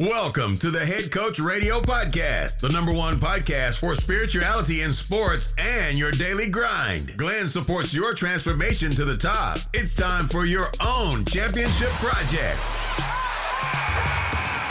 Welcome 0.00 0.54
to 0.60 0.70
the 0.70 0.86
Head 0.86 1.10
Coach 1.10 1.38
Radio 1.38 1.78
Podcast, 1.82 2.60
the 2.60 2.70
number 2.70 2.90
one 2.90 3.16
podcast 3.16 3.80
for 3.80 3.94
spirituality 3.94 4.80
in 4.80 4.94
sports 4.94 5.54
and 5.58 5.98
your 5.98 6.10
daily 6.10 6.48
grind. 6.48 7.18
Glenn 7.18 7.50
supports 7.50 7.92
your 7.92 8.14
transformation 8.14 8.92
to 8.92 9.04
the 9.04 9.18
top. 9.18 9.58
It's 9.74 9.94
time 9.94 10.26
for 10.26 10.46
your 10.46 10.68
own 10.82 11.26
championship 11.26 11.90
project. 12.00 12.58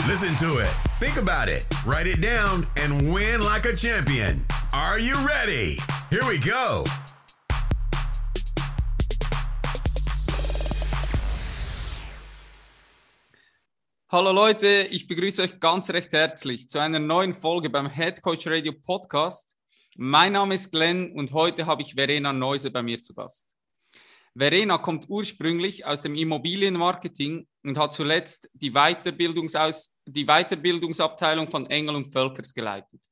Listen 0.08 0.34
to 0.38 0.58
it, 0.58 0.72
think 0.98 1.16
about 1.16 1.48
it, 1.48 1.64
write 1.86 2.08
it 2.08 2.20
down, 2.20 2.66
and 2.76 3.14
win 3.14 3.40
like 3.40 3.66
a 3.66 3.76
champion. 3.76 4.44
Are 4.72 4.98
you 4.98 5.14
ready? 5.24 5.78
Here 6.10 6.26
we 6.26 6.40
go. 6.40 6.84
Hallo 14.12 14.32
Leute, 14.32 14.88
ich 14.90 15.06
begrüße 15.06 15.40
euch 15.40 15.60
ganz 15.60 15.88
recht 15.90 16.12
herzlich 16.12 16.68
zu 16.68 16.80
einer 16.80 16.98
neuen 16.98 17.32
Folge 17.32 17.70
beim 17.70 17.88
Head 17.88 18.20
Coach 18.20 18.44
Radio 18.48 18.72
Podcast. 18.72 19.54
Mein 19.96 20.32
Name 20.32 20.56
ist 20.56 20.72
Glenn 20.72 21.12
und 21.12 21.32
heute 21.32 21.64
habe 21.64 21.82
ich 21.82 21.94
Verena 21.94 22.32
Neuse 22.32 22.72
bei 22.72 22.82
mir 22.82 23.00
zu 23.00 23.14
Gast. 23.14 23.54
Verena 24.36 24.78
kommt 24.78 25.04
ursprünglich 25.08 25.86
aus 25.86 26.02
dem 26.02 26.16
Immobilienmarketing 26.16 27.46
und 27.62 27.78
hat 27.78 27.94
zuletzt 27.94 28.50
die, 28.52 28.72
Weiterbildungsaus 28.72 29.96
die 30.06 30.26
Weiterbildungsabteilung 30.26 31.46
von 31.46 31.70
Engel 31.70 31.94
und 31.94 32.12
Völkers 32.12 32.52
geleitet, 32.52 33.04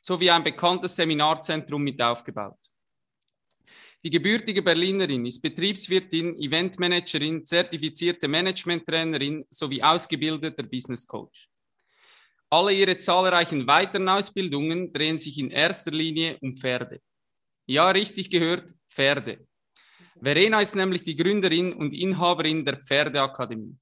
sowie 0.00 0.30
ein 0.30 0.42
bekanntes 0.42 0.96
Seminarzentrum 0.96 1.82
mit 1.82 2.00
aufgebaut. 2.00 2.56
Die 4.04 4.10
gebürtige 4.10 4.62
Berlinerin 4.62 5.26
ist 5.26 5.40
Betriebswirtin, 5.40 6.38
Eventmanagerin, 6.38 7.44
zertifizierte 7.44 8.28
Managementtrainerin 8.28 9.44
sowie 9.50 9.82
ausgebildeter 9.82 10.62
Business 10.62 11.06
Coach. 11.06 11.48
Alle 12.48 12.72
ihre 12.72 12.96
zahlreichen 12.98 13.66
weiteren 13.66 14.08
Ausbildungen 14.08 14.92
drehen 14.92 15.18
sich 15.18 15.38
in 15.38 15.50
erster 15.50 15.90
Linie 15.90 16.38
um 16.40 16.54
Pferde. 16.54 17.00
Ja, 17.66 17.90
richtig 17.90 18.30
gehört, 18.30 18.72
Pferde. 18.88 19.44
Verena 20.22 20.60
ist 20.60 20.76
nämlich 20.76 21.02
die 21.02 21.16
Gründerin 21.16 21.72
und 21.72 21.92
Inhaberin 21.92 22.64
der 22.64 22.76
Pferdeakademie. 22.76 23.76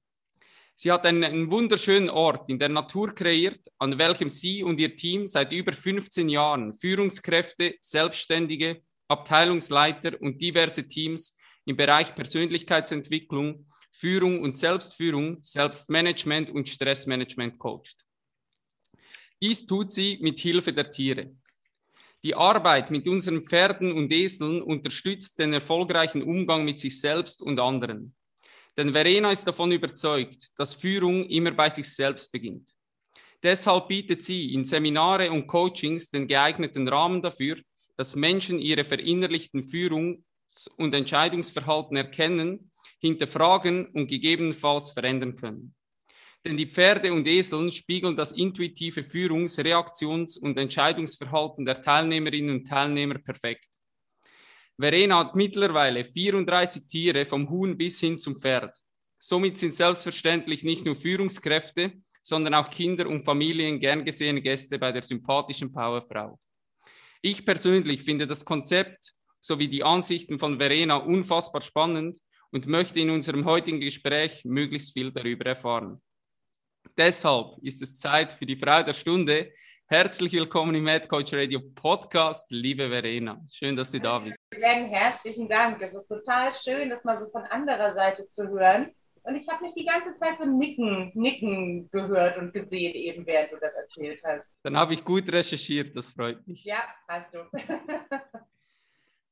Sie 0.75 0.91
hat 0.91 1.05
einen 1.05 1.49
wunderschönen 1.49 2.09
Ort 2.09 2.49
in 2.49 2.59
der 2.59 2.69
Natur 2.69 3.15
kreiert, 3.15 3.71
an 3.77 3.97
welchem 3.97 4.27
sie 4.27 4.61
und 4.63 4.79
ihr 4.79 4.95
Team 4.95 5.25
seit 5.25 5.53
über 5.53 5.71
15 5.71 6.27
Jahren 6.27 6.73
Führungskräfte, 6.73 7.75
Selbstständige, 7.79 8.81
Abteilungsleiter 9.07 10.19
und 10.21 10.41
diverse 10.41 10.87
Teams 10.87 11.35
im 11.65 11.75
Bereich 11.75 12.13
Persönlichkeitsentwicklung, 12.13 13.67
Führung 13.91 14.41
und 14.41 14.57
Selbstführung, 14.57 15.39
Selbstmanagement 15.41 16.51
und 16.51 16.69
Stressmanagement 16.69 17.57
coacht. 17.57 18.05
Dies 19.41 19.65
tut 19.65 19.91
sie 19.91 20.17
mit 20.21 20.39
Hilfe 20.39 20.73
der 20.73 20.89
Tiere. 20.91 21.35
Die 22.23 22.33
Arbeit 22.33 22.89
mit 22.89 23.07
unseren 23.07 23.43
Pferden 23.43 23.91
und 23.91 24.11
Eseln 24.11 24.61
unterstützt 24.61 25.37
den 25.37 25.53
erfolgreichen 25.53 26.23
Umgang 26.23 26.65
mit 26.65 26.79
sich 26.79 26.99
selbst 26.99 27.41
und 27.41 27.59
anderen. 27.59 28.15
Denn 28.77 28.91
Verena 28.91 29.31
ist 29.31 29.47
davon 29.47 29.71
überzeugt, 29.71 30.49
dass 30.57 30.73
Führung 30.73 31.25
immer 31.25 31.51
bei 31.51 31.69
sich 31.69 31.87
selbst 31.87 32.31
beginnt. 32.31 32.71
Deshalb 33.43 33.87
bietet 33.87 34.23
sie 34.23 34.53
in 34.53 34.65
Seminare 34.65 35.31
und 35.31 35.45
Coachings 35.45 36.09
den 36.09 36.27
geeigneten 36.27 36.87
Rahmen 36.87 37.21
dafür, 37.21 37.57
dass 37.97 38.15
Menschen 38.15 38.59
ihre 38.59 38.83
verinnerlichten 38.83 39.61
Führungs- 39.61 40.23
und 40.77 40.93
Entscheidungsverhalten 40.93 41.97
erkennen, 41.97 42.71
hinterfragen 42.99 43.87
und 43.87 44.07
gegebenenfalls 44.07 44.91
verändern 44.91 45.35
können. 45.35 45.75
Denn 46.45 46.57
die 46.57 46.67
Pferde 46.67 47.11
und 47.11 47.25
Eseln 47.27 47.71
spiegeln 47.71 48.15
das 48.15 48.31
intuitive 48.31 49.01
Führungs-, 49.01 49.57
Reaktions- 49.57 50.37
und 50.37 50.57
Entscheidungsverhalten 50.57 51.65
der 51.65 51.81
Teilnehmerinnen 51.81 52.57
und 52.57 52.67
Teilnehmer 52.67 53.17
perfekt. 53.17 53.67
Verena 54.77 55.19
hat 55.19 55.35
mittlerweile 55.35 56.03
34 56.03 56.85
Tiere 56.85 57.25
vom 57.25 57.49
Huhn 57.49 57.77
bis 57.77 57.99
hin 57.99 58.19
zum 58.19 58.37
Pferd. 58.37 58.77
Somit 59.17 59.57
sind 59.57 59.73
selbstverständlich 59.73 60.63
nicht 60.63 60.85
nur 60.85 60.95
Führungskräfte, 60.95 61.93
sondern 62.21 62.53
auch 62.53 62.69
Kinder 62.69 63.07
und 63.07 63.23
Familien 63.23 63.79
gern 63.79 64.05
gesehene 64.05 64.41
Gäste 64.41 64.77
bei 64.77 64.91
der 64.91 65.01
sympathischen 65.01 65.71
Powerfrau. 65.71 66.37
Ich 67.27 67.43
persönlich 67.43 68.03
finde 68.03 68.27
das 68.27 68.45
Konzept 68.45 69.13
sowie 69.41 69.67
die 69.67 69.83
Ansichten 69.83 70.37
von 70.37 70.59
Verena 70.59 70.97
unfassbar 70.97 71.59
spannend 71.59 72.19
und 72.51 72.67
möchte 72.67 72.99
in 72.99 73.09
unserem 73.09 73.45
heutigen 73.45 73.79
Gespräch 73.79 74.45
möglichst 74.45 74.93
viel 74.93 75.11
darüber 75.11 75.43
erfahren. 75.47 75.99
Deshalb 76.95 77.57
ist 77.63 77.81
es 77.81 77.97
Zeit 77.97 78.31
für 78.31 78.45
die 78.45 78.55
Frau 78.55 78.83
der 78.83 78.93
Stunde. 78.93 79.51
Herzlich 79.87 80.33
willkommen 80.33 80.75
im 80.75 80.87
Head 80.87 81.09
Coach 81.09 81.33
Radio 81.33 81.61
Podcast, 81.73 82.51
liebe 82.51 82.89
Verena. 82.89 83.41
Schön, 83.51 83.75
dass 83.75 83.89
du 83.89 83.99
da 83.99 84.19
bist. 84.19 84.37
Glenn, 84.51 84.89
herzlichen 84.89 85.49
Dank. 85.49 85.81
Es 85.81 85.95
ist 85.95 86.07
total 86.07 86.53
schön, 86.53 86.91
das 86.91 87.03
mal 87.05 87.19
so 87.19 87.27
von 87.31 87.41
anderer 87.45 87.95
Seite 87.95 88.29
zu 88.29 88.47
hören. 88.49 88.93
Und 89.25 89.35
ich 89.35 89.47
habe 89.47 89.63
mich 89.63 89.73
die 89.73 89.85
ganze 89.85 90.13
Zeit 90.15 90.37
so 90.37 90.45
nicken, 90.45 91.11
nicken 91.15 91.89
gehört 91.89 92.37
und 92.37 92.53
gesehen, 92.53 92.93
eben 92.93 93.25
während 93.25 93.51
du 93.51 93.57
das 93.57 93.73
erzählt 93.73 94.21
hast. 94.23 94.55
Dann 94.61 94.77
habe 94.77 94.93
ich 94.93 95.03
gut 95.03 95.31
recherchiert, 95.31 95.95
das 95.95 96.09
freut 96.09 96.47
mich. 96.47 96.63
Ja, 96.63 96.83
hast 97.07 97.33
du. 97.33 97.39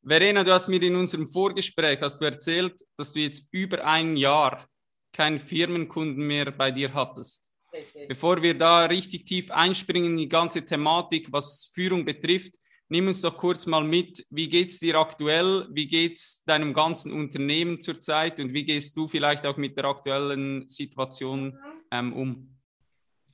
Verena, 0.05 0.43
du 0.43 0.51
hast 0.51 0.67
mir 0.67 0.81
in 0.81 0.95
unserem 0.95 1.27
Vorgespräch 1.27 2.01
hast 2.01 2.19
du 2.19 2.25
erzählt, 2.25 2.81
dass 2.97 3.11
du 3.11 3.19
jetzt 3.19 3.47
über 3.53 3.85
ein 3.85 4.17
Jahr 4.17 4.67
keinen 5.13 5.37
Firmenkunden 5.37 6.25
mehr 6.25 6.51
bei 6.51 6.71
dir 6.71 6.91
hattest. 6.93 7.51
Richtig. 7.71 8.07
Bevor 8.07 8.41
wir 8.41 8.57
da 8.57 8.85
richtig 8.85 9.25
tief 9.25 9.51
einspringen 9.51 10.11
in 10.11 10.17
die 10.17 10.29
ganze 10.29 10.65
Thematik, 10.65 11.31
was 11.31 11.71
Führung 11.73 12.03
betrifft, 12.03 12.55
Nimm 12.93 13.07
uns 13.07 13.23
doch 13.23 13.35
kurz 13.35 13.65
mal 13.65 13.83
mit, 13.83 14.23
wie 14.29 14.47
geht 14.47 14.69
es 14.69 14.79
dir 14.79 14.99
aktuell, 14.99 15.65
wie 15.71 15.87
geht 15.87 16.17
es 16.17 16.43
deinem 16.45 16.75
ganzen 16.75 17.11
Unternehmen 17.11 17.81
zurzeit? 17.81 18.39
Und 18.39 18.53
wie 18.53 18.65
gehst 18.65 18.95
du 18.95 19.07
vielleicht 19.07 19.47
auch 19.47 19.57
mit 19.57 19.75
der 19.75 19.85
aktuellen 19.85 20.69
Situation 20.69 21.57
ähm, 21.89 22.13
um? 22.13 22.55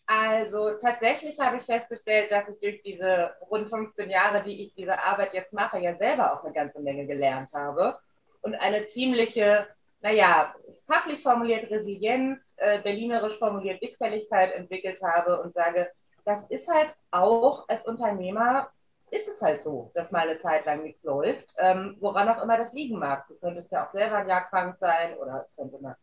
Also 0.06 0.76
tatsächlich 0.82 1.38
habe 1.42 1.58
ich 1.58 1.64
festgestellt, 1.64 2.32
dass 2.32 2.48
ich 2.48 2.58
durch 2.62 2.82
diese 2.84 3.34
rund 3.52 3.68
15 3.70 4.10
Jahre, 4.10 4.42
die 4.46 4.64
ich 4.64 4.76
diese 4.76 4.98
Arbeit 4.98 5.34
jetzt 5.34 5.52
mache, 5.52 5.78
ja 5.80 5.94
selber 5.98 6.34
auch 6.34 6.46
eine 6.46 6.54
ganze 6.54 6.80
Menge 6.80 7.06
gelernt 7.06 7.52
habe. 7.52 8.00
Und 8.40 8.56
eine 8.56 8.88
ziemliche, 8.88 9.68
naja, 10.00 10.56
fachlich 10.88 11.22
formuliert 11.22 11.70
Resilienz, 11.70 12.56
äh, 12.60 12.82
berlinerisch 12.82 13.38
formuliert 13.38 13.82
Dickfälligkeit 13.82 14.54
entwickelt 14.54 15.02
habe 15.04 15.42
und 15.42 15.54
sage, 15.54 15.92
das 16.24 16.46
ist 16.50 16.70
halt 16.70 16.96
auch 17.12 17.68
als 17.68 17.86
Unternehmer 17.86 18.70
ist 19.12 19.28
es 19.28 19.42
halt 19.42 19.62
so, 19.62 19.92
dass 19.96 20.12
mal 20.12 20.28
eine 20.28 20.40
Zeit 20.40 20.66
lang 20.66 20.84
nichts 20.84 21.04
läuft, 21.04 21.48
ähm, 21.58 21.98
woran 22.00 22.30
auch 22.30 22.42
immer 22.44 22.58
das 22.58 22.74
liegen 22.74 23.00
mag. 23.00 23.28
Du 23.28 23.36
könntest 23.36 23.72
ja 23.72 23.86
auch 23.86 23.92
selber 23.92 24.18
ein 24.18 24.30
Jahr 24.30 24.46
krank 24.46 24.78
sein 24.80 25.18
oder 25.18 25.46
es 25.48 25.56
könnte 25.56 25.78
eine 25.78 25.98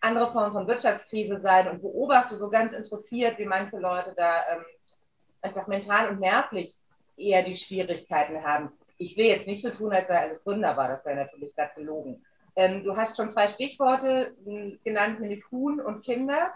andere 0.00 0.30
Form 0.32 0.52
von 0.52 0.66
Wirtschaftskrise 0.66 1.40
sein 1.40 1.68
und 1.68 1.82
beobachte 1.82 2.36
so 2.36 2.50
ganz 2.50 2.72
interessiert, 2.72 3.38
wie 3.38 3.46
manche 3.46 3.78
Leute 3.78 4.14
da 4.16 4.40
ähm, 4.52 4.64
einfach 5.42 5.66
mental 5.66 6.10
und 6.10 6.20
nervlich 6.20 6.74
eher 7.16 7.42
die 7.42 7.56
Schwierigkeiten 7.56 8.42
haben. 8.42 8.72
Ich 8.98 9.16
will 9.16 9.26
jetzt 9.26 9.46
nicht 9.46 9.62
so 9.62 9.70
tun, 9.70 9.92
als 9.92 10.08
sei 10.08 10.18
alles 10.18 10.46
wunderbar, 10.46 10.88
das 10.88 11.04
wäre 11.04 11.16
natürlich 11.16 11.54
gerade 11.54 11.74
gelogen. 11.74 12.24
Ähm, 12.56 12.84
du 12.84 12.96
hast 12.96 13.16
schon 13.16 13.30
zwei 13.30 13.48
Stichworte 13.48 14.34
genannt, 14.84 15.18
Huhn 15.50 15.80
und 15.80 16.04
Kinder. 16.04 16.52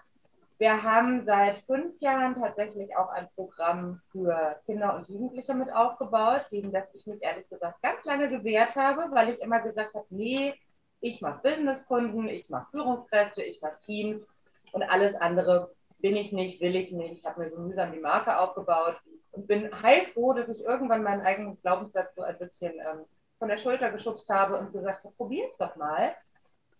Wir 0.58 0.82
haben 0.82 1.24
seit 1.24 1.58
fünf 1.66 2.00
Jahren 2.00 2.34
tatsächlich 2.34 2.96
auch 2.96 3.10
ein 3.10 3.28
Programm 3.36 4.00
für 4.10 4.60
Kinder 4.66 4.96
und 4.96 5.08
Jugendliche 5.08 5.54
mit 5.54 5.72
aufgebaut, 5.72 6.46
gegen 6.50 6.72
das 6.72 6.92
ich 6.94 7.06
mich 7.06 7.22
ehrlich 7.22 7.48
gesagt 7.48 7.80
ganz 7.80 8.04
lange 8.04 8.28
gewehrt 8.28 8.74
habe, 8.74 9.08
weil 9.12 9.28
ich 9.28 9.40
immer 9.40 9.60
gesagt 9.60 9.94
habe, 9.94 10.06
nee, 10.10 10.54
ich 11.00 11.20
mache 11.20 11.42
Businesskunden, 11.44 12.28
ich 12.28 12.48
mache 12.48 12.66
Führungskräfte, 12.72 13.40
ich 13.42 13.62
mache 13.62 13.78
Teams 13.84 14.26
und 14.72 14.82
alles 14.82 15.14
andere 15.14 15.70
bin 16.00 16.16
ich 16.16 16.32
nicht, 16.32 16.60
will 16.60 16.74
ich 16.74 16.90
nicht. 16.90 17.18
Ich 17.18 17.24
habe 17.24 17.40
mir 17.40 17.50
so 17.50 17.60
mühsam 17.60 17.92
die 17.92 18.00
Marke 18.00 18.36
aufgebaut 18.36 18.96
und 19.30 19.46
bin 19.46 19.70
heilfroh, 19.82 20.32
dass 20.32 20.48
ich 20.48 20.64
irgendwann 20.64 21.04
meinen 21.04 21.22
eigenen 21.22 21.60
Glaubenssatz 21.60 22.16
so 22.16 22.22
ein 22.22 22.38
bisschen 22.38 22.72
ähm, 22.72 23.04
von 23.38 23.48
der 23.48 23.58
Schulter 23.58 23.92
geschubst 23.92 24.28
habe 24.28 24.58
und 24.58 24.72
gesagt 24.72 25.04
habe, 25.04 25.14
probier 25.14 25.46
es 25.46 25.56
doch 25.56 25.76
mal 25.76 26.16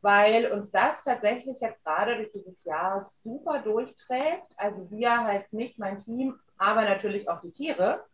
weil 0.01 0.53
uns 0.53 0.71
das 0.71 1.03
tatsächlich 1.03 1.57
jetzt 1.61 1.83
gerade 1.85 2.17
durch 2.17 2.31
dieses 2.33 2.65
Jahr 2.65 3.09
super 3.25 3.61
durchträgt. 3.61 4.49
Also 4.57 4.91
wir 4.91 5.25
heißt 5.25 5.53
nicht 5.53 5.79
mein 5.79 5.99
Team, 5.99 6.39
aber 6.57 6.83
natürlich 6.83 7.29
auch 7.29 7.41
die 7.41 7.53
Tiere. 7.53 8.05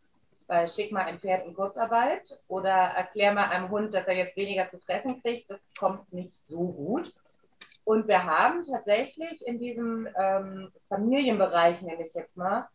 Weil 0.46 0.68
schick 0.68 0.92
mal 0.92 1.04
ein 1.04 1.18
Pferd 1.18 1.46
in 1.46 1.54
Kurzarbeit 1.54 2.38
oder 2.48 2.70
erklär 2.70 3.32
mal 3.32 3.48
einem 3.48 3.70
Hund, 3.70 3.94
dass 3.94 4.06
er 4.06 4.14
jetzt 4.14 4.36
weniger 4.36 4.68
zu 4.68 4.78
fressen 4.78 5.22
kriegt, 5.22 5.50
das 5.50 5.60
kommt 5.78 6.12
nicht 6.12 6.36
so 6.48 6.68
gut. 6.68 7.14
Und 7.84 8.08
wir 8.08 8.24
haben 8.24 8.62
tatsächlich 8.64 9.46
in 9.46 9.58
diesem 9.58 10.08
ähm, 10.18 10.70
Familienbereich, 10.88 11.80
nenne 11.82 12.02
ich 12.02 12.08
es 12.08 12.14
jetzt 12.14 12.36
mal, 12.36 12.68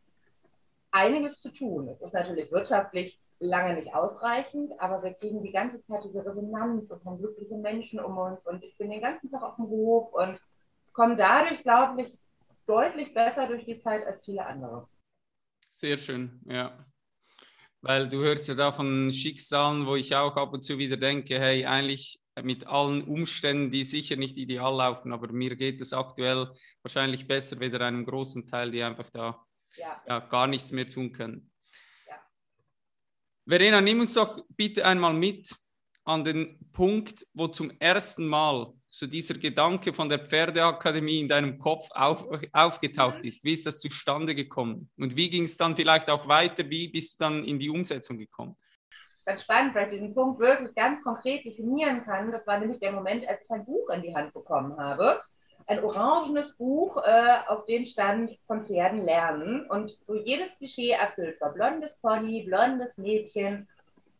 einiges 0.91 1.41
zu 1.41 1.49
tun. 1.51 1.89
Es 1.89 2.01
ist 2.01 2.13
natürlich 2.13 2.51
wirtschaftlich 2.51 3.19
lange 3.39 3.75
nicht 3.75 3.93
ausreichend, 3.93 4.73
aber 4.79 5.03
wir 5.03 5.13
kriegen 5.13 5.41
die 5.43 5.51
ganze 5.51 5.81
Zeit 5.85 6.03
diese 6.03 6.25
Resonanz 6.25 6.91
und 6.91 7.03
haben 7.05 7.17
glückliche 7.17 7.55
Menschen 7.55 7.99
um 7.99 8.17
uns 8.17 8.45
und 8.45 8.63
ich 8.63 8.77
bin 8.77 8.89
den 8.89 9.01
ganzen 9.01 9.31
Tag 9.31 9.43
auf 9.43 9.55
dem 9.55 9.65
Hof 9.65 10.13
und 10.13 10.39
komme 10.93 11.15
dadurch, 11.15 11.63
glaube 11.63 12.01
ich, 12.01 12.19
deutlich 12.65 13.13
besser 13.13 13.47
durch 13.47 13.65
die 13.65 13.79
Zeit 13.79 14.05
als 14.05 14.23
viele 14.25 14.45
andere. 14.45 14.87
Sehr 15.69 15.97
schön, 15.97 16.41
ja. 16.45 16.85
Weil 17.81 18.09
du 18.09 18.17
hörst 18.17 18.49
ja 18.49 18.55
da 18.55 18.71
von 18.71 19.09
Schicksalen, 19.11 19.87
wo 19.87 19.95
ich 19.95 20.13
auch 20.15 20.35
ab 20.35 20.51
und 20.53 20.61
zu 20.61 20.77
wieder 20.77 20.97
denke, 20.97 21.39
hey, 21.39 21.65
eigentlich 21.65 22.19
mit 22.43 22.67
allen 22.67 23.03
Umständen, 23.03 23.71
die 23.71 23.83
sicher 23.83 24.17
nicht 24.17 24.37
ideal 24.37 24.75
laufen, 24.75 25.13
aber 25.13 25.31
mir 25.31 25.55
geht 25.55 25.79
es 25.79 25.93
aktuell 25.93 26.51
wahrscheinlich 26.83 27.27
besser, 27.27 27.59
weder 27.59 27.81
einem 27.81 28.05
großen 28.05 28.45
Teil, 28.45 28.71
die 28.71 28.83
einfach 28.83 29.09
da 29.09 29.45
ja. 29.77 30.01
Ja, 30.07 30.19
gar 30.19 30.47
nichts 30.47 30.71
mehr 30.71 30.87
tun 30.87 31.11
können. 31.11 31.48
Verena, 33.49 33.81
nimm 33.81 34.01
uns 34.01 34.13
doch 34.13 34.45
bitte 34.55 34.85
einmal 34.85 35.11
mit 35.11 35.55
an 36.05 36.23
den 36.23 36.59
Punkt, 36.71 37.25
wo 37.33 37.47
zum 37.47 37.71
ersten 37.79 38.27
Mal 38.27 38.71
so 38.89 39.07
dieser 39.07 39.33
Gedanke 39.33 39.91
von 39.91 40.07
der 40.07 40.19
Pferdeakademie 40.19 41.21
in 41.21 41.27
deinem 41.27 41.57
Kopf 41.57 41.89
auf, 41.95 42.27
aufgetaucht 42.53 43.23
ist? 43.23 43.43
Wie 43.43 43.53
ist 43.53 43.65
das 43.65 43.79
zustande 43.79 44.35
gekommen? 44.35 44.91
Und 44.97 45.15
wie 45.15 45.31
ging 45.31 45.45
es 45.45 45.57
dann 45.57 45.75
vielleicht 45.75 46.11
auch 46.11 46.27
weiter? 46.27 46.69
Wie 46.69 46.89
bist 46.89 47.19
du 47.19 47.23
dann 47.23 47.43
in 47.43 47.57
die 47.57 47.71
Umsetzung 47.71 48.19
gekommen? 48.19 48.55
Ganz 49.25 49.41
spannend, 49.41 49.73
weil 49.73 49.85
ich 49.85 49.99
diesen 49.99 50.13
Punkt 50.13 50.39
wirklich 50.39 50.75
ganz 50.75 51.01
konkret 51.01 51.43
definieren 51.43 52.03
kann. 52.03 52.31
Das 52.31 52.45
war 52.45 52.59
nämlich 52.59 52.79
der 52.79 52.91
Moment, 52.91 53.27
als 53.27 53.41
ich 53.43 53.49
ein 53.49 53.65
Buch 53.65 53.89
in 53.89 54.03
die 54.03 54.13
Hand 54.13 54.31
bekommen 54.31 54.77
habe. 54.77 55.19
Ein 55.69 55.83
orangenes 55.83 56.55
Buch, 56.55 56.97
äh, 56.97 57.37
auf 57.47 57.67
dem 57.67 57.85
stand 57.85 58.35
von 58.47 58.65
Pferden 58.65 59.03
lernen 59.05 59.69
und 59.69 59.95
so 60.07 60.15
jedes 60.15 60.57
Klischee 60.57 60.89
erfüllt 60.89 61.39
war. 61.39 61.53
Blondes 61.53 61.95
Pony, 61.97 62.41
blondes 62.41 62.97
Mädchen. 62.97 63.67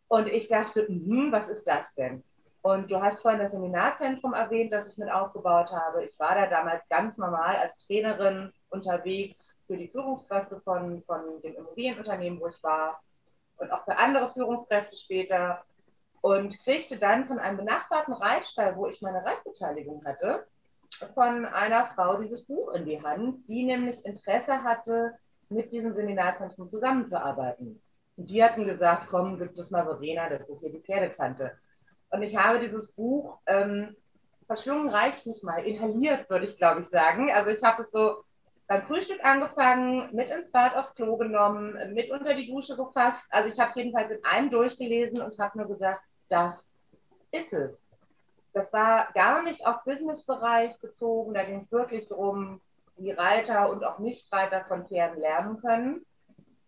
Und 0.09 0.27
ich 0.27 0.47
dachte, 0.47 0.85
mh, 0.87 1.31
was 1.31 1.49
ist 1.49 1.65
das 1.65 1.95
denn? 1.95 2.23
Und 2.61 2.91
du 2.91 3.01
hast 3.01 3.23
vorhin 3.23 3.39
das 3.39 3.53
Seminarzentrum 3.53 4.35
erwähnt, 4.35 4.71
das 4.71 4.91
ich 4.91 4.97
mit 4.99 5.11
aufgebaut 5.11 5.71
habe. 5.71 6.05
Ich 6.05 6.19
war 6.19 6.35
da 6.35 6.45
damals 6.45 6.87
ganz 6.87 7.17
normal 7.17 7.55
als 7.55 7.79
Trainerin 7.87 8.53
unterwegs 8.69 9.57
für 9.65 9.75
die 9.75 9.87
Führungskräfte 9.87 10.61
von, 10.61 11.01
von 11.07 11.41
dem 11.41 11.55
Immobilienunternehmen, 11.55 12.39
wo 12.39 12.49
ich 12.49 12.61
war 12.61 13.01
und 13.57 13.71
auch 13.71 13.85
für 13.85 13.97
andere 13.97 14.31
Führungskräfte 14.33 14.95
später 14.95 15.63
und 16.21 16.55
kriegte 16.59 16.99
dann 16.99 17.25
von 17.25 17.39
einem 17.39 17.57
benachbarten 17.57 18.13
Reitstall, 18.13 18.75
wo 18.75 18.85
ich 18.85 19.01
meine 19.01 19.25
Reitbeteiligung 19.25 20.05
hatte, 20.05 20.45
von 21.13 21.45
einer 21.45 21.87
Frau 21.95 22.21
dieses 22.21 22.43
Buch 22.43 22.73
in 22.73 22.85
die 22.85 23.01
Hand, 23.01 23.47
die 23.47 23.63
nämlich 23.63 24.03
Interesse 24.05 24.63
hatte, 24.63 25.13
mit 25.49 25.71
diesem 25.71 25.93
Seminarzentrum 25.95 26.69
zusammenzuarbeiten. 26.69 27.81
Und 28.17 28.29
die 28.29 28.43
hatten 28.43 28.65
gesagt, 28.65 29.07
komm, 29.09 29.39
gibt 29.39 29.57
es 29.57 29.71
mal 29.71 29.85
Verena, 29.85 30.29
das 30.29 30.47
ist 30.47 30.61
hier 30.61 30.71
die 30.71 30.81
Pferdetante. 30.81 31.51
Und 32.11 32.21
ich 32.21 32.35
habe 32.35 32.59
dieses 32.59 32.91
Buch 32.91 33.39
ähm, 33.45 33.95
verschlungen 34.45 34.89
reicht 34.89 35.25
nicht 35.25 35.43
mal, 35.43 35.63
inhaliert, 35.63 36.29
würde 36.29 36.47
ich 36.47 36.57
glaube 36.57 36.81
ich 36.81 36.87
sagen. 36.87 37.31
Also 37.31 37.51
ich 37.51 37.63
habe 37.63 37.81
es 37.81 37.91
so 37.91 38.23
beim 38.67 38.83
Frühstück 38.83 39.23
angefangen, 39.23 40.13
mit 40.13 40.29
ins 40.29 40.51
Bad 40.51 40.75
aufs 40.75 40.93
Klo 40.93 41.17
genommen, 41.17 41.75
mit 41.93 42.11
unter 42.11 42.33
die 42.33 42.47
Dusche 42.47 42.75
so 42.75 42.91
fast. 42.91 43.27
Also 43.31 43.49
ich 43.49 43.59
habe 43.59 43.69
es 43.69 43.75
jedenfalls 43.75 44.11
in 44.11 44.23
einem 44.23 44.51
durchgelesen 44.51 45.21
und 45.21 45.37
habe 45.39 45.57
nur 45.57 45.67
gesagt, 45.67 46.01
das 46.29 46.79
ist 47.31 47.53
es. 47.53 47.88
Das 48.53 48.73
war 48.73 49.11
gar 49.13 49.43
nicht 49.43 49.65
auf 49.65 49.83
Businessbereich 49.83 50.77
bezogen. 50.79 51.33
Da 51.33 51.43
ging 51.43 51.59
es 51.59 51.71
wirklich 51.71 52.07
darum, 52.07 52.61
wie 52.97 53.11
Reiter 53.11 53.69
und 53.69 53.83
auch 53.83 53.99
Nichtreiter 53.99 54.65
von 54.65 54.87
Pferden 54.87 55.19
lernen 55.19 55.61
können. 55.61 56.05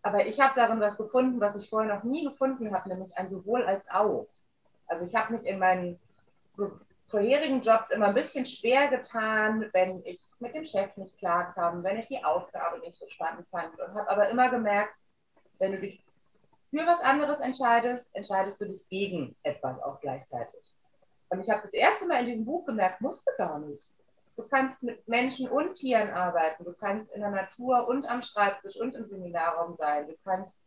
Aber 0.03 0.25
ich 0.25 0.39
habe 0.39 0.53
darin 0.55 0.79
was 0.79 0.97
gefunden, 0.97 1.39
was 1.39 1.55
ich 1.55 1.69
vorher 1.69 1.95
noch 1.95 2.03
nie 2.03 2.25
gefunden 2.25 2.73
habe, 2.73 2.89
nämlich 2.89 3.15
ein 3.17 3.29
sowohl 3.29 3.63
als 3.63 3.89
auch. 3.89 4.27
Also 4.87 5.05
ich 5.05 5.15
habe 5.15 5.33
mich 5.33 5.45
in 5.45 5.59
meinen 5.59 5.99
vorherigen 7.07 7.61
Jobs 7.61 7.91
immer 7.91 8.07
ein 8.07 8.15
bisschen 8.15 8.45
schwer 8.45 8.87
getan, 8.87 9.69
wenn 9.73 10.03
ich 10.05 10.21
mit 10.39 10.55
dem 10.55 10.65
Chef 10.65 10.95
nicht 10.97 11.17
klarkam, 11.17 11.83
wenn 11.83 11.97
ich 11.97 12.07
die 12.07 12.23
Aufgabe 12.23 12.79
nicht 12.79 12.95
so 12.95 13.07
spannend 13.09 13.47
fand 13.49 13.77
und 13.79 13.93
habe 13.95 14.09
aber 14.09 14.29
immer 14.29 14.49
gemerkt, 14.49 14.95
wenn 15.59 15.73
du 15.73 15.79
dich 15.79 16.03
für 16.71 16.85
was 16.87 17.01
anderes 17.01 17.41
entscheidest, 17.41 18.09
entscheidest 18.15 18.59
du 18.61 18.65
dich 18.65 18.87
gegen 18.87 19.35
etwas 19.43 19.81
auch 19.81 19.99
gleichzeitig. 19.99 20.70
Und 21.31 21.41
ich 21.41 21.49
habe 21.49 21.61
das 21.63 21.73
erste 21.73 22.05
Mal 22.05 22.19
in 22.19 22.25
diesem 22.25 22.45
Buch 22.45 22.65
gemerkt, 22.65 23.01
musst 23.01 23.25
du 23.25 23.31
gar 23.37 23.57
nicht. 23.59 23.89
Du 24.35 24.43
kannst 24.43 24.83
mit 24.83 25.07
Menschen 25.07 25.47
und 25.47 25.75
Tieren 25.75 26.09
arbeiten, 26.09 26.65
du 26.65 26.73
kannst 26.73 27.13
in 27.13 27.21
der 27.21 27.31
Natur 27.31 27.87
und 27.87 28.05
am 28.05 28.21
Schreibtisch 28.21 28.75
und 28.75 28.95
im 28.95 29.07
Seminarraum 29.07 29.75
sein, 29.77 30.07
du 30.07 30.15
kannst 30.25 30.59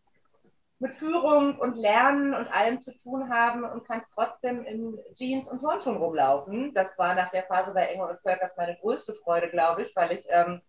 mit 0.79 0.97
Führung 0.97 1.59
und 1.59 1.77
Lernen 1.77 2.35
und 2.35 2.49
allem 2.53 2.81
zu 2.81 2.93
tun 2.99 3.33
haben 3.33 3.65
und 3.65 3.87
kannst 3.87 4.09
trotzdem 4.15 4.65
in 4.65 4.99
Jeans 5.15 5.49
und 5.49 5.61
Turnschuhen 5.61 5.97
rumlaufen. 5.97 6.75
Das 6.75 6.99
war 6.99 7.15
nach 7.15 7.31
der 7.31 7.45
Phase 7.45 7.73
bei 7.73 7.87
Engel 7.87 8.09
und 8.09 8.21
Völkers 8.21 8.57
meine 8.57 8.77
größte 8.77 9.15
Freude, 9.15 9.51
glaube 9.51 9.83
ich, 9.83 9.95
weil 9.95 10.13
ich 10.13 10.27
ähm, 10.31 10.61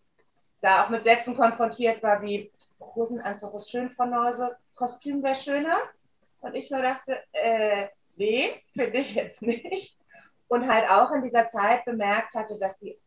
da 0.62 0.84
auch 0.84 0.90
mit 0.90 1.04
Sätzen 1.04 1.36
konfrontiert 1.36 2.04
war 2.04 2.22
wie 2.22 2.52
Hosenanzug 2.80 3.56
ist 3.56 3.72
schön, 3.72 3.90
Frau 3.92 4.06
Neuse, 4.06 4.56
Kostüm 4.76 5.24
wäre 5.24 5.36
schöner. 5.36 5.78
Und 6.42 6.56
ich 6.56 6.70
nur 6.70 6.82
dachte, 6.82 7.18
äh, 7.32 7.88
nee, 8.16 8.62
finde 8.74 8.98
ich 9.00 9.16
jetzt 9.16 9.42
nicht. 9.42 9.98
Und 10.48 10.68
halt 10.68 10.90
auch 10.90 11.12
in 11.12 11.24
dieser 11.24 11.50
Zeit 11.50 11.86
bemerkt 11.86 12.34
hatte, 12.36 12.60
dass 12.60 12.78
die 12.80 13.00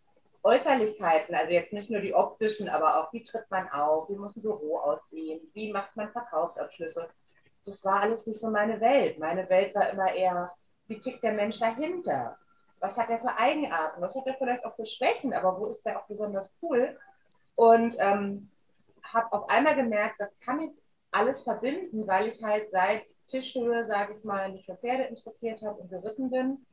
Äußerlichkeiten, 0.43 1.35
also 1.35 1.53
jetzt 1.53 1.73
nicht 1.73 1.91
nur 1.91 2.01
die 2.01 2.15
optischen, 2.15 2.69
aber 2.69 2.99
auch 2.99 3.13
wie 3.13 3.23
tritt 3.25 3.51
man 3.51 3.69
auf, 3.69 4.09
wie 4.09 4.17
muss 4.17 4.37
ein 4.37 4.43
Büro 4.43 4.79
aussehen, 4.79 5.41
wie 5.53 5.73
macht 5.73 5.97
man 5.97 6.11
Verkaufsabschlüsse. 6.11 7.09
Das 7.65 7.85
war 7.85 8.01
alles 8.01 8.27
nicht 8.27 8.41
so 8.41 8.51
meine 8.51 8.81
Welt. 8.81 9.19
Meine 9.19 9.49
Welt 9.51 9.75
war 9.75 9.91
immer 9.91 10.13
eher, 10.13 10.53
wie 10.87 11.01
tickt 11.01 11.23
der 11.23 11.33
Mensch 11.33 11.59
dahinter? 11.59 12.37
Was 12.81 12.97
hat 12.97 13.11
er 13.11 13.19
für 13.19 13.37
Eigenarten? 13.37 14.01
Was 14.01 14.15
hat 14.15 14.27
er 14.27 14.35
vielleicht 14.35 14.65
auch 14.65 14.75
für 14.77 14.87
Schwächen? 14.87 15.35
Aber 15.35 15.59
wo 15.61 15.67
ist 15.67 15.85
er 15.85 16.01
auch 16.01 16.07
besonders 16.07 16.55
cool? 16.63 16.99
Und 17.57 17.97
ähm, 17.99 18.51
habe 19.03 19.33
auf 19.33 19.49
einmal 19.51 19.75
gemerkt, 19.75 20.17
das 20.19 20.31
kann 20.39 20.61
ich 20.61 20.71
alles 21.11 21.43
verbinden, 21.43 22.07
weil 22.07 22.29
ich 22.29 22.43
halt 22.43 22.71
seit 22.71 23.05
Tischhöhe, 23.29 23.87
sage 23.87 24.15
ich 24.15 24.25
mal, 24.25 24.51
mich 24.51 24.67
für 24.67 24.77
Pferde 24.77 25.05
interessiert 25.05 25.63
habe 25.63 25.81
und 25.81 25.91
geritten 25.91 26.31
bin 26.31 26.67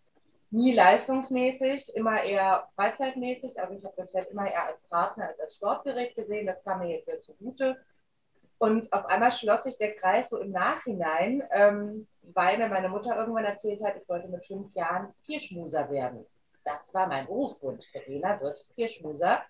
nie 0.55 0.73
leistungsmäßig, 0.73 1.95
immer 1.95 2.23
eher 2.23 2.69
freizeitmäßig. 2.75 3.59
Also 3.59 3.73
ich 3.73 3.83
habe 3.83 3.95
das 3.97 4.13
halt 4.13 4.29
immer 4.29 4.49
eher 4.49 4.67
als 4.67 4.81
Partner 4.89 5.27
als 5.27 5.39
als 5.39 5.55
Sportgerät 5.55 6.15
gesehen. 6.15 6.47
Das 6.47 6.63
kam 6.63 6.79
mir 6.79 6.89
jetzt 6.89 7.05
sehr 7.05 7.21
zugute. 7.21 7.77
Und 8.57 8.91
auf 8.93 9.05
einmal 9.07 9.33
schloss 9.33 9.63
sich 9.63 9.77
der 9.77 9.95
Kreis 9.95 10.29
so 10.29 10.37
im 10.37 10.51
Nachhinein, 10.51 11.43
ähm, 11.51 12.07
weil 12.21 12.57
mir 12.57 12.69
meine 12.69 12.87
Mutter 12.87 13.15
irgendwann 13.17 13.43
erzählt 13.43 13.83
hat, 13.83 13.97
ich 14.01 14.07
wollte 14.07 14.29
mit 14.29 14.45
fünf 14.45 14.73
Jahren 14.75 15.13
Tierschmuser 15.23 15.89
werden. 15.91 16.25
Das 16.63 16.93
war 16.93 17.07
mein 17.07 17.25
Berufswunsch. 17.25 17.85
Verena 17.91 18.39
wird 18.39 18.65
Tierschmuser. 18.75 19.41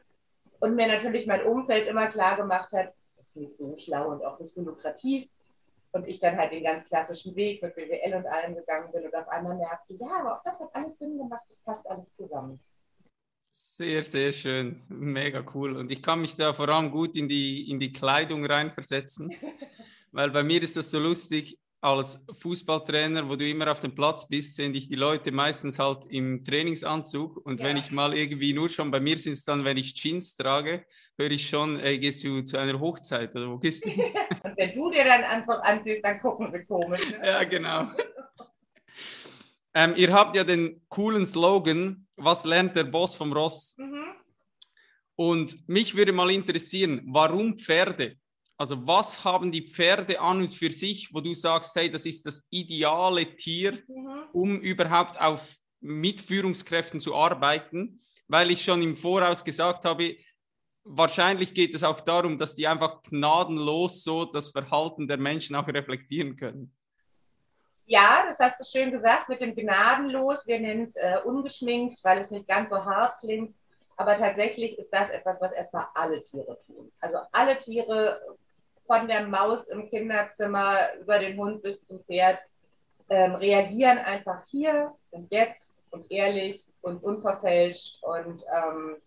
Und 0.59 0.75
mir 0.75 0.87
natürlich 0.87 1.27
mein 1.27 1.45
Umfeld 1.45 1.87
immer 1.87 2.07
klar 2.07 2.35
gemacht 2.35 2.71
hat, 2.73 2.93
nicht 3.35 3.55
so 3.55 3.77
schlau 3.77 4.09
und 4.09 4.25
auch 4.25 4.39
nicht 4.39 4.55
so 4.55 4.63
lukrativ. 4.63 5.29
Und 5.95 6.09
ich 6.09 6.19
dann 6.19 6.35
halt 6.35 6.51
den 6.51 6.65
ganz 6.65 6.83
klassischen 6.83 7.33
Weg 7.37 7.61
mit 7.61 7.73
BWL 7.73 8.15
und 8.15 8.25
allem 8.25 8.53
gegangen 8.53 8.91
bin 8.91 9.05
und 9.05 9.15
auf 9.15 9.29
einmal 9.29 9.55
merkte, 9.55 9.93
ja, 9.93 10.19
aber 10.19 10.35
auch 10.35 10.43
das 10.43 10.59
hat 10.59 10.67
alles 10.73 10.99
Sinn 10.99 11.17
gemacht, 11.17 11.43
das 11.47 11.59
passt 11.59 11.89
alles 11.89 12.13
zusammen. 12.13 12.59
Sehr, 13.49 14.03
sehr 14.03 14.33
schön. 14.33 14.81
Mega 14.89 15.41
cool. 15.53 15.77
Und 15.77 15.89
ich 15.93 16.03
kann 16.03 16.19
mich 16.19 16.35
da 16.35 16.51
vor 16.51 16.67
allem 16.67 16.91
gut 16.91 17.15
in 17.15 17.29
die, 17.29 17.71
in 17.71 17.79
die 17.79 17.93
Kleidung 17.93 18.45
reinversetzen, 18.45 19.33
weil 20.11 20.31
bei 20.31 20.43
mir 20.43 20.61
ist 20.61 20.75
das 20.75 20.91
so 20.91 20.99
lustig 20.99 21.57
als 21.86 22.25
Fußballtrainer, 22.39 23.30
wo 23.30 23.36
du 23.36 23.48
immer 23.48 23.72
auf 23.72 23.80
dem 23.80 23.94
Platz 23.94 24.27
bist, 24.27 24.56
sehen 24.56 24.74
dich 24.74 24.88
die 24.88 24.96
Leute 24.96 25.32
meistens 25.32 25.77
halt 25.77 26.06
im 26.08 26.44
Trainingsanzug. 26.44 27.38
Und 27.46 27.60
ja. 27.60 27.68
wenn 27.68 27.77
ich 27.77 27.92
mal 27.92 28.18
irgendwie 28.18 28.54
nur 28.54 28.70
schon, 28.70 28.89
bei 28.89 29.00
mir 29.00 29.15
sind 29.18 29.34
es 29.34 29.46
dann, 29.46 29.63
wenn 29.63 29.77
ich 29.77 29.94
Jeans 29.94 30.36
trage, 30.36 30.84
höre 31.15 31.30
ich 31.30 31.48
schon, 31.48 31.80
ey, 31.80 32.00
gehst 32.00 32.24
du 32.24 32.42
zu 32.42 32.58
einer 32.58 32.80
Hochzeit 32.80 33.36
oder 33.36 33.51
wo 33.51 33.58
gehst 33.60 33.86
du? 33.86 33.89
Und 33.89 34.00
wenn 34.58 34.75
du 34.75 34.89
dir 34.89 35.04
deinen 35.04 35.25
Anzug 35.25 35.60
anziehst, 35.62 36.04
dann 36.04 36.20
gucken 36.22 36.51
wir 36.51 36.65
komisch. 36.65 37.08
Ne? 37.12 37.20
Ja, 37.24 37.44
genau. 37.44 37.88
ähm, 39.75 39.94
ihr 39.96 40.12
habt 40.12 40.36
ja 40.36 40.44
den 40.44 40.82
coolen 40.89 41.25
Slogan, 41.25 42.08
was 42.18 42.46
lernt 42.46 42.75
der 42.75 42.86
Boss 42.86 43.15
vom 43.15 43.32
Ross? 43.32 43.75
Mhm. 43.77 44.06
Und 45.15 45.70
mich 45.70 45.96
würde 45.96 46.12
mal 46.12 46.32
interessieren, 46.32 47.04
warum 47.06 47.58
Pferde? 47.58 48.18
Also 48.57 48.88
was 48.88 49.24
haben 49.24 49.51
die 49.51 49.67
Pferde 49.67 50.19
an 50.19 50.39
und 50.39 50.53
für 50.53 50.71
sich, 50.71 51.09
wo 51.13 51.19
du 51.19 51.33
sagst, 51.33 51.75
hey, 51.75 51.89
das 51.89 52.05
ist 52.05 52.25
das 52.25 52.47
ideale 52.50 53.35
Tier, 53.35 53.83
mhm. 53.88 54.24
um 54.31 54.59
überhaupt 54.62 55.19
auf 55.19 55.55
Mitführungskräften 55.81 57.00
zu 57.01 57.15
arbeiten? 57.15 58.00
Weil 58.27 58.51
ich 58.51 58.63
schon 58.63 58.81
im 58.81 58.95
Voraus 58.95 59.43
gesagt 59.43 59.83
habe, 59.83 60.15
wahrscheinlich 60.85 61.53
geht 61.53 61.74
es 61.74 61.83
auch 61.83 62.00
darum, 62.00 62.38
dass 62.38 62.55
die 62.55 62.67
einfach 62.67 63.01
gnadenlos 63.03 64.03
so 64.03 64.25
das 64.25 64.50
Verhalten 64.50 65.07
der 65.07 65.17
Menschen 65.17 65.55
auch 65.55 65.67
reflektieren 65.67 66.38
können. 66.38 66.74
Ja, 67.88 68.24
das 68.27 68.39
hast 68.39 68.59
du 68.59 68.63
schön 68.63 68.91
gesagt 68.91 69.29
mit 69.29 69.41
dem 69.41 69.53
gnadenlos. 69.53 70.47
Wir 70.47 70.59
nennen 70.59 70.85
es 70.85 70.95
äh, 70.95 71.17
ungeschminkt, 71.24 72.00
weil 72.03 72.19
es 72.19 72.31
nicht 72.31 72.47
ganz 72.47 72.69
so 72.69 72.83
hart 72.83 73.19
klingt. 73.19 73.53
Aber 73.97 74.17
tatsächlich 74.17 74.77
ist 74.79 74.89
das 74.91 75.09
etwas, 75.09 75.39
was 75.39 75.51
erstmal 75.51 75.88
alle 75.93 76.21
Tiere 76.21 76.57
tun. 76.65 76.91
Also 77.00 77.19
alle 77.31 77.59
Tiere 77.59 78.19
von 78.88 79.08
der 79.08 79.27
Maus 79.27 79.68
im 79.68 79.89
Kinderzimmer 79.89 80.94
über 81.01 81.20
den 81.20 81.38
Hund 81.38 81.63
bis 81.63 81.86
zum 81.86 82.04
Pferd 82.04 82.39
ähm, 83.10 83.36
reagieren 83.36 83.98
einfach 84.00 84.44
hier 84.48 84.94
und 85.12 85.32
jetzt 85.32 85.75
und 85.92 86.12
ehrlich 86.12 86.65
und 86.82 87.04
unverfälscht 87.04 88.04
und 88.04 88.44
ähm, 88.51 88.98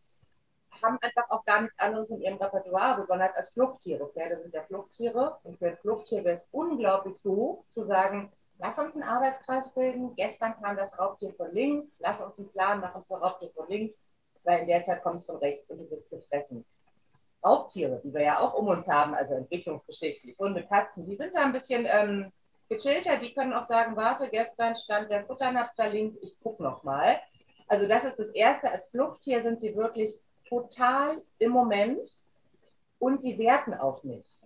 haben 0.83 0.99
einfach 1.01 1.29
auch 1.31 1.45
gar 1.45 1.63
nichts 1.63 1.79
anderes 1.79 2.11
in 2.11 2.21
ihrem 2.21 2.39
Repertoire, 2.39 3.01
besonders 3.01 3.35
als 3.35 3.51
Fluchttiere. 3.51 4.09
Pferde 4.09 4.41
sind 4.41 4.55
ja 4.55 4.63
Fluchttiere 4.63 5.39
und 5.43 5.59
für 5.59 5.69
ein 5.69 5.77
Fluchttier 5.79 6.25
wäre 6.25 6.37
es 6.37 6.47
unglaublich 6.53 7.17
doof 7.23 7.65
zu 7.69 7.85
sagen, 7.85 8.33
lass 8.59 8.79
uns 8.79 8.95
einen 8.95 9.05
Arbeitskreis 9.05 9.73
bilden, 9.75 10.15
gestern 10.17 10.61
kam 10.61 10.77
das 10.77 10.97
Raubtier 10.99 11.33
von 11.35 11.53
links, 11.53 11.99
lass 12.01 12.21
uns 12.21 12.39
einen 12.39 12.51
Plan 12.51 12.81
machen 12.81 13.05
für 13.07 13.15
Raubtier 13.15 13.51
von 13.55 13.69
links, 13.69 13.99
weil 14.45 14.61
in 14.61 14.69
der 14.69 14.85
Zeit 14.85 15.03
kommt 15.03 15.19
es 15.19 15.27
von 15.27 15.37
rechts 15.37 15.69
und 15.71 15.79
du 15.79 15.85
bist 15.89 16.09
gefressen. 16.11 16.65
Raubtiere, 17.45 18.01
die 18.05 18.13
wir 18.13 18.23
ja 18.23 18.41
auch 18.41 18.55
um 18.55 18.69
uns 18.69 18.89
haben, 18.89 19.15
also 19.15 19.35
entwicklungsgeschichtlich, 19.35 20.37
Hunde, 20.39 20.65
Katzen, 20.65 21.05
die 21.05 21.17
sind 21.17 21.35
da 21.35 21.45
ein 21.45 21.53
bisschen 21.53 21.87
ähm, 21.89 22.33
gechillter, 22.69 23.19
die 23.19 23.33
können 23.33 23.53
auch 23.53 23.67
sagen, 23.67 23.97
warte, 23.97 24.29
gestern 24.29 24.77
stand 24.77 25.11
der 25.11 25.25
Futternapf 25.25 25.71
da 25.77 25.87
links, 25.87 26.17
ich 26.21 26.35
guck 26.43 26.61
noch 26.61 26.83
mal. 26.83 27.19
Also 27.69 27.87
das 27.87 28.05
ist 28.05 28.19
das 28.19 28.29
Erste, 28.31 28.71
als 28.71 28.87
Fluchttier 28.87 29.43
sind 29.43 29.61
sie 29.61 29.77
wirklich 29.77 30.19
total 30.49 31.23
im 31.39 31.51
Moment 31.51 32.01
und 32.99 33.23
sie 33.23 33.39
werten 33.39 33.75
auch 33.75 34.03
nicht. 34.03 34.43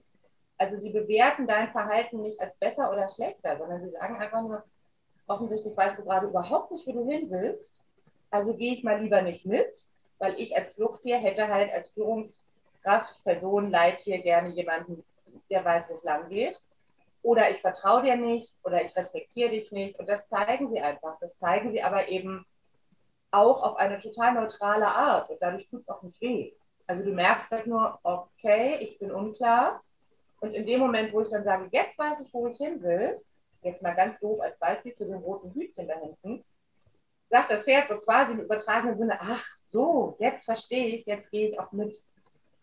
Also 0.59 0.79
sie 0.79 0.91
bewerten 0.91 1.47
dein 1.47 1.71
Verhalten 1.73 2.23
nicht 2.23 2.41
als 2.41 2.55
besser 2.57 2.93
oder 2.93 3.09
schlechter, 3.09 3.57
sondern 3.59 3.83
sie 3.83 3.91
sagen 3.91 4.17
einfach 4.17 4.43
nur, 4.43 4.63
offensichtlich 5.27 5.77
weißt 5.77 5.99
du 5.99 6.05
gerade 6.05 6.27
überhaupt 6.27 6.73
nicht, 6.73 6.87
wo 6.87 6.93
du 6.93 7.09
hin 7.09 7.31
willst, 7.31 7.81
also 8.31 8.55
gehe 8.55 8.75
ich 8.75 8.85
mal 8.85 9.01
lieber 9.01 9.23
nicht 9.23 9.47
mit, 9.47 9.71
weil 10.19 10.39
ich 10.39 10.57
als 10.57 10.71
Fluchttier 10.71 11.19
hätte 11.19 11.49
halt 11.49 11.73
als 11.73 11.91
Führungskraft, 12.83 13.25
Person, 13.25 13.71
Leittier 13.71 14.19
gerne 14.19 14.51
jemanden, 14.51 15.05
der 15.51 15.65
weiß, 15.65 15.89
wo 15.89 15.95
es 15.95 16.05
lang 16.05 16.29
geht. 16.29 16.61
Oder 17.23 17.51
ich 17.51 17.61
vertraue 17.61 18.03
dir 18.03 18.17
nicht 18.17 18.53
oder 18.65 18.83
ich 18.83 18.95
respektiere 18.97 19.51
dich 19.51 19.71
nicht. 19.71 19.99
Und 19.99 20.09
das 20.09 20.29
zeigen 20.29 20.71
sie 20.71 20.81
einfach. 20.81 21.19
Das 21.21 21.37
zeigen 21.39 21.71
sie 21.71 21.83
aber 21.83 22.09
eben 22.09 22.45
auch 23.31 23.63
auf 23.63 23.77
eine 23.77 24.01
total 24.01 24.35
neutrale 24.35 24.87
Art 24.87 25.31
und 25.31 25.41
dadurch 25.41 25.67
tut 25.69 25.83
es 25.83 25.89
auch 25.89 26.03
nicht 26.03 26.21
weh. 26.21 26.53
Also 26.87 27.05
du 27.05 27.13
merkst 27.13 27.51
halt 27.53 27.67
nur, 27.67 27.99
okay, 28.03 28.77
ich 28.81 28.99
bin 28.99 29.13
unklar. 29.13 29.81
Und 30.41 30.55
in 30.55 30.67
dem 30.67 30.81
Moment, 30.81 31.13
wo 31.13 31.23
ich 31.23 31.29
dann 31.29 31.45
sage, 31.45 31.69
jetzt 31.71 31.97
weiß 31.97 32.21
ich, 32.21 32.35
wo 32.35 32.49
ich 32.49 32.57
hin 32.57 32.83
will, 32.83 33.21
jetzt 33.63 33.81
mal 33.81 33.95
ganz 33.95 34.19
doof 34.19 34.41
als 34.41 34.59
Beispiel 34.59 34.95
zu 34.97 35.07
dem 35.07 35.19
roten 35.19 35.55
Hütchen 35.55 35.87
da 35.87 35.95
hinten, 35.95 36.45
sagt 37.31 37.51
das 37.53 37.63
Pferd 37.63 37.89
so 37.89 37.99
quasi 37.99 38.33
im 38.33 38.41
übertragenen 38.41 38.99
Sinne, 38.99 39.17
ach 39.21 39.47
so, 39.69 40.17
jetzt 40.19 40.45
verstehe 40.45 40.89
ich 40.89 41.03
es, 41.03 41.07
jetzt 41.07 41.31
gehe 41.31 41.51
ich 41.51 41.61
auch 41.61 41.71
mit. 41.71 41.97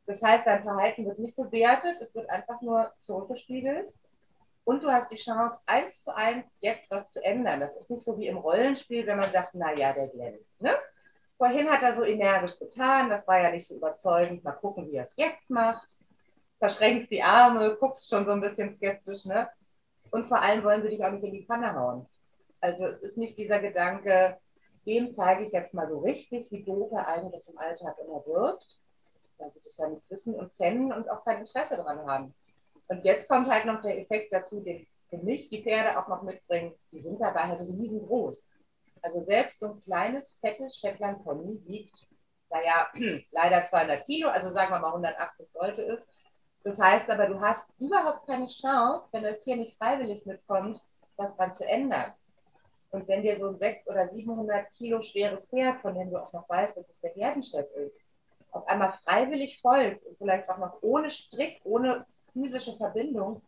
Das 0.09 0.23
heißt, 0.23 0.47
dein 0.47 0.63
Verhalten 0.63 1.05
wird 1.05 1.19
nicht 1.19 1.35
bewertet, 1.35 2.01
es 2.01 2.15
wird 2.15 2.27
einfach 2.31 2.59
nur 2.61 2.91
zurückgespiegelt 3.03 3.93
und 4.63 4.81
du 4.81 4.91
hast 4.91 5.11
die 5.11 5.17
Chance, 5.17 5.59
eins 5.67 6.01
zu 6.01 6.15
eins 6.15 6.47
jetzt 6.61 6.89
was 6.89 7.09
zu 7.09 7.23
ändern. 7.23 7.59
Das 7.59 7.75
ist 7.75 7.91
nicht 7.91 8.03
so 8.03 8.17
wie 8.17 8.25
im 8.25 8.37
Rollenspiel, 8.37 9.05
wenn 9.05 9.19
man 9.19 9.29
sagt, 9.29 9.51
na 9.53 9.71
ja, 9.75 9.93
der 9.93 10.07
Glenn. 10.07 10.39
Ne? 10.57 10.71
Vorhin 11.37 11.69
hat 11.69 11.83
er 11.83 11.95
so 11.95 12.03
energisch 12.03 12.57
getan, 12.57 13.11
das 13.11 13.27
war 13.27 13.39
ja 13.39 13.51
nicht 13.51 13.67
so 13.67 13.75
überzeugend. 13.75 14.43
Mal 14.43 14.53
gucken, 14.53 14.89
wie 14.89 14.95
er 14.95 15.05
es 15.05 15.13
jetzt 15.15 15.51
macht. 15.51 15.95
Verschränkst 16.57 17.11
die 17.11 17.21
Arme, 17.21 17.77
guckst 17.79 18.09
schon 18.09 18.25
so 18.25 18.31
ein 18.31 18.41
bisschen 18.41 18.73
skeptisch, 18.73 19.25
ne? 19.25 19.47
Und 20.09 20.25
vor 20.25 20.41
allem 20.41 20.63
wollen 20.63 20.81
sie 20.81 20.89
dich 20.89 21.05
auch 21.05 21.11
nicht 21.11 21.23
in 21.23 21.33
die 21.33 21.45
Pfanne 21.45 21.75
hauen. 21.75 22.07
Also 22.61 22.87
es 22.87 23.03
ist 23.03 23.17
nicht 23.19 23.37
dieser 23.37 23.59
Gedanke, 23.59 24.39
dem 24.87 25.13
zeige 25.13 25.43
ich 25.43 25.51
jetzt 25.51 25.75
mal 25.75 25.87
so 25.87 25.99
richtig, 25.99 26.49
wie 26.49 26.63
doof 26.63 26.93
er 26.93 27.07
eigentlich 27.07 27.47
im 27.47 27.59
Alltag 27.59 27.95
immer 28.03 28.25
wird, 28.25 28.65
sie 29.51 29.61
das 29.63 29.77
ja 29.77 29.87
nicht 29.87 30.09
wissen 30.09 30.35
und 30.35 30.55
kennen 30.57 30.91
und 30.91 31.09
auch 31.09 31.23
kein 31.23 31.39
Interesse 31.39 31.77
daran 31.77 32.05
haben. 32.05 32.33
Und 32.87 33.05
jetzt 33.05 33.27
kommt 33.27 33.47
halt 33.49 33.65
noch 33.65 33.81
der 33.81 33.99
Effekt 33.99 34.33
dazu, 34.33 34.61
den 34.61 34.87
für 35.09 35.17
mich 35.17 35.49
die 35.49 35.63
Pferde 35.63 35.99
auch 35.99 36.07
noch 36.07 36.23
mitbringen. 36.23 36.73
Die 36.91 37.01
sind 37.01 37.19
dabei 37.19 37.43
halt 37.43 37.61
riesengroß. 37.61 38.49
Also 39.01 39.23
selbst 39.23 39.59
so 39.59 39.67
ein 39.67 39.79
kleines, 39.79 40.37
fettes 40.41 40.77
Shetland 40.77 41.23
Pony 41.23 41.61
wiegt, 41.65 42.07
naja, 42.49 42.87
leider 43.31 43.65
200 43.65 44.05
Kilo, 44.05 44.29
also 44.29 44.49
sagen 44.49 44.71
wir 44.71 44.79
mal 44.79 44.89
180 44.89 45.47
sollte 45.53 45.83
es. 45.83 45.99
Das 46.63 46.79
heißt 46.79 47.09
aber, 47.09 47.27
du 47.27 47.39
hast 47.39 47.69
überhaupt 47.79 48.27
keine 48.27 48.47
Chance, 48.47 49.07
wenn 49.11 49.23
das 49.23 49.39
Tier 49.41 49.55
nicht 49.55 49.77
freiwillig 49.77 50.25
mitkommt, 50.25 50.83
was 51.15 51.35
dran 51.35 51.53
zu 51.53 51.65
ändern. 51.65 52.13
Und 52.91 53.07
wenn 53.07 53.21
dir 53.21 53.37
so 53.37 53.49
ein 53.49 53.57
600 53.57 53.87
oder 53.87 54.13
700 54.13 54.71
Kilo 54.73 55.01
schweres 55.01 55.45
Pferd, 55.47 55.79
von 55.81 55.95
dem 55.95 56.09
du 56.09 56.17
auch 56.17 56.33
noch 56.33 56.49
weißt, 56.49 56.75
dass 56.75 56.89
es 56.89 56.99
der 56.99 57.11
Herdenchef 57.11 57.69
ist, 57.75 58.01
auf 58.51 58.67
einmal 58.67 58.93
freiwillig 59.03 59.59
folgt 59.61 60.05
und 60.05 60.17
vielleicht 60.17 60.49
auch 60.49 60.57
noch 60.57 60.77
ohne 60.81 61.09
Strick, 61.09 61.59
ohne 61.63 62.05
physische 62.33 62.75
Verbindung, 62.77 63.41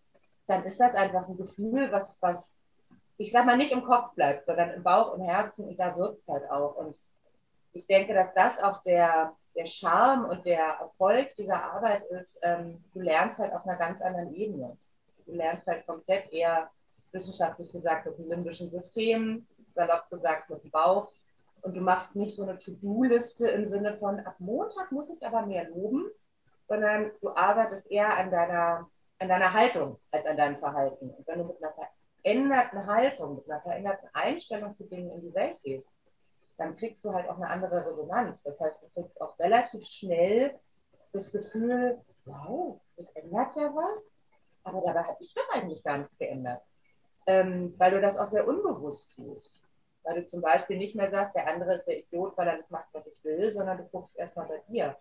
dann 0.48 0.63
ist 0.63 0.79
das 0.79 0.96
einfach 0.96 1.27
ein 1.27 1.38
Gefühl, 1.38 1.91
was, 1.91 2.22
was, 2.22 2.55
ich 3.17 3.31
sag 3.31 3.46
mal, 3.46 3.58
nicht 3.58 3.72
im 3.72 3.84
Kopf 3.84 4.13
bleibt, 4.15 4.46
sondern 4.46 4.72
im 4.72 4.84
Bauch 4.84 5.13
und 5.13 5.22
Herzen 5.22 5.67
und 5.67 5.79
da 5.79 5.96
wirkt 5.96 6.22
es 6.22 6.27
halt 6.27 6.50
auch. 6.50 6.75
Und 6.75 7.00
ich 7.74 7.88
denke, 7.88 8.13
dass 8.13 8.34
das 8.34 8.62
auch 8.62 8.84
der, 8.84 9.34
der 9.55 9.65
Charme 9.65 10.25
und 10.25 10.46
der 10.46 10.77
Erfolg 10.79 11.36
dieser 11.36 11.63
Arbeit 11.63 12.03
ist, 12.05 12.38
ähm, 12.41 12.84
du 12.93 13.01
lernst 13.01 13.39
halt 13.39 13.53
auf 13.53 13.65
einer 13.65 13.77
ganz 13.77 14.01
anderen 14.01 14.34
Ebene. 14.34 14.77
Du 15.25 15.34
lernst 15.34 15.67
halt 15.67 15.86
komplett 15.86 16.31
eher 16.31 16.70
wissenschaftlich 17.12 17.72
gesagt 17.72 18.05
mit 18.05 18.17
dem 18.17 18.29
limbischen 18.29 18.70
System, 18.70 19.46
salopp 19.75 20.10
gesagt 20.10 20.50
mit 20.50 20.63
dem 20.63 20.72
Bauch. 20.72 21.12
Und 21.62 21.75
du 21.75 21.82
machst 21.82 22.15
nicht 22.15 22.36
so 22.36 22.44
eine 22.44 22.58
To-Do-Liste 22.58 23.50
im 23.50 23.68
Sinne 23.68 23.98
von, 23.98 24.20
ab 24.22 24.36
Montag 24.39 24.91
muss 24.91 25.10
ich 25.10 25.25
aber 25.25 25.46
mehr 25.46 25.70
loben, 25.70 26.10
sondern 26.68 27.12
du 27.22 27.30
arbeitest 27.30 27.89
eher 27.91 28.18
an 28.18 28.32
deiner, 28.32 28.89
an 29.20 29.30
deiner 29.30 29.53
Haltung 29.53 30.00
als 30.12 30.25
an 30.25 30.38
deinem 30.38 30.58
Verhalten. 30.58 31.10
Und 31.10 31.27
wenn 31.27 31.39
du 31.39 31.46
mit 31.46 31.58
einer 31.62 31.74
veränderten 32.24 32.86
Haltung, 32.88 33.36
mit 33.36 33.50
einer 33.50 33.62
veränderten 33.62 34.10
Einstellung 34.13 34.75
zu 34.75 34.86
Dingen 34.86 35.12
in 35.12 35.22
die 35.22 35.34
Welt 35.36 35.60
gehst, 35.63 35.89
dann 36.58 36.75
kriegst 36.75 37.03
du 37.03 37.13
halt 37.13 37.30
auch 37.30 37.38
eine 37.38 37.50
andere 37.50 37.86
Resonanz. 37.86 38.44
Das 38.44 38.60
heißt, 38.60 38.84
du 38.84 38.89
kriegst 38.89 39.20
auch 39.22 39.38
relativ 39.39 39.86
schnell 39.86 40.60
das 41.12 41.32
Gefühl, 41.32 42.00
wow, 42.25 42.80
das 42.98 43.10
ändert 43.15 43.56
ja 43.56 43.74
was, 43.74 44.12
aber 44.63 44.82
dabei 44.82 45.03
habe 45.03 45.18
ich 45.20 45.34
doch 45.34 45.50
eigentlich 45.53 45.84
gar 45.84 45.98
nichts 45.98 46.18
geändert. 46.18 46.62
Ähm, 47.27 47.74
weil 47.77 47.91
du 47.91 48.01
das 48.01 48.18
auch 48.18 48.25
sehr 48.25 48.48
unbewusst 48.48 49.15
tust. 49.15 49.61
Weil 50.03 50.22
du 50.22 50.27
zum 50.27 50.41
Beispiel 50.41 50.77
nicht 50.77 50.96
mehr 50.96 51.12
sagst, 51.12 51.36
der 51.36 51.48
andere 51.48 51.75
ist 51.75 51.86
der 51.86 52.00
Idiot, 52.00 52.36
weil 52.38 52.48
er 52.48 52.58
nicht 52.58 52.72
macht, 52.72 52.88
was 52.93 53.05
ich 53.08 53.24
will, 53.24 53.51
sondern 53.51 53.77
du 53.77 53.84
guckst 53.86 54.17
erstmal 54.17 54.48
bei 54.48 54.62
dir. 54.70 54.98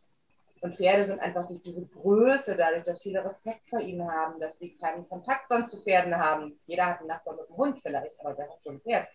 Und 0.61 0.77
Pferde 0.77 1.07
sind 1.07 1.21
einfach 1.21 1.49
durch 1.49 1.63
diese 1.63 1.87
Größe, 1.87 2.55
dadurch, 2.55 2.85
dass 2.85 3.03
viele 3.03 3.25
Respekt 3.25 3.67
vor 3.71 3.81
ihnen 3.81 4.07
haben, 4.07 4.39
dass 4.41 4.59
sie 4.59 4.77
keinen 4.77 5.09
Kontakt 5.09 5.49
sonst 5.49 5.71
zu 5.71 5.83
Pferden 5.83 6.15
haben. 6.15 6.61
Jeder 6.67 6.87
hat 6.87 6.99
einen 6.99 7.09
Nachbarn 7.09 7.37
mit 7.37 7.49
einem 7.49 7.57
Hund 7.57 7.81
vielleicht, 7.83 8.21
aber 8.21 8.35
der 8.35 8.51
hat 8.51 8.63
schon 8.63 8.75
ein 8.75 8.81
Pferd. 8.81 9.09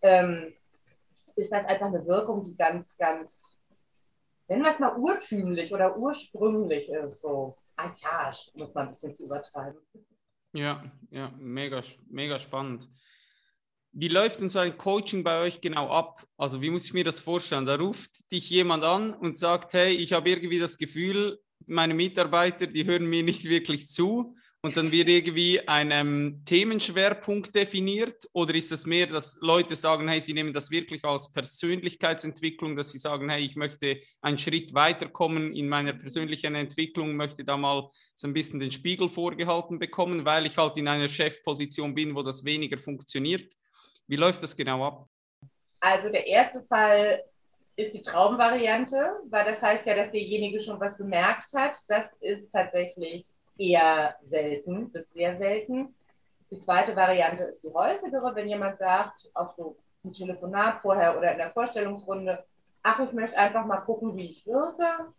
Ähm, 0.00 0.54
ist 1.36 1.52
das 1.52 1.66
einfach 1.66 1.86
eine 1.86 2.06
Wirkung, 2.06 2.44
die 2.44 2.56
ganz, 2.56 2.96
ganz, 2.96 3.58
nennen 4.48 4.62
wir 4.62 4.70
es 4.70 4.78
mal 4.78 4.96
urtümlich 4.96 5.72
oder 5.72 5.98
ursprünglich 5.98 6.88
ist, 6.88 7.20
so 7.20 7.58
archaisch, 7.76 8.50
muss 8.54 8.72
man 8.74 8.86
ein 8.86 8.90
bisschen 8.90 9.14
zu 9.14 9.24
übertreiben. 9.24 9.78
Ja, 10.52 10.82
ja, 11.10 11.30
mega, 11.36 11.82
mega 12.08 12.38
spannend. 12.38 12.88
Wie 13.98 14.08
läuft 14.08 14.40
denn 14.40 14.50
so 14.50 14.58
ein 14.58 14.76
Coaching 14.76 15.24
bei 15.24 15.40
euch 15.40 15.62
genau 15.62 15.88
ab? 15.88 16.22
Also 16.36 16.60
wie 16.60 16.68
muss 16.68 16.84
ich 16.84 16.92
mir 16.92 17.02
das 17.02 17.18
vorstellen? 17.18 17.64
Da 17.64 17.76
ruft 17.76 18.30
dich 18.30 18.50
jemand 18.50 18.84
an 18.84 19.14
und 19.14 19.38
sagt, 19.38 19.72
hey, 19.72 19.94
ich 19.94 20.12
habe 20.12 20.28
irgendwie 20.28 20.58
das 20.58 20.76
Gefühl, 20.76 21.40
meine 21.64 21.94
Mitarbeiter, 21.94 22.66
die 22.66 22.84
hören 22.84 23.06
mir 23.06 23.22
nicht 23.22 23.46
wirklich 23.46 23.88
zu. 23.88 24.36
Und 24.60 24.76
dann 24.76 24.92
wird 24.92 25.08
irgendwie 25.08 25.66
ein 25.66 25.92
ähm, 25.92 26.42
Themenschwerpunkt 26.44 27.54
definiert? 27.54 28.28
Oder 28.34 28.54
ist 28.54 28.70
es 28.70 28.84
mehr, 28.84 29.06
dass 29.06 29.38
Leute 29.40 29.74
sagen, 29.74 30.08
hey, 30.08 30.20
sie 30.20 30.34
nehmen 30.34 30.52
das 30.52 30.70
wirklich 30.70 31.02
als 31.02 31.32
Persönlichkeitsentwicklung, 31.32 32.76
dass 32.76 32.92
sie 32.92 32.98
sagen, 32.98 33.30
hey, 33.30 33.42
ich 33.42 33.56
möchte 33.56 34.00
einen 34.20 34.36
Schritt 34.36 34.74
weiterkommen 34.74 35.54
in 35.54 35.70
meiner 35.70 35.94
persönlichen 35.94 36.54
Entwicklung, 36.54 37.16
möchte 37.16 37.44
da 37.44 37.56
mal 37.56 37.88
so 38.14 38.26
ein 38.26 38.34
bisschen 38.34 38.60
den 38.60 38.72
Spiegel 38.72 39.08
vorgehalten 39.08 39.78
bekommen, 39.78 40.26
weil 40.26 40.44
ich 40.44 40.58
halt 40.58 40.76
in 40.76 40.86
einer 40.86 41.08
Chefposition 41.08 41.94
bin, 41.94 42.14
wo 42.14 42.22
das 42.22 42.44
weniger 42.44 42.76
funktioniert? 42.76 43.54
Wie 44.06 44.16
läuft 44.16 44.42
das 44.42 44.56
genau 44.56 44.84
ab? 44.84 45.08
Also 45.80 46.10
der 46.10 46.26
erste 46.26 46.62
Fall 46.62 47.22
ist 47.76 47.92
die 47.92 48.02
Traumvariante, 48.02 49.20
weil 49.28 49.44
das 49.44 49.62
heißt 49.62 49.86
ja, 49.86 49.94
dass 49.94 50.10
derjenige 50.10 50.60
schon 50.60 50.80
was 50.80 50.96
bemerkt 50.96 51.52
hat. 51.54 51.76
Das 51.88 52.06
ist 52.20 52.50
tatsächlich 52.52 53.26
eher 53.58 54.16
selten, 54.28 54.90
bis 54.90 55.10
sehr 55.10 55.36
selten. 55.36 55.94
Die 56.50 56.58
zweite 56.58 56.94
Variante 56.94 57.44
ist 57.44 57.62
die 57.62 57.72
häufigere, 57.72 58.34
wenn 58.34 58.48
jemand 58.48 58.78
sagt, 58.78 59.28
auch 59.34 59.54
so 59.56 59.76
im 60.04 60.12
Telefonat 60.12 60.80
vorher 60.80 61.18
oder 61.18 61.32
in 61.32 61.38
der 61.38 61.50
Vorstellungsrunde, 61.50 62.44
ach, 62.82 63.00
ich 63.00 63.12
möchte 63.12 63.36
einfach 63.36 63.66
mal 63.66 63.80
gucken, 63.80 64.16
wie 64.16 64.30
ich 64.30 64.46
wirke. 64.46 65.12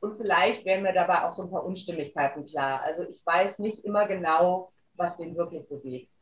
Und 0.00 0.18
vielleicht 0.18 0.66
werden 0.66 0.82
mir 0.82 0.92
dabei 0.92 1.22
auch 1.22 1.32
so 1.32 1.42
ein 1.42 1.50
paar 1.50 1.64
Unstimmigkeiten 1.64 2.44
klar. 2.44 2.82
Also 2.82 3.04
ich 3.04 3.24
weiß 3.24 3.58
nicht 3.60 3.84
immer 3.84 4.06
genau, 4.06 4.70
was 4.94 5.16
den 5.16 5.34
wirklich 5.34 5.66
bewegt. 5.66 6.13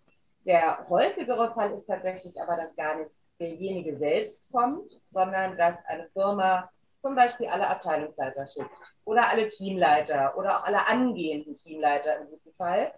Der 0.44 0.86
häufigere 0.88 1.52
Fall 1.54 1.72
ist 1.72 1.86
tatsächlich 1.86 2.40
aber, 2.40 2.56
dass 2.56 2.74
gar 2.76 2.96
nicht 2.96 3.12
derjenige 3.38 3.96
selbst 3.96 4.50
kommt, 4.50 5.00
sondern 5.10 5.56
dass 5.56 5.76
eine 5.86 6.08
Firma 6.12 6.70
zum 7.00 7.14
Beispiel 7.14 7.48
alle 7.48 7.66
Abteilungsleiter 7.66 8.46
schickt 8.46 8.70
oder 9.04 9.28
alle 9.28 9.48
Teamleiter 9.48 10.36
oder 10.36 10.58
auch 10.58 10.64
alle 10.64 10.86
angehenden 10.86 11.54
Teamleiter 11.56 12.20
in 12.20 12.30
diesem 12.30 12.52
Fall 12.54 12.92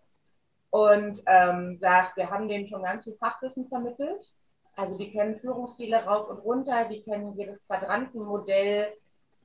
und 0.70 1.22
ähm, 1.26 1.78
sagt, 1.80 2.16
wir 2.16 2.30
haben 2.30 2.48
denen 2.48 2.66
schon 2.66 2.82
ganz 2.82 3.04
viel 3.04 3.16
Fachwissen 3.16 3.68
vermittelt. 3.68 4.32
Also 4.76 4.98
die 4.98 5.12
kennen 5.12 5.38
Führungsstile 5.38 6.04
rauf 6.04 6.28
und 6.28 6.38
runter, 6.38 6.86
die 6.88 7.02
kennen 7.02 7.36
jedes 7.38 7.64
Quadrantenmodell 7.66 8.92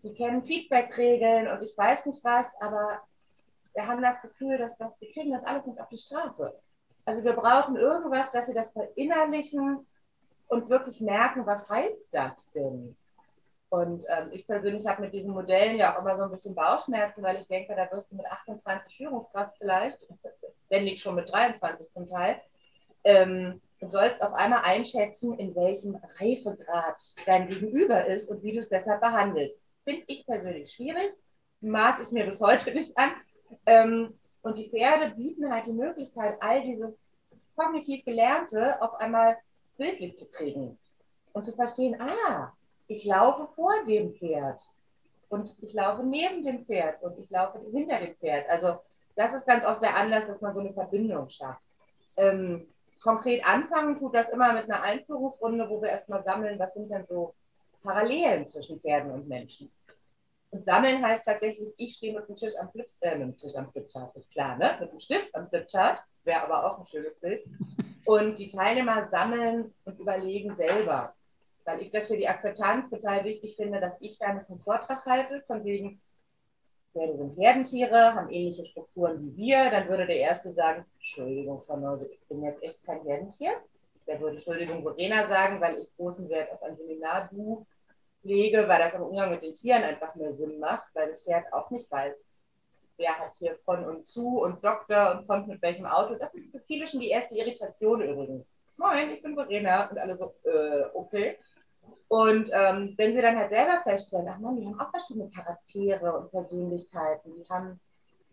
die 0.04 0.14
kennen 0.14 0.46
Feedback-Regeln 0.46 1.48
und 1.48 1.62
ich 1.62 1.78
weiß 1.78 2.06
nicht 2.06 2.24
was, 2.24 2.48
aber 2.62 3.02
wir 3.74 3.88
haben 3.88 4.02
das 4.02 4.22
Gefühl, 4.22 4.58
dass 4.58 4.78
das, 4.78 5.00
wir 5.02 5.12
kriegen 5.12 5.32
das 5.32 5.44
alles 5.44 5.66
nicht 5.66 5.80
auf 5.80 5.90
die 5.90 5.98
Straße. 5.98 6.54
Also 7.10 7.24
wir 7.24 7.34
brauchen 7.34 7.76
irgendwas, 7.76 8.30
dass 8.30 8.46
sie 8.46 8.54
das 8.54 8.72
verinnerlichen 8.72 9.84
und 10.48 10.70
wirklich 10.70 11.02
merken, 11.02 11.44
was 11.48 11.68
heißt 11.68 12.10
das 12.12 12.52
denn? 12.52 12.96
Und 13.70 14.06
ähm, 14.10 14.30
ich 14.32 14.46
persönlich 14.46 14.86
habe 14.86 15.02
mit 15.02 15.14
diesen 15.14 15.32
Modellen 15.32 15.76
ja 15.76 15.96
auch 15.96 16.02
immer 16.02 16.18
so 16.18 16.26
ein 16.26 16.30
bisschen 16.30 16.54
Bauchschmerzen, 16.54 17.24
weil 17.24 17.38
ich 17.38 17.48
denke, 17.48 17.76
da 17.76 17.92
wirst 17.92 18.12
du 18.12 18.16
mit 18.16 18.28
28 18.28 18.96
Führungskraft 18.96 19.58
vielleicht, 19.58 20.08
wenn 20.70 20.84
nicht 20.84 21.02
schon 21.02 21.16
mit 21.16 21.32
23 21.32 21.92
zum 21.92 22.08
Teil, 22.08 22.40
ähm, 23.04 23.60
du 23.80 23.90
sollst 23.90 24.22
auf 24.22 24.34
einmal 24.34 24.62
einschätzen, 24.62 25.34
in 25.40 25.56
welchem 25.56 26.00
Reifegrad 26.20 27.02
dein 27.26 27.48
Gegenüber 27.48 28.06
ist 28.06 28.30
und 28.30 28.44
wie 28.44 28.52
du 28.52 28.60
es 28.60 28.70
deshalb 28.70 29.02
behandelst. 29.02 29.56
Finde 29.84 30.04
ich 30.06 30.28
persönlich 30.28 30.72
schwierig, 30.72 31.10
maß 31.62 32.02
ich 32.02 32.12
mir 32.12 32.28
bis 32.28 32.40
heute 32.40 32.72
nicht 32.76 32.96
an. 32.96 33.10
Ähm, 33.66 34.19
und 34.42 34.58
die 34.58 34.70
Pferde 34.70 35.16
bieten 35.16 35.52
halt 35.52 35.66
die 35.66 35.74
Möglichkeit, 35.74 36.38
all 36.42 36.62
dieses 36.64 37.06
kognitiv 37.56 38.06
Gelernte 38.06 38.82
auf 38.82 38.96
einmal 38.96 39.38
bildlich 39.78 40.16
zu 40.18 40.26
kriegen 40.30 40.78
und 41.34 41.44
zu 41.44 41.54
verstehen, 41.54 42.00
ah, 42.00 42.54
ich 42.88 43.06
laufe 43.06 43.48
vor 43.56 43.74
dem 43.86 44.14
Pferd 44.14 44.62
und 45.30 45.54
ich 45.62 45.74
laufe 45.74 46.04
neben 46.04 46.44
dem 46.44 46.66
Pferd 46.66 47.02
und 47.04 47.20
ich 47.20 47.30
laufe 47.30 47.60
hinter 47.72 48.00
dem 48.00 48.16
Pferd. 48.16 48.50
Also 48.50 48.80
das 49.16 49.34
ist 49.34 49.46
ganz 49.46 49.66
oft 49.66 49.82
der 49.82 49.96
Anlass, 49.96 50.28
dass 50.28 50.42
man 50.42 50.54
so 50.54 50.62
eine 50.62 50.74
Verbindung 50.74 51.30
schafft. 51.30 51.62
Ähm, 52.18 52.68
konkret 53.04 53.46
anfangen 53.46 54.00
tut 54.00 54.16
das 54.16 54.30
immer 54.30 54.54
mit 54.54 54.64
einer 54.66 54.82
Einführungsrunde, 54.82 55.70
wo 55.70 55.82
wir 55.82 55.90
erstmal 55.90 56.24
sammeln, 56.24 56.58
was 56.60 56.74
sind 56.74 56.90
denn 56.90 57.06
so 57.06 57.34
Parallelen 57.84 58.46
zwischen 58.46 58.80
Pferden 58.80 59.12
und 59.12 59.28
Menschen. 59.28 59.72
Und 60.52 60.66
sammeln 60.66 61.04
heißt 61.04 61.26
tatsächlich, 61.26 61.74
ich 61.78 61.96
stehe 61.96 62.14
mit 62.14 62.28
dem 62.28 62.36
Tisch 62.36 62.54
am 62.60 62.72
Flip, 62.72 62.90
äh, 63.02 63.16
mit 63.16 63.28
dem 63.28 63.38
Tisch 63.38 63.56
am 63.56 63.70
Flipchart, 63.70 64.16
ist 64.16 64.32
klar, 64.32 64.58
ne? 64.58 64.78
Mit 64.80 64.92
dem 64.92 65.00
Stift 65.00 65.34
am 65.36 65.48
Flipchart, 65.48 66.00
wäre 66.24 66.42
aber 66.42 66.66
auch 66.66 66.80
ein 66.80 66.88
schönes 66.88 67.20
Bild. 67.20 67.46
Und 68.06 68.40
die 68.40 68.50
Teilnehmer 68.50 69.08
sammeln 69.10 69.74
und 69.86 70.00
überlegen 70.00 70.56
selber, 70.56 71.14
weil 71.66 71.82
ich 71.82 71.92
das 71.92 72.08
für 72.08 72.18
die 72.18 72.28
Akzeptanz 72.28 72.90
total 72.90 73.24
wichtig 73.26 73.56
finde, 73.56 73.80
dass 73.80 73.94
ich 74.00 74.18
damit 74.18 74.50
einen 74.50 74.60
Vortrag 74.62 75.06
halte, 75.06 75.44
von 75.46 75.64
wegen, 75.64 76.02
Pferde 76.94 77.18
sind 77.18 77.38
Herdentiere, 77.38 78.16
haben 78.16 78.30
ähnliche 78.32 78.66
Strukturen 78.66 79.22
wie 79.22 79.38
wir, 79.38 79.70
dann 79.70 79.88
würde 79.88 80.08
der 80.08 80.18
Erste 80.18 80.54
sagen, 80.54 80.86
Entschuldigung, 80.96 81.62
Frau 81.62 81.78
Neuse, 81.78 82.10
ich 82.12 82.28
bin 82.28 82.44
jetzt 82.44 82.64
echt 82.64 82.84
kein 82.84 83.04
Herdentier. 83.04 83.52
Der 84.08 84.20
würde, 84.20 84.38
Entschuldigung, 84.38 84.82
Verena 84.82 85.28
sagen, 85.28 85.62
weil 85.62 85.78
ich 85.78 85.96
großen 85.96 86.28
Wert 86.30 86.52
auf 86.52 86.64
ein 86.64 86.76
Seminar-Du 86.76 87.66
lege, 88.24 88.68
weil 88.68 88.80
das 88.80 88.94
im 88.94 89.02
Umgang 89.02 89.32
mit 89.32 89.44
den 89.44 89.54
Tieren 89.54 89.84
einfach 89.84 90.16
mehr 90.16 90.34
Sinn 90.36 90.60
macht, 90.60 90.88
weil 90.94 91.10
das 91.10 91.24
Pferd 91.24 91.52
auch 91.54 91.70
nicht 91.72 91.90
weiß, 91.92 92.16
wer 92.98 93.18
hat 93.18 93.34
hier 93.36 93.58
von 93.66 93.84
und 93.86 94.06
zu 94.06 94.42
und 94.42 94.64
Doktor 94.64 95.12
und 95.12 95.28
kommt 95.28 95.48
mit 95.48 95.62
welchem 95.62 95.86
Auto. 95.86 96.16
Das 96.16 96.34
ist 96.34 96.52
für 96.52 96.60
viele 96.60 96.88
schon 96.88 97.00
die 97.00 97.10
erste 97.10 97.36
Irritation 97.36 98.02
übrigens. 98.02 98.46
Moin, 98.78 99.10
ich 99.12 99.22
bin 99.22 99.36
Verena 99.36 99.90
und 99.90 99.98
alle 99.98 100.18
so, 100.18 100.34
äh, 100.44 100.86
okay. 100.94 101.38
Und 102.08 102.50
ähm, 102.54 102.94
wenn 102.98 103.16
wir 103.16 103.22
dann 103.22 103.38
halt 103.38 103.50
selber 103.50 103.82
feststellen, 103.84 104.28
ach 104.30 104.40
man, 104.40 104.60
die 104.60 104.66
haben 104.66 104.80
auch 104.80 104.90
verschiedene 104.90 105.30
Charaktere 105.30 106.18
und 106.18 106.32
Persönlichkeiten, 106.32 107.34
die 107.36 107.50
haben 107.50 107.80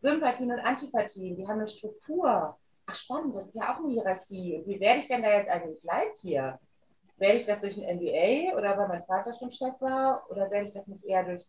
Sympathien 0.02 0.52
und 0.52 0.60
Antipathien, 0.60 1.36
die 1.36 1.46
haben 1.46 1.58
eine 1.58 1.68
Struktur. 1.68 2.56
Ach 2.86 2.94
spannend, 2.94 3.34
das 3.34 3.48
ist 3.48 3.56
ja 3.56 3.74
auch 3.74 3.78
eine 3.78 3.88
Hierarchie. 3.88 4.56
Und 4.56 4.66
wie 4.68 4.80
werde 4.80 5.00
ich 5.00 5.08
denn 5.08 5.22
da 5.22 5.30
jetzt 5.30 5.50
eigentlich 5.50 5.82
Leittier? 5.82 6.58
Werde 7.18 7.38
ich 7.38 7.46
das 7.46 7.60
durch 7.60 7.76
ein 7.76 7.98
MBA 7.98 8.56
oder 8.56 8.76
weil 8.76 8.88
mein 8.88 9.04
Vater 9.04 9.32
schon 9.32 9.50
Chef 9.50 9.80
war 9.80 10.24
oder 10.30 10.50
werde 10.50 10.66
ich 10.66 10.72
das 10.74 10.86
nicht 10.86 11.04
eher 11.04 11.24
durch 11.24 11.46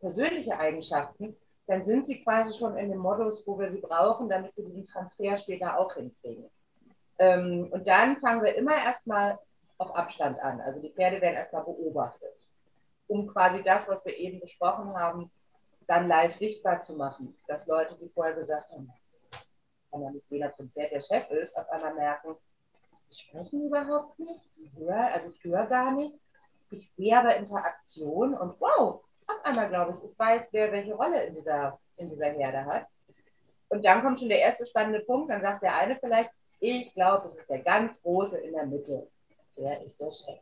persönliche 0.00 0.58
Eigenschaften? 0.58 1.36
Dann 1.66 1.84
sind 1.84 2.06
sie 2.06 2.22
quasi 2.22 2.56
schon 2.56 2.76
in 2.76 2.88
den 2.88 2.98
Modus, 2.98 3.46
wo 3.46 3.58
wir 3.58 3.70
sie 3.70 3.80
brauchen, 3.80 4.28
damit 4.28 4.56
wir 4.56 4.64
diesen 4.64 4.84
Transfer 4.84 5.36
später 5.36 5.78
auch 5.78 5.94
hinkriegen. 5.94 6.48
Ähm, 7.18 7.68
und 7.70 7.86
dann 7.86 8.16
fangen 8.18 8.42
wir 8.42 8.54
immer 8.54 8.76
erstmal 8.76 9.38
auf 9.76 9.94
Abstand 9.94 10.38
an. 10.40 10.60
Also 10.60 10.80
die 10.80 10.92
Pferde 10.92 11.20
werden 11.20 11.34
erstmal 11.34 11.64
beobachtet, 11.64 12.34
um 13.08 13.26
quasi 13.26 13.62
das, 13.62 13.88
was 13.88 14.04
wir 14.04 14.16
eben 14.16 14.40
besprochen 14.40 14.94
haben, 14.94 15.30
dann 15.86 16.06
live 16.06 16.34
sichtbar 16.34 16.82
zu 16.82 16.94
machen. 16.94 17.36
Dass 17.48 17.66
Leute, 17.66 17.96
die 17.96 18.08
vorher 18.08 18.34
gesagt 18.34 18.70
haben, 18.72 18.92
kann 19.90 20.02
ja 20.02 20.10
nicht 20.10 20.30
jeder 20.30 20.54
zum 20.54 20.68
Pferd 20.70 20.92
der 20.92 21.00
Chef 21.00 21.30
ist, 21.30 21.56
auf 21.58 21.68
einmal 21.70 21.94
merken, 21.94 22.36
sprechen 23.10 23.66
überhaupt 23.66 24.18
nicht, 24.18 24.42
ich 24.58 24.70
höre, 24.76 25.12
also 25.12 25.28
ich 25.28 25.44
höre 25.44 25.66
gar 25.66 25.92
nicht. 25.92 26.14
Ich 26.70 26.90
sehe 26.96 27.16
aber 27.16 27.36
Interaktion 27.36 28.34
und 28.34 28.60
wow, 28.60 29.02
auf 29.26 29.44
einmal 29.44 29.68
glaube 29.68 29.98
ich, 29.98 30.10
ich 30.10 30.18
weiß, 30.18 30.48
wer 30.52 30.70
welche 30.72 30.94
Rolle 30.94 31.24
in 31.24 31.34
dieser, 31.34 31.78
in 31.96 32.10
dieser 32.10 32.30
Herde 32.30 32.66
hat. 32.66 32.86
Und 33.70 33.84
dann 33.84 34.02
kommt 34.02 34.20
schon 34.20 34.28
der 34.28 34.40
erste 34.40 34.66
spannende 34.66 35.00
Punkt, 35.00 35.30
dann 35.30 35.40
sagt 35.40 35.62
der 35.62 35.76
eine 35.76 35.96
vielleicht, 35.96 36.30
ich 36.60 36.92
glaube, 36.94 37.28
es 37.28 37.36
ist 37.36 37.48
der 37.48 37.60
ganz 37.60 38.02
große 38.02 38.36
in 38.38 38.52
der 38.52 38.66
Mitte 38.66 39.08
der 39.58 39.82
ist 39.82 40.00
der 40.00 40.12
Chef. 40.12 40.40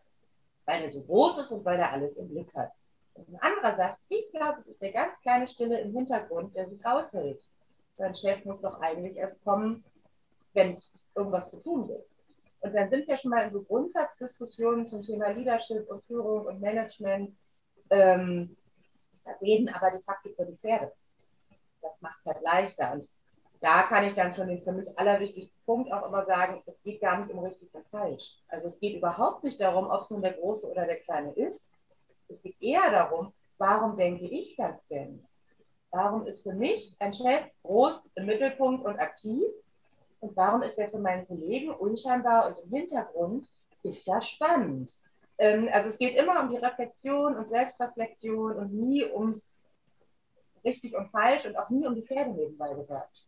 Weil 0.64 0.84
er 0.84 0.92
so 0.92 1.02
groß 1.02 1.38
ist 1.38 1.50
und 1.50 1.64
weil 1.64 1.78
er 1.78 1.92
alles 1.92 2.16
im 2.16 2.28
Blick 2.28 2.54
hat. 2.54 2.72
Und 3.14 3.28
ein 3.28 3.40
anderer 3.40 3.76
sagt, 3.76 4.00
ich 4.08 4.30
glaube, 4.30 4.58
es 4.58 4.68
ist 4.68 4.82
der 4.82 4.92
ganz 4.92 5.18
kleine 5.22 5.48
Stille 5.48 5.80
im 5.80 5.92
Hintergrund, 5.94 6.54
der 6.54 6.68
sich 6.68 6.84
raushält. 6.84 7.42
Sein 7.96 8.14
Chef 8.14 8.44
muss 8.44 8.60
doch 8.60 8.80
eigentlich 8.80 9.16
erst 9.16 9.42
kommen, 9.42 9.84
wenn 10.52 10.72
es 10.72 11.02
irgendwas 11.14 11.50
zu 11.50 11.60
tun 11.60 11.86
gibt. 11.86 12.10
Und 12.66 12.74
dann 12.74 12.90
sind 12.90 13.06
wir 13.06 13.16
schon 13.16 13.30
mal 13.30 13.44
in 13.44 13.52
so 13.52 13.62
Grundsatzdiskussionen 13.62 14.88
zum 14.88 15.02
Thema 15.02 15.28
Leadership 15.28 15.88
und 15.88 16.04
Führung 16.04 16.46
und 16.46 16.60
Management. 16.60 17.36
Ähm, 17.90 18.56
da 19.24 19.30
reden 19.40 19.68
aber 19.68 19.92
de 19.92 20.02
facto 20.02 20.30
für 20.30 20.46
die 20.46 20.56
Pferde. 20.56 20.92
Das 21.80 21.92
macht 22.00 22.18
es 22.24 22.26
halt 22.26 22.42
leichter. 22.42 22.92
Und 22.94 23.08
da 23.60 23.84
kann 23.84 24.04
ich 24.04 24.14
dann 24.14 24.32
schon 24.32 24.48
den 24.48 24.62
für 24.62 24.72
mich 24.72 24.98
allerwichtigsten 24.98 25.56
Punkt 25.64 25.92
auch 25.92 26.08
immer 26.08 26.26
sagen, 26.26 26.60
es 26.66 26.82
geht 26.82 27.00
gar 27.00 27.20
nicht 27.20 27.32
um 27.32 27.38
richtig 27.38 27.72
und 27.72 27.86
falsch. 27.88 28.36
Also 28.48 28.66
es 28.66 28.80
geht 28.80 28.96
überhaupt 28.96 29.44
nicht 29.44 29.60
darum, 29.60 29.88
ob 29.88 30.02
es 30.02 30.10
nun 30.10 30.22
der 30.22 30.32
Große 30.32 30.68
oder 30.68 30.86
der 30.86 31.00
Kleine 31.00 31.32
ist. 31.34 31.72
Es 32.28 32.42
geht 32.42 32.60
eher 32.60 32.90
darum, 32.90 33.32
warum 33.58 33.94
denke 33.94 34.26
ich 34.26 34.56
das 34.56 34.84
denn? 34.88 35.24
Warum 35.92 36.26
ist 36.26 36.42
für 36.42 36.52
mich 36.52 36.96
ein 36.98 37.14
Chef 37.14 37.44
groß 37.62 38.10
im 38.16 38.26
Mittelpunkt 38.26 38.84
und 38.84 38.98
aktiv? 38.98 39.44
Und 40.20 40.36
warum 40.36 40.62
ist 40.62 40.76
der 40.76 40.90
für 40.90 40.98
meinen 40.98 41.26
Kollegen 41.26 41.70
unscheinbar 41.70 42.48
und 42.48 42.58
im 42.58 42.70
Hintergrund? 42.70 43.48
Ist 43.82 44.06
ja 44.06 44.20
spannend. 44.20 44.92
Ähm, 45.38 45.68
also 45.72 45.88
es 45.88 45.98
geht 45.98 46.16
immer 46.16 46.40
um 46.40 46.50
die 46.50 46.56
Reflexion 46.56 47.36
und 47.36 47.48
Selbstreflexion 47.48 48.56
und 48.56 48.72
nie 48.72 49.04
ums 49.04 49.60
richtig 50.64 50.94
und 50.96 51.10
falsch 51.10 51.46
und 51.46 51.56
auch 51.56 51.70
nie 51.70 51.86
um 51.86 51.94
die 51.94 52.02
Pferde 52.02 52.30
nebenbei 52.30 52.74
gesagt. 52.74 53.24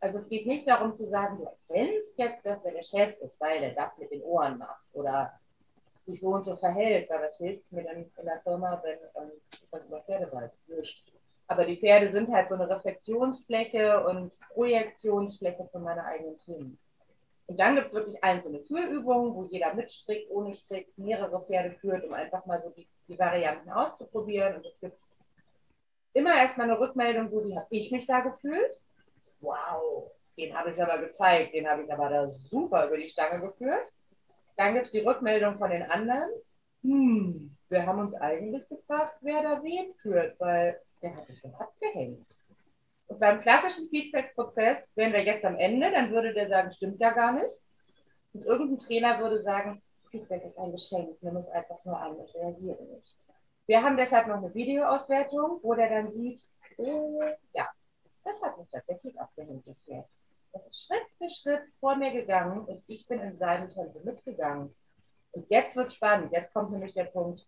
Also 0.00 0.18
es 0.18 0.28
geht 0.28 0.46
nicht 0.46 0.66
darum 0.68 0.94
zu 0.94 1.04
sagen, 1.04 1.38
du 1.38 1.44
erkennst 1.44 2.18
jetzt, 2.18 2.46
dass 2.46 2.64
er 2.64 2.72
der 2.72 2.84
Chef 2.84 3.18
ist, 3.20 3.40
weil 3.40 3.62
er 3.62 3.74
das 3.74 3.98
mit 3.98 4.10
den 4.10 4.22
Ohren 4.22 4.58
macht 4.58 4.84
oder 4.92 5.32
sich 6.06 6.20
so 6.20 6.28
und 6.28 6.44
so 6.44 6.56
verhält, 6.56 7.10
weil 7.10 7.20
was 7.20 7.36
hilft 7.36 7.64
es 7.64 7.72
mir 7.72 7.84
dann 7.84 7.96
in 7.96 8.24
der 8.24 8.40
Firma, 8.42 8.80
wenn 8.82 8.98
ähm, 9.22 9.32
ich 9.52 9.72
was 9.72 9.84
über 9.86 10.00
Pferde 10.02 10.32
weiß? 10.32 10.56
Nicht. 10.68 11.04
Aber 11.48 11.64
die 11.64 11.76
Pferde 11.76 12.10
sind 12.12 12.30
halt 12.30 12.48
so 12.48 12.54
eine 12.54 12.68
Reflexionsfläche 12.68 14.04
und 14.06 14.32
Projektionsfläche 14.52 15.68
von 15.72 15.82
meiner 15.82 16.04
eigenen 16.04 16.36
Themen. 16.36 16.78
Und 17.46 17.58
dann 17.58 17.74
gibt 17.74 17.88
es 17.88 17.94
wirklich 17.94 18.22
einzelne 18.22 18.60
Führübungen, 18.60 19.34
wo 19.34 19.44
jeder 19.50 19.72
mit 19.74 19.90
Strick, 19.90 20.26
ohne 20.30 20.54
Strick, 20.54 20.86
mehrere 20.98 21.42
Pferde 21.46 21.74
führt, 21.80 22.04
um 22.04 22.12
einfach 22.12 22.44
mal 22.44 22.62
so 22.62 22.70
die, 22.70 22.86
die 23.08 23.18
Varianten 23.18 23.70
auszuprobieren. 23.70 24.56
Und 24.56 24.66
es 24.66 24.78
gibt 24.80 24.98
immer 26.12 26.36
erstmal 26.36 26.70
eine 26.70 26.78
Rückmeldung, 26.78 27.30
so 27.30 27.48
wie 27.48 27.56
habe 27.56 27.66
ich 27.70 27.90
mich 27.90 28.06
da 28.06 28.20
gefühlt 28.20 28.82
wow, 29.40 30.10
den 30.36 30.56
habe 30.56 30.70
ich 30.70 30.82
aber 30.82 30.98
gezeigt, 30.98 31.54
den 31.54 31.68
habe 31.68 31.82
ich 31.82 31.92
aber 31.92 32.08
da 32.08 32.28
super 32.28 32.86
über 32.86 32.96
die 32.96 33.08
Stange 33.08 33.40
geführt. 33.40 33.92
Dann 34.56 34.74
gibt 34.74 34.86
es 34.86 34.92
die 34.92 35.00
Rückmeldung 35.00 35.58
von 35.58 35.70
den 35.70 35.82
anderen. 35.82 36.30
Hm, 36.82 37.56
wir 37.68 37.86
haben 37.86 38.00
uns 38.00 38.14
eigentlich 38.14 38.68
gefragt, 38.68 39.16
wer 39.20 39.42
da 39.42 39.62
wen 39.62 39.94
führt, 40.02 40.38
weil 40.40 40.80
der 41.02 41.16
hat 41.16 41.26
sich 41.26 41.40
doch 41.42 41.58
abgehängt. 41.58 42.26
Und 43.06 43.20
beim 43.20 43.40
klassischen 43.40 43.88
Feedback-Prozess 43.88 44.94
wären 44.96 45.12
wir 45.12 45.24
jetzt 45.24 45.44
am 45.44 45.56
Ende, 45.56 45.90
dann 45.90 46.10
würde 46.10 46.34
der 46.34 46.48
sagen, 46.48 46.70
stimmt 46.72 47.00
ja 47.00 47.10
gar 47.10 47.32
nicht. 47.32 47.54
Und 48.34 48.44
irgendein 48.44 48.78
Trainer 48.78 49.18
würde 49.20 49.42
sagen, 49.42 49.82
Feedback 50.10 50.44
ist 50.44 50.58
ein 50.58 50.72
Geschenk, 50.72 51.16
nimm 51.22 51.36
es 51.36 51.48
einfach 51.48 51.82
nur 51.84 51.98
an, 51.98 52.16
ich 52.24 52.34
reagiere 52.34 52.82
nicht. 52.84 53.16
Wir 53.66 53.82
haben 53.82 53.96
deshalb 53.96 54.26
noch 54.26 54.36
eine 54.36 54.54
Videoauswertung, 54.54 55.60
wo 55.62 55.74
der 55.74 55.90
dann 55.90 56.12
sieht, 56.12 56.40
oh, 56.78 57.22
ja, 57.54 57.68
das 58.24 58.42
hat 58.42 58.58
mich 58.58 58.68
tatsächlich 58.68 59.18
abgehängt, 59.20 59.66
das 59.66 59.82
Pferd. 59.82 60.06
Das 60.52 60.66
ist 60.66 60.86
Schritt 60.86 61.04
für 61.18 61.28
Schritt 61.30 61.62
vor 61.80 61.96
mir 61.96 62.10
gegangen 62.10 62.66
und 62.66 62.82
ich 62.86 63.06
bin 63.06 63.20
in 63.20 63.38
seinem 63.38 63.68
Tempo 63.68 64.00
mitgegangen. 64.00 64.74
Und 65.32 65.50
jetzt 65.50 65.76
wird 65.76 65.92
spannend. 65.92 66.32
Jetzt 66.32 66.52
kommt 66.52 66.70
nämlich 66.70 66.94
der 66.94 67.04
Punkt, 67.04 67.46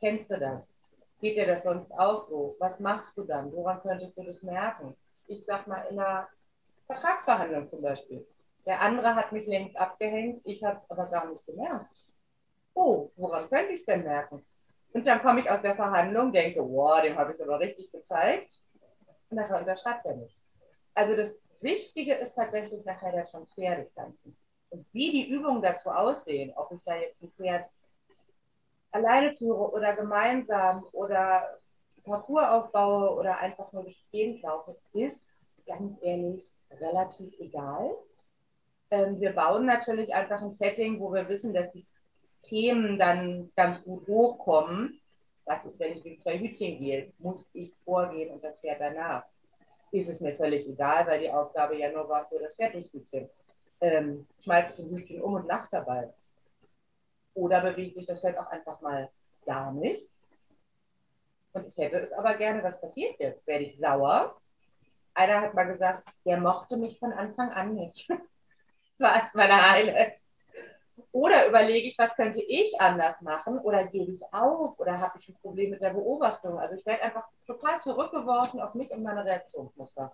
kennst 0.00 0.30
du 0.30 0.38
das? 0.38 0.75
Geht 1.20 1.36
dir 1.36 1.46
das 1.46 1.62
sonst 1.62 1.92
auch 1.92 2.26
so? 2.26 2.56
Was 2.58 2.78
machst 2.80 3.16
du 3.16 3.24
dann? 3.24 3.52
Woran 3.52 3.80
könntest 3.80 4.16
du 4.16 4.22
das 4.22 4.42
merken? 4.42 4.94
Ich 5.26 5.44
sag 5.44 5.66
mal 5.66 5.82
in 5.90 5.98
einer 5.98 6.28
Vertragsverhandlung 6.86 7.68
zum 7.68 7.82
Beispiel. 7.82 8.26
Der 8.66 8.80
andere 8.80 9.14
hat 9.14 9.32
mich 9.32 9.46
längst 9.46 9.76
abgehängt, 9.76 10.42
ich 10.44 10.62
habe 10.64 10.76
es 10.76 10.90
aber 10.90 11.06
gar 11.06 11.30
nicht 11.30 11.46
gemerkt. 11.46 12.06
Oh, 12.74 13.10
woran 13.16 13.48
könnte 13.48 13.72
ich 13.72 13.80
es 13.80 13.86
denn 13.86 14.02
merken? 14.02 14.44
Und 14.92 15.06
dann 15.06 15.20
komme 15.20 15.40
ich 15.40 15.50
aus 15.50 15.62
der 15.62 15.76
Verhandlung, 15.76 16.32
denke, 16.32 16.60
wow, 16.60 17.00
dem 17.00 17.16
habe 17.16 17.32
ich 17.32 17.38
es 17.38 17.42
aber 17.42 17.60
richtig 17.60 17.90
gezeigt. 17.92 18.60
Und 19.30 19.36
nachher 19.36 19.58
unterschreibt 19.58 20.04
er 20.04 20.16
nicht. 20.16 20.36
Also 20.94 21.16
das 21.16 21.38
Wichtige 21.60 22.14
ist 22.14 22.34
tatsächlich 22.34 22.84
nachher 22.84 23.12
der 23.12 23.26
Transfer 23.26 23.76
des 23.76 23.94
Ganzen. 23.94 24.36
Und 24.70 24.86
wie 24.92 25.10
die 25.10 25.28
Übungen 25.28 25.62
dazu 25.62 25.90
aussehen, 25.90 26.52
ob 26.56 26.72
ich 26.72 26.82
da 26.84 26.96
jetzt 26.96 27.22
ein 27.22 27.30
Pferd 27.32 27.70
alleine 28.96 29.36
führe 29.36 29.70
oder 29.72 29.94
gemeinsam 29.94 30.84
oder 30.92 31.58
Parcours 32.04 32.48
aufbaue 32.48 33.14
oder 33.16 33.38
einfach 33.38 33.72
nur 33.72 33.84
durch 33.84 34.00
die 34.06 34.16
Gegend 34.16 34.42
laufe, 34.42 34.76
ist 34.92 35.38
ganz 35.66 35.98
ehrlich 36.02 36.42
relativ 36.80 37.38
egal. 37.38 37.94
Ähm, 38.90 39.20
wir 39.20 39.32
bauen 39.32 39.66
natürlich 39.66 40.14
einfach 40.14 40.40
ein 40.40 40.54
Setting, 40.54 41.00
wo 41.00 41.12
wir 41.12 41.28
wissen, 41.28 41.52
dass 41.52 41.70
die 41.72 41.86
Themen 42.42 42.98
dann 42.98 43.50
ganz 43.56 43.82
gut 43.84 44.06
hochkommen. 44.06 45.00
Was 45.44 45.64
ist, 45.64 45.78
wenn 45.78 45.92
ich 45.92 46.04
mit 46.04 46.22
zwei 46.22 46.38
Hütchen 46.38 46.78
gehe? 46.78 47.12
Muss 47.18 47.50
ich 47.54 47.74
vorgehen 47.84 48.32
und 48.32 48.42
das 48.42 48.60
Pferd 48.60 48.80
danach? 48.80 49.24
Ist 49.90 50.08
es 50.08 50.20
mir 50.20 50.34
völlig 50.36 50.68
egal, 50.68 51.06
weil 51.06 51.20
die 51.20 51.30
Aufgabe 51.30 51.76
ja 51.78 51.90
nur 51.90 52.08
war 52.08 52.26
für 52.28 52.38
das 52.38 52.56
Pferd 52.56 52.74
durchs 52.74 52.92
Hütchen. 52.92 53.28
Ähm, 53.80 54.26
schmeiße 54.42 54.72
ich 54.72 54.78
ein 54.78 54.96
Hütchen 54.96 55.20
um 55.20 55.34
und 55.34 55.46
lach 55.46 55.68
dabei. 55.70 56.12
Oder 57.36 57.60
bewegt 57.60 57.96
sich 57.96 58.06
das 58.06 58.22
Pferd 58.22 58.38
auch 58.38 58.46
einfach 58.46 58.80
mal 58.80 59.10
gar 59.44 59.70
nicht. 59.72 60.10
Und 61.52 61.68
ich 61.68 61.76
hätte 61.76 61.98
es 61.98 62.12
aber 62.12 62.34
gerne, 62.34 62.62
was 62.62 62.80
passiert 62.80 63.20
jetzt? 63.20 63.46
Werde 63.46 63.64
ich 63.64 63.78
sauer? 63.78 64.40
Einer 65.14 65.42
hat 65.42 65.54
mal 65.54 65.64
gesagt, 65.64 66.08
der 66.24 66.38
mochte 66.38 66.76
mich 66.76 66.98
von 66.98 67.12
Anfang 67.12 67.50
an 67.50 67.74
nicht. 67.74 68.08
das 68.08 68.18
war 68.98 69.30
meine 69.34 69.70
Highlight. 69.70 70.18
Oder 71.12 71.46
überlege 71.46 71.88
ich, 71.88 71.98
was 71.98 72.14
könnte 72.16 72.42
ich 72.42 72.80
anders 72.80 73.20
machen? 73.20 73.58
Oder 73.58 73.86
gebe 73.86 74.12
ich 74.12 74.22
auf? 74.32 74.78
Oder 74.78 74.98
habe 74.98 75.18
ich 75.18 75.28
ein 75.28 75.36
Problem 75.36 75.70
mit 75.70 75.82
der 75.82 75.90
Beobachtung? 75.90 76.58
Also 76.58 76.74
ich 76.74 76.86
werde 76.86 77.02
einfach 77.02 77.28
total 77.46 77.80
zurückgeworfen 77.80 78.60
auf 78.60 78.74
mich 78.74 78.90
und 78.90 79.02
meine 79.02 79.24
Reaktionsmuster. 79.24 80.10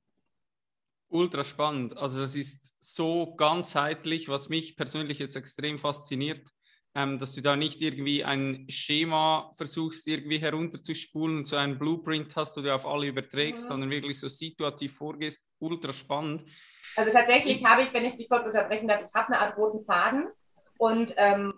Ultra 1.09 1.45
spannend. 1.45 1.97
Also 1.97 2.21
das 2.21 2.35
ist 2.35 2.75
so 2.81 3.35
ganzheitlich, 3.37 4.29
was 4.29 4.49
mich 4.49 4.77
persönlich 4.77 5.21
jetzt 5.21 5.37
extrem 5.37 5.79
fasziniert 5.79 6.53
ähm, 6.95 7.19
dass 7.19 7.35
du 7.35 7.41
da 7.41 7.57
nicht 7.57 7.81
irgendwie 7.81 8.25
ein 8.25 8.67
Schema 8.69 9.51
versuchst, 9.55 10.07
irgendwie 10.07 10.39
herunterzuspulen 10.39 11.39
und 11.39 11.45
so 11.45 11.57
ein 11.57 11.79
Blueprint 11.79 12.35
hast, 12.37 12.57
wo 12.57 12.61
du 12.61 12.75
auf 12.75 12.87
alle 12.87 13.07
überträgst, 13.07 13.65
mhm. 13.65 13.69
sondern 13.69 13.91
wirklich 13.91 14.21
so 14.21 14.29
situativ 14.29 14.97
vorgehst. 14.97 15.49
Ultra 15.59 15.93
spannend. 15.93 16.45
Also 16.97 17.11
tatsächlich 17.11 17.65
habe 17.65 17.83
ich, 17.83 17.95
wenn 17.95 18.05
ich 18.05 18.17
dich 18.17 18.29
kurz 18.29 18.47
unterbrechen 18.47 18.89
darf, 18.89 19.01
ich 19.09 19.15
habe 19.15 19.29
eine 19.29 19.39
Art 19.39 19.57
roten 19.57 19.85
Faden 19.85 20.29
und 20.77 21.15
ähm, 21.17 21.55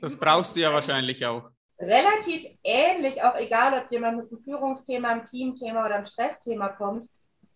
das 0.00 0.16
brauchst 0.16 0.56
du 0.56 0.60
ja 0.60 0.72
wahrscheinlich 0.72 1.26
auch. 1.26 1.50
Relativ 1.78 2.46
ähnlich, 2.62 3.22
auch 3.22 3.34
egal, 3.34 3.82
ob 3.82 3.90
jemand 3.90 4.18
mit 4.18 4.30
einem 4.30 4.42
Führungsthema, 4.42 5.08
einem 5.08 5.26
Teamthema 5.26 5.84
oder 5.84 5.96
einem 5.96 6.06
Stressthema 6.06 6.68
kommt. 6.68 7.08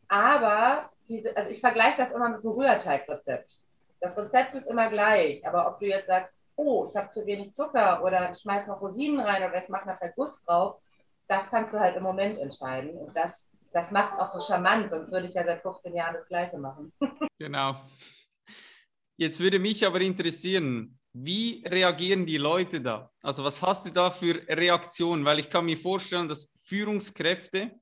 Aber 0.09 0.91
diese, 1.09 1.37
also 1.37 1.51
ich 1.51 1.61
vergleiche 1.61 1.99
das 1.99 2.11
immer 2.11 2.29
mit 2.29 2.41
einem 2.41 2.53
Rührteigrezept. 2.53 3.53
Das 4.01 4.19
Rezept 4.19 4.55
ist 4.55 4.67
immer 4.67 4.91
gleich, 4.91 5.47
aber 5.47 5.69
ob 5.69 5.79
du 5.81 5.87
jetzt 5.87 6.09
sagst, 6.09 6.36
oh, 6.57 6.87
ich 6.89 6.97
habe 6.97 7.11
zu 7.11 7.25
wenig 7.27 7.55
Zucker 7.55 8.03
oder 8.03 8.33
ich 8.33 8.39
schmeiß 8.39 8.67
noch 8.67 8.81
Rosinen 8.81 9.21
rein 9.21 9.49
oder 9.49 9.63
ich 9.63 9.69
mache 9.69 9.87
nachher 9.87 10.13
Guss 10.17 10.43
drauf, 10.45 10.81
das 11.29 11.49
kannst 11.51 11.75
du 11.75 11.79
halt 11.79 11.97
im 11.97 12.03
Moment 12.03 12.39
entscheiden. 12.39 12.97
Und 12.97 13.15
das, 13.15 13.51
das 13.73 13.91
macht 13.91 14.19
auch 14.19 14.33
so 14.33 14.41
charmant, 14.41 14.91
sonst 14.91 15.13
würde 15.13 15.29
ich 15.29 15.35
ja 15.35 15.45
seit 15.45 15.63
15 15.63 15.95
Jahren 15.95 16.15
das 16.15 16.29
Gleiche 16.29 16.59
machen. 16.59 16.93
genau. 17.39 17.77
Jetzt 19.17 19.41
würde 19.41 19.59
mich 19.59 19.87
aber 19.87 20.01
interessieren, 20.01 20.99
wie 21.13 21.65
reagieren 21.67 22.27
die 22.27 22.37
Leute 22.37 22.81
da? 22.81 23.11
Also 23.23 23.43
was 23.43 23.63
hast 23.63 23.87
du 23.87 23.91
da 23.91 24.11
für 24.11 24.35
Reaktionen? 24.49 25.25
Weil 25.25 25.39
ich 25.39 25.49
kann 25.49 25.65
mir 25.65 25.79
vorstellen, 25.79 26.29
dass 26.29 26.53
Führungskräfte 26.65 27.73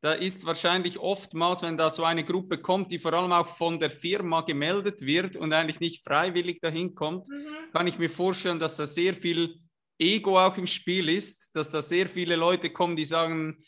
da 0.00 0.12
ist 0.12 0.46
wahrscheinlich 0.46 0.98
oftmals, 0.98 1.62
wenn 1.62 1.76
da 1.76 1.90
so 1.90 2.04
eine 2.04 2.24
Gruppe 2.24 2.58
kommt, 2.58 2.92
die 2.92 2.98
vor 2.98 3.12
allem 3.12 3.32
auch 3.32 3.46
von 3.46 3.80
der 3.80 3.90
Firma 3.90 4.42
gemeldet 4.42 5.00
wird 5.02 5.36
und 5.36 5.52
eigentlich 5.52 5.80
nicht 5.80 6.04
freiwillig 6.04 6.60
dahin 6.60 6.94
kommt, 6.94 7.28
mhm. 7.28 7.72
kann 7.72 7.86
ich 7.86 7.98
mir 7.98 8.08
vorstellen, 8.08 8.58
dass 8.58 8.76
da 8.76 8.86
sehr 8.86 9.14
viel 9.14 9.58
Ego 9.98 10.38
auch 10.38 10.56
im 10.56 10.66
Spiel 10.66 11.08
ist, 11.08 11.50
dass 11.56 11.72
da 11.72 11.82
sehr 11.82 12.06
viele 12.06 12.36
Leute 12.36 12.70
kommen, 12.70 12.96
die 12.96 13.04
sagen, 13.04 13.58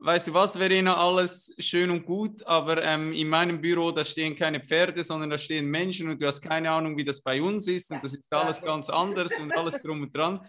weißt 0.00 0.28
du 0.28 0.34
was, 0.34 0.56
Verena, 0.56 0.96
alles 0.96 1.54
schön 1.58 1.90
und 1.90 2.04
gut, 2.04 2.46
aber 2.46 2.82
ähm, 2.82 3.12
in 3.14 3.28
meinem 3.28 3.60
Büro, 3.60 3.90
da 3.90 4.04
stehen 4.04 4.36
keine 4.36 4.60
Pferde, 4.60 5.02
sondern 5.02 5.30
da 5.30 5.38
stehen 5.38 5.66
Menschen 5.66 6.10
und 6.10 6.20
du 6.20 6.26
hast 6.26 6.42
keine 6.42 6.70
Ahnung, 6.70 6.96
wie 6.98 7.04
das 7.04 7.22
bei 7.22 7.40
uns 7.40 7.68
ist 7.68 7.90
und 7.90 8.04
das 8.04 8.14
ist 8.14 8.32
alles 8.32 8.60
ganz 8.60 8.90
anders 8.90 9.38
und 9.38 9.52
alles 9.56 9.80
drum 9.82 10.02
und 10.02 10.14
dran. 10.14 10.40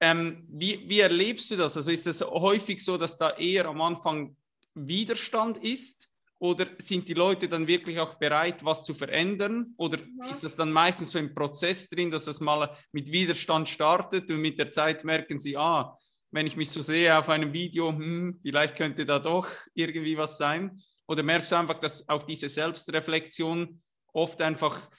Ähm, 0.00 0.46
wie, 0.48 0.88
wie 0.88 1.00
erlebst 1.00 1.50
du 1.50 1.56
das? 1.56 1.76
Also 1.76 1.90
ist 1.90 2.06
es 2.06 2.20
häufig 2.20 2.84
so, 2.84 2.96
dass 2.98 3.16
da 3.16 3.30
eher 3.30 3.66
am 3.66 3.80
Anfang 3.80 4.36
Widerstand 4.74 5.58
ist? 5.58 6.08
Oder 6.38 6.66
sind 6.78 7.08
die 7.08 7.14
Leute 7.14 7.48
dann 7.48 7.66
wirklich 7.66 7.98
auch 7.98 8.16
bereit, 8.16 8.62
was 8.62 8.84
zu 8.84 8.92
verändern? 8.92 9.72
Oder 9.78 9.98
ja. 9.98 10.28
ist 10.28 10.44
das 10.44 10.54
dann 10.54 10.70
meistens 10.70 11.12
so 11.12 11.18
im 11.18 11.34
Prozess 11.34 11.88
drin, 11.88 12.10
dass 12.10 12.26
das 12.26 12.40
mal 12.40 12.76
mit 12.92 13.10
Widerstand 13.10 13.70
startet 13.70 14.30
und 14.30 14.42
mit 14.42 14.58
der 14.58 14.70
Zeit 14.70 15.02
merken 15.04 15.38
sie, 15.38 15.56
ah, 15.56 15.96
wenn 16.30 16.46
ich 16.46 16.56
mich 16.56 16.70
so 16.70 16.82
sehe 16.82 17.18
auf 17.18 17.30
einem 17.30 17.54
Video, 17.54 17.88
hm, 17.88 18.38
vielleicht 18.42 18.76
könnte 18.76 19.06
da 19.06 19.18
doch 19.18 19.48
irgendwie 19.72 20.18
was 20.18 20.36
sein? 20.36 20.78
Oder 21.08 21.22
merkst 21.22 21.52
du 21.52 21.56
einfach, 21.56 21.78
dass 21.78 22.06
auch 22.08 22.24
diese 22.24 22.50
Selbstreflexion 22.50 23.80
oft 24.12 24.42
einfach 24.42 24.90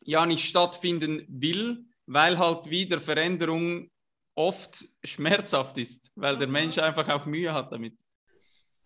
ja 0.00 0.24
nicht 0.24 0.48
stattfinden 0.48 1.26
will, 1.28 1.84
weil 2.06 2.38
halt 2.38 2.68
wieder 2.68 3.00
Veränderung 3.00 3.90
oft 4.34 4.84
schmerzhaft 5.04 5.78
ist, 5.78 6.10
weil 6.14 6.36
der 6.36 6.48
Mensch 6.48 6.78
einfach 6.78 7.08
auch 7.08 7.26
Mühe 7.26 7.52
hat 7.52 7.72
damit. 7.72 7.98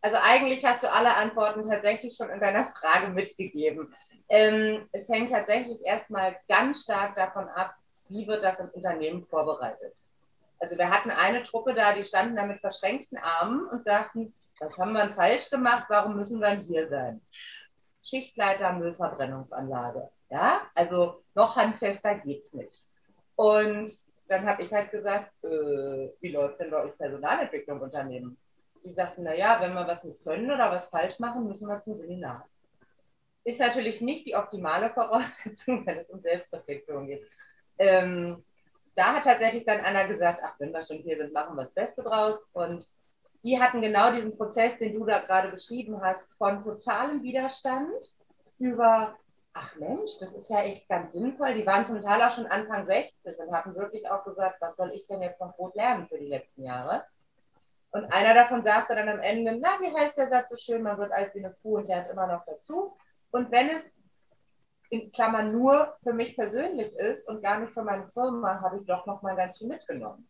Also 0.03 0.19
eigentlich 0.23 0.65
hast 0.65 0.83
du 0.83 0.93
alle 0.93 1.15
Antworten 1.15 1.69
tatsächlich 1.69 2.17
schon 2.17 2.31
in 2.31 2.41
deiner 2.41 2.73
Frage 2.75 3.09
mitgegeben. 3.09 3.95
Ähm, 4.29 4.89
es 4.93 5.09
hängt 5.09 5.31
tatsächlich 5.31 5.85
erstmal 5.85 6.37
ganz 6.49 6.83
stark 6.83 7.17
davon 7.17 7.49
ab, 7.49 7.75
wie 8.09 8.27
wird 8.27 8.45
das 8.45 8.61
im 8.61 8.69
Unternehmen 8.69 9.27
vorbereitet. 9.27 9.95
Also 10.59 10.79
wir 10.79 10.91
hatten 10.91 11.11
eine 11.11 11.43
Truppe 11.43 11.75
da, 11.75 11.93
die 11.93 12.05
standen 12.05 12.37
da 12.37 12.47
mit 12.47 12.61
verschränkten 12.61 13.19
Armen 13.19 13.67
und 13.69 13.85
sagten, 13.85 14.33
was 14.59 14.79
haben 14.79 14.93
wir 14.93 15.09
falsch 15.11 15.51
gemacht, 15.51 15.87
warum 15.89 16.17
müssen 16.17 16.41
wir 16.41 16.51
hier 16.61 16.87
sein? 16.87 17.21
Schichtleiter 18.03 18.73
Müllverbrennungsanlage. 18.73 20.09
Ja, 20.31 20.63
also 20.75 21.23
noch 21.35 21.57
handfester 21.57 22.15
geht's 22.17 22.53
nicht. 22.53 22.85
Und 23.37 23.93
dann 24.29 24.47
habe 24.47 24.63
ich 24.63 24.73
halt 24.73 24.91
gesagt, 24.91 25.33
äh, 25.45 26.11
wie 26.21 26.33
läuft 26.33 26.59
denn 26.59 26.71
bei 26.71 26.83
euch 26.83 26.97
Personalentwicklung 26.99 27.81
Unternehmen? 27.81 28.37
Die 28.85 28.93
sagten, 28.93 29.23
naja, 29.23 29.59
wenn 29.61 29.75
wir 29.75 29.87
was 29.87 30.05
nicht 30.05 30.23
können 30.25 30.51
oder 30.51 30.71
was 30.71 30.89
falsch 30.89 31.19
machen, 31.19 31.47
müssen 31.47 31.69
wir 31.69 31.81
zum 31.81 31.97
Seminar. 31.97 32.49
Ist 33.45 33.61
natürlich 33.61 34.01
nicht 34.01 34.27
die 34.27 34.35
optimale 34.35 34.91
Voraussetzung, 34.95 35.87
wenn 35.87 35.99
es 35.99 36.11
um 36.11 36.21
Selbstreflexion 36.21 37.07
geht. 37.07 37.27
Ähm, 37.79 38.43
da 38.95 39.15
hat 39.15 39.25
tatsächlich 39.25 39.65
dann 39.65 39.81
Anna 39.81 40.07
gesagt, 40.07 40.41
ach, 40.43 40.55
wenn 40.59 40.73
wir 40.73 40.85
schon 40.85 40.99
hier 40.99 41.19
sind, 41.19 41.33
machen 41.33 41.57
wir 41.57 41.65
das 41.65 41.75
Beste 41.75 42.03
draus. 42.03 42.47
Und 42.53 42.89
die 43.45 43.61
hatten 43.61 43.83
genau 43.83 44.13
diesen 44.13 44.37
Prozess, 44.37 44.79
den 44.79 44.95
du 44.95 45.05
da 45.05 45.21
gerade 45.21 45.51
beschrieben 45.51 46.01
hast, 46.01 46.33
von 46.33 46.65
totalem 46.65 47.23
Widerstand 47.23 47.93
über 48.59 49.17
ach 49.57 49.75
Mensch, 49.77 50.19
das 50.21 50.33
ist 50.33 50.51
ja 50.51 50.63
echt 50.63 50.89
ganz 50.89 51.13
sinnvoll. 51.13 51.55
Die 51.55 51.67
waren 51.67 51.87
zum 51.87 52.03
Teil 52.03 52.21
auch 52.23 52.31
schon 52.31 52.47
Anfang 52.47 52.87
60 52.87 53.39
und 53.39 53.53
hatten 53.53 53.75
wirklich 53.75 54.09
auch 54.11 54.25
gesagt, 54.25 54.61
was 54.61 54.77
soll 54.77 54.93
ich 54.95 55.07
denn 55.07 55.23
jetzt 55.23 55.41
noch 55.41 55.57
groß 55.57 55.75
lernen 55.75 56.07
für 56.09 56.19
die 56.19 56.29
letzten 56.29 56.65
Jahre? 56.65 57.05
Und 57.91 58.05
einer 58.13 58.35
davon 58.35 58.63
sagte 58.63 58.95
dann 58.95 59.09
am 59.09 59.21
Ende, 59.21 59.57
na, 59.59 59.81
wie 59.81 59.95
heißt 59.95 60.19
der 60.19 60.29
Satz 60.29 60.51
so 60.51 60.57
schön, 60.57 60.83
man 60.83 60.99
wird 60.99 61.13
alt 61.13 61.35
wie 61.35 61.45
eine 61.45 61.55
Kuh 61.63 61.77
und 61.79 61.89
lernt 61.89 62.09
immer 62.11 62.27
noch 62.27 62.45
dazu. 62.45 62.97
Und 63.31 63.51
wenn 63.51 63.71
es 63.71 63.91
in 64.91 65.11
Klammern 65.13 65.53
nur 65.53 65.97
für 66.03 66.13
mich 66.13 66.37
persönlich 66.37 66.95
ist 66.95 67.27
und 67.27 67.43
gar 67.43 67.59
nicht 67.59 67.73
für 67.73 67.83
meine 67.83 68.09
Firma, 68.09 68.61
habe 68.61 68.79
ich 68.79 68.87
doch 68.87 69.07
noch 69.07 69.23
mal 69.23 69.37
ganz 69.37 69.59
viel 69.59 69.69
mitgenommen. 69.69 70.29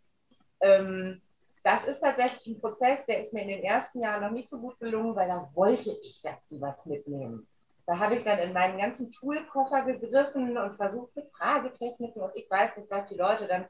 Ähm, 0.61 1.21
das 1.65 1.85
ist 1.85 2.01
tatsächlich 2.01 2.47
ein 2.47 2.61
Prozess, 2.61 3.05
der 3.07 3.21
ist 3.21 3.33
mir 3.33 3.43
in 3.43 3.49
den 3.49 3.65
ersten 3.65 4.01
Jahren 4.01 4.23
noch 4.23 4.31
nicht 4.31 4.49
so 4.49 4.61
gut 4.61 4.79
gelungen, 4.79 5.17
weil 5.17 5.29
da 5.29 5.51
wollte 5.55 5.91
ich, 6.03 6.23
dass 6.23 6.47
die 6.47 6.61
was 6.61 6.87
mitnehmen. 6.87 7.49
Da 7.87 7.99
habe 8.01 8.16
ich 8.16 8.25
dann 8.25 8.40
in 8.40 8.53
meinen 8.53 8.79
ganzen 8.79 9.12
Toolkoffer 9.12 9.83
gegriffen 9.83 10.59
und 10.59 10.77
versucht 10.77 11.14
mit 11.14 11.31
Fragetechniken 11.31 12.20
und 12.20 12.35
ich 12.35 12.51
weiß 12.51 12.77
nicht, 12.77 12.90
was 12.90 13.07
die 13.07 13.16
Leute 13.16 13.46
dann 13.46 13.66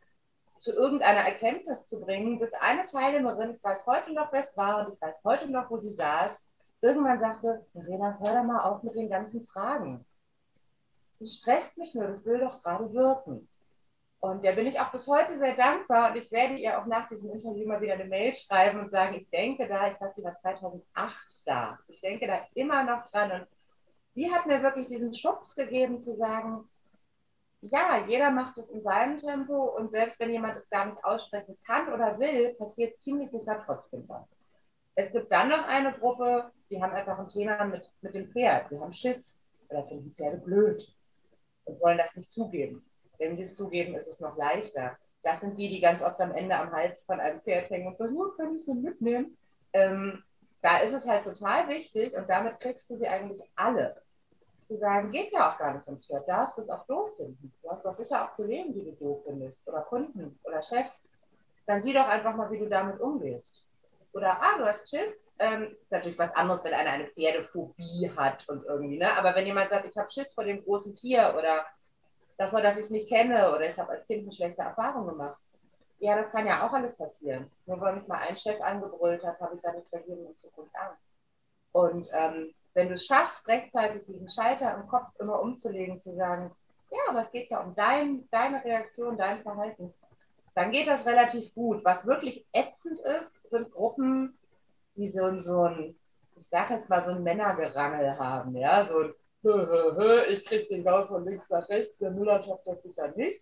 zu 0.58 0.72
irgendeiner 0.72 1.20
Erkenntnis 1.20 1.86
zu 1.86 2.00
bringen, 2.00 2.38
bis 2.38 2.54
eine 2.54 2.86
Teilnehmerin, 2.86 3.54
ich 3.54 3.62
weiß 3.62 3.84
heute 3.86 4.14
noch, 4.14 4.32
wer 4.32 4.42
es 4.42 4.56
war 4.56 4.80
und 4.86 4.94
ich 4.94 5.00
weiß 5.00 5.16
heute 5.22 5.48
noch, 5.48 5.70
wo 5.70 5.76
sie 5.76 5.94
saß, 5.94 6.42
irgendwann 6.80 7.20
sagte, 7.20 7.66
Verena, 7.72 8.18
hör 8.18 8.34
doch 8.34 8.44
mal 8.44 8.62
auf 8.62 8.82
mit 8.82 8.94
den 8.94 9.10
ganzen 9.10 9.46
Fragen. 9.46 10.04
Das 11.18 11.34
stresst 11.34 11.76
mich 11.76 11.94
nur, 11.94 12.06
das 12.06 12.24
will 12.24 12.40
doch 12.40 12.62
gerade 12.62 12.92
wirken. 12.94 13.48
Und 14.20 14.44
der 14.44 14.52
bin 14.52 14.66
ich 14.66 14.80
auch 14.80 14.90
bis 14.92 15.06
heute 15.06 15.38
sehr 15.38 15.54
dankbar 15.56 16.10
und 16.10 16.16
ich 16.16 16.32
werde 16.32 16.54
ihr 16.54 16.80
auch 16.80 16.86
nach 16.86 17.06
diesem 17.06 17.30
Interview 17.30 17.68
mal 17.68 17.82
wieder 17.82 17.94
eine 17.94 18.06
Mail 18.06 18.34
schreiben 18.34 18.80
und 18.80 18.90
sagen, 18.90 19.14
ich 19.14 19.28
denke 19.28 19.68
da, 19.68 19.92
ich 19.92 20.00
war 20.00 20.34
2008 20.34 21.42
da. 21.44 21.78
Ich 21.86 22.00
denke 22.00 22.26
da 22.26 22.40
immer 22.54 22.82
noch 22.82 23.08
dran 23.10 23.30
und 23.30 23.46
die 24.16 24.32
hat 24.32 24.46
mir 24.46 24.62
wirklich 24.62 24.86
diesen 24.86 25.14
Schubs 25.14 25.54
gegeben 25.54 26.00
zu 26.00 26.16
sagen, 26.16 26.68
ja, 27.60 28.04
jeder 28.06 28.30
macht 28.30 28.58
es 28.58 28.68
in 28.70 28.82
seinem 28.82 29.18
Tempo 29.18 29.76
und 29.76 29.90
selbst 29.90 30.18
wenn 30.20 30.32
jemand 30.32 30.56
es 30.56 30.68
gar 30.70 30.86
nicht 30.86 31.04
aussprechen 31.04 31.56
kann 31.66 31.92
oder 31.92 32.18
will, 32.18 32.54
passiert 32.54 32.98
ziemlich 32.98 33.30
sicher 33.30 33.62
trotzdem 33.66 34.04
was. 34.08 34.26
Es 34.94 35.12
gibt 35.12 35.30
dann 35.30 35.48
noch 35.48 35.66
eine 35.68 35.92
Gruppe, 35.92 36.50
die 36.70 36.82
haben 36.82 36.92
einfach 36.92 37.18
ein 37.18 37.28
Thema 37.28 37.64
mit, 37.64 37.92
mit 38.00 38.14
dem 38.14 38.30
Pferd. 38.30 38.70
Die 38.70 38.78
haben 38.78 38.92
Schiss 38.92 39.36
oder 39.68 39.86
finden 39.86 40.14
Pferde 40.14 40.38
blöd 40.38 40.82
und 41.64 41.80
wollen 41.82 41.98
das 41.98 42.16
nicht 42.16 42.32
zugeben. 42.32 42.84
Wenn 43.18 43.36
sie 43.36 43.42
es 43.42 43.54
zugeben, 43.54 43.94
ist 43.94 44.08
es 44.08 44.20
noch 44.20 44.36
leichter. 44.36 44.96
Das 45.22 45.40
sind 45.40 45.58
die, 45.58 45.68
die 45.68 45.80
ganz 45.80 46.02
oft 46.02 46.20
am 46.20 46.34
Ende 46.34 46.56
am 46.56 46.72
Hals 46.72 47.04
von 47.04 47.20
einem 47.20 47.40
Pferd 47.42 47.68
hängen 47.68 47.88
und 47.88 47.98
sagen, 47.98 48.16
oh, 48.16 48.30
kann 48.36 48.56
ich 48.56 48.64
den 48.64 48.82
mitnehmen? 48.82 49.36
Ähm, 49.72 50.22
da 50.62 50.78
ist 50.78 50.94
es 50.94 51.06
halt 51.06 51.24
total 51.24 51.68
wichtig 51.68 52.14
und 52.14 52.28
damit 52.30 52.60
kriegst 52.60 52.88
du 52.88 52.96
sie 52.96 53.08
eigentlich 53.08 53.42
alle. 53.54 54.02
Zu 54.68 54.78
sagen, 54.78 55.12
geht 55.12 55.32
ja 55.32 55.52
auch 55.52 55.58
gar 55.58 55.74
nicht 55.74 55.86
ins 55.86 56.06
Pferd, 56.06 56.28
darfst 56.28 56.58
es 56.58 56.68
auch 56.68 56.84
doof 56.86 57.10
finden. 57.16 57.52
Du 57.62 57.70
hast 57.70 57.84
doch 57.84 57.92
sicher 57.92 58.24
auch 58.24 58.34
Kollegen, 58.34 58.74
die 58.74 58.84
du 58.84 58.92
doof 58.92 59.22
findest 59.24 59.58
oder 59.66 59.82
Kunden 59.82 60.38
oder 60.42 60.62
Chefs. 60.62 61.04
Dann 61.66 61.82
sieh 61.82 61.92
doch 61.92 62.08
einfach 62.08 62.34
mal, 62.34 62.50
wie 62.50 62.58
du 62.58 62.68
damit 62.68 63.00
umgehst. 63.00 63.64
Oder, 64.12 64.40
ah, 64.40 64.58
du 64.58 64.64
hast 64.64 64.88
Schiss. 64.88 65.30
Ähm, 65.38 65.76
ist 65.78 65.92
natürlich 65.92 66.18
was 66.18 66.34
anderes, 66.34 66.64
wenn 66.64 66.72
einer 66.72 66.90
eine 66.90 67.06
Pferdephobie 67.08 68.10
hat 68.16 68.48
und 68.48 68.64
irgendwie, 68.64 68.96
ne? 68.96 69.12
Aber 69.12 69.34
wenn 69.34 69.44
jemand 69.46 69.68
sagt, 69.68 69.86
ich 69.86 69.96
habe 69.96 70.10
Schiss 70.10 70.32
vor 70.32 70.44
dem 70.44 70.64
großen 70.64 70.94
Tier 70.96 71.34
oder 71.38 71.66
davor, 72.38 72.62
dass 72.62 72.78
ich 72.78 72.86
es 72.86 72.90
nicht 72.90 73.08
kenne 73.08 73.54
oder 73.54 73.68
ich 73.68 73.78
habe 73.78 73.90
als 73.90 74.06
Kind 74.06 74.22
eine 74.22 74.32
schlechte 74.32 74.62
Erfahrung 74.62 75.06
gemacht. 75.06 75.38
Ja, 75.98 76.16
das 76.16 76.30
kann 76.30 76.46
ja 76.46 76.66
auch 76.66 76.72
alles 76.72 76.96
passieren. 76.96 77.50
Nur 77.66 77.80
weil 77.80 77.96
mich 77.96 78.06
mal 78.06 78.18
ein 78.26 78.36
Chef 78.36 78.60
angebrüllt 78.60 79.22
hat, 79.22 79.38
habe 79.40 79.56
ich 79.56 79.60
da 79.60 79.72
nicht 79.72 79.88
vergeben 79.88 80.26
in 80.26 80.36
Zukunft 80.38 80.74
Angst. 80.74 81.02
Und 81.72 82.08
ähm, 82.12 82.54
wenn 82.76 82.88
du 82.88 82.94
es 82.94 83.06
schaffst, 83.06 83.48
rechtzeitig 83.48 84.04
diesen 84.04 84.28
Schalter 84.28 84.76
im 84.76 84.86
Kopf 84.86 85.08
immer 85.18 85.40
umzulegen, 85.40 85.98
zu 85.98 86.14
sagen, 86.14 86.50
ja, 86.90 86.98
aber 87.08 87.22
es 87.22 87.32
geht 87.32 87.50
ja 87.50 87.60
um 87.60 87.74
dein, 87.74 88.28
deine 88.30 88.62
Reaktion, 88.62 89.16
dein 89.16 89.42
Verhalten, 89.42 89.94
dann 90.54 90.70
geht 90.70 90.86
das 90.86 91.06
relativ 91.06 91.52
gut. 91.54 91.82
Was 91.84 92.06
wirklich 92.06 92.46
ätzend 92.52 93.00
ist, 93.00 93.50
sind 93.50 93.70
Gruppen, 93.70 94.38
die 94.94 95.08
so, 95.08 95.40
so 95.40 95.62
ein, 95.62 95.96
ich 96.36 96.46
sag 96.50 96.70
jetzt 96.70 96.90
mal, 96.90 97.02
so 97.02 97.12
ein 97.12 97.22
Männergerangel 97.22 98.18
haben, 98.18 98.54
ja, 98.54 98.84
so 98.84 99.00
ein 99.00 99.14
ich 100.28 100.44
krieg 100.44 100.68
den 100.68 100.82
Gaul 100.84 101.06
von 101.06 101.24
links 101.24 101.48
nach 101.50 101.68
rechts, 101.68 101.96
der 101.98 102.10
Müller 102.10 102.42
schafft 102.42 102.66
das 102.66 102.82
sicher 102.82 103.12
nicht. 103.14 103.40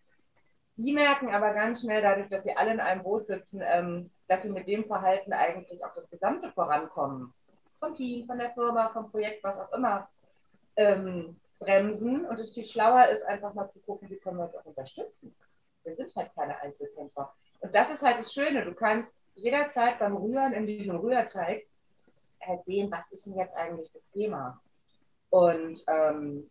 Die 0.77 0.92
merken 0.92 1.35
aber 1.35 1.55
ganz 1.55 1.81
schnell, 1.81 2.03
dadurch, 2.03 2.29
dass 2.29 2.44
sie 2.44 2.55
alle 2.55 2.73
in 2.73 2.81
einem 2.81 3.03
Boot 3.03 3.27
sitzen, 3.27 3.62
ähm, 3.64 4.11
dass 4.29 4.42
sie 4.42 4.51
mit 4.51 4.68
dem 4.68 4.85
Verhalten 4.85 5.33
eigentlich 5.33 5.83
auch 5.83 5.94
das 5.94 6.09
gesamte 6.11 6.53
Vorankommen 6.53 7.33
vom 7.85 7.97
Team, 7.97 8.27
von 8.27 8.38
der 8.38 8.53
Firma, 8.53 8.88
vom 8.90 9.11
Projekt, 9.11 9.44
was 9.44 9.59
auch 9.59 9.73
immer, 9.73 10.09
ähm, 10.77 11.37
bremsen. 11.59 12.27
Und 12.27 12.38
es 12.38 12.55
viel 12.55 12.66
schlauer 12.66 13.09
ist, 13.09 13.25
einfach 13.25 13.55
mal 13.55 13.70
zu 13.70 13.79
gucken, 13.81 14.09
wie 14.11 14.16
können 14.16 14.38
wir 14.38 14.44
uns 14.44 14.57
auch 14.57 14.64
unterstützen. 14.64 15.35
Wir 15.85 15.94
sind 15.94 16.14
halt 16.16 16.35
keine 16.35 16.61
Einzelkämpfer. 16.61 17.33
Und 17.61 17.75
das 17.75 17.92
ist 17.92 18.03
halt 18.03 18.18
das 18.18 18.33
Schöne. 18.33 18.64
Du 18.64 18.75
kannst 18.75 19.14
jederzeit 19.35 19.99
beim 19.99 20.16
Rühren 20.16 20.53
in 20.53 20.66
diesem 20.66 20.97
Rührteig 20.97 21.66
halt 22.42 22.64
sehen, 22.64 22.90
was 22.90 23.11
ist 23.11 23.27
denn 23.27 23.37
jetzt 23.37 23.55
eigentlich 23.55 23.90
das 23.90 24.09
Thema? 24.11 24.61
Und 25.31 25.83
ähm, 25.87 26.51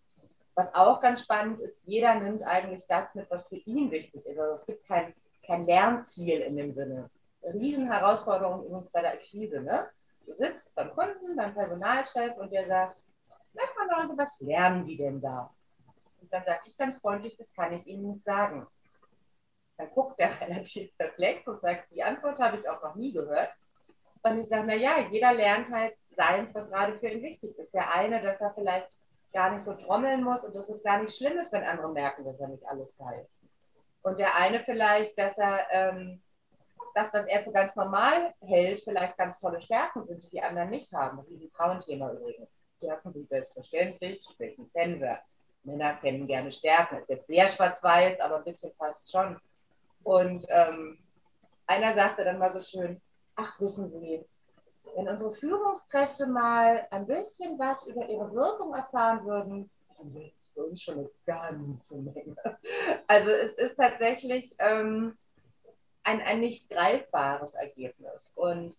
was 0.55 0.73
auch 0.75 1.01
ganz 1.01 1.21
spannend 1.21 1.61
ist, 1.61 1.79
jeder 1.85 2.15
nimmt 2.15 2.43
eigentlich 2.43 2.85
das 2.87 3.13
mit, 3.15 3.29
was 3.31 3.47
für 3.47 3.57
ihn 3.57 3.91
wichtig 3.91 4.25
ist. 4.25 4.37
Also 4.37 4.53
es 4.53 4.65
gibt 4.65 4.87
kein, 4.87 5.13
kein 5.45 5.65
Lernziel 5.65 6.41
in 6.41 6.57
dem 6.57 6.73
Sinne. 6.73 7.09
Riesenherausforderung 7.43 8.65
übrigens 8.65 8.89
bei 8.91 9.01
der 9.01 9.13
Akquise. 9.13 9.61
Ne? 9.61 9.87
Du 10.25 10.33
sitzt 10.33 10.73
beim 10.75 10.91
Kunden, 10.91 11.35
beim 11.35 11.53
Personalchef 11.53 12.35
und 12.37 12.51
der 12.51 12.67
sagt, 12.67 12.97
sag 13.53 13.69
mal 13.77 14.01
Leute, 14.01 14.17
was 14.17 14.39
lernen 14.39 14.83
die 14.83 14.97
denn 14.97 15.21
da? 15.21 15.53
Und 16.21 16.31
dann 16.31 16.43
sage 16.45 16.61
ich 16.65 16.77
ganz 16.77 16.97
freundlich, 16.99 17.35
das 17.35 17.53
kann 17.53 17.73
ich 17.73 17.85
Ihnen 17.85 18.11
nicht 18.11 18.23
sagen. 18.23 18.65
Dann 19.77 19.89
guckt 19.91 20.19
er 20.19 20.29
relativ 20.41 20.95
perplex 20.97 21.47
und 21.47 21.61
sagt, 21.61 21.91
die 21.91 22.03
Antwort 22.03 22.39
habe 22.39 22.57
ich 22.57 22.69
auch 22.69 22.81
noch 22.81 22.95
nie 22.95 23.11
gehört. 23.11 23.51
Und 24.23 24.39
ich 24.39 24.47
sage, 24.47 24.65
naja, 24.65 24.99
jeder 25.11 25.33
lernt 25.33 25.69
halt 25.69 25.97
seins, 26.15 26.53
was 26.55 26.69
gerade 26.69 26.97
für 26.99 27.09
ihn 27.09 27.21
wichtig 27.21 27.57
ist. 27.57 27.73
Der 27.73 27.93
eine, 27.93 28.21
dass 28.21 28.39
er 28.39 28.53
vielleicht 28.53 28.89
gar 29.33 29.51
nicht 29.51 29.63
so 29.63 29.73
trommeln 29.73 30.23
muss 30.23 30.43
und 30.43 30.55
dass 30.55 30.69
es 30.69 30.81
gar 30.83 31.01
nicht 31.01 31.15
schlimm 31.15 31.37
ist, 31.39 31.51
wenn 31.51 31.63
andere 31.63 31.91
merken, 31.91 32.23
dass 32.23 32.39
er 32.39 32.47
nicht 32.47 32.65
alles 32.65 32.97
weiß. 32.97 33.41
Und 34.03 34.19
der 34.19 34.35
eine 34.37 34.61
vielleicht, 34.63 35.17
dass 35.17 35.37
er 35.37 35.65
ähm, 35.71 36.21
das, 36.93 37.13
was 37.13 37.25
er 37.25 37.43
für 37.43 37.51
ganz 37.51 37.75
normal 37.75 38.33
hält, 38.41 38.81
vielleicht 38.83 39.17
ganz 39.17 39.39
tolle 39.39 39.61
Stärken 39.61 40.05
sind, 40.05 40.23
die 40.23 40.29
die 40.29 40.41
anderen 40.41 40.69
nicht 40.69 40.91
haben. 40.93 41.17
Das 41.17 41.27
ist 41.27 41.41
ein 41.41 41.51
Frauenthema 41.51 42.11
übrigens. 42.11 42.59
Stärken 42.77 43.13
sind 43.13 43.29
selbstverständlich, 43.29 44.23
Schwächen 44.35 44.71
kennen 44.73 44.99
wir. 44.99 45.19
Männer 45.63 45.95
kennen 45.95 46.27
gerne 46.27 46.51
Stärken. 46.51 46.97
Ist 46.97 47.09
jetzt 47.09 47.27
sehr 47.27 47.47
schwarz-weiß, 47.47 48.19
aber 48.19 48.37
ein 48.37 48.43
bisschen 48.43 48.71
fast 48.77 49.11
schon. 49.11 49.39
Und 50.03 50.45
ähm, 50.49 50.99
einer 51.67 51.93
sagte 51.93 52.25
dann 52.25 52.39
mal 52.39 52.53
so 52.53 52.59
schön, 52.59 53.01
ach, 53.35 53.59
wissen 53.61 53.89
Sie, 53.89 54.25
wenn 54.95 55.07
unsere 55.07 55.33
Führungskräfte 55.33 56.27
mal 56.27 56.85
ein 56.91 57.07
bisschen 57.07 57.57
was 57.57 57.87
über 57.87 58.07
ihre 58.07 58.33
Wirkung 58.33 58.73
erfahren 58.73 59.25
würden, 59.25 59.69
dann 59.97 60.13
wäre 60.13 60.31
es 60.39 60.49
für 60.49 60.65
uns 60.65 60.81
schon 60.81 60.99
eine 60.99 61.09
ganze 61.25 61.99
Menge. 61.99 62.35
Also 63.07 63.31
es 63.31 63.53
ist 63.53 63.75
tatsächlich 63.75 64.53
ähm, 64.59 65.17
ein, 66.03 66.21
ein 66.21 66.39
nicht 66.39 66.69
greifbares 66.69 67.53
Ergebnis. 67.53 68.33
Und 68.35 68.77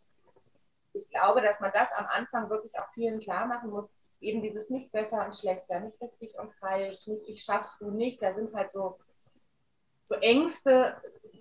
ich 0.92 1.08
glaube, 1.10 1.42
dass 1.42 1.60
man 1.60 1.72
das 1.72 1.92
am 1.92 2.06
Anfang 2.06 2.50
wirklich 2.50 2.78
auch 2.78 2.88
vielen 2.94 3.20
klar 3.20 3.46
machen 3.46 3.70
muss. 3.70 3.88
Eben 4.20 4.42
dieses 4.42 4.70
nicht 4.70 4.90
besser 4.92 5.24
und 5.24 5.36
schlechter, 5.36 5.80
nicht 5.80 6.00
richtig 6.00 6.38
und 6.38 6.54
falsch, 6.54 7.06
nicht 7.06 7.28
ich 7.28 7.42
schaffst 7.42 7.80
du 7.80 7.90
nicht. 7.90 8.22
Da 8.22 8.34
sind 8.34 8.54
halt 8.54 8.72
so, 8.72 8.98
so 10.04 10.14
Ängste, 10.16 10.96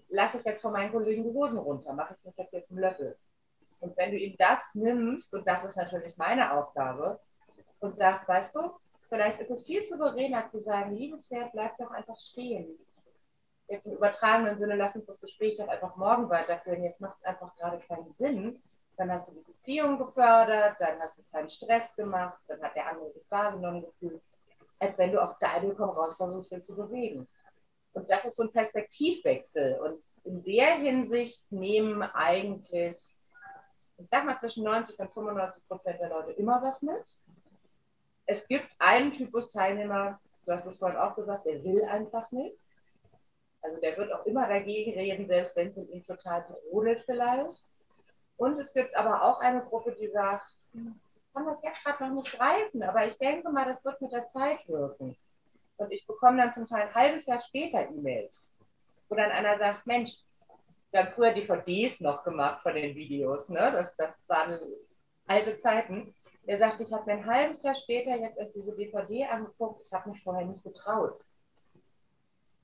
lasse 0.09 0.37
ich 0.37 0.43
jetzt 0.43 0.61
von 0.61 0.73
meinen 0.73 0.91
Kollegen 0.91 1.23
die 1.23 1.33
Hosen 1.33 1.59
runter, 1.59 1.93
mache 1.93 2.15
ich 2.17 2.25
mich 2.25 2.37
jetzt 2.37 2.53
jetzt 2.53 2.67
zum 2.69 2.79
Löffel. 2.79 3.17
Und 3.79 3.95
wenn 3.97 4.11
du 4.11 4.17
ihm 4.17 4.35
das 4.37 4.73
nimmst, 4.75 5.33
und 5.33 5.45
das 5.47 5.63
ist 5.65 5.75
natürlich 5.75 6.17
meine 6.17 6.53
Aufgabe, 6.53 7.19
und 7.79 7.97
sagst, 7.97 8.27
weißt 8.27 8.55
du, 8.55 8.71
vielleicht 9.09 9.39
ist 9.41 9.51
es 9.51 9.65
viel 9.65 9.83
souveräner 9.83 10.47
zu 10.47 10.61
sagen, 10.61 10.95
liebes 10.95 11.27
Pferd, 11.27 11.51
bleib 11.51 11.77
doch 11.77 11.91
einfach 11.91 12.17
stehen. 12.17 12.77
Jetzt 13.67 13.88
im 13.88 13.93
übertragenen 13.93 14.58
Sinne, 14.58 14.76
lass 14.76 14.95
uns 14.95 15.06
das 15.06 15.21
Gespräch 15.21 15.58
doch 15.58 15.67
einfach 15.67 15.95
morgen 15.95 16.30
weiterführen. 16.30 16.84
Jetzt 16.84 17.02
macht 17.02 17.17
es 17.19 17.26
einfach 17.26 17.54
gerade 17.56 17.80
keinen 17.80 18.12
Sinn. 18.12 18.62
Dann 18.97 19.12
hast 19.12 19.28
du 19.28 19.32
die 19.34 19.52
Beziehung 19.52 19.97
gefördert, 19.97 20.76
dann 20.80 20.99
hast 20.99 21.17
du 21.17 21.23
keinen 21.32 21.49
Stress 21.49 21.95
gemacht, 21.95 22.38
dann 22.47 22.62
hat 22.62 22.76
der 22.76 22.88
andere 22.88 23.12
sich 23.12 23.23
wahrgenommen 23.32 23.84
gefühlt, 23.84 24.21
als 24.80 24.97
wenn 24.97 25.12
du 25.12 25.21
auf 25.21 25.38
deinem 25.39 25.76
Komm 25.76 25.89
raus 25.89 26.15
versuchst, 26.15 26.52
ihn 26.52 26.63
zu 26.63 26.76
bewegen. 26.76 27.28
Und 27.93 28.10
das 28.10 28.26
ist 28.26 28.36
so 28.36 28.43
ein 28.43 28.52
Perspektivwechsel. 28.52 29.80
Und 29.80 30.04
in 30.26 30.43
der 30.43 30.76
Hinsicht 30.76 31.43
nehmen 31.52 32.04
eigentlich, 32.04 32.97
ich 33.97 34.08
sag 34.10 34.26
mal, 34.26 34.38
zwischen 34.38 34.63
90 34.63 34.99
und 34.99 35.13
95 35.13 35.67
Prozent 35.67 35.99
der 35.99 36.10
Leute 36.10 36.32
immer 36.34 36.62
was 36.62 36.82
mit. 36.82 37.04
Es 38.26 38.47
gibt 38.47 38.69
einen 38.80 39.12
Typus 39.12 39.52
Teilnehmer, 39.52 40.19
du 40.45 40.54
hast 40.54 40.65
es 40.65 40.78
vorhin 40.78 40.97
auch 40.97 41.15
gesagt, 41.15 41.45
der 41.45 41.63
will 41.63 41.84
einfach 41.86 42.32
nicht. 42.32 42.58
Also 43.63 43.80
der 43.80 43.97
wird 43.97 44.12
auch 44.12 44.26
immer 44.26 44.47
dagegen 44.47 44.93
reden, 44.93 45.26
selbst 45.28 45.56
wenn 45.56 45.69
es 45.69 45.78
ihn 45.78 46.06
total 46.06 46.45
brodelt 46.69 47.02
vielleicht. 47.06 47.63
Und 48.38 48.60
es 48.60 48.73
gibt 48.73 48.95
aber 48.95 49.23
auch 49.23 49.39
eine 49.39 49.63
Gruppe, 49.63 49.93
die 49.93 50.10
sagt, 50.10 50.58
hm, 50.73 50.99
ich 51.15 51.34
kann 51.34 51.45
das 51.45 51.63
jetzt 51.63 51.84
gerade 51.84 52.04
noch 52.04 52.21
nicht 52.21 52.32
greifen, 52.32 52.84
aber 52.84 53.08
ich 53.08 53.17
denke 53.17 53.49
mal, 53.49 53.65
das 53.65 53.84
wird 53.86 54.02
mit 54.02 54.12
der 54.12 54.28
Zeit 54.30 54.67
wirken. 54.67 55.15
Und 55.78 55.91
ich 55.91 56.06
bekomme 56.06 56.38
dann 56.38 56.54
zum 56.54 56.67
Teil 56.67 56.84
ein 56.84 56.93
halbes 56.93 57.26
Jahr 57.26 57.41
später 57.41 57.89
E-Mails, 57.89 58.54
wo 59.10 59.15
dann 59.15 59.32
einer 59.32 59.58
sagt, 59.58 59.88
Mensch, 59.88 60.17
wir 60.91 60.99
haben 60.99 61.12
früher 61.13 61.32
DVDs 61.32 62.02
noch 62.02 62.23
gemacht 62.23 62.62
von 62.62 62.76
den 62.76 62.95
Videos, 62.95 63.49
ne? 63.49 63.71
Das, 63.71 63.95
das 63.95 64.13
waren 64.28 64.60
alte 65.26 65.58
Zeiten. 65.58 66.13
Der 66.45 66.60
sagt, 66.60 66.82
ich 66.82 66.91
habe 66.91 67.06
mir 67.06 67.13
ein 67.13 67.26
halbes 67.26 67.63
Jahr 67.63 67.73
später 67.73 68.15
jetzt 68.15 68.38
erst 68.38 68.56
diese 68.56 68.76
DVD 68.76 69.26
angeguckt, 69.26 69.82
ich 69.86 69.93
habe 69.93 70.10
mich 70.10 70.21
vorher 70.21 70.45
nicht 70.45 70.63
getraut. 70.63 71.23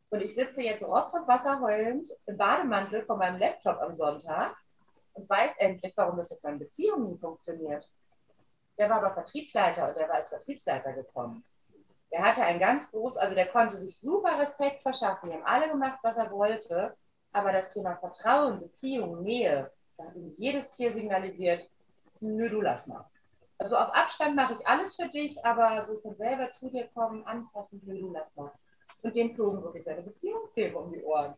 Und 0.10 0.22
ich 0.22 0.34
sitze 0.34 0.62
jetzt 0.62 0.84
rotz 0.84 1.14
und 1.14 1.28
Wasser 1.28 1.60
heulend 1.62 2.10
im 2.26 2.38
Bademantel 2.38 3.06
vor 3.06 3.18
meinem 3.18 3.38
Laptop 3.38 3.80
am 3.80 3.96
Sonntag 3.96 4.56
und 5.14 5.30
weiß 5.30 5.52
endlich, 5.58 5.94
warum 5.96 6.18
das 6.18 6.32
mit 6.32 6.44
meinen 6.44 6.60
Beziehungen 6.60 7.20
funktioniert. 7.20 7.88
Der 8.78 8.90
war 8.90 9.04
aber 9.04 9.14
Vertriebsleiter 9.14 9.90
und 9.90 9.98
der 9.98 10.08
war 10.08 10.16
als 10.16 10.30
Vertriebsleiter 10.30 10.94
gekommen. 10.94 11.44
Der 12.12 12.24
hatte 12.24 12.42
ein 12.44 12.60
ganz 12.60 12.90
groß, 12.90 13.18
also 13.18 13.36
der 13.36 13.48
konnte 13.48 13.78
sich 13.78 14.00
super 14.00 14.40
Respekt 14.40 14.82
verschaffen. 14.82 15.30
Die 15.30 15.36
haben 15.36 15.46
alle 15.46 15.70
gemacht, 15.70 16.00
was 16.02 16.18
er 16.18 16.32
wollte. 16.32 16.96
Aber 17.32 17.52
das 17.52 17.70
Thema 17.70 17.96
Vertrauen, 17.98 18.60
Beziehung, 18.60 19.22
Nähe, 19.22 19.72
da 19.98 20.06
hat 20.06 20.16
ihm 20.16 20.32
jedes 20.32 20.72
Tier 20.72 20.94
signalisiert, 20.94 21.70
nö, 22.22 22.50
du 22.50 22.62
lass 22.62 22.88
mal. 22.88 23.06
Also 23.60 23.76
auf 23.76 23.94
Abstand 23.94 24.36
mache 24.36 24.54
ich 24.54 24.66
alles 24.66 24.96
für 24.96 25.10
dich, 25.10 25.46
aber 25.46 25.86
so 25.86 26.00
von 26.00 26.16
selber 26.16 26.52
zu 26.54 26.70
dir 26.70 26.88
kommen, 26.88 27.24
anpassen, 27.26 27.82
nö, 27.86 28.00
du 28.00 28.12
lass 28.14 28.34
mal. 28.36 28.52
Und 29.02 29.16
dem 29.16 29.34
flogen 29.34 29.64
wirklich 29.64 29.86
seine 29.86 30.02
Beziehungsthemen 30.02 30.76
um 30.76 30.92
die 30.92 31.04
Ohren. 31.04 31.36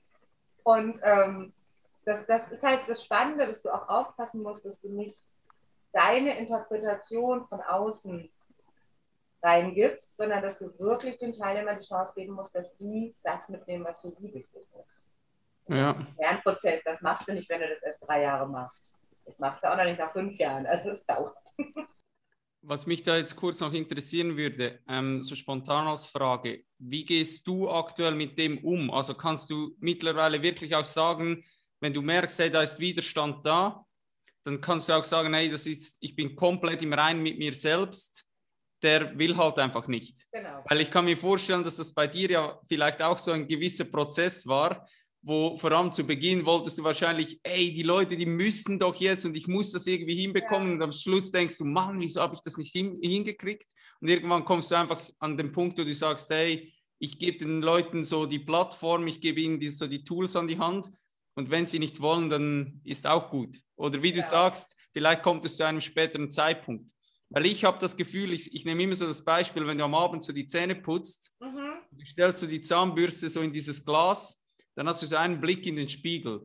Und 0.63 0.99
ähm, 1.03 1.53
das, 2.05 2.25
das 2.25 2.51
ist 2.51 2.63
halt 2.63 2.81
das 2.87 3.03
Spannende, 3.03 3.47
dass 3.47 3.61
du 3.61 3.69
auch 3.69 3.87
aufpassen 3.87 4.41
musst, 4.41 4.65
dass 4.65 4.81
du 4.81 4.89
nicht 4.89 5.19
deine 5.93 6.37
Interpretation 6.37 7.47
von 7.47 7.61
außen 7.61 8.29
reingibst, 9.43 10.17
sondern 10.17 10.41
dass 10.41 10.59
du 10.59 10.77
wirklich 10.79 11.17
den 11.17 11.33
Teilnehmern 11.33 11.79
die 11.79 11.87
Chance 11.87 12.13
geben 12.15 12.33
musst, 12.33 12.55
dass 12.55 12.77
sie 12.77 13.15
das 13.23 13.49
mitnehmen, 13.49 13.85
was 13.85 14.01
für 14.01 14.11
sie 14.11 14.33
wichtig 14.33 14.63
ist. 14.83 14.99
Ja. 15.67 15.93
Das 15.93 15.99
ist 15.99 16.09
ein 16.09 16.15
Lernprozess, 16.17 16.83
das 16.83 17.01
machst 17.01 17.27
du 17.27 17.33
nicht, 17.33 17.49
wenn 17.49 17.61
du 17.61 17.67
das 17.67 17.81
erst 17.83 18.07
drei 18.07 18.21
Jahre 18.23 18.47
machst. 18.47 18.93
Das 19.25 19.39
machst 19.39 19.63
du 19.63 19.71
auch 19.71 19.77
noch 19.77 19.85
nicht 19.85 19.99
nach 19.99 20.11
fünf 20.11 20.37
Jahren, 20.37 20.65
also 20.65 20.89
es 20.89 21.05
dauert. 21.05 21.37
Was 22.63 22.85
mich 22.85 23.01
da 23.01 23.17
jetzt 23.17 23.35
kurz 23.35 23.59
noch 23.59 23.73
interessieren 23.73 24.37
würde, 24.37 24.79
ähm, 24.87 25.21
so 25.21 25.33
spontan 25.35 25.87
als 25.87 26.05
Frage, 26.05 26.63
wie 26.77 27.03
gehst 27.03 27.47
du 27.47 27.69
aktuell 27.69 28.13
mit 28.13 28.37
dem 28.37 28.59
um? 28.59 28.91
Also 28.91 29.15
kannst 29.15 29.49
du 29.49 29.75
mittlerweile 29.79 30.41
wirklich 30.41 30.75
auch 30.75 30.85
sagen, 30.85 31.43
wenn 31.79 31.93
du 31.93 32.01
merkst, 32.01 32.39
hey, 32.39 32.51
da 32.51 32.61
ist 32.61 32.79
Widerstand 32.79 33.45
da, 33.45 33.85
dann 34.43 34.61
kannst 34.61 34.89
du 34.89 34.93
auch 34.93 35.03
sagen, 35.03 35.33
hey, 35.33 35.49
das 35.49 35.65
ist, 35.65 35.97
ich 36.01 36.15
bin 36.15 36.35
komplett 36.35 36.83
im 36.83 36.93
Reinen 36.93 37.23
mit 37.23 37.37
mir 37.37 37.53
selbst, 37.53 38.25
der 38.81 39.17
will 39.17 39.37
halt 39.37 39.59
einfach 39.59 39.87
nicht. 39.87 40.27
Genau. 40.31 40.63
Weil 40.67 40.81
ich 40.81 40.91
kann 40.91 41.05
mir 41.05 41.17
vorstellen, 41.17 41.63
dass 41.63 41.77
das 41.77 41.93
bei 41.93 42.07
dir 42.07 42.29
ja 42.29 42.59
vielleicht 42.67 43.01
auch 43.01 43.17
so 43.17 43.31
ein 43.31 43.47
gewisser 43.47 43.85
Prozess 43.85 44.47
war, 44.47 44.87
wo 45.23 45.55
vor 45.57 45.71
allem 45.71 45.91
zu 45.91 46.03
Beginn 46.03 46.45
wolltest 46.45 46.79
du 46.79 46.83
wahrscheinlich, 46.83 47.39
ey, 47.43 47.71
die 47.71 47.83
Leute, 47.83 48.17
die 48.17 48.25
müssen 48.25 48.79
doch 48.79 48.95
jetzt 48.95 49.25
und 49.25 49.37
ich 49.37 49.47
muss 49.47 49.71
das 49.71 49.85
irgendwie 49.85 50.15
hinbekommen. 50.15 50.69
Ja. 50.69 50.73
Und 50.73 50.81
am 50.81 50.91
Schluss 50.91 51.31
denkst 51.31 51.57
du, 51.59 51.65
Mann, 51.65 51.99
wieso 51.99 52.21
habe 52.21 52.35
ich 52.35 52.41
das 52.41 52.57
nicht 52.57 52.71
hin, 52.71 52.97
hingekriegt? 53.01 53.67
Und 53.99 54.07
irgendwann 54.07 54.45
kommst 54.45 54.71
du 54.71 54.75
einfach 54.75 54.99
an 55.19 55.37
den 55.37 55.51
Punkt, 55.51 55.77
wo 55.77 55.83
du 55.83 55.93
sagst, 55.93 56.29
hey, 56.31 56.73
ich 56.97 57.19
gebe 57.19 57.37
den 57.37 57.61
Leuten 57.61 58.03
so 58.03 58.25
die 58.25 58.39
Plattform, 58.39 59.05
ich 59.07 59.21
gebe 59.21 59.41
ihnen 59.41 59.59
die, 59.59 59.69
so 59.69 59.87
die 59.87 60.03
Tools 60.03 60.35
an 60.35 60.47
die 60.47 60.57
Hand. 60.57 60.89
Und 61.35 61.51
wenn 61.51 61.65
sie 61.65 61.79
nicht 61.79 62.01
wollen, 62.01 62.29
dann 62.29 62.81
ist 62.83 63.07
auch 63.07 63.29
gut. 63.29 63.57
Oder 63.75 64.01
wie 64.01 64.11
du 64.11 64.19
ja. 64.19 64.25
sagst, 64.25 64.75
vielleicht 64.91 65.23
kommt 65.23 65.45
es 65.45 65.57
zu 65.57 65.65
einem 65.65 65.81
späteren 65.81 66.29
Zeitpunkt. 66.31 66.91
Weil 67.29 67.45
ich 67.45 67.63
habe 67.63 67.77
das 67.79 67.95
Gefühl, 67.95 68.33
ich, 68.33 68.53
ich 68.53 68.65
nehme 68.65 68.83
immer 68.83 68.93
so 68.93 69.07
das 69.07 69.23
Beispiel, 69.23 69.65
wenn 69.65 69.77
du 69.77 69.85
am 69.85 69.95
Abend 69.95 70.23
so 70.23 70.33
die 70.33 70.47
Zähne 70.47 70.75
putzt, 70.75 71.31
mhm. 71.39 71.73
du 71.91 72.05
stellst 72.05 72.41
du 72.41 72.47
die 72.47 72.61
Zahnbürste 72.61 73.29
so 73.29 73.41
in 73.41 73.53
dieses 73.53 73.85
Glas 73.85 74.40
dann 74.81 74.87
hast 74.87 75.03
du 75.03 75.05
so 75.05 75.15
einen 75.15 75.39
Blick 75.39 75.67
in 75.67 75.75
den 75.75 75.87
Spiegel. 75.87 76.41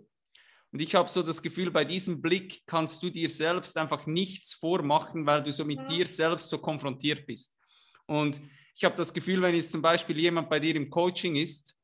Und 0.70 0.82
ich 0.82 0.94
habe 0.94 1.08
so 1.08 1.22
das 1.22 1.40
Gefühl, 1.40 1.70
bei 1.70 1.86
diesem 1.86 2.20
Blick 2.20 2.66
kannst 2.66 3.02
du 3.02 3.08
dir 3.08 3.30
selbst 3.30 3.78
einfach 3.78 4.04
nichts 4.06 4.52
vormachen, 4.52 5.24
weil 5.24 5.42
du 5.42 5.50
so 5.50 5.64
mit 5.64 5.80
mhm. 5.80 5.88
dir 5.88 6.06
selbst 6.06 6.50
so 6.50 6.58
konfrontiert 6.58 7.26
bist. 7.26 7.56
Und 8.04 8.38
ich 8.74 8.84
habe 8.84 8.94
das 8.94 9.14
Gefühl, 9.14 9.40
wenn 9.40 9.54
jetzt 9.54 9.72
zum 9.72 9.80
Beispiel 9.80 10.18
jemand 10.18 10.50
bei 10.50 10.60
dir 10.60 10.76
im 10.76 10.90
Coaching 10.90 11.36
ist 11.36 11.74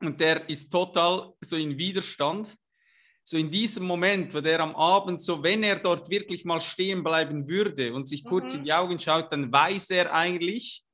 und 0.00 0.18
der 0.18 0.50
ist 0.50 0.70
total 0.70 1.32
so 1.40 1.54
in 1.54 1.78
Widerstand, 1.78 2.56
so 3.22 3.36
in 3.36 3.48
diesem 3.48 3.86
Moment, 3.86 4.34
wo 4.34 4.40
der 4.40 4.58
am 4.58 4.74
Abend 4.74 5.22
so, 5.22 5.40
wenn 5.40 5.62
er 5.62 5.78
dort 5.78 6.10
wirklich 6.10 6.44
mal 6.44 6.60
stehen 6.60 7.04
bleiben 7.04 7.46
würde 7.46 7.94
und 7.94 8.08
sich 8.08 8.24
kurz 8.24 8.54
mhm. 8.54 8.58
in 8.58 8.64
die 8.64 8.72
Augen 8.72 8.98
schaut, 8.98 9.30
dann 9.30 9.52
weiß 9.52 9.90
er 9.90 10.12
eigentlich, 10.12 10.84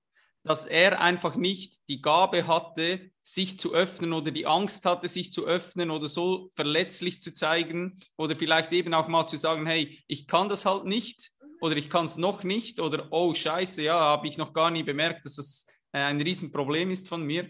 dass 0.45 0.67
er 0.67 1.01
einfach 1.01 1.35
nicht 1.35 1.81
die 1.89 2.03
Gabe 2.03 2.47
hatte, 2.47 3.11
sich 3.23 3.59
zu 3.59 3.73
öffnen 3.73 4.13
oder 4.13 4.31
die 4.31 4.47
Angst 4.47 4.85
hatte, 4.85 5.09
sich 5.09 5.31
zu 5.31 5.47
öffnen 5.47 5.91
oder 5.91 6.09
so 6.09 6.51
verletzlich 6.55 7.21
zu 7.21 7.33
zeigen 7.33 8.01
oder 8.17 8.35
vielleicht 8.35 8.73
eben 8.73 8.95
auch 8.95 9.09
mal 9.09 9.27
zu 9.27 9.37
sagen, 9.37 9.67
hey, 9.67 10.03
ich 10.09 10.27
kann 10.27 10.49
das 10.49 10.67
halt 10.67 10.85
nicht 10.85 11.31
oder 11.61 11.77
ich 11.77 11.89
kann 11.89 12.07
es 12.07 12.17
noch 12.17 12.43
nicht 12.43 12.81
oder 12.81 13.09
oh 13.13 13.33
scheiße, 13.33 13.83
ja, 13.83 13.99
habe 13.99 14.27
ich 14.27 14.39
noch 14.39 14.53
gar 14.53 14.71
nie 14.71 14.83
bemerkt, 14.83 15.25
dass 15.25 15.37
das 15.37 15.67
äh, 15.93 16.01
ein 16.01 16.21
Riesenproblem 16.21 16.91
ist 16.91 17.09
von 17.09 17.23
mir. 17.25 17.49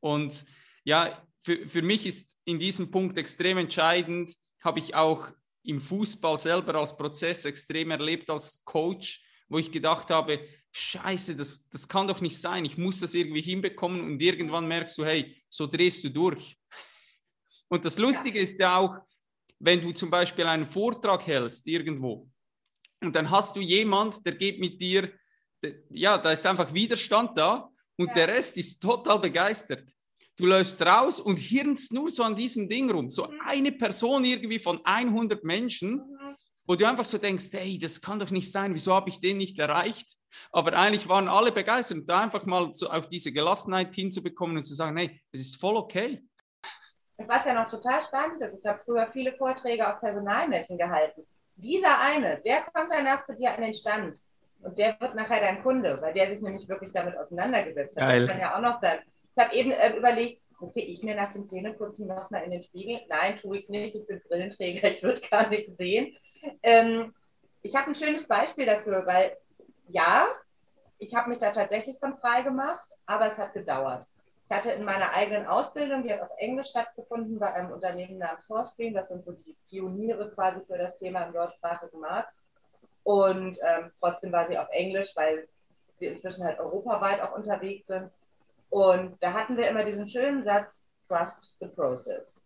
Und 0.00 0.44
ja, 0.84 1.20
für, 1.40 1.68
für 1.68 1.82
mich 1.82 2.06
ist 2.06 2.36
in 2.44 2.60
diesem 2.60 2.90
Punkt 2.90 3.18
extrem 3.18 3.58
entscheidend, 3.58 4.34
habe 4.60 4.78
ich 4.78 4.94
auch 4.94 5.28
im 5.64 5.80
Fußball 5.80 6.38
selber 6.38 6.76
als 6.76 6.96
Prozess 6.96 7.44
extrem 7.44 7.90
erlebt 7.90 8.30
als 8.30 8.64
Coach, 8.64 9.22
wo 9.48 9.58
ich 9.58 9.72
gedacht 9.72 10.10
habe, 10.10 10.40
scheiße, 10.72 11.36
das, 11.36 11.68
das 11.70 11.88
kann 11.88 12.08
doch 12.08 12.20
nicht 12.20 12.38
sein, 12.38 12.64
ich 12.64 12.78
muss 12.78 13.00
das 13.00 13.14
irgendwie 13.14 13.42
hinbekommen 13.42 14.00
und 14.00 14.20
irgendwann 14.20 14.68
merkst 14.68 14.96
du, 14.98 15.04
hey, 15.04 15.36
so 15.48 15.66
drehst 15.66 16.04
du 16.04 16.10
durch. 16.10 16.56
Und 17.68 17.84
das 17.84 17.98
Lustige 17.98 18.38
ist 18.38 18.58
ja 18.60 18.76
auch, 18.78 18.96
wenn 19.58 19.80
du 19.80 19.92
zum 19.92 20.10
Beispiel 20.10 20.46
einen 20.46 20.66
Vortrag 20.66 21.26
hältst 21.26 21.66
irgendwo 21.66 22.28
und 23.00 23.14
dann 23.14 23.30
hast 23.30 23.56
du 23.56 23.60
jemand, 23.60 24.24
der 24.24 24.34
geht 24.34 24.58
mit 24.60 24.80
dir, 24.80 25.12
der, 25.62 25.74
ja, 25.90 26.18
da 26.18 26.32
ist 26.32 26.46
einfach 26.46 26.72
Widerstand 26.72 27.36
da 27.36 27.68
und 27.96 28.08
ja. 28.08 28.14
der 28.14 28.28
Rest 28.28 28.56
ist 28.58 28.80
total 28.80 29.18
begeistert. 29.18 29.90
Du 30.36 30.46
läufst 30.46 30.80
raus 30.82 31.18
und 31.18 31.36
hirnst 31.36 31.92
nur 31.92 32.10
so 32.10 32.22
an 32.22 32.36
diesem 32.36 32.68
Ding 32.68 32.88
rum. 32.90 33.10
So 33.10 33.26
mhm. 33.26 33.40
eine 33.44 33.72
Person 33.72 34.24
irgendwie 34.24 34.60
von 34.60 34.80
100 34.84 35.42
Menschen, 35.42 35.94
mhm. 35.94 36.17
Wo 36.68 36.76
du 36.76 36.86
einfach 36.86 37.06
so 37.06 37.16
denkst, 37.16 37.46
hey, 37.52 37.78
das 37.78 38.00
kann 38.00 38.18
doch 38.18 38.30
nicht 38.30 38.52
sein, 38.52 38.74
wieso 38.74 38.94
habe 38.94 39.08
ich 39.08 39.20
den 39.20 39.38
nicht 39.38 39.58
erreicht? 39.58 40.16
Aber 40.52 40.74
eigentlich 40.74 41.08
waren 41.08 41.26
alle 41.26 41.50
begeistert, 41.50 42.06
da 42.06 42.20
einfach 42.20 42.44
mal 42.44 42.74
so 42.74 42.90
auch 42.90 43.06
diese 43.06 43.32
Gelassenheit 43.32 43.94
hinzubekommen 43.94 44.58
und 44.58 44.64
zu 44.64 44.74
sagen, 44.74 44.98
hey, 44.98 45.18
es 45.32 45.40
ist 45.40 45.56
voll 45.58 45.76
okay. 45.76 46.22
Was 47.16 47.46
ja 47.46 47.54
noch 47.54 47.70
total 47.70 48.02
spannend 48.02 48.42
ist, 48.42 48.58
ich 48.60 48.66
habe 48.66 48.80
früher 48.84 49.08
viele 49.12 49.32
Vorträge 49.32 49.88
auf 49.88 49.98
Personalmessen 49.98 50.76
gehalten. 50.76 51.26
Dieser 51.56 51.98
eine, 52.00 52.40
der 52.44 52.62
kommt 52.72 52.90
danach 52.90 53.24
zu 53.24 53.34
dir 53.34 53.54
an 53.54 53.62
den 53.62 53.74
Stand 53.74 54.20
und 54.62 54.76
der 54.76 55.00
wird 55.00 55.14
nachher 55.14 55.40
dein 55.40 55.62
Kunde, 55.62 55.98
weil 56.02 56.12
der 56.12 56.30
sich 56.30 56.42
nämlich 56.42 56.68
wirklich 56.68 56.92
damit 56.92 57.16
auseinandergesetzt 57.16 57.96
hat. 57.96 58.02
Geil. 58.02 58.26
Das 58.26 58.30
kann 58.30 58.40
ja 58.40 58.56
auch 58.56 58.60
noch 58.60 58.80
sein. 58.82 58.98
Ich 59.34 59.42
habe 59.42 59.54
eben 59.54 59.70
äh, 59.70 59.96
überlegt, 59.96 60.42
gucke 60.58 60.80
ich 60.80 61.02
mir 61.02 61.14
nach 61.14 61.32
dem 61.32 61.48
Zähneputzen 61.48 62.08
nochmal 62.08 62.44
in 62.44 62.50
den 62.50 62.62
Spiegel? 62.62 63.00
Nein, 63.08 63.38
tue 63.40 63.58
ich 63.58 63.68
nicht. 63.68 63.94
Ich 63.94 64.06
bin 64.06 64.20
Brillenträger, 64.28 64.92
ich 64.92 65.02
würde 65.02 65.22
gar 65.28 65.48
nichts 65.48 65.76
sehen. 65.78 66.14
Ähm, 66.62 67.14
ich 67.62 67.74
habe 67.74 67.88
ein 67.88 67.94
schönes 67.94 68.26
Beispiel 68.26 68.66
dafür, 68.66 69.06
weil 69.06 69.36
ja, 69.88 70.28
ich 70.98 71.14
habe 71.14 71.30
mich 71.30 71.38
da 71.38 71.50
tatsächlich 71.52 71.98
von 71.98 72.18
frei 72.18 72.42
gemacht, 72.42 72.86
aber 73.06 73.26
es 73.26 73.38
hat 73.38 73.52
gedauert. 73.54 74.06
Ich 74.44 74.50
hatte 74.50 74.70
in 74.70 74.84
meiner 74.84 75.12
eigenen 75.12 75.46
Ausbildung, 75.46 76.02
die 76.02 76.12
hat 76.12 76.22
auf 76.22 76.36
Englisch 76.38 76.68
stattgefunden, 76.68 77.38
bei 77.38 77.52
einem 77.52 77.70
Unternehmen 77.70 78.18
namens 78.18 78.46
Forstream, 78.46 78.94
das 78.94 79.08
sind 79.08 79.24
so 79.24 79.32
die 79.32 79.56
Pioniere 79.68 80.30
quasi 80.30 80.60
für 80.66 80.78
das 80.78 80.98
Thema 80.98 81.24
im 81.24 81.34
deutschsprachigen 81.34 82.00
Markt. 82.00 82.32
Und 83.02 83.58
ähm, 83.62 83.92
trotzdem 84.00 84.32
war 84.32 84.48
sie 84.48 84.58
auf 84.58 84.68
Englisch, 84.70 85.14
weil 85.16 85.48
wir 85.98 86.12
inzwischen 86.12 86.44
halt 86.44 86.58
europaweit 86.58 87.20
auch 87.20 87.32
unterwegs 87.32 87.86
sind. 87.88 88.10
Und 88.70 89.22
da 89.22 89.32
hatten 89.32 89.56
wir 89.56 89.68
immer 89.68 89.84
diesen 89.84 90.08
schönen 90.08 90.44
Satz, 90.44 90.82
Trust 91.08 91.56
the 91.60 91.68
Process. 91.68 92.42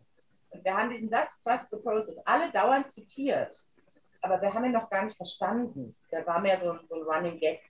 Und 0.50 0.64
wir 0.64 0.76
haben 0.76 0.90
diesen 0.90 1.08
Satz, 1.08 1.40
Trust 1.42 1.68
the 1.70 1.76
Process, 1.78 2.16
alle 2.24 2.50
dauernd 2.50 2.90
zitiert 2.92 3.64
aber 4.22 4.40
wir 4.40 4.54
haben 4.54 4.64
ihn 4.64 4.72
noch 4.72 4.88
gar 4.88 5.04
nicht 5.04 5.16
verstanden. 5.16 5.94
Der 6.10 6.26
war 6.26 6.40
mehr 6.40 6.56
so, 6.56 6.78
so 6.88 6.94
ein 6.94 7.02
Running 7.02 7.38
Gag. 7.38 7.60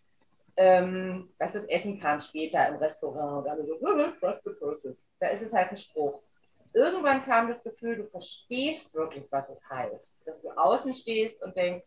Ähm, 0.59 1.31
dass 1.39 1.55
das 1.55 1.65
Essen 1.65 1.99
kam 1.99 2.21
später 2.21 2.69
im 2.69 2.77
Restaurant 2.77 3.43
und 3.43 3.51
alle 3.51 3.65
so, 3.65 3.79
trust 4.21 4.45
the 4.45 4.51
process. 4.51 4.95
Da 5.19 5.29
ist 5.29 5.41
es 5.41 5.53
halt 5.53 5.71
ein 5.71 5.79
Spruch. 5.79 6.21
Irgendwann 6.75 7.25
kam 7.25 7.49
das 7.49 7.63
Gefühl, 7.63 7.97
du 7.97 8.05
verstehst 8.05 8.95
wirklich, 8.95 9.25
was 9.31 9.49
es 9.49 9.63
heißt. 9.69 10.15
Dass 10.27 10.43
du 10.43 10.51
außen 10.51 10.93
stehst 10.93 11.43
und 11.43 11.57
denkst, 11.57 11.87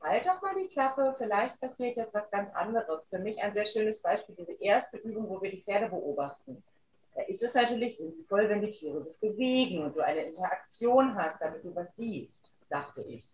halt 0.00 0.24
doch 0.26 0.40
mal 0.40 0.54
die 0.54 0.68
Klappe, 0.68 1.14
vielleicht 1.18 1.60
passiert 1.60 1.98
jetzt 1.98 2.14
was 2.14 2.30
ganz 2.30 2.50
anderes. 2.54 3.06
Für 3.10 3.18
mich 3.18 3.38
ein 3.42 3.52
sehr 3.52 3.66
schönes 3.66 4.00
Beispiel, 4.00 4.36
diese 4.36 4.58
erste 4.62 4.96
Übung, 4.98 5.28
wo 5.28 5.42
wir 5.42 5.50
die 5.50 5.62
Pferde 5.62 5.88
beobachten. 5.88 6.62
Da 7.14 7.22
ist 7.24 7.42
es 7.42 7.52
natürlich 7.52 7.98
sinnvoll, 7.98 8.48
wenn 8.48 8.62
die 8.62 8.70
Tiere 8.70 9.02
sich 9.02 9.18
bewegen 9.20 9.84
und 9.84 9.96
du 9.96 10.00
eine 10.00 10.24
Interaktion 10.24 11.14
hast, 11.14 11.42
damit 11.42 11.62
du 11.62 11.74
was 11.74 11.94
siehst, 11.96 12.50
dachte 12.70 13.02
ich 13.02 13.28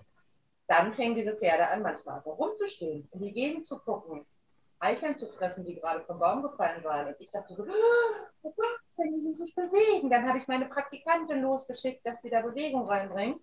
dann 0.67 0.95
fängen 0.95 1.15
diese 1.15 1.37
Pferde 1.37 1.69
an, 1.69 1.83
manchmal 1.83 2.21
rumzustehen, 2.21 3.09
in 3.13 3.21
die 3.21 3.33
Gegend 3.33 3.67
zu 3.67 3.79
gucken, 3.79 4.25
Eicheln 4.79 5.17
zu 5.17 5.29
fressen, 5.29 5.65
die 5.65 5.77
gerade 5.77 6.01
vom 6.05 6.19
Baum 6.19 6.43
gefallen 6.43 6.83
waren. 6.85 7.09
Und 7.09 7.17
ich 7.19 7.31
dachte 7.31 7.55
so, 7.55 7.65
oh 8.43 8.53
Gott, 8.57 8.81
wenn 8.97 9.15
die 9.15 9.21
sich 9.21 9.39
nicht 9.39 9.55
bewegen. 9.55 10.11
Dann 10.11 10.29
habe 10.29 10.39
ich 10.39 10.47
meine 10.47 10.67
Praktikantin 10.67 11.43
losgeschickt, 11.43 12.07
dass 12.07 12.21
sie 12.23 12.31
da 12.31 12.41
Bewegung 12.41 12.87
reinbringt. 12.87 13.41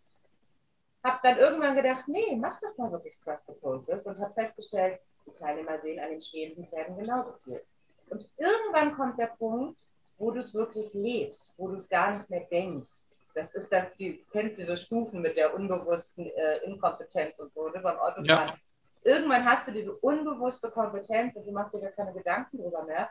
Habe 1.03 1.19
dann 1.23 1.37
irgendwann 1.37 1.75
gedacht, 1.75 2.07
nee, 2.07 2.35
mach 2.35 2.59
das 2.59 2.77
mal 2.77 2.91
wirklich 2.91 3.17
Poses 3.61 4.05
und 4.05 4.19
habe 4.19 4.33
festgestellt, 4.33 4.99
die 5.25 5.33
Teilnehmer 5.33 5.79
sehen 5.81 5.99
an 5.99 6.11
den 6.11 6.21
stehenden 6.21 6.67
Pferden 6.67 6.97
genauso 6.97 7.33
viel. 7.43 7.63
Und 8.09 8.27
irgendwann 8.37 8.95
kommt 8.95 9.17
der 9.17 9.33
Punkt, 9.37 9.81
wo 10.17 10.31
du 10.31 10.41
es 10.41 10.53
wirklich 10.53 10.93
lebst, 10.93 11.55
wo 11.57 11.69
du 11.69 11.75
es 11.75 11.89
gar 11.89 12.17
nicht 12.17 12.29
mehr 12.29 12.45
denkst 12.51 13.10
das 13.33 13.53
ist 13.53 13.71
das, 13.71 13.95
du 13.97 14.17
kennst 14.31 14.57
diese 14.59 14.77
Stufen 14.77 15.21
mit 15.21 15.37
der 15.37 15.53
unbewussten 15.53 16.25
äh, 16.27 16.57
Inkompetenz 16.65 17.37
und 17.39 17.53
so, 17.53 17.69
ne, 17.69 17.79
beim 17.79 17.97
Autofahren. 17.97 18.25
Ja. 18.25 18.55
Irgendwann 19.03 19.45
hast 19.45 19.67
du 19.67 19.71
diese 19.71 19.93
unbewusste 19.93 20.69
Kompetenz 20.69 21.35
und 21.35 21.45
du 21.45 21.51
machst 21.51 21.73
dir 21.73 21.81
gar 21.81 21.91
keine 21.91 22.13
Gedanken 22.13 22.57
drüber 22.59 22.83
mehr 22.83 23.09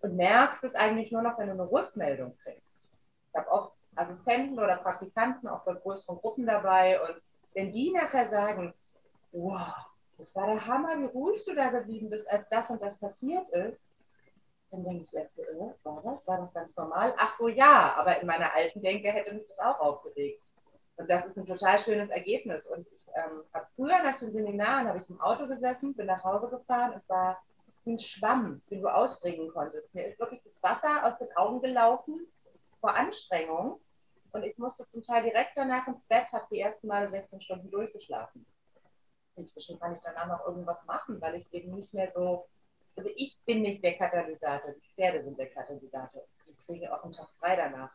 und 0.00 0.16
merkst 0.16 0.62
es 0.64 0.74
eigentlich 0.74 1.10
nur 1.10 1.22
noch, 1.22 1.38
wenn 1.38 1.46
du 1.46 1.54
eine 1.54 1.70
Rückmeldung 1.70 2.36
kriegst. 2.38 2.88
Ich 3.28 3.38
habe 3.38 3.50
auch 3.50 3.72
Assistenten 3.96 4.58
oder 4.58 4.76
Praktikanten 4.76 5.48
auch 5.48 5.64
bei 5.64 5.74
größeren 5.74 6.18
Gruppen 6.18 6.46
dabei 6.46 7.00
und 7.00 7.20
wenn 7.54 7.72
die 7.72 7.92
nachher 7.92 8.30
sagen, 8.30 8.72
wow, 9.32 9.74
das 10.18 10.34
war 10.34 10.46
der 10.46 10.66
Hammer, 10.66 10.98
wie 11.00 11.06
ruhig 11.06 11.44
du 11.44 11.54
da 11.54 11.70
geblieben 11.70 12.10
bist, 12.10 12.30
als 12.30 12.48
das 12.48 12.70
und 12.70 12.80
das 12.80 12.96
passiert 12.98 13.48
ist, 13.50 13.78
dann 14.72 14.84
denke 14.84 15.04
ich 15.04 15.14
erst 15.14 15.34
so, 15.34 15.42
äh, 15.42 15.74
war 15.84 16.02
das? 16.02 16.26
War 16.26 16.38
das 16.38 16.52
ganz 16.54 16.76
normal? 16.76 17.14
Ach 17.16 17.32
so, 17.32 17.48
ja, 17.48 17.94
aber 17.96 18.20
in 18.20 18.26
meiner 18.26 18.52
alten 18.54 18.82
Denke 18.82 19.12
hätte 19.12 19.34
mich 19.34 19.46
das 19.46 19.58
auch 19.58 19.80
aufgeregt. 19.80 20.42
Und 20.96 21.08
das 21.08 21.26
ist 21.26 21.36
ein 21.36 21.46
total 21.46 21.78
schönes 21.78 22.08
Ergebnis. 22.10 22.66
Und 22.66 22.86
ich 22.88 23.06
ähm, 23.14 23.42
habe 23.52 23.66
früher 23.76 24.02
nach 24.02 24.18
den 24.18 24.32
Seminaren, 24.32 24.88
habe 24.88 24.98
ich 24.98 25.08
im 25.08 25.20
Auto 25.20 25.46
gesessen, 25.46 25.94
bin 25.94 26.06
nach 26.06 26.24
Hause 26.24 26.48
gefahren 26.48 26.94
und 26.94 27.08
war 27.08 27.42
ein 27.86 27.98
Schwamm, 27.98 28.62
den 28.70 28.82
du 28.82 28.88
ausbringen 28.88 29.50
konntest. 29.52 29.92
Mir 29.94 30.06
ist 30.06 30.18
wirklich 30.18 30.42
das 30.42 30.62
Wasser 30.62 31.04
aus 31.04 31.18
den 31.18 31.34
Augen 31.36 31.60
gelaufen 31.60 32.26
vor 32.80 32.94
Anstrengung 32.94 33.80
und 34.32 34.44
ich 34.44 34.56
musste 34.58 34.88
zum 34.88 35.02
Teil 35.02 35.22
direkt 35.22 35.52
danach 35.56 35.86
ins 35.86 36.02
Bett, 36.08 36.30
habe 36.32 36.46
die 36.50 36.60
ersten 36.60 36.86
Male 36.86 37.10
16 37.10 37.40
Stunden 37.40 37.70
durchgeschlafen. 37.70 38.46
Inzwischen 39.36 39.78
kann 39.78 39.94
ich 39.94 40.00
danach 40.02 40.26
noch 40.26 40.46
irgendwas 40.46 40.84
machen, 40.84 41.20
weil 41.20 41.36
ich 41.36 41.52
eben 41.52 41.74
nicht 41.74 41.92
mehr 41.92 42.10
so, 42.10 42.46
also 42.96 43.10
ich 43.16 43.38
bin 43.46 43.62
nicht 43.62 43.82
der 43.82 43.96
Katalysator, 43.96 44.72
die 44.72 44.94
Pferde 44.94 45.22
sind 45.22 45.38
der 45.38 45.50
Katalysator. 45.50 46.22
Die 46.46 46.56
kriegen 46.64 46.88
auch 46.88 47.02
einen 47.04 47.12
Tag 47.12 47.28
frei 47.38 47.56
danach. 47.56 47.90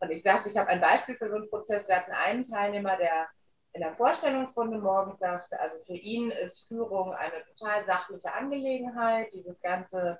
Und 0.00 0.10
ich 0.10 0.22
sagte, 0.22 0.50
ich 0.50 0.56
habe 0.56 0.68
ein 0.68 0.80
Beispiel 0.80 1.16
für 1.16 1.28
so 1.28 1.36
einen 1.36 1.48
Prozess. 1.48 1.88
Wir 1.88 1.96
hatten 1.96 2.12
einen 2.12 2.44
Teilnehmer, 2.44 2.96
der 2.96 3.28
in 3.74 3.82
der 3.82 3.94
Vorstellungsrunde 3.94 4.78
morgens 4.78 5.18
sagte, 5.18 5.58
also 5.60 5.78
für 5.84 5.94
ihn 5.94 6.30
ist 6.30 6.66
Führung 6.68 7.12
eine 7.14 7.44
total 7.44 7.84
sachliche 7.84 8.32
Angelegenheit. 8.32 9.32
Dieses 9.32 9.60
ganze 9.60 10.18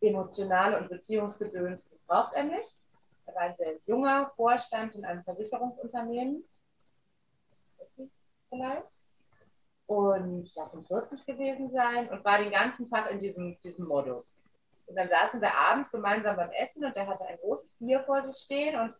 emotionale 0.00 0.78
und 0.78 0.90
Beziehungsgedöns, 0.90 1.88
braucht 2.06 2.34
er 2.34 2.44
nicht. 2.44 2.76
Er 3.26 3.34
war 3.34 3.42
ein 3.42 3.56
sehr 3.56 3.78
junger 3.86 4.32
Vorstand 4.36 4.94
in 4.94 5.04
einem 5.04 5.24
Versicherungsunternehmen. 5.24 6.44
Vielleicht. 8.50 9.03
Und 9.86 10.50
lass 10.54 10.74
ihn 10.74 10.84
40 10.84 11.26
gewesen 11.26 11.70
sein 11.70 12.08
und 12.08 12.24
war 12.24 12.38
den 12.38 12.50
ganzen 12.50 12.88
Tag 12.88 13.10
in 13.10 13.20
diesem, 13.20 13.60
diesem 13.60 13.86
Modus. 13.86 14.36
Und 14.86 14.96
dann 14.96 15.08
saßen 15.08 15.40
wir 15.40 15.54
abends 15.54 15.90
gemeinsam 15.90 16.36
beim 16.36 16.50
Essen 16.50 16.84
und 16.84 16.96
er 16.96 17.06
hatte 17.06 17.26
ein 17.26 17.38
großes 17.38 17.74
Bier 17.78 18.02
vor 18.04 18.22
sich 18.22 18.36
stehen 18.36 18.78
und 18.78 18.94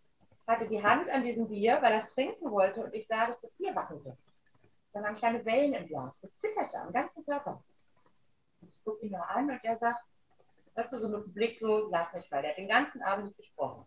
hatte 0.47 0.69
die 0.69 0.83
Hand 0.83 1.09
an 1.11 1.23
diesem 1.23 1.49
Bier, 1.49 1.81
weil 1.81 1.93
er 1.93 1.99
es 1.99 2.15
trinken 2.15 2.51
wollte 2.51 2.85
und 2.85 2.95
ich 2.95 3.07
sah, 3.07 3.27
dass 3.27 3.41
das 3.41 3.53
Bier 3.53 3.75
wackelte. 3.75 4.17
Da 4.93 5.03
waren 5.03 5.17
kleine 5.17 5.45
Wellen 5.45 5.75
im 5.75 5.87
Glas, 5.87 6.19
das 6.21 6.37
zitterte 6.37 6.79
am 6.79 6.93
ganzen 6.93 7.25
Körper. 7.25 7.63
Und 8.61 8.71
ich 8.71 8.85
gucke 8.85 9.05
ihn 9.05 9.13
nur 9.13 9.29
an 9.29 9.51
und 9.51 9.65
er 9.65 9.77
sagt, 9.79 10.05
hast 10.77 10.93
du 10.93 10.99
so 10.99 11.09
mit 11.09 11.25
dem 11.25 11.33
Blick 11.33 11.59
so, 11.59 11.89
lass 11.91 12.13
mich, 12.13 12.31
weil 12.31 12.43
der 12.43 12.51
hat 12.53 12.59
den 12.59 12.69
ganzen 12.69 13.03
Abend 13.03 13.27
nicht 13.27 13.39
gesprochen. 13.39 13.87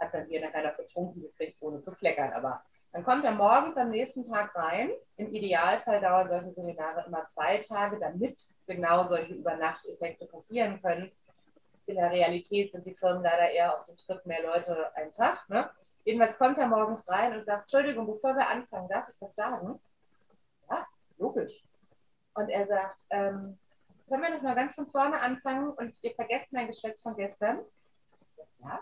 Hat 0.00 0.14
dann 0.14 0.28
Bier 0.28 0.40
nachher 0.40 0.70
noch 0.70 0.76
getrunken 0.76 1.22
gekriegt, 1.22 1.56
ohne 1.60 1.82
zu 1.82 1.92
kleckern, 1.92 2.32
aber 2.32 2.62
dann 2.92 3.04
kommt 3.04 3.24
er 3.24 3.32
morgens 3.32 3.76
am 3.76 3.90
nächsten 3.90 4.24
Tag 4.24 4.54
rein. 4.54 4.90
Im 5.16 5.34
Idealfall 5.34 6.00
dauern 6.00 6.28
solche 6.28 6.52
Seminare 6.52 7.04
immer 7.06 7.26
zwei 7.26 7.58
Tage, 7.58 7.98
damit 7.98 8.40
genau 8.66 9.06
solche 9.06 9.34
Übernachteffekte 9.34 10.26
passieren 10.26 10.80
können 10.80 11.12
in 11.88 11.96
der 11.96 12.10
Realität 12.10 12.72
sind 12.72 12.86
die 12.86 12.94
Firmen 12.94 13.22
leider 13.22 13.50
eher 13.50 13.78
auf 13.78 13.86
dem 13.86 13.96
Schritt 13.96 14.24
mehr 14.26 14.42
Leute 14.42 14.94
einen 14.94 15.12
Tag. 15.12 15.48
Ne? 15.48 15.68
Jedenfalls 16.04 16.38
kommt 16.38 16.58
er 16.58 16.68
morgens 16.68 17.08
rein 17.08 17.36
und 17.36 17.46
sagt, 17.46 17.62
Entschuldigung, 17.62 18.06
bevor 18.06 18.36
wir 18.36 18.48
anfangen, 18.48 18.88
darf 18.88 19.08
ich 19.08 19.20
was 19.20 19.34
sagen? 19.34 19.80
Ja, 20.70 20.86
logisch. 21.16 21.64
Und 22.34 22.50
er 22.50 22.66
sagt, 22.66 23.00
ähm, 23.10 23.58
können 24.08 24.22
wir 24.22 24.30
noch 24.30 24.42
mal 24.42 24.54
ganz 24.54 24.74
von 24.74 24.86
vorne 24.90 25.20
anfangen 25.20 25.70
und 25.70 25.96
ihr 26.02 26.14
vergesst 26.14 26.52
mein 26.52 26.68
Geschwätz 26.68 27.02
von 27.02 27.16
gestern? 27.16 27.60
Ja, 28.58 28.80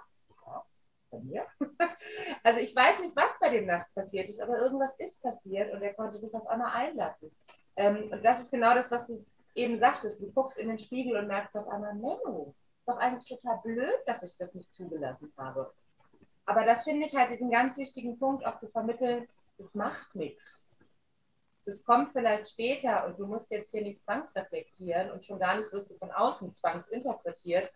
bei 1.16 1.24
mir. 1.24 1.46
also 2.42 2.60
ich 2.60 2.74
weiß 2.74 3.00
nicht, 3.00 3.16
was 3.16 3.30
bei 3.40 3.50
dem 3.50 3.66
Nacht 3.66 3.92
passiert 3.94 4.28
ist, 4.28 4.40
aber 4.40 4.58
irgendwas 4.58 4.94
ist 4.98 5.22
passiert 5.22 5.72
und 5.72 5.82
er 5.82 5.94
konnte 5.94 6.18
sich 6.18 6.34
auf 6.34 6.46
einmal 6.46 6.72
einlassen. 6.72 7.30
Ähm, 7.76 8.10
und 8.10 8.24
das 8.24 8.40
ist 8.42 8.50
genau 8.50 8.74
das, 8.74 8.90
was 8.90 9.06
du 9.06 9.24
eben 9.54 9.78
sagtest. 9.78 10.20
Du 10.20 10.30
guckst 10.32 10.58
in 10.58 10.68
den 10.68 10.78
Spiegel 10.78 11.16
und 11.16 11.28
merkst 11.28 11.56
auf 11.56 11.68
einmal, 11.68 11.94
Menno, 11.94 12.54
doch 12.86 12.98
eigentlich 12.98 13.28
total 13.28 13.60
blöd, 13.62 13.98
dass 14.06 14.22
ich 14.22 14.36
das 14.36 14.54
nicht 14.54 14.72
zugelassen 14.72 15.32
habe. 15.36 15.72
Aber 16.44 16.64
das 16.64 16.84
finde 16.84 17.06
ich 17.06 17.14
halt 17.14 17.32
diesen 17.32 17.50
ganz 17.50 17.76
wichtigen 17.76 18.18
Punkt 18.18 18.46
auch 18.46 18.58
zu 18.60 18.68
vermitteln, 18.68 19.26
es 19.58 19.74
macht 19.74 20.14
nichts. 20.14 20.66
Das 21.64 21.82
kommt 21.82 22.12
vielleicht 22.12 22.50
später 22.50 23.06
und 23.06 23.18
du 23.18 23.26
musst 23.26 23.50
jetzt 23.50 23.72
hier 23.72 23.82
nicht 23.82 24.02
zwangsreflektieren 24.04 25.10
und 25.10 25.24
schon 25.24 25.40
gar 25.40 25.56
nicht 25.56 25.72
wirst 25.72 25.90
du 25.90 25.98
von 25.98 26.12
außen 26.12 26.52
zwangsinterpretiert, 26.54 27.72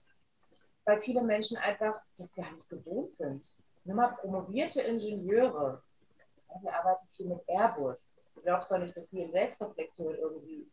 weil 0.91 1.03
viele 1.03 1.22
Menschen 1.22 1.57
einfach 1.57 2.01
das 2.18 2.34
gar 2.34 2.51
nicht 2.51 2.68
gewohnt 2.68 3.14
sind. 3.14 3.47
Nur 3.84 3.95
mal 3.95 4.09
promovierte 4.09 4.80
Ingenieure, 4.80 5.80
wir 6.62 6.74
arbeiten 6.74 7.07
viel 7.16 7.26
mit 7.28 7.49
Airbus. 7.49 8.12
Du 8.34 8.43
glaubst 8.43 8.72
doch 8.72 8.78
nicht, 8.78 8.97
dass 8.97 9.09
die 9.09 9.20
in 9.20 9.30
Selbstreflexion 9.30 10.16
irgendwie 10.16 10.68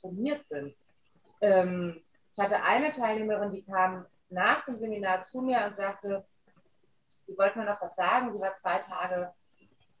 trainiert 0.00 0.46
sind. 0.48 0.76
Ähm, 1.40 2.00
ich 2.30 2.38
hatte 2.38 2.62
eine 2.62 2.92
Teilnehmerin, 2.92 3.50
die 3.50 3.64
kam 3.64 4.06
nach 4.28 4.64
dem 4.66 4.78
Seminar 4.78 5.24
zu 5.24 5.40
mir 5.40 5.66
und 5.66 5.76
sagte, 5.76 6.24
sie 7.26 7.36
wollte 7.36 7.58
mir 7.58 7.64
noch 7.64 7.82
was 7.82 7.96
sagen. 7.96 8.32
Sie 8.32 8.40
war 8.40 8.54
zwei 8.54 8.78
Tage 8.78 9.32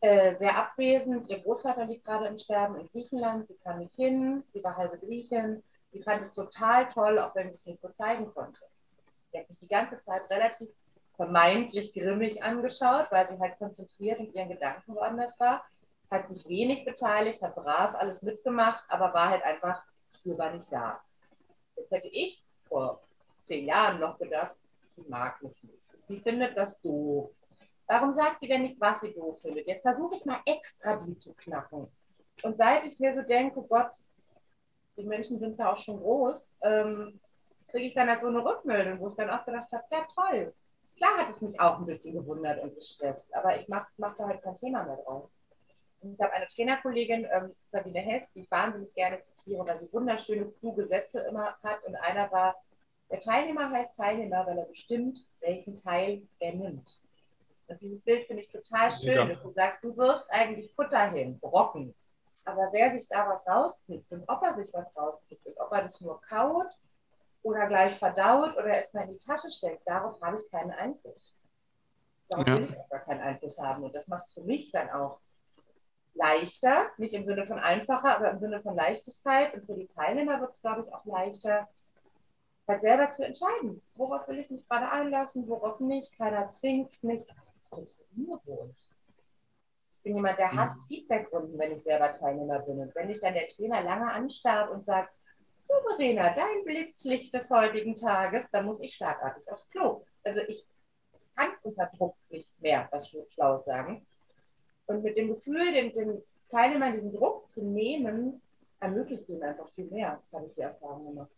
äh, 0.00 0.36
sehr 0.36 0.56
abwesend. 0.56 1.28
Ihr 1.28 1.40
Großvater 1.40 1.86
liegt 1.86 2.04
gerade 2.04 2.26
im 2.26 2.38
Sterben 2.38 2.76
in 2.76 2.86
Griechenland. 2.86 3.48
Sie 3.48 3.58
kam 3.64 3.80
nicht 3.80 3.96
hin. 3.96 4.44
Sie 4.52 4.62
war 4.62 4.76
halbe 4.76 4.98
Griechin. 4.98 5.60
Sie 5.90 6.02
fand 6.04 6.22
es 6.22 6.32
total 6.32 6.88
toll, 6.88 7.18
auch 7.18 7.34
wenn 7.34 7.48
sie 7.48 7.54
es 7.54 7.66
nicht 7.66 7.80
so 7.80 7.88
zeigen 7.88 8.32
konnte. 8.32 8.60
Sie 9.36 9.42
hat 9.42 9.50
mich 9.50 9.58
die 9.60 9.68
ganze 9.68 10.02
Zeit 10.02 10.30
relativ 10.30 10.70
vermeintlich 11.16 11.92
grimmig 11.92 12.42
angeschaut, 12.42 13.06
weil 13.10 13.28
sie 13.28 13.38
halt 13.38 13.58
konzentriert 13.58 14.18
in 14.18 14.32
ihren 14.32 14.48
Gedanken 14.48 14.94
woanders 14.94 15.38
war. 15.38 15.62
Hat 16.10 16.28
sich 16.28 16.48
wenig 16.48 16.86
beteiligt, 16.86 17.42
hat 17.42 17.54
brav 17.54 17.94
alles 17.96 18.22
mitgemacht, 18.22 18.82
aber 18.88 19.12
war 19.12 19.28
halt 19.28 19.42
einfach 19.42 19.82
spürbar 20.14 20.54
nicht 20.54 20.72
da. 20.72 21.00
Jetzt 21.76 21.90
hätte 21.90 22.08
ich 22.08 22.42
vor 22.66 23.02
zehn 23.44 23.66
Jahren 23.66 24.00
noch 24.00 24.18
gedacht, 24.18 24.54
die 24.96 25.04
mag 25.08 25.42
mich 25.42 25.62
nicht. 25.64 25.82
Die 26.08 26.20
findet 26.20 26.56
das 26.56 26.80
doof. 26.80 27.30
Warum 27.88 28.14
sagt 28.14 28.40
sie 28.40 28.48
denn 28.48 28.62
nicht, 28.62 28.80
was 28.80 29.00
sie 29.00 29.12
doof 29.12 29.38
findet? 29.42 29.66
Jetzt 29.66 29.82
versuche 29.82 30.16
ich 30.16 30.24
mal 30.24 30.40
extra 30.46 30.96
die 30.96 31.16
zu 31.16 31.34
knacken. 31.34 31.88
Und 32.42 32.56
seit 32.56 32.84
ich 32.84 32.98
mir 33.00 33.14
so 33.14 33.20
denke, 33.20 33.60
Gott, 33.62 33.90
die 34.96 35.04
Menschen 35.04 35.38
sind 35.38 35.58
ja 35.58 35.72
auch 35.72 35.78
schon 35.78 35.98
groß, 35.98 36.56
ähm, 36.62 37.20
kriege 37.68 37.86
ich 37.86 37.94
dann 37.94 38.08
halt 38.08 38.20
so 38.20 38.28
eine 38.28 38.44
Rückmeldung, 38.44 39.00
wo 39.00 39.08
ich 39.08 39.16
dann 39.16 39.30
auch 39.30 39.44
gedacht 39.44 39.70
habe, 39.72 39.84
ja 39.90 40.06
toll. 40.14 40.54
Klar 40.96 41.18
hat 41.18 41.28
es 41.28 41.42
mich 41.42 41.60
auch 41.60 41.78
ein 41.78 41.86
bisschen 41.86 42.14
gewundert 42.14 42.62
und 42.62 42.74
gestresst, 42.74 43.32
aber 43.34 43.58
ich 43.60 43.68
mache 43.68 43.88
mach 43.98 44.16
da 44.16 44.26
halt 44.26 44.42
kein 44.42 44.56
Thema 44.56 44.84
mehr 44.84 44.96
drauf. 44.96 45.30
Ich 46.02 46.20
habe 46.20 46.32
eine 46.32 46.46
Trainerkollegin, 46.46 47.26
ähm, 47.32 47.54
Sabine 47.72 48.00
Hess, 48.00 48.30
die 48.32 48.40
ich 48.40 48.50
wahnsinnig 48.50 48.94
gerne 48.94 49.20
zitiere, 49.22 49.66
weil 49.66 49.80
sie 49.80 49.92
wunderschöne, 49.92 50.46
kluge 50.60 50.86
Sätze 50.86 51.20
immer 51.20 51.56
hat. 51.62 51.82
Und 51.84 51.96
einer 51.96 52.30
war, 52.30 52.54
der 53.10 53.20
Teilnehmer 53.20 53.70
heißt 53.70 53.96
Teilnehmer, 53.96 54.46
weil 54.46 54.58
er 54.58 54.66
bestimmt, 54.66 55.26
welchen 55.40 55.76
Teil 55.76 56.22
er 56.38 56.54
nimmt. 56.54 57.02
Und 57.68 57.80
dieses 57.80 58.02
Bild 58.02 58.26
finde 58.26 58.42
ich 58.42 58.50
total 58.50 58.92
schön, 58.92 59.16
ja. 59.16 59.26
dass 59.26 59.42
du 59.42 59.50
sagst, 59.50 59.82
du 59.82 59.96
wirst 59.96 60.30
eigentlich 60.30 60.72
Futter 60.74 61.10
hin, 61.10 61.40
Brocken. 61.40 61.94
Aber 62.44 62.68
wer 62.72 62.92
sich 62.92 63.08
da 63.08 63.28
was 63.28 63.46
rauspickt 63.46 64.10
und 64.12 64.22
ob 64.28 64.42
er 64.42 64.54
sich 64.54 64.72
was 64.72 64.96
rauspickt 64.96 65.44
und 65.46 65.58
ob 65.58 65.72
er 65.72 65.82
das 65.82 66.00
nur 66.00 66.20
kaut 66.22 66.68
oder 67.46 67.68
gleich 67.68 67.96
verdaut 67.96 68.56
oder 68.56 68.66
erstmal 68.66 69.04
in 69.04 69.12
die 69.12 69.24
Tasche 69.24 69.48
steckt, 69.52 69.86
darauf 69.86 70.20
habe 70.20 70.40
ich 70.40 70.50
keinen 70.50 70.72
Einfluss. 70.72 71.32
Darauf 72.28 72.48
ja. 72.48 72.56
will 72.56 72.64
ich 72.64 72.76
auch 72.76 72.88
gar 72.88 73.04
keinen 73.04 73.20
Einfluss 73.20 73.56
haben. 73.58 73.84
Und 73.84 73.94
das 73.94 74.08
macht 74.08 74.26
es 74.26 74.34
für 74.34 74.42
mich 74.42 74.72
dann 74.72 74.90
auch 74.90 75.20
leichter, 76.14 76.90
nicht 76.96 77.14
im 77.14 77.24
Sinne 77.24 77.46
von 77.46 77.60
einfacher, 77.60 78.16
aber 78.16 78.32
im 78.32 78.40
Sinne 78.40 78.60
von 78.62 78.74
Leichtigkeit. 78.74 79.54
Und 79.54 79.64
für 79.64 79.74
die 79.74 79.86
Teilnehmer 79.86 80.40
wird 80.40 80.54
es, 80.54 80.60
glaube 80.60 80.82
ich, 80.82 80.92
auch 80.92 81.04
leichter, 81.04 81.68
halt 82.66 82.82
selber 82.82 83.12
zu 83.12 83.24
entscheiden, 83.24 83.80
worauf 83.94 84.26
will 84.26 84.40
ich 84.40 84.50
mich 84.50 84.68
gerade 84.68 84.90
einlassen, 84.90 85.46
worauf 85.46 85.78
nicht. 85.78 86.18
Keiner 86.18 86.50
zwingt 86.50 87.00
mich. 87.04 87.24
Das 87.26 87.36
ist 87.54 87.70
total 87.70 88.06
ungewohnt. 88.16 88.90
Ich 89.98 90.02
bin 90.02 90.16
jemand, 90.16 90.36
der 90.40 90.50
hasst 90.50 90.80
mhm. 90.80 90.86
Feedbackrunden, 90.88 91.56
wenn 91.60 91.76
ich 91.76 91.84
selber 91.84 92.10
Teilnehmer 92.10 92.58
bin. 92.58 92.80
Und 92.80 92.92
wenn 92.96 93.10
ich 93.10 93.20
dann 93.20 93.34
der 93.34 93.46
Trainer 93.46 93.82
lange 93.82 94.10
anstarrt 94.10 94.72
und 94.72 94.84
sagt, 94.84 95.12
so 95.66 95.74
Verena, 95.88 96.34
dein 96.34 96.64
Blitzlicht 96.64 97.34
des 97.34 97.50
heutigen 97.50 97.96
Tages, 97.96 98.48
dann 98.50 98.66
muss 98.66 98.80
ich 98.80 98.94
schlagartig 98.94 99.42
aufs 99.50 99.68
Klo. 99.68 100.04
Also 100.24 100.40
ich 100.48 100.66
kann 101.34 101.50
unter 101.62 101.90
Druck 101.96 102.16
nicht 102.30 102.50
mehr 102.60 102.88
was 102.92 103.12
Schlaues 103.28 103.64
sagen. 103.64 104.06
Und 104.86 105.02
mit 105.02 105.16
dem 105.16 105.28
Gefühl, 105.28 105.72
den, 105.72 105.92
den 105.92 106.22
Teilnehmern 106.50 106.92
diesen 106.92 107.12
Druck 107.12 107.48
zu 107.48 107.64
nehmen, 107.64 108.40
ermöglicht 108.80 109.28
ihnen 109.28 109.42
einfach 109.42 109.68
viel 109.74 109.86
mehr, 109.86 110.22
habe 110.32 110.46
ich 110.46 110.54
die 110.54 110.60
Erfahrung 110.60 111.06
gemacht. 111.06 111.30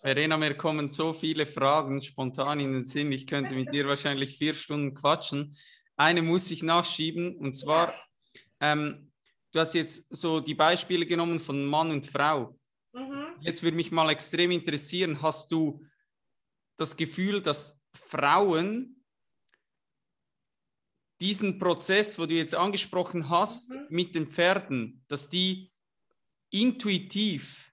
Verena, 0.00 0.36
mir 0.36 0.54
kommen 0.56 0.88
so 0.88 1.12
viele 1.12 1.46
Fragen 1.46 2.02
spontan 2.02 2.60
in 2.60 2.72
den 2.72 2.84
Sinn. 2.84 3.12
Ich 3.12 3.26
könnte 3.26 3.54
mit 3.54 3.72
dir 3.72 3.86
wahrscheinlich 3.86 4.36
vier 4.36 4.54
Stunden 4.54 4.94
quatschen. 4.94 5.54
Eine 5.96 6.22
muss 6.22 6.50
ich 6.50 6.62
nachschieben 6.62 7.36
und 7.36 7.54
zwar, 7.54 7.94
ähm, 8.60 9.12
du 9.52 9.60
hast 9.60 9.74
jetzt 9.74 10.06
so 10.14 10.40
die 10.40 10.54
Beispiele 10.54 11.06
genommen 11.06 11.38
von 11.38 11.64
Mann 11.66 11.90
und 11.90 12.06
Frau. 12.06 12.56
Mhm. 12.92 13.36
Jetzt 13.40 13.62
würde 13.62 13.76
mich 13.76 13.92
mal 13.92 14.10
extrem 14.10 14.50
interessieren, 14.50 15.22
hast 15.22 15.52
du 15.52 15.84
das 16.76 16.96
Gefühl, 16.96 17.42
dass 17.42 17.82
Frauen 17.94 19.04
diesen 21.20 21.58
Prozess, 21.58 22.18
wo 22.18 22.26
du 22.26 22.34
jetzt 22.34 22.54
angesprochen 22.54 23.28
hast, 23.28 23.74
mhm. 23.74 23.86
mit 23.90 24.14
den 24.14 24.26
Pferden, 24.26 25.04
dass 25.08 25.28
die 25.28 25.70
intuitiv 26.50 27.72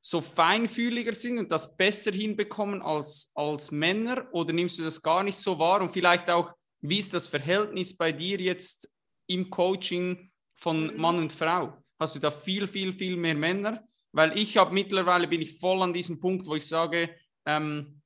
so 0.00 0.20
feinfühliger 0.20 1.12
sind 1.12 1.38
und 1.38 1.50
das 1.50 1.76
besser 1.76 2.12
hinbekommen 2.12 2.82
als, 2.82 3.32
als 3.34 3.70
Männer? 3.70 4.28
Oder 4.32 4.52
nimmst 4.52 4.78
du 4.78 4.84
das 4.84 5.02
gar 5.02 5.22
nicht 5.22 5.36
so 5.36 5.58
wahr? 5.58 5.80
Und 5.80 5.90
vielleicht 5.90 6.30
auch, 6.30 6.52
wie 6.80 6.98
ist 6.98 7.14
das 7.14 7.26
Verhältnis 7.26 7.96
bei 7.96 8.12
dir 8.12 8.38
jetzt 8.38 8.88
im 9.26 9.50
Coaching 9.50 10.30
von 10.54 10.92
mhm. 10.92 11.00
Mann 11.00 11.18
und 11.18 11.32
Frau? 11.32 11.82
Hast 11.98 12.14
du 12.14 12.20
da 12.20 12.30
viel, 12.30 12.66
viel, 12.66 12.92
viel 12.92 13.16
mehr 13.16 13.34
Männer 13.34 13.82
weil 14.14 14.38
ich 14.38 14.56
habe 14.56 14.72
mittlerweile, 14.72 15.26
bin 15.26 15.42
ich 15.42 15.58
voll 15.58 15.82
an 15.82 15.92
diesem 15.92 16.20
Punkt, 16.20 16.46
wo 16.46 16.54
ich 16.54 16.66
sage, 16.66 17.10
ähm, 17.44 18.00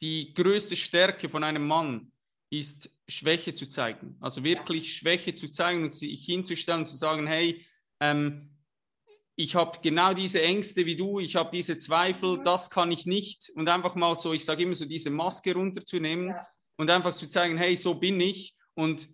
die 0.00 0.32
größte 0.32 0.76
Stärke 0.76 1.28
von 1.28 1.44
einem 1.44 1.66
Mann 1.66 2.10
ist 2.48 2.90
Schwäche 3.06 3.52
zu 3.52 3.68
zeigen. 3.68 4.16
Also 4.20 4.42
wirklich 4.42 4.96
Schwäche 4.96 5.34
zu 5.34 5.50
zeigen 5.50 5.84
und 5.84 5.94
sich 5.94 6.24
hinzustellen 6.24 6.80
und 6.80 6.86
zu 6.86 6.96
sagen, 6.96 7.26
hey, 7.26 7.64
ähm, 8.00 8.50
ich 9.36 9.54
habe 9.54 9.78
genau 9.82 10.14
diese 10.14 10.40
Ängste 10.40 10.86
wie 10.86 10.96
du, 10.96 11.20
ich 11.20 11.36
habe 11.36 11.50
diese 11.52 11.76
Zweifel, 11.76 12.38
mhm. 12.38 12.44
das 12.44 12.70
kann 12.70 12.90
ich 12.90 13.04
nicht. 13.04 13.50
Und 13.54 13.68
einfach 13.68 13.94
mal 13.94 14.16
so, 14.16 14.32
ich 14.32 14.44
sage 14.44 14.62
immer 14.62 14.74
so, 14.74 14.86
diese 14.86 15.10
Maske 15.10 15.52
runterzunehmen 15.52 16.28
ja. 16.28 16.46
und 16.78 16.88
einfach 16.88 17.14
zu 17.14 17.28
zeigen, 17.28 17.58
hey, 17.58 17.76
so 17.76 17.94
bin 17.94 18.18
ich. 18.22 18.56
Und 18.74 19.06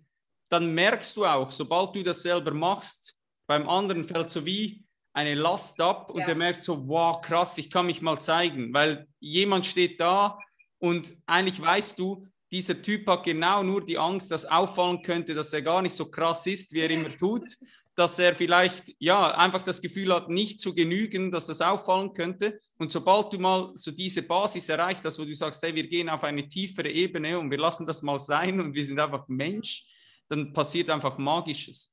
dann 0.49 0.73
merkst 0.73 1.17
du 1.17 1.27
auch, 1.27 1.51
sobald 1.51 1.97
du 1.97 2.05
das 2.05 2.23
selber 2.23 2.55
machst, 2.55 3.19
beim 3.49 3.69
anderen 3.69 4.05
fällt 4.05 4.31
so 4.31 4.47
wie 4.47 4.85
eine 5.13 5.35
Last 5.35 5.81
ab 5.81 6.11
und 6.11 6.21
ja. 6.21 6.27
der 6.27 6.35
merkt 6.35 6.61
so, 6.61 6.89
wow, 6.89 7.21
krass, 7.21 7.59
ich 7.59 7.71
kann 7.71 7.87
mich 7.87 8.03
mal 8.03 8.21
zeigen, 8.21 8.73
weil 8.73 9.07
jemand 9.21 9.67
steht 9.67 10.01
da 10.01 10.39
und 10.79 11.15
eigentlich 11.27 11.61
weißt 11.61 11.99
du, 11.99 12.27
dieser 12.51 12.81
Typ 12.81 13.07
hat 13.07 13.25
genau 13.25 13.63
nur 13.63 13.85
die 13.85 13.99
Angst, 13.99 14.31
dass 14.31 14.45
auffallen 14.45 15.03
könnte, 15.03 15.35
dass 15.35 15.53
er 15.53 15.63
gar 15.63 15.83
nicht 15.83 15.95
so 15.95 16.11
krass 16.11 16.47
ist, 16.47 16.73
wie 16.73 16.81
er 16.81 16.91
immer 16.91 17.11
tut 17.11 17.57
dass 17.95 18.19
er 18.19 18.35
vielleicht 18.35 18.95
ja 18.99 19.35
einfach 19.37 19.63
das 19.63 19.81
Gefühl 19.81 20.15
hat, 20.15 20.29
nicht 20.29 20.61
zu 20.61 20.75
genügen, 20.75 21.31
dass 21.31 21.47
das 21.47 21.61
auffallen 21.61 22.15
könnte. 22.15 22.59
Und 22.79 22.91
sobald 22.91 23.33
du 23.33 23.39
mal 23.39 23.71
so 23.75 23.91
diese 23.91 24.23
Basis 24.23 24.69
erreicht 24.69 25.05
hast, 25.05 25.19
wo 25.19 25.25
du 25.25 25.35
sagst, 25.35 25.63
hey, 25.63 25.75
wir 25.75 25.87
gehen 25.87 26.09
auf 26.09 26.25
eine 26.25 26.49
tiefere 26.49 26.91
Ebene 26.91 27.39
und 27.39 27.51
wir 27.51 27.59
lassen 27.59 27.87
das 27.87 28.03
mal 28.03 28.19
sein 28.19 28.61
und 28.61 28.75
wir 28.75 28.85
sind 28.85 28.99
einfach 28.99 29.29
Mensch, 29.29 29.85
dann 30.29 30.53
passiert 30.53 30.89
einfach 30.89 31.19
Magisches. 31.19 31.93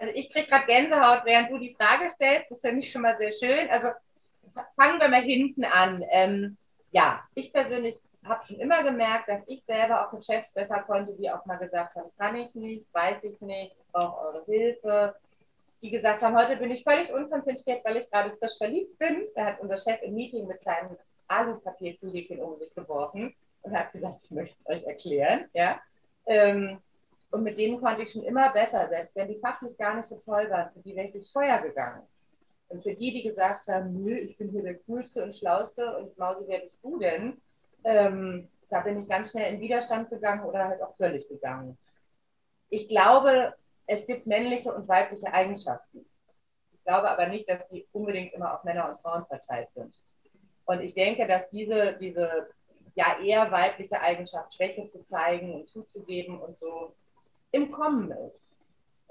Also 0.00 0.12
ich 0.14 0.32
kriege 0.32 0.48
gerade 0.48 0.66
Gänsehaut, 0.66 1.22
während 1.24 1.50
du 1.50 1.58
die 1.58 1.76
Frage 1.78 2.10
stellst. 2.10 2.50
Das 2.50 2.60
finde 2.62 2.80
ich 2.80 2.90
schon 2.90 3.02
mal 3.02 3.16
sehr 3.18 3.32
schön. 3.32 3.70
Also 3.70 3.90
fangen 4.76 5.00
wir 5.00 5.08
mal 5.08 5.22
hinten 5.22 5.64
an. 5.64 6.04
Ähm, 6.10 6.56
ja, 6.90 7.22
ich 7.34 7.52
persönlich 7.52 7.96
habe 8.24 8.44
schon 8.44 8.58
immer 8.58 8.82
gemerkt, 8.82 9.28
dass 9.28 9.42
ich 9.46 9.62
selber 9.64 10.04
auch 10.06 10.12
mit 10.12 10.24
Chefs 10.24 10.52
besser 10.52 10.80
konnte, 10.80 11.14
die 11.14 11.30
auch 11.30 11.46
mal 11.46 11.56
gesagt 11.56 11.94
haben, 11.94 12.10
kann 12.18 12.34
ich 12.36 12.54
nicht, 12.54 12.84
weiß 12.92 13.22
ich 13.22 13.40
nicht, 13.40 13.76
brauche 13.92 14.26
eure 14.26 14.44
Hilfe 14.46 15.14
die 15.82 15.90
gesagt 15.90 16.22
haben, 16.22 16.36
heute 16.36 16.56
bin 16.56 16.70
ich 16.70 16.84
völlig 16.84 17.12
unkonzentriert, 17.12 17.84
weil 17.84 17.98
ich 17.98 18.10
gerade 18.10 18.36
frisch 18.36 18.56
verliebt 18.58 18.98
bin. 18.98 19.26
Da 19.34 19.46
hat 19.46 19.60
unser 19.60 19.78
Chef 19.78 20.02
im 20.02 20.14
Meeting 20.14 20.46
mit 20.46 20.60
kleinen 20.60 20.96
Alupapierkugelchen 21.28 22.40
um 22.40 22.54
sich 22.56 22.74
geworfen 22.74 23.34
und 23.62 23.78
hat 23.78 23.92
gesagt, 23.92 24.22
ich 24.24 24.30
möchte 24.30 24.56
es 24.64 24.76
euch 24.76 24.84
erklären. 24.84 25.48
Ja? 25.54 25.80
Ähm, 26.26 26.78
und 27.30 27.44
mit 27.44 27.58
denen 27.58 27.80
konnte 27.80 28.02
ich 28.02 28.12
schon 28.12 28.24
immer 28.24 28.52
besser, 28.52 28.88
selbst 28.88 29.14
wenn 29.14 29.28
die 29.28 29.38
fachlich 29.38 29.76
gar 29.78 29.94
nicht 29.94 30.06
so 30.06 30.16
toll 30.16 30.50
waren, 30.50 30.72
für 30.72 30.80
die 30.80 30.96
wäre 30.96 31.06
ich 31.06 31.12
durchs 31.12 31.30
Feuer 31.30 31.60
gegangen. 31.60 32.02
Und 32.68 32.82
für 32.82 32.94
die, 32.94 33.12
die 33.12 33.22
gesagt 33.22 33.68
haben, 33.68 34.02
nö, 34.02 34.16
ich 34.16 34.36
bin 34.36 34.50
hier 34.50 34.62
der 34.62 34.78
Coolste 34.80 35.22
und 35.22 35.34
Schlauste 35.34 35.96
und 35.96 36.16
Mausi, 36.18 36.44
wer 36.46 36.60
bist 36.60 36.82
du 36.82 36.98
denn? 36.98 37.40
Ähm, 37.84 38.48
da 38.68 38.80
bin 38.80 38.98
ich 38.98 39.08
ganz 39.08 39.30
schnell 39.30 39.52
in 39.52 39.60
Widerstand 39.60 40.10
gegangen 40.10 40.44
oder 40.44 40.68
halt 40.68 40.82
auch 40.82 40.94
völlig 40.96 41.28
gegangen. 41.28 41.76
Ich 42.68 42.88
glaube, 42.88 43.54
es 43.86 44.06
gibt 44.06 44.26
männliche 44.26 44.72
und 44.72 44.86
weibliche 44.86 45.32
Eigenschaften. 45.32 46.06
Ich 46.72 46.84
glaube 46.84 47.10
aber 47.10 47.26
nicht, 47.26 47.48
dass 47.48 47.66
die 47.68 47.86
unbedingt 47.92 48.32
immer 48.32 48.54
auf 48.54 48.64
Männer 48.64 48.88
und 48.88 49.00
Frauen 49.00 49.26
verteilt 49.26 49.68
sind. 49.74 49.94
Und 50.64 50.80
ich 50.80 50.94
denke, 50.94 51.26
dass 51.26 51.50
diese, 51.50 51.96
diese 51.98 52.48
ja 52.94 53.18
eher 53.20 53.50
weibliche 53.50 54.00
Eigenschaft, 54.00 54.54
Schwäche 54.54 54.86
zu 54.86 55.04
zeigen 55.04 55.54
und 55.54 55.68
zuzugeben 55.68 56.40
und 56.40 56.58
so 56.58 56.94
im 57.52 57.72
Kommen 57.72 58.10
ist. 58.10 58.56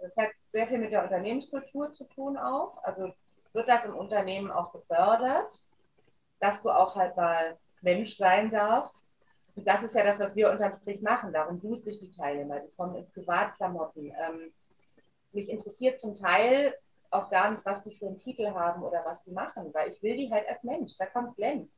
Das 0.01 0.15
hat 0.17 0.29
sehr 0.51 0.67
viel 0.67 0.77
mit 0.77 0.91
der 0.91 1.03
Unternehmenskultur 1.03 1.91
zu 1.91 2.05
tun 2.05 2.37
auch. 2.37 2.81
Also 2.83 3.13
wird 3.53 3.67
das 3.67 3.85
im 3.85 3.95
Unternehmen 3.95 4.51
auch 4.51 4.71
gefördert, 4.71 5.51
dass 6.39 6.61
du 6.61 6.69
auch 6.69 6.95
halt 6.95 7.15
mal 7.17 7.57
Mensch 7.81 8.15
sein 8.15 8.51
darfst. 8.51 9.07
Und 9.55 9.67
das 9.67 9.83
ist 9.83 9.95
ja 9.95 10.03
das, 10.03 10.19
was 10.19 10.35
wir 10.35 10.51
unterm 10.51 10.71
Strich 10.73 11.01
machen. 11.01 11.33
Darum 11.33 11.59
duzt 11.59 11.85
sich 11.85 11.99
die 11.99 12.11
Teilnehmer. 12.11 12.59
Die 12.61 12.71
kommen 12.75 12.95
in 12.95 13.09
Privatklamotten. 13.11 14.05
Ähm, 14.05 14.53
mich 15.31 15.49
interessiert 15.49 15.99
zum 15.99 16.15
Teil 16.15 16.73
auch 17.11 17.29
gar 17.29 17.51
nicht, 17.51 17.65
was 17.65 17.83
die 17.83 17.95
für 17.95 18.07
einen 18.07 18.17
Titel 18.17 18.51
haben 18.51 18.83
oder 18.83 19.03
was 19.05 19.23
die 19.23 19.31
machen, 19.31 19.73
weil 19.73 19.91
ich 19.91 20.01
will 20.01 20.15
die 20.15 20.31
halt 20.31 20.47
als 20.47 20.63
Mensch. 20.63 20.95
Da 20.97 21.07
kommt 21.07 21.35
Glenn. 21.35 21.69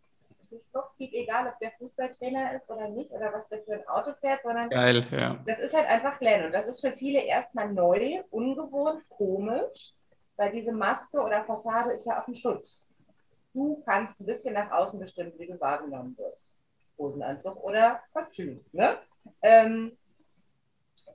Ist 0.52 0.76
doch 0.76 0.94
viel 0.98 1.14
egal, 1.14 1.48
ob 1.48 1.58
der 1.60 1.72
Fußballtrainer 1.80 2.56
ist 2.56 2.70
oder 2.70 2.90
nicht 2.90 3.10
oder 3.12 3.32
was 3.32 3.48
der 3.48 3.64
für 3.64 3.74
ein 3.74 3.88
Auto 3.88 4.14
fährt, 4.20 4.42
sondern 4.44 4.70
Geil, 4.70 5.06
ja. 5.12 5.40
das 5.46 5.60
ist 5.60 5.74
halt 5.74 5.88
einfach 5.88 6.20
Glenn. 6.20 6.46
Und 6.46 6.52
das 6.52 6.68
ist 6.68 6.82
für 6.82 6.92
viele 6.92 7.22
erstmal 7.22 7.72
neu, 7.72 8.22
ungewohnt, 8.32 9.08
komisch, 9.10 9.94
weil 10.36 10.52
diese 10.52 10.74
Maske 10.74 11.22
oder 11.22 11.46
Fassade 11.46 11.94
ist 11.94 12.06
ja 12.06 12.22
auch 12.22 12.28
ein 12.28 12.36
Schutz. 12.36 12.86
Du 13.54 13.82
kannst 13.86 14.20
ein 14.20 14.26
bisschen 14.26 14.54
nach 14.54 14.72
außen 14.72 15.00
bestimmen, 15.00 15.34
wie 15.38 15.48
du 15.48 15.60
wahrgenommen 15.60 16.18
wirst. 16.18 16.54
Hosenanzug 16.98 17.56
oder 17.64 18.02
Kostüm. 18.14 18.64
Ne? 18.74 18.98
Ähm, 19.42 19.98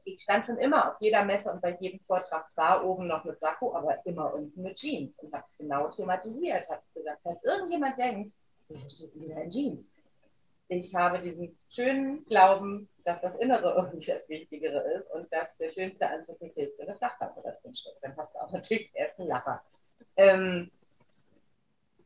ich 0.04 0.22
stand 0.22 0.46
schon 0.46 0.58
immer 0.58 0.90
auf 0.90 1.00
jeder 1.00 1.24
Messe 1.24 1.52
und 1.52 1.60
bei 1.60 1.76
jedem 1.78 2.00
Vortrag 2.00 2.50
zwar 2.50 2.84
oben 2.84 3.06
noch 3.06 3.24
mit 3.24 3.38
Sakko, 3.38 3.74
aber 3.74 4.04
immer 4.06 4.32
unten 4.32 4.62
mit 4.62 4.76
Jeans 4.76 5.18
und 5.18 5.32
habe 5.32 5.44
es 5.46 5.56
genau 5.58 5.88
thematisiert. 5.88 6.68
Habe 6.68 6.82
gesagt, 6.94 7.20
wenn 7.24 7.36
irgendjemand 7.42 7.98
denkt, 7.98 8.34
steht 8.74 9.14
wieder 9.14 9.42
in 9.42 9.50
Jeans? 9.50 9.96
Ich 10.68 10.92
habe 10.94 11.20
diesen 11.20 11.56
schönen 11.68 12.24
Glauben, 12.24 12.88
dass 13.04 13.20
das 13.20 13.36
Innere 13.36 13.74
irgendwie 13.76 14.06
das 14.06 14.28
Wichtigere 14.28 14.80
ist 14.94 15.08
und 15.12 15.32
dass 15.32 15.56
der 15.58 15.68
schönste 15.68 16.08
Anzug 16.08 16.40
nicht 16.40 16.54
hilft, 16.54 16.78
wenn 16.78 16.88
das 16.88 16.98
Dachpappe 16.98 17.40
da 17.42 17.52
drin 17.52 17.74
steckt. 17.74 18.02
Dann 18.02 18.16
hast 18.16 18.34
du 18.34 18.38
auch 18.40 18.50
natürlich 18.50 18.90
den 18.90 18.96
ersten 18.96 19.26
Lacher. 19.26 19.62
Ähm, 20.16 20.72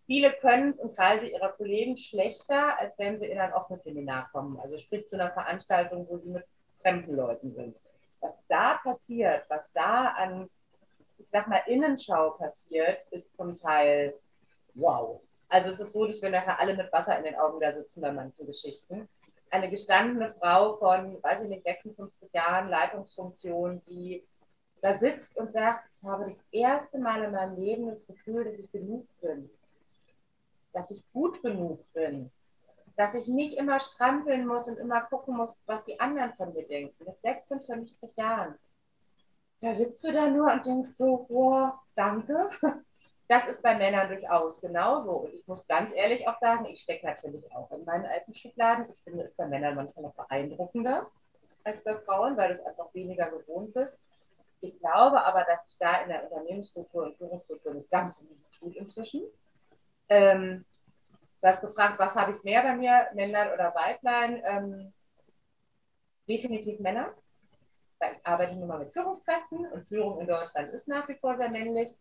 viele 0.04 0.32
können 0.32 0.70
es 0.70 0.78
im 0.78 0.92
Kreise 0.92 1.26
ihrer 1.26 1.52
Kollegen 1.52 1.96
schlechter, 1.96 2.78
als 2.78 2.98
wenn 2.98 3.18
sie 3.18 3.26
in 3.26 3.38
ein 3.38 3.54
offenes 3.54 3.82
Seminar 3.82 4.28
kommen. 4.30 4.60
Also 4.60 4.76
sprich 4.76 5.08
zu 5.08 5.16
einer 5.16 5.32
Veranstaltung, 5.32 6.06
wo 6.08 6.18
sie 6.18 6.30
mit 6.30 6.44
fremden 6.82 7.14
Leuten 7.14 7.52
sind. 7.54 7.80
Was 8.20 8.34
da 8.48 8.74
passiert, 8.82 9.44
was 9.48 9.72
da 9.72 10.08
an, 10.08 10.50
ich 11.16 11.30
sag 11.30 11.48
mal, 11.48 11.62
Innenschau 11.66 12.32
passiert, 12.32 13.10
ist 13.10 13.34
zum 13.34 13.56
Teil 13.56 14.14
wow. 14.74 15.22
Also 15.50 15.70
es 15.70 15.80
ist 15.80 15.92
so, 15.92 16.06
dass 16.06 16.22
wir 16.22 16.30
nachher 16.30 16.60
alle 16.60 16.76
mit 16.76 16.92
Wasser 16.92 17.18
in 17.18 17.24
den 17.24 17.34
Augen 17.34 17.60
da 17.60 17.72
sitzen 17.72 18.00
bei 18.00 18.12
manchen 18.12 18.46
Geschichten. 18.46 19.08
Eine 19.50 19.68
gestandene 19.68 20.32
Frau 20.38 20.76
von, 20.76 21.20
weiß 21.22 21.42
ich 21.42 21.48
nicht, 21.48 21.64
56 21.64 22.32
Jahren, 22.32 22.68
Leitungsfunktion, 22.68 23.82
die 23.86 24.24
da 24.80 24.96
sitzt 24.96 25.36
und 25.36 25.52
sagt, 25.52 25.84
ich 25.92 26.04
habe 26.04 26.26
das 26.26 26.44
erste 26.52 26.98
Mal 26.98 27.24
in 27.24 27.32
meinem 27.32 27.56
Leben 27.56 27.88
das 27.88 28.06
Gefühl, 28.06 28.44
dass 28.44 28.60
ich 28.60 28.70
genug 28.70 29.06
bin, 29.20 29.50
dass 30.72 30.92
ich 30.92 31.02
gut 31.12 31.42
genug 31.42 31.80
bin, 31.94 32.30
dass 32.96 33.14
ich 33.14 33.26
nicht 33.26 33.56
immer 33.56 33.80
strampeln 33.80 34.46
muss 34.46 34.68
und 34.68 34.78
immer 34.78 35.00
gucken 35.00 35.36
muss, 35.36 35.56
was 35.66 35.84
die 35.84 35.98
anderen 35.98 36.32
von 36.34 36.54
mir 36.54 36.66
denken. 36.68 37.04
Mit 37.04 37.20
56 37.22 38.16
Jahren. 38.16 38.54
Da 39.60 39.74
sitzt 39.74 40.04
du 40.04 40.12
da 40.12 40.28
nur 40.28 40.52
und 40.52 40.64
denkst 40.64 40.90
so, 40.90 41.26
boah, 41.28 41.82
danke. 41.96 42.48
Das 43.30 43.46
ist 43.46 43.62
bei 43.62 43.76
Männern 43.76 44.08
durchaus 44.08 44.60
genauso. 44.60 45.12
Und 45.12 45.34
ich 45.34 45.46
muss 45.46 45.64
ganz 45.68 45.92
ehrlich 45.94 46.26
auch 46.26 46.40
sagen, 46.40 46.66
ich 46.66 46.80
stecke 46.80 47.06
natürlich 47.06 47.44
auch 47.54 47.70
in 47.70 47.84
meinen 47.84 48.06
alten 48.06 48.34
Schubladen. 48.34 48.86
Ich 48.88 49.00
finde 49.04 49.22
es 49.22 49.36
bei 49.36 49.46
Männern 49.46 49.76
manchmal 49.76 50.06
noch 50.06 50.14
beeindruckender 50.14 51.06
als 51.62 51.84
bei 51.84 51.94
Frauen, 52.00 52.36
weil 52.36 52.48
du 52.48 52.54
es 52.54 52.66
einfach 52.66 52.92
weniger 52.92 53.30
gewohnt 53.30 53.72
bist. 53.72 54.00
Ich 54.62 54.76
glaube 54.80 55.24
aber, 55.24 55.44
dass 55.44 55.64
sich 55.68 55.78
da 55.78 56.02
in 56.02 56.08
der 56.08 56.24
Unternehmensstruktur 56.24 57.04
und 57.04 57.16
Führungsstruktur 57.18 57.70
eine 57.70 57.82
ganze 57.84 58.24
Menge 58.24 58.40
tut 58.58 58.74
inzwischen. 58.74 59.22
Ähm, 60.08 60.64
Du 61.40 61.48
hast 61.48 61.62
gefragt, 61.62 61.98
was 61.98 62.16
habe 62.16 62.32
ich 62.32 62.42
mehr 62.42 62.62
bei 62.62 62.76
mir, 62.76 63.08
Männlein 63.14 63.50
oder 63.54 63.74
Weiblein? 63.74 64.42
Ähm, 64.44 64.92
definitiv 66.28 66.78
Männer. 66.80 67.14
Da 67.98 68.08
arbeite 68.24 68.52
ich 68.52 68.58
nur 68.58 68.68
mal 68.68 68.80
mit 68.80 68.92
Führungskräften 68.92 69.66
und 69.72 69.88
Führung 69.88 70.20
in 70.20 70.26
Deutschland 70.26 70.70
ist 70.74 70.86
nach 70.86 71.08
wie 71.08 71.14
vor 71.14 71.38
sehr 71.38 71.50
männlich. 71.50 71.96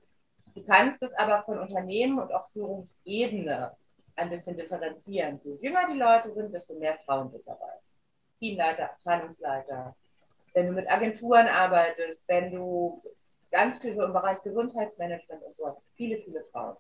Du 0.56 0.64
kannst 0.64 1.02
es 1.04 1.14
aber 1.14 1.44
von 1.44 1.60
Unternehmen 1.60 2.20
und 2.20 2.34
auch 2.34 2.50
Führungsebene 2.52 3.76
ein 4.16 4.30
bisschen 4.30 4.58
differenzieren. 4.58 5.40
Je 5.44 5.56
jünger 5.56 5.88
die 5.92 5.98
Leute 5.98 6.34
sind, 6.34 6.54
desto 6.54 6.74
mehr 6.76 6.98
Frauen 7.06 7.32
sind 7.32 7.48
dabei. 7.48 7.74
Teamleiter, 8.40 8.92
Abteilungsleiter. 8.92 9.96
Wenn 10.54 10.68
du 10.68 10.74
mit 10.74 10.90
Agenturen 10.90 11.48
arbeitest, 11.48 12.28
wenn 12.28 12.52
du 12.52 13.02
ganz 13.52 13.80
viel 13.80 13.94
so 13.94 14.04
im 14.04 14.14
Bereich 14.14 14.42
Gesundheitsmanagement 14.44 15.44
und 15.44 15.56
so, 15.56 15.82
viele, 15.96 16.18
viele 16.24 16.44
Frauen. 16.52 16.76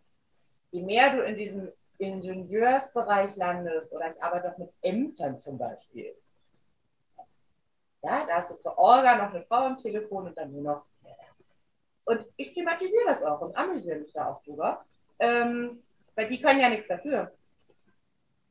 Je 0.71 0.83
mehr 0.83 1.11
du 1.11 1.23
in 1.23 1.37
diesem 1.37 1.71
Ingenieursbereich 1.97 3.35
landest 3.35 3.91
oder 3.93 4.11
ich 4.11 4.23
arbeite 4.23 4.53
auch 4.53 4.57
mit 4.57 4.71
Ämtern 4.81 5.37
zum 5.37 5.57
Beispiel. 5.57 6.15
Ja, 8.01 8.25
da 8.25 8.35
hast 8.35 8.51
du 8.51 8.55
zur 8.55 8.77
Orga 8.77 9.17
noch 9.17 9.33
eine 9.33 9.43
Frau 9.45 9.65
am 9.65 9.77
Telefon 9.77 10.27
und 10.27 10.37
dann 10.37 10.51
nur 10.51 10.61
noch. 10.61 10.85
Und 12.09 12.27
ich 12.37 12.53
thematisiere 12.53 13.05
das 13.05 13.21
auch 13.21 13.39
und 13.41 13.55
amüsiere 13.55 13.99
mich 13.99 14.11
da 14.13 14.31
auch 14.31 14.41
drüber. 14.41 14.83
Ähm, 15.19 15.83
weil 16.15 16.27
die 16.27 16.41
können 16.41 16.59
ja 16.59 16.67
nichts 16.67 16.87
dafür. 16.87 17.31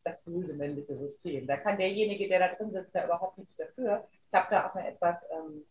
Das 0.04 0.22
böse 0.22 0.54
männliche 0.54 0.94
System. 0.94 1.44
Da 1.48 1.56
kann 1.56 1.76
derjenige, 1.76 2.28
der 2.28 2.38
da 2.38 2.54
drin 2.54 2.70
sitzt, 2.70 2.94
da 2.94 3.04
überhaupt 3.04 3.36
nichts 3.36 3.56
dafür. 3.56 4.06
Ich 4.30 4.38
habe 4.38 4.46
da 4.48 4.68
auch 4.68 4.76
eine 4.76 4.90
etwas 4.90 5.16
ähm, 5.32 5.64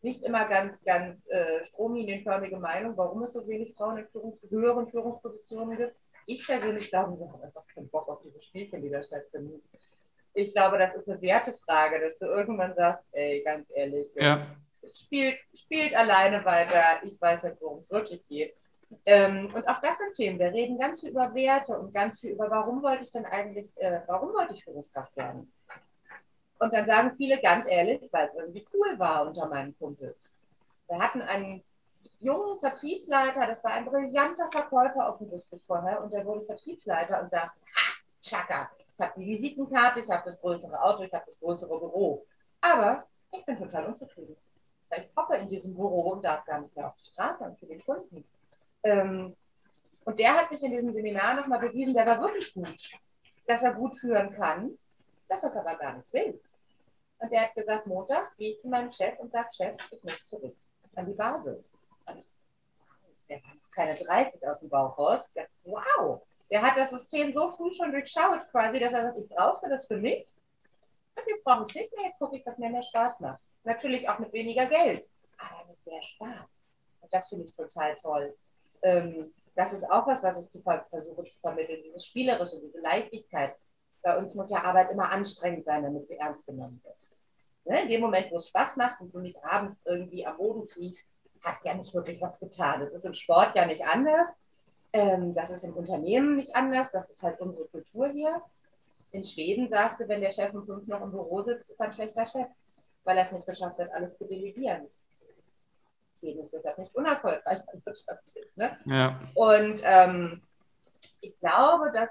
nicht 0.00 0.22
immer 0.22 0.48
ganz, 0.48 0.82
ganz 0.84 1.20
äh, 1.28 1.66
stromlinienförmige 1.66 2.56
Meinung, 2.56 2.96
warum 2.96 3.24
es 3.24 3.34
so 3.34 3.46
wenig 3.46 3.74
Frauen 3.74 3.98
in 3.98 4.08
Führungs 4.08 4.42
höheren 4.48 4.88
Führungspositionen 4.88 5.76
gibt. 5.76 5.94
Ich 6.24 6.46
persönlich 6.46 6.88
glaube, 6.88 7.18
sie 7.18 7.28
haben 7.28 7.42
einfach 7.42 7.66
keinen 7.74 7.90
Bock 7.90 8.08
auf 8.08 8.22
diese 8.24 8.40
Spielchen, 8.40 8.80
die 8.80 8.88
da 8.88 9.02
stattfinden. 9.02 9.60
Ich 10.32 10.54
glaube, 10.54 10.78
das 10.78 10.94
ist 10.94 11.10
eine 11.10 11.20
Wertefrage, 11.20 12.00
dass 12.00 12.18
du 12.18 12.24
irgendwann 12.24 12.74
sagst, 12.74 13.04
ey, 13.12 13.42
ganz 13.42 13.68
ehrlich, 13.74 14.14
ja. 14.14 14.46
Spielt, 14.94 15.38
spielt 15.54 15.94
alleine 15.94 16.44
weiter, 16.44 17.04
ich 17.04 17.20
weiß 17.20 17.42
jetzt, 17.42 17.62
worum 17.62 17.78
es 17.78 17.90
wirklich 17.90 18.26
geht. 18.28 18.54
Ähm, 19.06 19.50
und 19.54 19.66
auch 19.68 19.80
das 19.80 19.98
sind 19.98 20.14
Themen. 20.14 20.38
Wir 20.38 20.52
reden 20.52 20.78
ganz 20.78 21.00
viel 21.00 21.10
über 21.10 21.34
Werte 21.34 21.78
und 21.78 21.94
ganz 21.94 22.20
viel 22.20 22.32
über, 22.32 22.50
warum 22.50 22.82
wollte 22.82 23.04
ich 23.04 23.12
denn 23.12 23.24
eigentlich, 23.24 23.72
äh, 23.78 24.00
warum 24.06 24.34
wollte 24.34 24.54
ich 24.54 24.64
Führungskraft 24.64 25.16
werden? 25.16 25.52
Und 26.58 26.72
dann 26.72 26.86
sagen 26.86 27.14
viele 27.16 27.40
ganz 27.40 27.66
ehrlich, 27.66 28.08
weil 28.12 28.28
es 28.28 28.34
irgendwie 28.34 28.66
cool 28.72 28.98
war 28.98 29.26
unter 29.26 29.46
meinen 29.48 29.76
Kumpels. 29.78 30.36
Wir 30.88 30.98
hatten 30.98 31.22
einen 31.22 31.64
jungen 32.20 32.60
Vertriebsleiter, 32.60 33.46
das 33.46 33.64
war 33.64 33.72
ein 33.72 33.84
brillanter 33.84 34.48
Verkäufer 34.50 35.08
offensichtlich 35.08 35.62
vorher, 35.66 36.02
und 36.02 36.12
der 36.12 36.24
wurde 36.24 36.44
Vertriebsleiter 36.44 37.22
und 37.22 37.30
sagte, 37.30 37.58
ha, 37.74 37.92
Chaka, 38.20 38.70
ich 38.94 39.00
habe 39.00 39.20
die 39.20 39.26
Visitenkarte, 39.26 40.00
ich 40.00 40.08
habe 40.08 40.22
das 40.24 40.40
größere 40.40 40.80
Auto, 40.80 41.02
ich 41.02 41.12
habe 41.12 41.24
das 41.26 41.40
größere 41.40 41.78
Büro. 41.78 42.24
Aber 42.60 43.06
ich 43.32 43.44
bin 43.44 43.58
total 43.58 43.86
unzufrieden. 43.86 44.36
Ich 44.96 45.10
hocke 45.16 45.36
in 45.36 45.48
diesem 45.48 45.74
Büro 45.74 46.12
und 46.12 46.24
darf 46.24 46.44
gar 46.44 46.60
nicht 46.60 46.76
mehr 46.76 46.88
auf 46.88 46.96
die 46.96 47.12
Straße 47.12 47.44
und 47.44 47.58
zu 47.58 47.66
den 47.66 47.82
Kunden. 47.84 48.24
Ähm, 48.82 49.34
und 50.04 50.18
der 50.18 50.34
hat 50.34 50.50
sich 50.50 50.62
in 50.62 50.72
diesem 50.72 50.92
Seminar 50.92 51.34
nochmal 51.34 51.60
bewiesen, 51.60 51.94
der 51.94 52.06
war 52.06 52.20
wirklich 52.20 52.52
gut, 52.52 52.90
dass 53.46 53.62
er 53.62 53.72
gut 53.72 53.96
führen 53.96 54.34
kann, 54.34 54.76
dass 55.28 55.42
er 55.42 55.50
es 55.50 55.56
aber 55.56 55.76
gar 55.76 55.96
nicht 55.96 56.12
will. 56.12 56.40
Und 57.18 57.30
der 57.30 57.42
hat 57.42 57.54
gesagt, 57.54 57.86
Montag 57.86 58.36
gehe 58.36 58.52
ich 58.52 58.60
zu 58.60 58.68
meinem 58.68 58.90
Chef 58.90 59.18
und 59.18 59.30
sage, 59.30 59.48
Chef, 59.52 59.76
ich 59.92 60.02
muss 60.02 60.24
zurück 60.24 60.56
an 60.96 61.06
die 61.06 61.14
Basis. 61.14 61.72
der 63.28 63.36
hat 63.36 63.72
keine 63.74 63.96
30 63.96 64.46
aus 64.46 64.60
dem 64.60 64.68
Bauch 64.68 64.98
raus. 64.98 65.28
Wow, 65.64 66.22
der 66.50 66.62
hat 66.62 66.76
das 66.76 66.90
System 66.90 67.32
so 67.32 67.52
früh 67.52 67.72
schon 67.72 67.92
durchschaut 67.92 68.46
quasi, 68.50 68.78
dass 68.78 68.92
er 68.92 69.04
sagt, 69.04 69.18
ich 69.18 69.28
brauche 69.28 69.68
das 69.68 69.86
für 69.86 69.96
mich. 69.96 70.26
Und 71.14 71.22
jetzt 71.26 71.44
brauche 71.44 71.62
ich 71.62 71.70
es 71.70 71.74
nicht 71.76 71.96
mehr, 71.96 72.06
jetzt 72.06 72.18
gucke 72.18 72.36
ich, 72.36 72.44
was 72.44 72.58
mir 72.58 72.68
mehr 72.68 72.82
Spaß 72.82 73.20
macht. 73.20 73.40
Natürlich 73.64 74.08
auch 74.08 74.18
mit 74.18 74.32
weniger 74.32 74.66
Geld, 74.66 75.08
aber 75.38 75.68
mit 75.68 75.86
mehr 75.86 76.02
Spaß. 76.02 76.48
Und 77.00 77.12
das 77.12 77.28
finde 77.28 77.44
ich 77.46 77.54
total 77.54 77.96
toll. 78.02 78.34
Ähm, 78.82 79.32
das 79.54 79.72
ist 79.72 79.84
auch 79.90 80.06
was, 80.06 80.22
was 80.22 80.44
ich 80.44 80.50
zu 80.50 80.60
versuche 80.62 81.24
zu 81.24 81.40
vermitteln, 81.40 81.82
dieses 81.84 82.06
Spielerische, 82.06 82.60
diese 82.60 82.80
Leichtigkeit. 82.80 83.54
Bei 84.02 84.16
uns 84.16 84.34
muss 84.34 84.50
ja 84.50 84.64
Arbeit 84.64 84.90
immer 84.90 85.10
anstrengend 85.10 85.64
sein, 85.64 85.82
damit 85.82 86.08
sie 86.08 86.16
ernst 86.16 86.44
genommen 86.46 86.80
wird. 86.82 87.10
Ne? 87.64 87.82
In 87.82 87.88
dem 87.88 88.00
Moment, 88.00 88.30
wo 88.30 88.36
es 88.36 88.48
Spaß 88.48 88.76
macht 88.76 89.00
und 89.00 89.14
du 89.14 89.20
nicht 89.20 89.42
abends 89.44 89.82
irgendwie 89.84 90.26
am 90.26 90.36
Boden 90.36 90.66
kriegst, 90.66 91.06
hast 91.42 91.64
ja 91.64 91.74
nicht 91.74 91.94
wirklich 91.94 92.20
was 92.20 92.40
getan. 92.40 92.80
Das 92.80 92.92
ist 92.92 93.04
im 93.04 93.14
Sport 93.14 93.54
ja 93.54 93.66
nicht 93.66 93.84
anders. 93.84 94.26
Ähm, 94.92 95.34
das 95.34 95.50
ist 95.50 95.64
im 95.64 95.74
Unternehmen 95.74 96.36
nicht 96.36 96.54
anders. 96.54 96.90
Das 96.92 97.08
ist 97.10 97.22
halt 97.22 97.40
unsere 97.40 97.66
Kultur 97.66 98.08
hier. 98.08 98.42
In 99.10 99.24
Schweden 99.24 99.68
sagst 99.68 100.00
du, 100.00 100.08
wenn 100.08 100.20
der 100.20 100.30
Chef 100.30 100.54
um 100.54 100.64
fünf 100.64 100.86
noch 100.86 101.02
im 101.02 101.10
Büro 101.10 101.42
sitzt, 101.42 101.68
ist 101.68 101.78
er 101.78 101.86
ein 101.86 101.92
schlechter 101.92 102.26
Chef, 102.26 102.48
weil 103.04 103.16
er 103.16 103.24
es 103.24 103.32
nicht 103.32 103.46
geschafft 103.46 103.78
hat, 103.78 103.92
alles 103.92 104.16
zu 104.16 104.26
delegieren. 104.26 104.88
Schweden 106.18 106.40
ist 106.40 106.52
deshalb 106.52 106.78
nicht 106.78 106.94
unerfolgreich 106.94 107.60
wirtschaftlich. 107.84 108.46
Ne? 108.56 108.78
Ja. 108.84 109.20
Und 109.34 109.80
ähm, 109.84 110.42
ich 111.20 111.38
glaube, 111.40 111.90
dass 111.92 112.10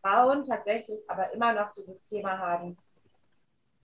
Frauen 0.00 0.46
tatsächlich 0.46 0.98
aber 1.08 1.32
immer 1.32 1.52
noch 1.52 1.72
dieses 1.74 2.02
Thema 2.04 2.38
haben, 2.38 2.78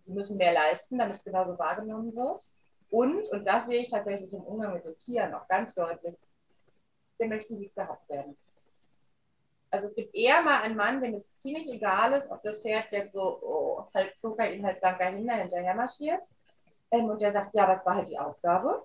sie 0.07 0.13
müssen 0.13 0.37
mehr 0.37 0.53
leisten, 0.53 0.99
damit 0.99 1.17
es 1.17 1.25
genauso 1.25 1.59
wahrgenommen 1.59 2.15
wird. 2.15 2.49
Und, 2.91 3.25
und 3.29 3.45
das 3.45 3.67
sehe 3.67 3.83
ich 3.83 3.91
tatsächlich 3.91 4.33
im 4.33 4.43
Umgang 4.43 4.75
mit 4.75 4.85
den 4.85 4.97
Tieren 4.99 5.35
auch 5.35 5.49
ganz 5.49 5.75
deutlich, 5.75 6.17
wir 7.19 7.29
möchten 7.29 7.59
lieb 7.59 7.75
gehabt 7.75 8.09
werden. 8.09 8.37
Also 9.73 9.87
es 9.87 9.95
gibt 9.95 10.15
eher 10.15 10.43
mal 10.43 10.61
einen 10.61 10.77
Mann, 10.77 11.01
dem 11.01 11.15
es 11.15 11.27
ziemlich 11.39 11.67
egal 11.67 12.13
ist, 12.13 12.31
ob 12.31 12.43
das 12.43 12.61
Pferd 12.61 12.93
jetzt 12.93 13.15
so 13.15 13.39
oh, 13.41 13.85
halt 13.95 14.19
Zucker 14.19 14.49
ihn 14.51 14.65
halt 14.67 14.81
Sanka 14.83 15.07
hinterher 15.07 15.75
marschiert. 15.75 16.23
Ähm, 16.91 17.07
und 17.07 17.23
der 17.23 17.33
sagt, 17.33 17.55
ja, 17.55 17.67
das 17.67 17.85
war 17.87 17.97
halt 17.97 18.11
die 18.11 18.19
Aufgabe 18.19 18.85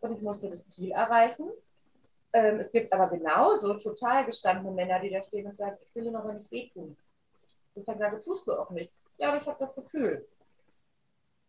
und 0.00 0.16
ich 0.16 0.22
musste 0.22 0.48
das 0.48 0.66
Ziel 0.68 0.90
erreichen. 0.92 1.50
Ähm, 2.32 2.60
es 2.60 2.72
gibt 2.72 2.94
aber 2.94 3.08
genauso 3.08 3.74
total 3.74 4.24
gestandene 4.24 4.70
Männer, 4.70 5.00
die 5.00 5.10
da 5.10 5.22
stehen 5.22 5.46
und 5.46 5.58
sagen, 5.58 5.76
ich 5.82 5.94
will 5.94 6.06
ihm 6.06 6.16
aber 6.16 6.32
nicht 6.32 6.50
wehtun. 6.50 6.96
Ich 7.74 7.84
sage, 7.84 8.18
tust 8.18 8.46
du 8.46 8.54
auch 8.54 8.70
nicht. 8.70 8.90
Ja, 9.18 9.28
aber 9.28 9.36
ich 9.36 9.46
habe 9.46 9.58
das 9.58 9.74
Gefühl. 9.74 10.26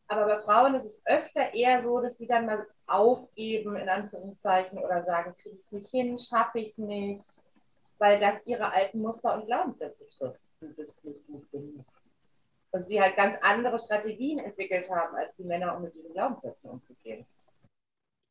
Aber 0.10 0.26
bei 0.26 0.42
Frauen 0.42 0.76
ist 0.76 0.84
es 0.84 1.02
öfter 1.06 1.54
eher 1.54 1.82
so, 1.82 2.02
dass 2.02 2.18
die 2.18 2.28
dann 2.28 2.48
mal 2.48 2.68
aufgeben, 2.86 3.78
in 3.78 3.88
Anführungszeichen, 3.88 4.78
oder 4.78 5.06
sagen, 5.06 5.34
kriege 5.42 5.56
ich 5.56 5.72
nicht 5.72 5.90
hin, 5.90 6.20
schaffe 6.20 6.60
ich 6.60 6.78
nicht, 6.78 7.24
weil 8.00 8.20
das 8.20 8.46
ihre 8.46 8.72
alten 8.72 9.00
Muster 9.00 9.36
und 9.36 9.46
Glaubenssätze 9.46 10.08
trifft, 10.10 10.40
die 10.62 10.74
das 10.76 11.04
nicht 11.04 11.26
gut 11.28 11.48
finden. 11.50 11.86
Und 12.72 12.88
sie 12.88 13.00
halt 13.00 13.16
ganz 13.16 13.38
andere 13.42 13.78
Strategien 13.80 14.40
entwickelt 14.40 14.90
haben, 14.90 15.16
als 15.16 15.36
die 15.38 15.44
Männer, 15.44 15.76
um 15.76 15.84
mit 15.84 15.94
diesen 15.94 16.12
Glaubenssätzen 16.12 16.70
umzugehen. 16.70 17.26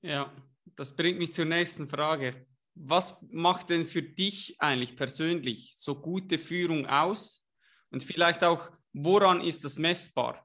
Ja, 0.02 0.32
das 0.76 0.94
bringt 0.96 1.18
mich 1.18 1.32
zur 1.32 1.44
nächsten 1.44 1.86
Frage. 1.86 2.46
Was 2.74 3.24
macht 3.30 3.70
denn 3.70 3.86
für 3.86 4.02
dich 4.02 4.56
eigentlich 4.58 4.96
persönlich 4.96 5.74
so 5.76 5.94
gute 5.94 6.38
Führung 6.38 6.86
aus? 6.86 7.46
Und 7.90 8.02
vielleicht 8.02 8.42
auch, 8.42 8.70
woran 8.92 9.40
ist 9.42 9.64
das 9.64 9.78
messbar? 9.78 10.44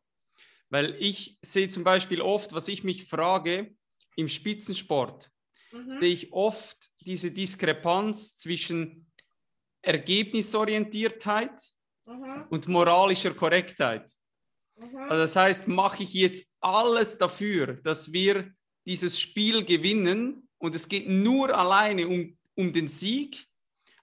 Weil 0.70 0.96
ich 1.00 1.40
sehe 1.42 1.70
zum 1.70 1.84
Beispiel 1.84 2.22
oft, 2.22 2.54
was 2.54 2.68
ich 2.68 2.84
mich 2.84 3.06
frage, 3.06 3.76
im 4.16 4.28
Spitzensport 4.28 5.32
mhm. 5.72 6.00
sehe 6.00 6.12
ich 6.12 6.34
oft 6.34 6.90
diese 7.02 7.32
Diskrepanz 7.32 8.38
zwischen 8.38 9.07
Ergebnisorientiertheit 9.88 11.62
mhm. 12.06 12.46
und 12.50 12.68
moralischer 12.68 13.34
Korrektheit. 13.34 14.12
Mhm. 14.76 14.98
Also 14.98 15.22
das 15.22 15.36
heißt, 15.36 15.68
mache 15.68 16.04
ich 16.04 16.14
jetzt 16.14 16.54
alles 16.60 17.18
dafür, 17.18 17.74
dass 17.84 18.12
wir 18.12 18.52
dieses 18.86 19.20
Spiel 19.20 19.66
gewinnen 19.66 20.48
und 20.58 20.76
es 20.76 20.88
geht 20.88 21.08
nur 21.08 21.58
alleine 21.58 22.08
um, 22.08 22.38
um 22.56 22.74
den 22.74 22.88
Sieg, 22.88 23.48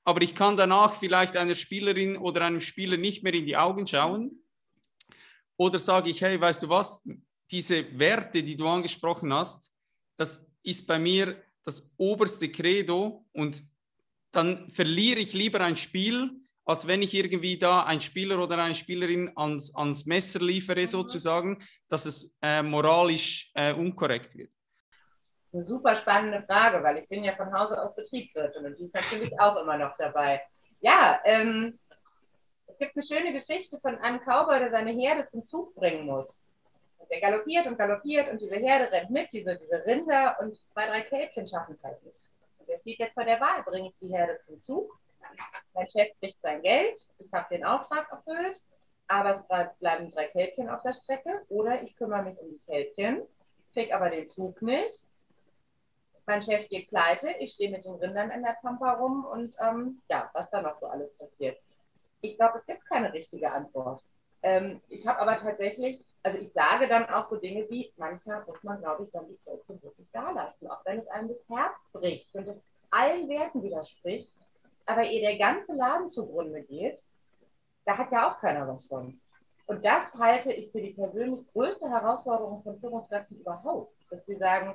aber 0.04 0.22
ich 0.22 0.34
kann 0.34 0.56
danach 0.56 0.94
vielleicht 0.94 1.36
einer 1.36 1.54
Spielerin 1.54 2.16
oder 2.16 2.42
einem 2.42 2.60
Spieler 2.60 2.96
nicht 2.96 3.22
mehr 3.22 3.34
in 3.34 3.46
die 3.46 3.56
Augen 3.56 3.86
schauen. 3.86 4.42
Oder 5.56 5.78
sage 5.78 6.10
ich, 6.10 6.20
hey, 6.20 6.38
weißt 6.38 6.64
du 6.64 6.68
was, 6.68 7.08
diese 7.50 7.98
Werte, 7.98 8.42
die 8.42 8.56
du 8.56 8.66
angesprochen 8.66 9.32
hast, 9.32 9.72
das 10.18 10.46
ist 10.62 10.86
bei 10.86 10.98
mir 10.98 11.42
das 11.64 11.90
oberste 11.96 12.50
Credo 12.50 13.24
und 13.32 13.64
dann 14.34 14.68
verliere 14.70 15.20
ich 15.20 15.32
lieber 15.32 15.60
ein 15.60 15.76
Spiel, 15.76 16.30
als 16.64 16.86
wenn 16.86 17.02
ich 17.02 17.14
irgendwie 17.14 17.58
da 17.58 17.84
ein 17.84 18.00
Spieler 18.00 18.42
oder 18.42 18.58
eine 18.58 18.74
Spielerin 18.74 19.32
ans, 19.36 19.74
ans 19.74 20.06
Messer 20.06 20.40
liefere, 20.40 20.80
mhm. 20.80 20.86
sozusagen, 20.86 21.58
dass 21.88 22.06
es 22.06 22.36
äh, 22.42 22.62
moralisch 22.62 23.50
äh, 23.54 23.72
unkorrekt 23.72 24.36
wird 24.36 24.50
eine 25.54 25.64
super 25.64 25.94
spannende 25.96 26.42
Frage, 26.46 26.82
weil 26.82 26.98
ich 26.98 27.08
bin 27.08 27.22
ja 27.22 27.34
von 27.36 27.52
Hause 27.52 27.80
aus 27.80 27.94
Betriebswirtin 27.94 28.66
und 28.66 28.78
die 28.78 28.86
ist 28.86 28.94
natürlich 28.94 29.38
auch 29.40 29.56
immer 29.56 29.78
noch 29.78 29.96
dabei. 29.96 30.42
Ja, 30.80 31.20
ähm, 31.24 31.78
es 32.66 32.76
gibt 32.78 32.96
eine 32.96 33.06
schöne 33.06 33.32
Geschichte 33.32 33.78
von 33.80 33.96
einem 33.98 34.20
Cowboy, 34.20 34.58
der 34.58 34.70
seine 34.70 34.90
Herde 34.90 35.28
zum 35.28 35.46
Zug 35.46 35.74
bringen 35.76 36.06
muss. 36.06 36.42
Und 36.98 37.10
der 37.10 37.20
galoppiert 37.20 37.66
und 37.66 37.78
galoppiert 37.78 38.30
und 38.30 38.40
diese 38.42 38.56
Herde 38.56 38.90
rennt 38.90 39.10
mit, 39.10 39.32
diese, 39.32 39.56
diese 39.56 39.84
Rinder 39.86 40.36
und 40.40 40.58
zwei, 40.70 40.86
drei 40.86 41.02
Kälbchen 41.02 41.46
schaffen 41.46 41.74
es 41.74 41.84
halt 41.84 42.02
nicht. 42.04 42.23
Und 42.64 42.72
er 42.72 42.80
steht 42.80 42.98
jetzt 42.98 43.14
vor 43.14 43.24
der 43.24 43.40
Wahl, 43.40 43.62
bringe 43.62 43.88
ich 43.88 43.98
die 44.00 44.08
Herde 44.08 44.40
zum 44.46 44.62
Zug. 44.62 44.98
Mein 45.74 45.90
Chef 45.90 46.08
kriegt 46.18 46.40
sein 46.40 46.62
Geld, 46.62 46.98
ich 47.18 47.32
habe 47.32 47.54
den 47.54 47.64
Auftrag 47.64 48.10
erfüllt, 48.10 48.62
aber 49.06 49.32
es 49.32 49.42
bleiben 49.78 50.10
drei 50.10 50.28
Kälbchen 50.28 50.70
auf 50.70 50.82
der 50.82 50.94
Strecke. 50.94 51.44
Oder 51.48 51.82
ich 51.82 51.94
kümmere 51.96 52.22
mich 52.22 52.38
um 52.38 52.48
die 52.48 52.60
Kälbchen, 52.60 53.22
kriege 53.72 53.94
aber 53.94 54.08
den 54.08 54.28
Zug 54.28 54.62
nicht. 54.62 55.06
Mein 56.26 56.42
Chef 56.42 56.68
geht 56.68 56.88
pleite, 56.88 57.34
ich 57.38 57.52
stehe 57.52 57.70
mit 57.70 57.84
den 57.84 57.96
Rindern 57.96 58.30
in 58.30 58.42
der 58.42 58.56
Pampa 58.62 58.94
rum 58.94 59.26
und 59.26 59.54
ähm, 59.60 60.00
ja, 60.08 60.30
was 60.32 60.48
da 60.48 60.62
noch 60.62 60.78
so 60.78 60.86
alles 60.86 61.12
passiert. 61.18 61.58
Ich 62.22 62.36
glaube, 62.36 62.56
es 62.56 62.64
gibt 62.64 62.86
keine 62.86 63.12
richtige 63.12 63.52
Antwort. 63.52 64.02
Ähm, 64.42 64.80
ich 64.88 65.06
habe 65.06 65.18
aber 65.18 65.36
tatsächlich, 65.36 66.02
also 66.24 66.38
ich 66.38 66.52
sage 66.54 66.88
dann 66.88 67.04
auch 67.10 67.26
so 67.26 67.36
Dinge 67.36 67.66
wie, 67.68 67.92
manchmal 67.98 68.44
muss 68.46 68.62
man, 68.64 68.80
glaube 68.80 69.04
ich, 69.04 69.10
dann 69.12 69.28
die 69.28 69.38
Kälte 69.44 69.82
wirklich 69.82 70.08
da 70.12 70.30
lassen, 70.30 70.68
auch 70.68 70.84
wenn 70.86 70.98
es 70.98 71.08
einem 71.08 71.28
das 71.28 71.48
Herz 71.48 71.76
bricht 71.92 72.34
und 72.34 72.48
es 72.48 72.56
allen 72.90 73.28
Werten 73.28 73.62
widerspricht. 73.62 74.32
Aber 74.86 75.04
ehe 75.04 75.20
der 75.20 75.38
ganze 75.38 75.74
Laden 75.74 76.10
zugrunde 76.10 76.62
geht, 76.62 77.00
da 77.84 77.98
hat 77.98 78.10
ja 78.10 78.30
auch 78.30 78.40
keiner 78.40 78.66
was 78.66 78.86
von. 78.86 79.20
Und 79.66 79.84
das 79.84 80.14
halte 80.14 80.52
ich 80.52 80.72
für 80.72 80.80
die 80.80 80.94
persönlich 80.94 81.46
größte 81.52 81.88
Herausforderung 81.88 82.62
von 82.62 82.80
Führungskräften 82.80 83.40
überhaupt, 83.40 83.94
dass 84.10 84.24
sie 84.24 84.36
sagen, 84.36 84.74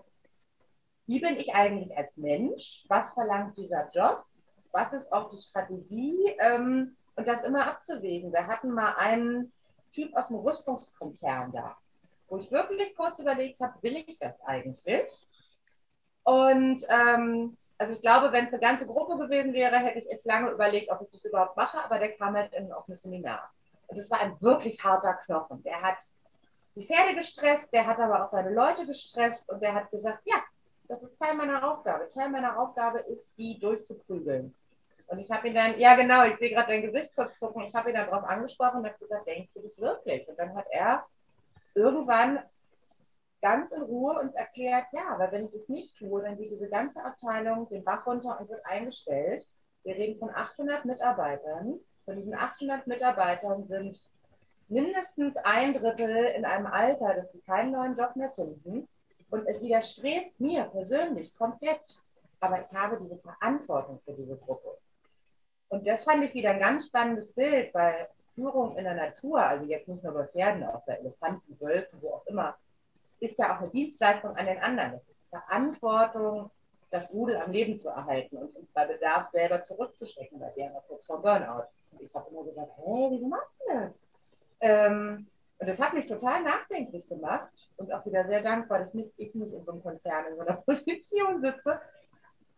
wie 1.07 1.19
bin 1.19 1.37
ich 1.37 1.53
eigentlich 1.55 1.95
als 1.97 2.15
Mensch, 2.15 2.85
was 2.87 3.11
verlangt 3.13 3.57
dieser 3.57 3.89
Job, 3.91 4.23
was 4.71 4.93
ist 4.93 5.11
auch 5.11 5.29
die 5.29 5.41
Strategie 5.41 6.35
ähm, 6.39 6.95
und 7.15 7.27
das 7.27 7.43
immer 7.43 7.67
abzuwägen. 7.67 8.31
Wir 8.31 8.45
hatten 8.45 8.71
mal 8.71 8.93
einen 8.93 9.51
Typ 9.91 10.15
aus 10.15 10.27
dem 10.27 10.37
Rüstungskonzern 10.37 11.51
da. 11.51 11.77
wo 12.27 12.37
ich 12.37 12.51
wirklich 12.51 12.95
kurz 12.95 13.19
überlegt 13.19 13.59
habe, 13.59 13.81
will 13.81 13.97
ich 13.97 14.19
das 14.19 14.39
eigentlich? 14.41 15.11
Und 16.23 16.85
ähm, 16.89 17.57
also 17.79 17.93
ich 17.93 18.01
glaube, 18.01 18.31
wenn 18.31 18.45
es 18.45 18.53
eine 18.53 18.61
ganze 18.61 18.85
Gruppe 18.85 19.17
gewesen 19.17 19.53
wäre, 19.53 19.77
hätte 19.77 19.99
ich 19.99 20.11
echt 20.11 20.25
lange 20.25 20.51
überlegt, 20.51 20.91
ob 20.91 21.01
ich 21.01 21.09
das 21.11 21.25
überhaupt 21.25 21.57
mache, 21.57 21.83
aber 21.83 21.97
der 21.97 22.15
kam 22.17 22.35
halt 22.35 22.53
in 22.53 22.65
ein 22.65 22.73
offenes 22.73 23.01
Seminar. 23.01 23.51
Und 23.87 23.97
das 23.97 24.11
war 24.11 24.19
ein 24.19 24.39
wirklich 24.41 24.83
harter 24.83 25.13
Knochen. 25.15 25.63
Der 25.63 25.81
hat 25.81 25.97
die 26.75 26.85
Pferde 26.85 27.15
gestresst, 27.15 27.73
der 27.73 27.87
hat 27.87 27.99
aber 27.99 28.23
auch 28.23 28.29
seine 28.29 28.53
Leute 28.53 28.85
gestresst 28.85 29.49
und 29.49 29.61
der 29.61 29.73
hat 29.73 29.89
gesagt, 29.91 30.21
ja, 30.25 30.43
das 30.87 31.01
ist 31.03 31.17
Teil 31.17 31.35
meiner 31.35 31.63
Aufgabe. 31.71 32.09
Teil 32.09 32.29
meiner 32.29 32.59
Aufgabe 32.59 32.99
ist, 32.99 33.35
die 33.37 33.59
durchzuprügeln. 33.59 34.55
Und 35.09 35.19
ich 35.19 35.31
habe 35.31 35.47
ihn 35.47 35.55
dann, 35.55 35.79
ja 35.79 35.95
genau, 35.95 36.23
ich 36.25 36.37
sehe 36.37 36.51
gerade 36.51 36.67
dein 36.67 36.83
Gesicht 36.83 37.15
kurz 37.15 37.37
zucken, 37.39 37.63
ich 37.63 37.73
habe 37.73 37.89
ihn 37.89 37.95
dann 37.95 38.09
darauf 38.09 38.23
angesprochen 38.23 38.81
und 38.81 38.85
habe 38.85 38.99
gesagt, 38.99 39.27
denkst 39.27 39.53
du 39.53 39.61
das 39.61 39.79
wirklich? 39.81 40.27
Und 40.27 40.37
dann 40.37 40.55
hat 40.55 40.67
er 40.69 41.03
irgendwann 41.73 42.39
ganz 43.41 43.71
in 43.71 43.81
Ruhe 43.81 44.19
uns 44.19 44.35
erklärt, 44.35 44.85
ja, 44.91 45.17
weil 45.17 45.31
wenn 45.31 45.45
ich 45.45 45.51
das 45.51 45.67
nicht 45.67 45.97
tue, 45.97 46.21
dann 46.21 46.37
geht 46.37 46.51
diese 46.51 46.69
ganze 46.69 47.03
Abteilung 47.03 47.67
den 47.69 47.83
Bach 47.83 48.05
runter 48.05 48.39
und 48.39 48.49
wird 48.49 48.63
eingestellt. 48.65 49.47
Wir 49.83 49.95
reden 49.95 50.19
von 50.19 50.29
800 50.29 50.85
Mitarbeitern. 50.85 51.79
Von 52.05 52.15
diesen 52.15 52.35
800 52.35 52.85
Mitarbeitern 52.85 53.65
sind 53.65 53.99
mindestens 54.67 55.37
ein 55.37 55.73
Drittel 55.73 56.25
in 56.35 56.45
einem 56.45 56.67
Alter, 56.67 57.15
dass 57.15 57.31
sie 57.31 57.41
keinen 57.41 57.71
neuen 57.71 57.95
Job 57.95 58.15
mehr 58.15 58.31
finden. 58.31 58.87
Und 59.31 59.47
es 59.47 59.63
widerstrebt 59.63 60.39
mir 60.39 60.65
persönlich 60.65 61.35
komplett. 61.35 62.03
Aber 62.41 62.61
ich 62.61 62.75
habe 62.75 62.99
diese 63.01 63.17
Verantwortung 63.17 63.99
für 64.05 64.13
diese 64.13 64.37
Gruppe. 64.37 64.77
Und 65.69 65.87
das 65.87 66.03
fand 66.03 66.23
ich 66.23 66.33
wieder 66.33 66.51
ein 66.51 66.59
ganz 66.59 66.87
spannendes 66.87 67.31
Bild, 67.33 67.73
weil 67.73 68.07
Führung 68.35 68.77
in 68.77 68.83
der 68.83 68.95
Natur, 68.95 69.41
also 69.41 69.65
jetzt 69.65 69.87
nicht 69.87 70.03
nur 70.03 70.13
bei 70.13 70.25
Pferden, 70.27 70.63
auch 70.63 70.83
bei 70.85 70.95
Elefanten, 70.95 71.57
Wölfen, 71.59 72.01
wo 72.01 72.15
auch 72.15 72.25
immer, 72.27 72.55
ist 73.19 73.37
ja 73.37 73.55
auch 73.55 73.61
eine 73.61 73.69
Dienstleistung 73.69 74.35
an 74.35 74.45
den 74.45 74.59
anderen. 74.59 74.93
Das 74.93 75.01
ist 75.01 75.29
Verantwortung, 75.29 76.49
das 76.91 77.13
Rudel 77.13 77.37
am 77.37 77.51
Leben 77.51 77.77
zu 77.77 77.89
erhalten 77.89 78.37
und 78.37 78.73
bei 78.73 78.85
Bedarf 78.85 79.29
selber 79.29 79.61
zurückzustecken, 79.63 80.39
bei 80.39 80.49
der 80.57 80.71
kurz 80.87 81.05
vor 81.05 81.21
Burnout. 81.21 81.65
Und 81.91 82.01
ich 82.01 82.13
habe 82.15 82.29
immer 82.31 82.43
gesagt, 82.43 82.71
hey, 82.77 83.11
wie 83.11 83.25
machst 83.25 83.51
du 83.59 83.73
das? 83.73 83.91
Ähm, 84.61 85.27
und 85.59 85.67
das 85.67 85.79
hat 85.79 85.93
mich 85.93 86.07
total 86.07 86.41
nachdenklich 86.43 87.07
gemacht 87.09 87.51
und 87.77 87.93
auch 87.93 88.05
wieder 88.05 88.25
sehr 88.25 88.41
dankbar, 88.41 88.79
dass 88.79 88.93
nicht 88.93 89.11
ich 89.17 89.35
nicht 89.35 89.53
in 89.53 89.65
so 89.65 89.71
einem 89.71 89.83
Konzern 89.83 90.25
in 90.27 90.35
so 90.35 90.41
einer 90.41 90.53
Position 90.65 91.41
sitze. 91.41 91.79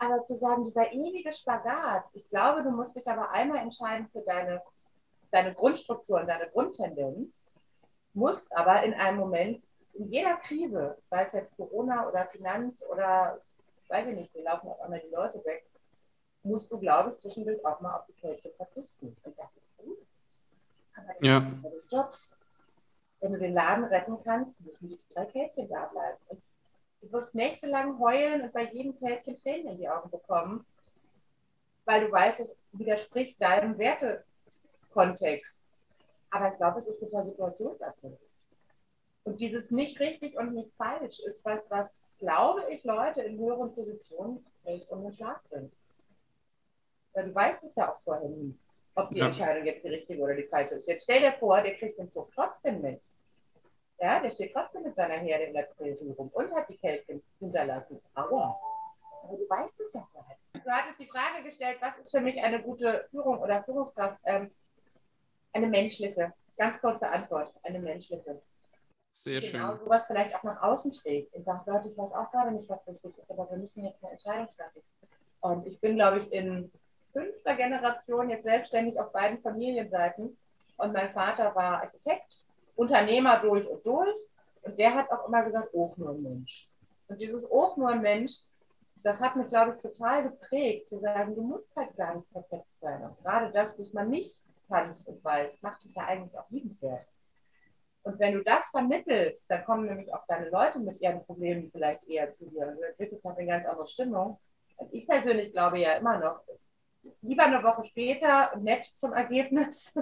Aber 0.02 0.26
zu 0.26 0.36
sagen, 0.36 0.66
dieser 0.66 0.92
ewige 0.92 1.32
Spagat, 1.32 2.06
ich 2.14 2.28
glaube, 2.30 2.64
du 2.64 2.72
musst 2.72 2.96
dich 2.96 3.08
aber 3.08 3.30
einmal 3.30 3.60
entscheiden 3.60 4.08
für 4.08 4.22
deine, 4.22 4.60
deine 5.30 5.54
Grundstruktur 5.54 6.22
und 6.22 6.28
deine 6.28 6.50
Grundtendenz, 6.50 7.46
musst 8.14 8.52
aber 8.52 8.82
in 8.82 8.96
einem 8.96 9.20
Moment, 9.20 9.64
in 9.94 10.12
jeder 10.12 10.38
Krise, 10.38 10.98
sei 11.12 11.26
es 11.26 11.34
jetzt 11.34 11.56
Corona 11.56 12.10
oder 12.10 12.26
Finanz 12.26 12.84
oder, 12.92 13.40
weiß 13.90 14.08
ich 14.08 14.16
nicht, 14.16 14.34
wir 14.34 14.44
laufen 14.44 14.70
auf 14.70 14.82
einmal 14.82 15.02
die 15.02 15.14
Leute 15.14 15.46
weg, 15.46 15.70
musst 16.42 16.72
du, 16.72 16.80
glaube 16.80 17.12
ich, 17.12 17.18
zwischendurch 17.18 17.64
auch 17.64 17.80
mal 17.82 18.00
auf 18.00 18.08
die 18.08 18.20
Kälte 18.20 18.50
verzichten. 18.58 19.16
Und 19.22 19.38
das 19.38 19.56
ist 19.56 19.78
gut. 19.78 20.00
Aber 20.96 21.10
das 21.10 21.18
ja. 21.22 21.38
ist 21.38 21.64
des 21.64 21.92
Jobs. 21.92 22.36
Wenn 23.20 23.34
du 23.34 23.38
den 23.38 23.54
Laden 23.54 23.84
retten 23.84 24.18
kannst, 24.24 24.60
müssen 24.62 24.88
die 24.88 24.98
drei 25.14 25.26
Kältchen 25.26 25.70
da 25.70 25.86
bleiben. 25.86 26.18
Und 26.30 26.42
du 27.02 27.12
wirst 27.12 27.36
nächtelang 27.36 28.00
heulen 28.00 28.42
und 28.42 28.54
bei 28.54 28.64
jedem 28.72 28.96
Kältchen 28.96 29.36
Tränen 29.36 29.74
in 29.74 29.78
die 29.78 29.90
Augen 29.90 30.10
bekommen, 30.10 30.66
weil 31.86 32.06
du 32.06 32.12
weißt, 32.12 32.40
es 32.42 32.56
widerspricht 32.74 33.42
deinem 33.42 33.78
Wertekontext. 33.78 35.58
Aber 36.30 36.52
ich 36.52 36.58
glaube, 36.58 36.80
es 36.80 36.88
ist 36.88 37.00
total 37.00 37.26
situationsabhängig. 37.26 38.20
Und 39.24 39.40
dieses 39.40 39.70
nicht 39.70 40.00
richtig 40.00 40.38
und 40.38 40.54
nicht 40.54 40.72
falsch 40.78 41.20
ist 41.20 41.44
was, 41.46 41.70
was, 41.70 42.02
glaube 42.20 42.64
ich, 42.70 42.84
Leute 42.84 43.22
in 43.22 43.38
höheren 43.38 43.74
Positionen 43.74 44.46
echt 44.64 44.90
um 44.90 45.04
den 45.04 45.14
Schlag 45.14 45.44
bringt. 45.50 45.74
Weil 47.14 47.26
du 47.26 47.36
weißt 47.36 47.64
es 47.64 47.76
ja 47.76 47.92
auch 47.92 48.00
vorher 48.04 48.30
nie, 48.30 48.58
ob 48.96 49.10
die 49.10 49.18
Ja. 49.18 49.28
Entscheidung 49.28 49.66
jetzt 49.66 49.84
die 49.84 49.90
richtige 49.90 50.22
oder 50.22 50.36
die 50.36 50.48
falsche 50.48 50.76
ist. 50.76 50.88
Jetzt 50.88 51.04
stell 51.04 51.22
dir 51.22 51.34
vor, 51.34 51.62
der 51.62 51.76
kriegt 51.76 52.00
den 52.00 52.12
Zug 52.12 52.32
trotzdem 52.34 52.82
mit. 52.82 53.02
Ja, 54.02 54.20
der 54.20 54.32
steht 54.32 54.52
trotzdem 54.52 54.82
mit 54.82 54.96
seiner 54.96 55.16
Herde 55.16 55.44
in 55.46 55.54
der 55.54 55.68
Quiltung 55.68 56.12
rum 56.14 56.30
und 56.34 56.52
hat 56.56 56.68
die 56.70 56.78
Kälbchen 56.78 57.22
hinterlassen. 57.40 58.02
Aua. 58.16 58.60
Aber 59.24 59.38
du 59.38 59.48
weißt 59.48 59.80
es 59.80 59.94
ja 59.94 60.08
vorher. 60.12 60.36
Du 60.54 60.70
hattest 60.72 61.00
die 61.00 61.06
Frage 61.06 61.44
gestellt, 61.44 61.78
was 61.82 61.98
ist 62.00 62.10
für 62.10 62.20
mich 62.20 62.42
eine 62.42 62.64
gute 62.64 63.08
Führung 63.12 63.40
oder 63.40 63.64
Führungskraft? 63.64 64.20
Ähm, 64.26 64.50
eine 65.54 65.68
menschliche. 65.68 66.34
Ganz 66.58 66.82
kurze 66.82 67.08
Antwort. 67.08 67.54
Eine 67.62 67.80
menschliche. 67.80 68.42
Sehr 69.12 69.40
schön. 69.40 69.60
Genau, 69.60 69.78
sowas 69.78 70.06
vielleicht 70.06 70.34
auch 70.34 70.44
nach 70.44 70.64
außen 70.64 70.92
trägt 70.94 71.36
und 71.36 71.46
sagt, 71.46 71.68
Leute, 71.68 71.90
ich 71.90 71.98
weiß 71.98 72.14
auch 72.14 72.32
gerade 72.32 72.52
nicht, 72.54 72.68
was 72.70 72.88
richtig 72.88 73.18
ist, 73.18 73.30
aber 73.30 73.50
wir 73.52 73.58
müssen 73.58 73.84
jetzt 73.84 74.04
eine 74.04 74.14
Entscheidung 74.14 74.48
treffen. 74.56 74.82
Und 75.42 75.68
ich 75.68 75.80
bin, 75.80 75.96
glaube 75.96 76.20
ich, 76.20 76.32
in 76.32 76.72
fünfter 77.14 77.56
Generation 77.56 78.32
jetzt 78.32 78.46
selbstständig 78.46 79.00
auf 79.00 79.12
beiden 79.12 79.40
Familienseiten. 79.42 80.38
Und 80.78 80.94
mein 80.94 81.14
Vater 81.14 81.54
war 81.54 81.82
Architekt, 81.82 82.41
Unternehmer 82.76 83.40
durch 83.40 83.68
und 83.68 83.86
durch. 83.86 84.18
Und 84.64 84.78
der 84.78 84.94
hat 84.94 85.12
auch 85.12 85.28
immer 85.28 85.44
gesagt, 85.44 85.74
auch 85.74 85.98
nur 85.98 86.12
ein 86.12 86.22
Mensch. 86.22 86.70
Und 87.08 87.20
dieses 87.20 87.50
auch 87.50 87.78
nur 87.78 87.90
ein 87.90 88.02
Mensch, 88.02 88.34
das 89.04 89.20
hat 89.20 89.36
mich, 89.36 89.48
glaube 89.48 89.76
ich, 89.76 89.82
total 89.82 90.24
geprägt, 90.24 90.90
zu 90.90 91.00
sagen, 91.00 91.36
du 91.36 91.42
musst 91.42 91.76
halt 91.76 91.96
gar 91.96 92.16
nicht 92.16 92.32
perfekt 92.32 92.68
sein. 92.80 93.04
Und 93.04 93.18
gerade 93.24 93.52
das, 93.52 93.80
was 93.80 93.94
man 93.94 94.10
nicht 94.10 94.44
kannst 94.68 95.08
und 95.08 95.24
weiß, 95.24 95.62
macht 95.62 95.84
dich 95.84 95.96
ja 95.96 96.06
eigentlich 96.06 96.38
auch 96.38 96.50
liebenswert. 96.50 97.06
Und 98.04 98.20
wenn 98.20 98.34
du 98.34 98.44
das 98.44 98.68
vermittelst, 98.68 99.50
dann 99.50 99.64
kommen 99.66 99.86
nämlich 99.86 100.14
auch 100.14 100.26
deine 100.28 100.50
Leute 100.50 100.80
mit 100.80 101.00
ihren 101.02 101.24
Problemen 101.26 101.70
vielleicht 101.72 102.08
eher 102.08 102.34
zu 102.34 102.46
dir 102.46 102.68
und 102.68 102.78
du 102.78 102.82
entwickelst 102.82 103.24
halt 103.26 103.38
eine 103.38 103.48
ganz 103.48 103.66
andere 103.66 103.88
Stimmung. 103.88 104.40
Und 104.78 104.94
ich 104.94 105.08
persönlich 105.08 105.52
glaube 105.52 105.80
ja 105.80 105.94
immer 105.94 106.18
noch, 106.18 106.42
lieber 107.22 107.44
eine 107.44 107.64
Woche 107.64 107.86
später 107.86 108.56
nett 108.58 108.92
zum 108.98 109.14
Ergebnis. 109.14 109.94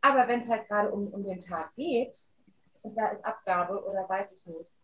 Aber 0.00 0.28
wenn 0.28 0.40
es 0.40 0.48
halt 0.48 0.68
gerade 0.68 0.90
um, 0.90 1.08
um 1.08 1.24
den 1.24 1.40
Tag 1.40 1.74
geht 1.74 2.16
und 2.82 2.96
da 2.96 3.08
ist 3.08 3.24
Abgabe 3.24 3.82
oder 3.84 4.08
weiß 4.08 4.32
ich 4.32 4.46
nicht, 4.46 4.76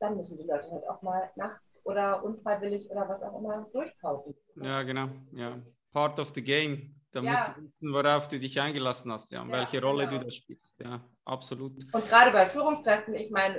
dann 0.00 0.16
müssen 0.16 0.36
die 0.36 0.44
Leute 0.44 0.70
halt 0.70 0.88
auch 0.88 1.02
mal 1.02 1.28
nachts 1.36 1.80
oder 1.84 2.22
unfreiwillig 2.22 2.88
oder 2.90 3.08
was 3.08 3.22
auch 3.22 3.36
immer 3.38 3.66
durchkaufen. 3.72 4.34
Ja, 4.56 4.82
genau. 4.82 5.08
Ja. 5.32 5.58
Part 5.92 6.20
of 6.20 6.32
the 6.34 6.42
game. 6.42 6.94
Da 7.10 7.20
Ja. 7.20 7.30
musst 7.32 7.48
du 7.48 7.62
wissen, 7.62 7.92
worauf 7.94 8.28
du 8.28 8.38
dich 8.38 8.60
eingelassen 8.60 9.10
hast, 9.10 9.32
ja, 9.32 9.40
und 9.42 9.48
Ja, 9.48 9.56
welche 9.58 9.82
Rolle 9.82 10.06
genau. 10.06 10.18
du 10.18 10.24
da 10.26 10.30
spielst. 10.30 10.78
Ja, 10.78 11.00
absolut. 11.24 11.72
Und 11.92 12.06
gerade 12.08 12.30
bei 12.32 12.46
Führungskräften, 12.46 13.14
ich 13.14 13.30
meine, 13.30 13.56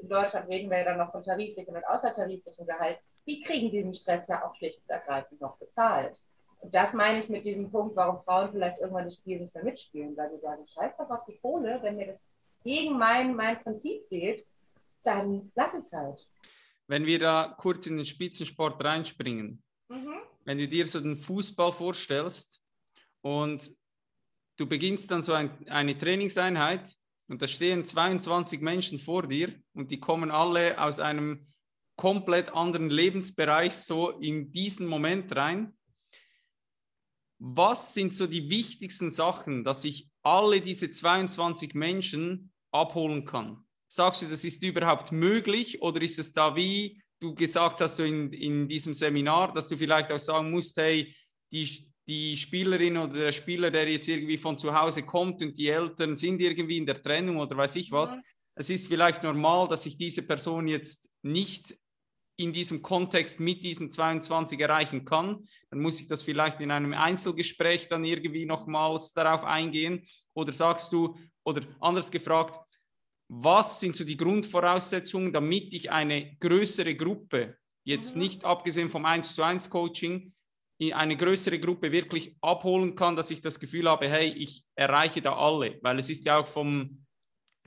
in 0.00 0.08
Deutschland 0.08 0.48
reden 0.48 0.70
wir 0.70 0.78
ja 0.78 0.84
dann 0.84 0.98
noch 0.98 1.10
von 1.10 1.22
tariflichem 1.22 1.74
und 1.74 1.84
außertariflichem 1.84 2.64
Gehalt, 2.64 2.98
die 3.26 3.42
kriegen 3.42 3.70
diesen 3.70 3.92
Stress 3.92 4.28
ja 4.28 4.44
auch 4.48 4.54
schlicht 4.54 4.80
und 4.82 4.90
ergreifend 4.90 5.40
noch 5.40 5.56
bezahlt. 5.58 6.22
Und 6.62 6.74
das 6.74 6.92
meine 6.92 7.22
ich 7.22 7.28
mit 7.28 7.44
diesem 7.44 7.70
Punkt, 7.70 7.96
warum 7.96 8.22
Frauen 8.22 8.50
vielleicht 8.52 8.78
irgendwann 8.80 9.04
das 9.04 9.16
Spiel 9.16 9.40
nicht 9.40 9.54
mehr 9.54 9.64
mitspielen, 9.64 10.16
weil 10.16 10.30
sie 10.30 10.38
sagen, 10.38 10.66
scheiß 10.66 10.92
doch 10.96 11.10
auf 11.10 11.24
die 11.26 11.38
Kohle, 11.38 11.78
wenn 11.82 11.96
mir 11.96 12.06
das 12.06 12.20
gegen 12.64 12.96
mein, 12.96 13.34
mein 13.34 13.60
Prinzip 13.62 14.08
geht, 14.08 14.46
dann 15.02 15.50
lass 15.56 15.74
es 15.74 15.92
halt. 15.92 16.26
Wenn 16.86 17.04
wir 17.04 17.18
da 17.18 17.54
kurz 17.58 17.86
in 17.86 17.96
den 17.96 18.06
Spitzensport 18.06 18.82
reinspringen, 18.84 19.62
Mhm. 19.92 20.14
wenn 20.44 20.58
du 20.58 20.66
dir 20.66 20.86
so 20.86 21.00
den 21.00 21.16
Fußball 21.16 21.72
vorstellst 21.72 22.62
und 23.20 23.70
du 24.56 24.66
beginnst 24.66 25.10
dann 25.10 25.22
so 25.22 25.34
ein, 25.34 25.50
eine 25.68 25.96
Trainingseinheit 25.96 26.94
und 27.28 27.42
da 27.42 27.46
stehen 27.46 27.84
22 27.84 28.60
Menschen 28.60 28.98
vor 28.98 29.26
dir 29.26 29.54
und 29.74 29.90
die 29.90 30.00
kommen 30.00 30.30
alle 30.30 30.80
aus 30.80 30.98
einem 30.98 31.46
komplett 31.96 32.54
anderen 32.54 32.88
Lebensbereich 32.88 33.74
so 33.74 34.10
in 34.10 34.50
diesen 34.50 34.86
Moment 34.86 35.34
rein. 35.36 35.76
Was 37.44 37.92
sind 37.92 38.14
so 38.14 38.28
die 38.28 38.48
wichtigsten 38.48 39.10
Sachen, 39.10 39.64
dass 39.64 39.84
ich 39.84 40.08
alle 40.22 40.60
diese 40.60 40.90
22 40.90 41.74
Menschen 41.74 42.52
abholen 42.70 43.24
kann? 43.24 43.64
Sagst 43.88 44.22
du, 44.22 44.26
das 44.26 44.44
ist 44.44 44.62
überhaupt 44.62 45.10
möglich 45.10 45.82
oder 45.82 46.00
ist 46.00 46.20
es 46.20 46.32
da 46.32 46.54
wie 46.54 47.02
du 47.18 47.34
gesagt 47.34 47.80
hast 47.80 47.98
in, 47.98 48.32
in 48.32 48.68
diesem 48.68 48.94
Seminar, 48.94 49.52
dass 49.52 49.68
du 49.68 49.76
vielleicht 49.76 50.12
auch 50.12 50.18
sagen 50.20 50.52
musst, 50.52 50.76
hey, 50.76 51.14
die, 51.52 51.88
die 52.08 52.36
Spielerin 52.36 52.96
oder 52.96 53.14
der 53.14 53.32
Spieler, 53.32 53.72
der 53.72 53.88
jetzt 53.88 54.08
irgendwie 54.08 54.38
von 54.38 54.56
zu 54.56 54.72
Hause 54.72 55.02
kommt 55.02 55.42
und 55.42 55.58
die 55.58 55.68
Eltern 55.68 56.14
sind 56.14 56.40
irgendwie 56.40 56.78
in 56.78 56.86
der 56.86 57.02
Trennung 57.02 57.38
oder 57.38 57.56
weiß 57.56 57.76
ich 57.76 57.90
was, 57.90 58.16
Mhm. 58.16 58.22
es 58.54 58.70
ist 58.70 58.86
vielleicht 58.86 59.22
normal, 59.24 59.66
dass 59.68 59.86
ich 59.86 59.96
diese 59.96 60.22
Person 60.22 60.68
jetzt 60.68 61.10
nicht 61.22 61.76
in 62.36 62.52
diesem 62.52 62.82
Kontext 62.82 63.40
mit 63.40 63.62
diesen 63.62 63.90
22 63.90 64.58
erreichen 64.58 65.04
kann, 65.04 65.44
dann 65.70 65.80
muss 65.80 66.00
ich 66.00 66.06
das 66.06 66.22
vielleicht 66.22 66.60
in 66.60 66.70
einem 66.70 66.94
Einzelgespräch 66.94 67.88
dann 67.88 68.04
irgendwie 68.04 68.46
nochmals 68.46 69.12
darauf 69.12 69.44
eingehen. 69.44 70.02
Oder 70.34 70.52
sagst 70.52 70.92
du, 70.92 71.16
oder 71.44 71.62
anders 71.80 72.10
gefragt, 72.10 72.58
was 73.28 73.80
sind 73.80 73.96
so 73.96 74.04
die 74.04 74.16
Grundvoraussetzungen, 74.16 75.32
damit 75.32 75.72
ich 75.74 75.90
eine 75.90 76.36
größere 76.36 76.94
Gruppe, 76.94 77.56
jetzt 77.84 78.14
Mhm. 78.14 78.22
nicht 78.22 78.44
abgesehen 78.44 78.88
vom 78.88 79.04
1 79.04 79.34
zu 79.34 79.42
1 79.42 79.70
Coaching, 79.70 80.32
in 80.78 80.92
eine 80.94 81.16
größere 81.16 81.60
Gruppe 81.60 81.92
wirklich 81.92 82.36
abholen 82.40 82.96
kann, 82.96 83.14
dass 83.14 83.30
ich 83.30 83.40
das 83.40 83.60
Gefühl 83.60 83.88
habe, 83.88 84.08
hey, 84.08 84.28
ich 84.30 84.64
erreiche 84.74 85.22
da 85.22 85.36
alle, 85.36 85.78
weil 85.82 85.98
es 85.98 86.10
ist 86.10 86.24
ja 86.24 86.38
auch 86.38 86.48
vom 86.48 87.06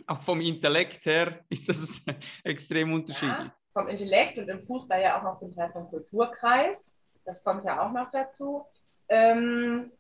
auch 0.08 0.22
vom 0.22 0.42
Intellekt 0.42 1.06
her 1.06 1.44
ist 1.50 1.70
das 1.70 2.04
extrem 2.44 2.94
unterschiedlich. 2.94 3.38
Ja, 3.38 3.56
vom 3.76 3.90
Intellekt 3.90 4.38
und 4.38 4.48
im 4.48 4.66
Fußball 4.66 5.02
ja 5.02 5.20
auch 5.20 5.24
noch 5.24 5.38
zum 5.38 5.54
Teil 5.54 5.70
vom 5.72 5.90
Kulturkreis. 5.90 6.98
Das 7.26 7.44
kommt 7.44 7.66
ja 7.66 7.86
auch 7.86 7.92
noch 7.92 8.10
dazu. 8.10 8.66
Ähm, 9.10 9.92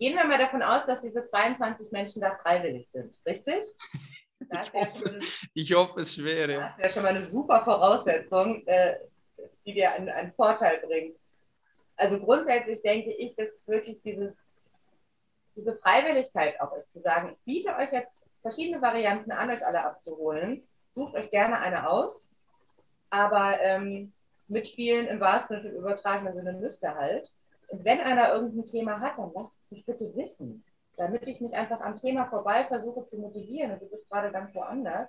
gehen 0.00 0.16
wir 0.16 0.24
mal 0.24 0.38
davon 0.38 0.62
aus, 0.62 0.84
dass 0.84 1.00
diese 1.00 1.24
22 1.24 1.92
Menschen 1.92 2.20
da 2.20 2.36
freiwillig 2.42 2.88
sind, 2.92 3.16
richtig? 3.24 3.62
Ich 4.50 4.72
hoffe, 4.74 5.04
es, 5.04 5.46
ich 5.54 5.72
hoffe, 5.72 6.00
es 6.00 6.14
schwer. 6.14 6.50
Ja. 6.50 6.60
Das 6.60 6.76
ist 6.76 6.82
ja 6.82 6.88
schon 6.90 7.02
mal 7.04 7.14
eine 7.14 7.24
super 7.24 7.64
Voraussetzung, 7.64 8.66
äh, 8.66 8.96
die 9.64 9.72
dir 9.72 9.92
einen, 9.92 10.10
einen 10.10 10.34
Vorteil 10.34 10.82
bringt. 10.86 11.16
Also 11.96 12.20
grundsätzlich 12.20 12.82
denke 12.82 13.10
ich, 13.14 13.34
dass 13.36 13.48
es 13.54 13.66
wirklich 13.68 14.02
dieses, 14.02 14.44
diese 15.56 15.76
Freiwilligkeit 15.76 16.60
auch 16.60 16.76
ist, 16.76 16.92
zu 16.92 17.00
sagen, 17.00 17.30
ich 17.32 17.44
biete 17.44 17.74
euch 17.76 17.90
jetzt 17.90 18.26
verschiedene 18.42 18.82
Varianten 18.82 19.32
an, 19.32 19.50
euch 19.50 19.64
alle 19.64 19.82
abzuholen. 19.82 20.62
Sucht 20.94 21.14
euch 21.14 21.30
gerne 21.30 21.60
eine 21.60 21.88
aus, 21.88 22.28
aber 23.14 23.60
ähm, 23.60 24.12
mitspielen 24.48 25.06
im 25.06 25.20
wahrsten 25.20 25.64
im 25.64 25.76
übertragenen 25.76 26.34
Sinne 26.34 26.52
müsst 26.54 26.82
ihr 26.82 26.94
halt. 26.94 27.32
Und 27.68 27.84
wenn 27.84 28.00
einer 28.00 28.32
irgendein 28.32 28.64
Thema 28.64 29.00
hat, 29.00 29.16
dann 29.18 29.30
lasst 29.34 29.54
es 29.60 29.70
mich 29.70 29.86
bitte 29.86 30.14
wissen, 30.16 30.64
damit 30.96 31.26
ich 31.28 31.40
mich 31.40 31.54
einfach 31.54 31.80
am 31.80 31.96
Thema 31.96 32.26
vorbei 32.26 32.64
versuche 32.64 33.04
zu 33.04 33.18
motivieren. 33.18 33.70
Und 33.70 33.82
du 33.82 33.88
bist 33.88 34.10
gerade 34.10 34.32
ganz 34.32 34.52
woanders. 34.54 35.08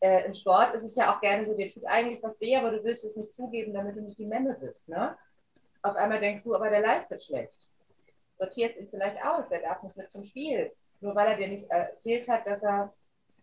Äh, 0.00 0.26
Im 0.26 0.34
Sport 0.34 0.74
ist 0.74 0.82
es 0.82 0.96
ja 0.96 1.14
auch 1.14 1.20
gerne 1.20 1.46
so, 1.46 1.56
dir 1.56 1.72
tut 1.72 1.84
eigentlich 1.86 2.20
was 2.22 2.40
weh, 2.40 2.56
aber 2.56 2.70
du 2.72 2.82
willst 2.82 3.04
es 3.04 3.16
nicht 3.16 3.32
zugeben, 3.32 3.74
damit 3.74 3.96
du 3.96 4.00
nicht 4.00 4.18
die 4.18 4.26
Memme 4.26 4.56
bist. 4.60 4.88
Ne? 4.88 5.16
Auf 5.82 5.94
einmal 5.94 6.18
denkst 6.18 6.42
du, 6.42 6.54
aber 6.54 6.68
der 6.68 6.80
leistet 6.80 7.22
schlecht. 7.22 7.70
Sortierst 8.38 8.76
ihn 8.76 8.88
vielleicht 8.88 9.24
aus, 9.24 9.48
der 9.50 9.60
darf 9.60 9.82
nicht 9.84 9.96
mit 9.96 10.10
zum 10.10 10.24
Spiel. 10.24 10.72
Nur 11.00 11.14
weil 11.14 11.28
er 11.28 11.36
dir 11.36 11.48
nicht 11.48 11.70
erzählt 11.70 12.28
hat, 12.28 12.46
dass 12.46 12.62
er, 12.62 12.92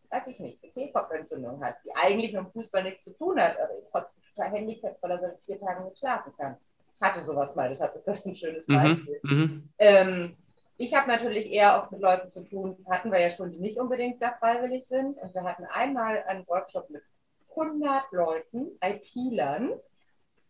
weiß 0.10 0.28
ich 0.28 0.40
nicht, 0.40 0.64
eine 0.64 0.72
Kehlkopfentzündung 0.74 1.64
hat, 1.64 1.76
die 1.84 1.96
eigentlich 1.96 2.34
mit 2.34 2.42
dem 2.42 2.52
Fußball 2.52 2.84
nichts 2.84 3.06
zu 3.06 3.18
tun 3.18 3.40
hat, 3.40 3.58
aber 3.60 3.74
trotzdem 3.92 4.22
total 4.34 4.52
handicapped, 4.52 5.02
weil 5.02 5.12
er 5.12 5.20
seit 5.20 5.40
vier 5.46 5.60
Tagen 5.60 5.86
nicht 5.86 6.00
schlafen 6.00 6.34
kann. 6.38 6.58
Ich 6.96 7.02
hatte 7.02 7.24
sowas 7.24 7.56
mal, 7.56 7.70
deshalb 7.70 7.96
ist 7.96 8.08
das 8.08 8.26
ein 8.26 8.36
schönes 8.36 8.68
mhm, 8.68 8.74
Beispiel. 8.74 9.20
Mhm, 9.24 9.70
ähm, 9.78 10.38
ich 10.78 10.94
habe 10.94 11.08
natürlich 11.08 11.52
eher 11.52 11.82
auch 11.82 11.92
mit 11.92 12.02
Leuten 12.02 12.30
zu 12.30 12.44
tun, 12.44 12.78
hatten 12.90 13.12
wir 13.12 13.20
ja 13.20 13.30
schon, 13.30 13.52
die 13.52 13.60
nicht 13.60 13.80
unbedingt 13.80 14.22
da 14.22 14.34
freiwillig 14.40 14.88
sind. 14.88 15.18
Und 15.18 15.34
wir 15.34 15.44
hatten 15.44 15.66
einmal 15.66 16.24
einen 16.28 16.48
Workshop 16.48 16.90
mit 16.90 17.02
100 17.50 18.12
Leuten, 18.12 18.78
IT-Lern, 18.82 19.72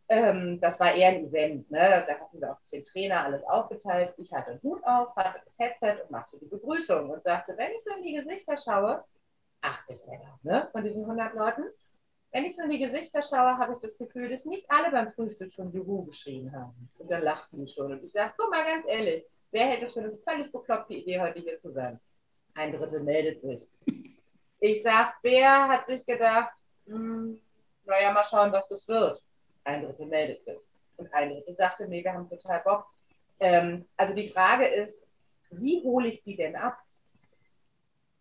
ähm, 0.09 0.59
das 0.61 0.79
war 0.79 0.93
eher 0.93 1.09
ein 1.09 1.25
Event, 1.25 1.69
ne? 1.69 2.05
da 2.07 2.13
hatten 2.13 2.39
wir 2.39 2.53
auch 2.53 2.61
zehn 2.63 2.83
Trainer 2.85 3.25
alles 3.25 3.43
aufgeteilt. 3.43 4.13
Ich 4.17 4.31
hatte 4.31 4.51
einen 4.51 4.63
Hut 4.63 4.81
auf, 4.85 5.13
hatte 5.17 5.41
das 5.43 5.59
Headset 5.59 6.01
und 6.03 6.11
machte 6.11 6.39
die 6.39 6.45
Begrüßung 6.45 7.09
und 7.09 7.23
sagte, 7.23 7.57
wenn 7.57 7.71
ich 7.73 7.83
so 7.83 7.93
in 7.93 8.03
die 8.03 8.13
Gesichter 8.13 8.57
schaue, 8.57 9.03
80 9.61 10.05
Männer 10.07 10.39
ne? 10.43 10.69
von 10.71 10.83
diesen 10.83 11.03
100 11.03 11.33
Leuten, 11.33 11.63
wenn 12.31 12.45
ich 12.45 12.55
so 12.55 12.63
in 12.63 12.69
die 12.69 12.79
Gesichter 12.79 13.21
schaue, 13.21 13.57
habe 13.57 13.73
ich 13.73 13.79
das 13.79 13.97
Gefühl, 13.97 14.29
dass 14.29 14.45
nicht 14.45 14.69
alle 14.69 14.91
beim 14.91 15.11
Frühstück 15.13 15.51
schon 15.51 15.71
Juhu 15.71 16.05
geschrien 16.05 16.51
haben. 16.51 16.89
Und 16.99 17.09
dann 17.09 17.23
lachten 17.23 17.65
die 17.65 17.71
schon. 17.71 17.91
Und 17.91 18.03
ich 18.03 18.11
sage, 18.11 18.33
guck 18.37 18.51
mal 18.51 18.63
ganz 18.63 18.85
ehrlich, 18.87 19.25
wer 19.51 19.65
hält 19.65 19.83
es 19.83 19.93
für 19.93 20.01
eine 20.01 20.11
völlig 20.11 20.51
bekloppte 20.51 20.93
Idee, 20.93 21.19
heute 21.19 21.39
hier 21.39 21.57
zu 21.57 21.71
sein? 21.71 21.99
Ein 22.53 22.73
Drittel 22.73 23.01
meldet 23.01 23.41
sich. 23.41 23.71
Ich 24.59 24.83
sage, 24.83 25.13
wer 25.21 25.67
hat 25.67 25.87
sich 25.87 26.05
gedacht, 26.05 26.51
hm, 26.85 27.39
naja, 27.85 28.11
mal 28.11 28.23
schauen, 28.23 28.51
was 28.51 28.67
das 28.67 28.87
wird 28.87 29.21
ein 29.67 29.83
Drittel 29.83 30.07
meldete. 30.07 30.61
Und 30.97 31.13
ein 31.13 31.29
Drittel 31.29 31.55
sagte, 31.55 31.87
nee, 31.87 32.03
wir 32.03 32.13
haben 32.13 32.29
total 32.29 32.61
Bock. 32.61 32.85
Ähm, 33.39 33.85
also 33.97 34.15
die 34.15 34.29
Frage 34.29 34.65
ist, 34.65 35.05
wie 35.51 35.83
hole 35.83 36.09
ich 36.09 36.23
die 36.23 36.35
denn 36.35 36.55
ab? 36.55 36.79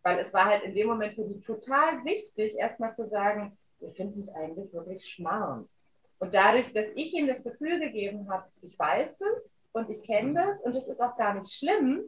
Weil 0.07 0.21
es 0.21 0.33
war 0.33 0.45
halt 0.45 0.63
in 0.63 0.73
dem 0.73 0.87
Moment 0.87 1.17
für 1.17 1.25
die 1.25 1.41
total 1.41 2.05
wichtig, 2.05 2.55
erstmal 2.57 2.95
zu 2.95 3.09
sagen, 3.09 3.59
wir 3.81 3.91
finden 3.91 4.21
es 4.21 4.33
eigentlich 4.33 4.73
wirklich 4.73 5.05
schmarrn. 5.05 5.69
Und 6.21 6.33
dadurch, 6.33 6.73
dass 6.73 6.87
ich 6.95 7.13
ihnen 7.13 7.27
das 7.27 7.43
Gefühl 7.43 7.81
gegeben 7.81 8.31
habe, 8.31 8.45
ich 8.63 8.79
weiß 8.79 9.19
das 9.19 9.43
und 9.73 9.91
ich 9.91 10.05
kenne 10.05 10.35
das 10.35 10.61
und 10.61 10.77
es 10.77 10.87
ist 10.87 11.01
auch 11.01 11.17
gar 11.17 11.35
nicht 11.35 11.53
schlimm, 11.53 12.05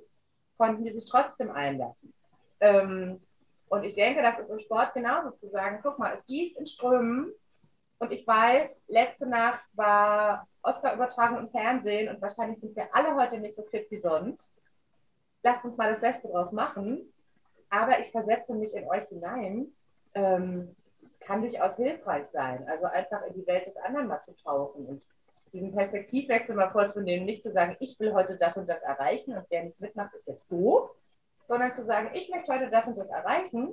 konnten 0.59 0.85
die 0.85 0.93
sich 0.93 1.11
trotzdem 1.11 1.51
einlassen. 1.51 2.15
Ähm, 2.61 3.21
und 3.69 3.83
ich 3.83 3.97
denke, 3.97 4.23
das 4.23 4.39
ist 4.39 4.49
im 4.49 4.61
Sport 4.61 4.95
genauso 4.95 5.33
zu 5.33 5.49
sagen, 5.49 5.81
guck 5.83 5.99
mal, 5.99 6.15
es 6.15 6.25
gießt 6.25 6.57
in 6.57 6.67
Strömen, 6.67 7.33
und 7.99 8.13
ich 8.13 8.25
weiß, 8.25 8.85
letzte 8.87 9.27
Nacht 9.27 9.65
war 9.73 10.47
Oscar 10.63 10.95
übertragen 10.95 11.37
im 11.37 11.51
Fernsehen 11.51 12.15
und 12.15 12.23
wahrscheinlich 12.23 12.61
sind 12.61 12.77
wir 12.77 12.95
alle 12.95 13.17
heute 13.17 13.41
nicht 13.41 13.57
so 13.57 13.65
fit 13.65 13.91
wie 13.91 13.99
sonst. 13.99 14.63
Lasst 15.43 15.65
uns 15.65 15.77
mal 15.77 15.91
das 15.91 16.01
Beste 16.01 16.29
draus 16.29 16.53
machen. 16.53 17.13
Aber 17.71 18.01
ich 18.01 18.11
versetze 18.11 18.55
mich 18.55 18.75
in 18.75 18.89
euch 18.89 19.07
hinein. 19.09 19.69
Ähm, 20.15 20.75
kann 21.21 21.43
durchaus 21.43 21.77
hilfreich 21.77 22.27
sein. 22.27 22.67
Also 22.69 22.87
einfach 22.87 23.23
in 23.27 23.35
die 23.35 23.47
Welt 23.47 23.67
des 23.67 23.77
anderen 23.77 24.09
mal 24.09 24.23
zu 24.23 24.35
tauchen 24.37 24.87
und 24.87 25.03
diesen 25.53 25.75
Perspektivwechsel 25.75 26.55
mal 26.55 26.71
vorzunehmen, 26.71 27.27
nicht 27.27 27.43
zu 27.43 27.53
sagen, 27.53 27.77
ich 27.81 27.99
will 27.99 28.13
heute 28.13 28.37
das 28.37 28.57
und 28.57 28.69
das 28.69 28.83
erreichen 28.83 29.37
und 29.37 29.45
wer 29.49 29.65
nicht 29.65 29.81
mitmacht, 29.81 30.15
ist 30.15 30.29
jetzt 30.29 30.51
doof, 30.51 30.91
sondern 31.47 31.75
zu 31.75 31.85
sagen, 31.85 32.11
ich 32.15 32.29
möchte 32.29 32.53
heute 32.53 32.71
das 32.71 32.87
und 32.87 32.99
das 32.99 33.09
erreichen, 33.09 33.73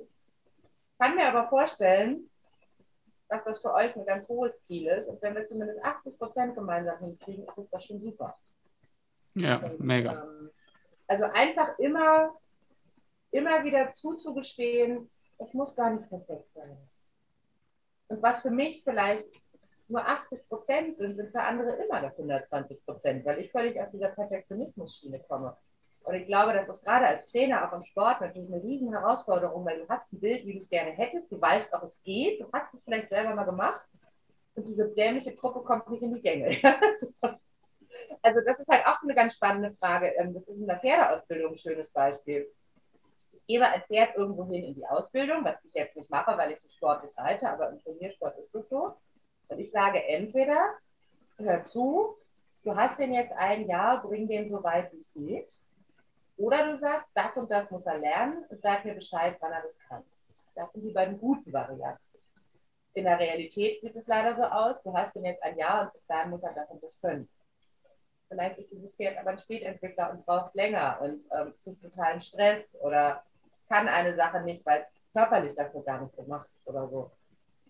kann 0.99 1.15
mir 1.15 1.27
aber 1.27 1.49
vorstellen, 1.49 2.29
dass 3.27 3.43
das 3.43 3.61
für 3.61 3.73
euch 3.73 3.95
ein 3.95 4.05
ganz 4.05 4.27
hohes 4.29 4.61
Ziel 4.63 4.87
ist. 4.87 5.09
Und 5.09 5.21
wenn 5.21 5.35
wir 5.35 5.45
zumindest 5.47 5.83
80 5.83 6.17
Prozent 6.17 6.55
gemeinsam 6.55 6.99
hinkriegen, 6.99 7.45
ist 7.47 7.57
es 7.57 7.69
das 7.69 7.83
schon 7.83 7.99
super. 7.99 8.37
Ja, 9.33 9.57
und, 9.57 9.79
mega. 9.79 10.23
Ähm, 10.23 10.51
also 11.07 11.25
einfach 11.25 11.77
immer, 11.79 12.33
immer 13.35 13.63
wieder 13.63 13.91
zuzugestehen, 13.93 15.09
es 15.37 15.53
muss 15.53 15.75
gar 15.75 15.91
nicht 15.91 16.09
perfekt 16.09 16.51
sein. 16.53 16.77
Und 18.07 18.21
was 18.21 18.41
für 18.41 18.51
mich 18.51 18.83
vielleicht 18.83 19.27
nur 19.87 20.05
80 20.07 20.47
Prozent 20.47 20.97
sind, 20.97 21.15
sind 21.15 21.31
für 21.31 21.41
andere 21.41 21.71
immer 21.75 22.01
noch 22.01 22.11
120 22.11 22.85
Prozent, 22.85 23.25
weil 23.25 23.39
ich 23.39 23.51
völlig 23.51 23.79
aus 23.79 23.91
dieser 23.91 24.09
Perfektionismus-Schiene 24.09 25.19
komme. 25.27 25.55
Und 26.03 26.13
ich 26.13 26.27
glaube, 26.27 26.53
das 26.53 26.69
ist 26.69 26.83
gerade 26.83 27.07
als 27.07 27.25
Trainer 27.25 27.67
auch 27.67 27.75
im 27.75 27.83
Sport 27.83 28.21
natürlich 28.21 28.51
eine 28.51 28.63
riesen 28.63 28.91
Herausforderung, 28.91 29.65
weil 29.65 29.79
du 29.79 29.89
hast 29.89 30.11
ein 30.13 30.19
Bild, 30.19 30.45
wie 30.45 30.53
du 30.53 30.59
es 30.59 30.69
gerne 30.69 30.91
hättest, 30.91 31.31
du 31.31 31.41
weißt 31.41 31.73
auch, 31.73 31.83
es 31.83 32.01
geht, 32.03 32.41
du 32.41 32.47
hast 32.53 32.73
es 32.73 32.83
vielleicht 32.83 33.09
selber 33.09 33.33
mal 33.33 33.43
gemacht 33.43 33.85
und 34.53 34.67
diese 34.67 34.87
dämliche 34.93 35.35
Truppe 35.35 35.61
kommt 35.61 35.89
nicht 35.89 36.03
in 36.03 36.13
die 36.13 36.21
Gänge. 36.21 36.49
also 38.21 38.41
das 38.45 38.59
ist 38.59 38.69
halt 38.69 38.85
auch 38.85 39.01
eine 39.01 39.15
ganz 39.15 39.33
spannende 39.33 39.75
Frage. 39.77 40.13
Ähm, 40.17 40.33
das 40.33 40.43
ist 40.43 40.59
in 40.59 40.67
der 40.67 40.79
Pferdeausbildung 40.79 41.53
ein 41.53 41.57
schönes 41.57 41.89
Beispiel. 41.89 42.47
Ich 43.47 43.53
gebe 43.53 43.67
ein 43.67 43.83
Pferd 43.83 44.15
irgendwo 44.15 44.45
hin 44.45 44.63
in 44.63 44.73
die 44.73 44.87
Ausbildung, 44.87 45.45
was 45.45 45.63
ich 45.63 45.73
jetzt 45.75 45.95
nicht 45.95 46.09
mache, 46.09 46.35
weil 46.35 46.51
ich 46.51 46.61
den 46.61 46.71
Sport 46.71 47.03
nicht 47.03 47.15
halte, 47.15 47.47
aber 47.47 47.69
im 47.69 47.79
Turniersport 47.79 48.39
ist 48.39 48.53
das 48.55 48.69
so. 48.69 48.95
Und 49.49 49.59
ich 49.59 49.69
sage 49.69 50.03
entweder, 50.03 50.73
hör 51.37 51.63
zu, 51.63 52.15
du 52.63 52.75
hast 52.75 52.97
den 52.97 53.13
jetzt 53.13 53.33
ein 53.33 53.67
Jahr, 53.67 54.01
bring 54.01 54.27
den 54.27 54.49
so 54.49 54.63
weit, 54.63 54.91
wie 54.91 54.97
es 54.97 55.13
geht 55.13 55.51
oder 56.37 56.71
du 56.71 56.77
sagst, 56.77 57.09
das 57.13 57.37
und 57.37 57.49
das 57.49 57.69
muss 57.71 57.85
er 57.85 57.97
lernen 57.97 58.45
sag 58.61 58.83
mir 58.83 58.95
Bescheid, 58.95 59.37
wann 59.39 59.51
er 59.51 59.61
das 59.61 59.77
kann. 59.87 60.03
Das 60.55 60.71
sind 60.73 60.83
die 60.83 60.91
beiden 60.91 61.19
guten 61.19 61.51
Varianten. 61.51 62.01
In 62.93 63.03
der 63.03 63.19
Realität 63.19 63.81
sieht 63.81 63.95
es 63.95 64.07
leider 64.07 64.35
so 64.35 64.43
aus, 64.43 64.81
du 64.81 64.93
hast 64.93 65.15
ihn 65.15 65.25
jetzt 65.25 65.43
ein 65.43 65.57
Jahr 65.57 65.83
und 65.83 65.93
bis 65.93 66.05
dahin 66.07 66.31
muss 66.31 66.43
er 66.43 66.53
das 66.53 66.69
und 66.69 66.81
das 66.81 66.99
können. 66.99 67.29
Vielleicht 68.27 68.57
ist 68.57 68.71
dieses 68.71 68.95
Pferd 68.95 69.17
aber 69.17 69.31
ein 69.31 69.37
Spätentwickler 69.37 70.11
und 70.11 70.25
braucht 70.25 70.55
länger 70.55 70.99
und 71.01 71.23
ähm, 71.31 71.53
tut 71.63 71.81
totalen 71.81 72.19
Stress 72.21 72.77
oder 72.81 73.23
kann 73.67 73.87
eine 73.87 74.15
Sache 74.15 74.41
nicht, 74.41 74.65
weil 74.65 74.81
es 74.81 75.13
körperlich 75.13 75.55
dafür 75.55 75.83
gar 75.83 76.01
nicht 76.01 76.15
gemacht 76.15 76.49
ist 76.55 76.67
oder 76.67 76.87
so. 76.89 77.11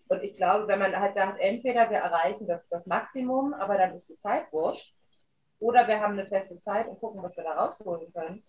Und 0.08 0.22
ich 0.22 0.34
glaube, 0.34 0.68
wenn 0.68 0.78
man 0.78 0.98
halt 0.98 1.14
sagt, 1.14 1.40
entweder 1.40 1.90
wir 1.90 1.98
erreichen 1.98 2.46
das, 2.46 2.66
das 2.68 2.86
Maximum, 2.86 3.54
aber 3.54 3.76
dann 3.76 3.94
ist 3.94 4.08
die 4.08 4.18
Zeit 4.18 4.52
wurscht, 4.52 4.94
oder 5.58 5.88
wir 5.88 6.00
haben 6.00 6.12
eine 6.12 6.26
feste 6.26 6.60
Zeit 6.60 6.86
und 6.86 7.00
gucken, 7.00 7.22
was 7.22 7.36
wir 7.36 7.44
da 7.44 7.54
rausholen 7.54 8.12
können, 8.12 8.44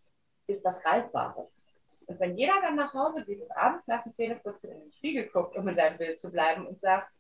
ist 0.48 0.64
was 0.66 0.80
Greifbares. 0.82 1.64
Und 2.06 2.20
wenn 2.20 2.38
jeder 2.38 2.62
dann 2.62 2.76
nach 2.76 2.94
Hause 2.94 3.26
geht 3.26 3.42
und 3.42 3.52
abends 3.52 3.88
nach 3.88 4.04
dem 4.04 4.14
Zähneputzen 4.14 4.72
in 4.72 4.80
den 4.80 4.92
Spiegel 4.94 5.28
guckt, 5.30 5.56
um 5.58 5.68
in 5.68 5.76
deinem 5.76 5.98
Bild 5.98 6.20
zu 6.20 6.32
bleiben 6.32 6.68
und 6.68 6.80
sagt, 6.80 7.12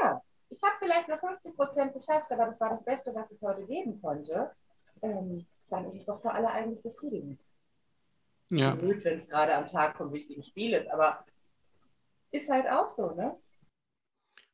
ja, 0.00 0.22
ich 0.48 0.62
habe 0.62 0.74
vielleicht 0.78 1.08
nur 1.08 1.18
50 1.18 1.56
Prozent 1.56 1.94
geschafft, 1.94 2.30
aber 2.30 2.46
das 2.46 2.60
war 2.60 2.70
das 2.70 2.84
Beste, 2.84 3.14
was 3.14 3.30
ich 3.30 3.40
heute 3.40 3.64
geben 3.64 4.00
konnte, 4.00 4.50
ähm, 5.02 5.46
dann 5.70 5.86
ist 5.88 5.96
es 5.96 6.06
doch 6.06 6.20
für 6.20 6.30
alle 6.30 6.48
eigentlich 6.48 6.82
befriedigend. 6.82 7.40
Ja. 8.50 8.74
Gut, 8.74 9.04
wenn 9.04 9.18
es 9.18 9.28
gerade 9.28 9.54
am 9.54 9.66
Tag 9.66 9.96
vom 9.96 10.12
wichtigen 10.12 10.42
Spiel 10.42 10.74
ist, 10.74 10.88
aber 10.88 11.24
ist 12.30 12.50
halt 12.50 12.68
auch 12.68 12.88
so, 12.88 13.10
ne? 13.14 13.38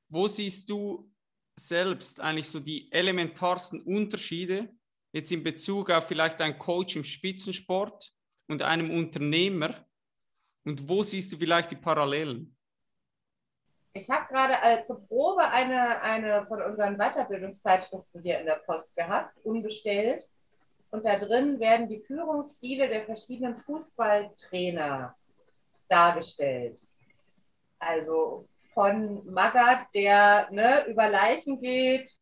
Wo 0.09 0.29
siehst 0.29 0.69
du 0.69 1.11
selbst 1.59 2.21
eigentlich 2.21 2.49
so 2.49 2.61
die 2.61 2.91
elementarsten 2.93 3.83
Unterschiede 3.83 4.69
jetzt 5.13 5.31
in 5.33 5.43
Bezug 5.43 5.91
auf 5.91 6.07
vielleicht 6.07 6.41
einen 6.41 6.59
Coach 6.59 6.97
im 6.97 7.05
Spitzensport 7.05 8.13
und 8.49 8.63
einem 8.63 8.91
Unternehmer? 8.91 9.87
Und 10.65 10.89
wo 10.89 11.03
siehst 11.03 11.33
du 11.33 11.37
vielleicht 11.39 11.71
die 11.71 11.77
Parallelen? 11.77 12.57
Ich 13.93 14.09
habe 14.09 14.27
gerade 14.33 14.55
äh, 14.63 14.87
zur 14.87 15.05
Probe 15.09 15.43
eine, 15.43 16.01
eine 16.03 16.47
von 16.47 16.63
unseren 16.63 16.97
Weiterbildungszeitschriften 16.97 18.23
hier 18.23 18.39
in 18.39 18.47
der 18.47 18.63
Post 18.67 18.95
gehabt, 18.95 19.37
umgestellt. 19.43 20.29
Und 20.91 21.05
da 21.05 21.19
drin 21.19 21.61
werden 21.61 21.89
die 21.89 22.01
Führungsstile 22.01 22.89
der 22.89 23.05
verschiedenen 23.05 23.61
Fußballtrainer 23.63 25.15
dargestellt. 25.89 26.81
Also 27.79 28.49
von 28.75 29.25
Magath, 29.33 29.87
der 29.95 30.49
ne, 30.51 30.87
über 30.89 31.09
Leichen 31.09 31.61
geht. 31.61 32.13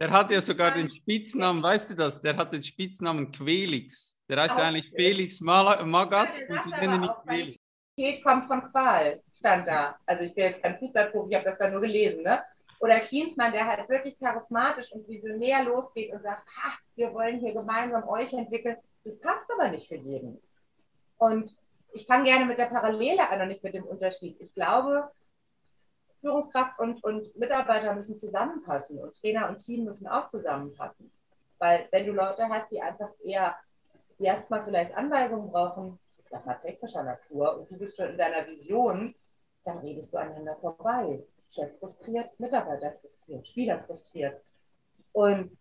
Der 0.00 0.10
hat 0.10 0.30
ja 0.30 0.40
sogar 0.40 0.72
den 0.72 0.90
Spitznamen, 0.90 1.62
weißt 1.62 1.90
du 1.90 1.94
das? 1.94 2.20
Der 2.20 2.36
hat 2.36 2.52
den 2.52 2.62
Spitznamen 2.62 3.30
Quelix. 3.30 4.16
Der 4.28 4.40
heißt 4.42 4.58
ja 4.58 4.64
eigentlich 4.64 4.90
Felix 4.90 5.40
Magath 5.40 6.38
ja, 6.38 6.46
und 6.48 6.66
die 6.66 6.70
nennen 6.80 7.04
ihn 7.04 7.10
Quelix. 7.26 7.58
Qualität 7.98 8.24
kommt 8.24 8.46
von 8.46 8.70
Qual, 8.70 9.22
stand 9.36 9.66
da. 9.66 9.96
Also 10.06 10.24
ich 10.24 10.34
bin 10.34 10.44
jetzt 10.44 10.62
kein 10.62 10.78
Fußballprofi, 10.78 11.30
ich 11.30 11.36
habe 11.36 11.44
das 11.44 11.58
da 11.58 11.70
nur 11.70 11.80
gelesen. 11.80 12.22
Ne? 12.22 12.42
Oder 12.80 13.00
Klinsmann, 13.00 13.52
der 13.52 13.66
halt 13.66 13.88
wirklich 13.88 14.18
charismatisch 14.18 14.92
und 14.92 15.08
visionär 15.08 15.64
losgeht 15.64 16.12
und 16.12 16.22
sagt, 16.22 16.46
ha, 16.56 16.72
wir 16.94 17.12
wollen 17.12 17.40
hier 17.40 17.52
gemeinsam 17.52 18.08
euch 18.08 18.32
entwickeln. 18.32 18.76
Das 19.04 19.18
passt 19.18 19.50
aber 19.52 19.70
nicht 19.70 19.88
für 19.88 19.96
jeden. 19.96 20.40
Und 21.16 21.56
ich 21.92 22.06
fange 22.06 22.24
gerne 22.24 22.46
mit 22.46 22.58
der 22.58 22.66
Parallele 22.66 23.28
an 23.28 23.40
und 23.40 23.48
nicht 23.48 23.64
mit 23.64 23.74
dem 23.74 23.84
Unterschied. 23.84 24.40
Ich 24.40 24.54
glaube, 24.54 25.10
Führungskraft 26.20 26.78
und, 26.78 27.02
und 27.04 27.34
Mitarbeiter 27.36 27.94
müssen 27.94 28.18
zusammenpassen 28.18 28.98
und 29.00 29.14
Trainer 29.14 29.48
und 29.48 29.58
Team 29.58 29.84
müssen 29.84 30.06
auch 30.06 30.28
zusammenpassen. 30.28 31.10
Weil 31.58 31.88
wenn 31.90 32.06
du 32.06 32.12
Leute 32.12 32.48
hast, 32.48 32.70
die 32.70 32.80
einfach 32.80 33.10
eher 33.24 33.56
erstmal 34.18 34.64
vielleicht 34.64 34.94
Anweisungen 34.96 35.50
brauchen, 35.50 35.98
ich 36.18 36.28
sag 36.28 36.44
mal 36.44 36.54
technischer 36.54 37.02
Natur, 37.02 37.58
und 37.58 37.70
du 37.70 37.78
bist 37.78 37.96
schon 37.96 38.10
in 38.10 38.18
deiner 38.18 38.46
Vision, 38.46 39.14
dann 39.64 39.78
redest 39.78 40.12
du 40.12 40.18
aneinander 40.18 40.56
vorbei. 40.56 41.22
Chef 41.50 41.78
frustriert, 41.78 42.38
Mitarbeiter 42.38 42.92
frustriert, 43.00 43.46
Spieler 43.48 43.82
frustriert. 43.84 44.40
Und 45.12 45.56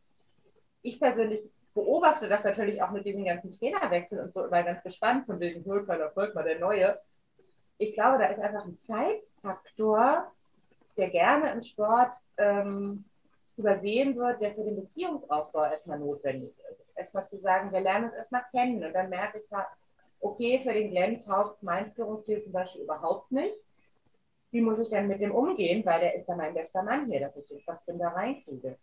ich 0.82 1.00
persönlich 1.00 1.42
beobachte 1.74 2.28
das 2.28 2.44
natürlich 2.44 2.82
auch 2.82 2.92
mit 2.92 3.06
diesen 3.06 3.26
ganzen 3.26 3.52
Trainerwechseln 3.52 4.22
und 4.22 4.34
so 4.34 4.46
immer 4.46 4.64
ganz 4.64 4.84
gespannt 4.84 5.26
von 5.26 5.40
wegen 5.40 5.66
Holker 5.66 6.10
folgt 6.12 6.36
mal 6.36 6.44
der 6.44 6.60
Neue. 6.60 7.00
Ich 7.78 7.94
glaube, 7.94 8.18
da 8.18 8.26
ist 8.26 8.40
einfach 8.40 8.66
ein 8.66 8.80
Zeitfaktor, 8.80 10.32
der 10.98 11.10
gerne 11.10 11.52
im 11.52 11.62
Sport 11.62 12.14
ähm, 12.38 13.06
übersehen 13.58 14.16
wird, 14.16 14.42
der 14.42 14.56
für 14.56 14.64
den 14.64 14.76
Beziehungsaufbau 14.76 15.66
erstmal 15.66 16.00
notwendig 16.00 16.54
ist. 16.72 16.86
Erstmal 16.96 17.28
zu 17.28 17.38
sagen, 17.38 17.72
wir 17.72 17.82
lernen 17.82 18.06
uns 18.06 18.16
erstmal 18.16 18.46
kennen 18.52 18.84
und 18.84 18.94
dann 18.94 19.10
merke 19.10 19.38
ich, 19.38 19.46
okay, 20.20 20.62
für 20.64 20.74
den 20.74 20.90
Glenn 20.90 21.22
taucht 21.22 21.62
mein 21.62 21.92
Führungsstil 21.92 22.42
zum 22.42 22.54
Beispiel 22.54 22.82
überhaupt 22.82 23.32
nicht 23.32 23.56
wie 24.52 24.62
muss 24.62 24.80
ich 24.80 24.90
denn 24.90 25.08
mit 25.08 25.22
dem 25.22 25.34
umgehen, 25.34 25.86
weil 25.86 26.00
der 26.00 26.16
ist 26.16 26.28
ja 26.28 26.36
mein 26.36 26.54
bester 26.54 26.84
Mann 26.84 27.06
hier, 27.10 27.20
dass 27.20 27.38
ich 27.38 27.46
den 27.46 27.62
trotzdem 27.66 28.00
da 28.00 28.10
reinkriege. 28.10 28.78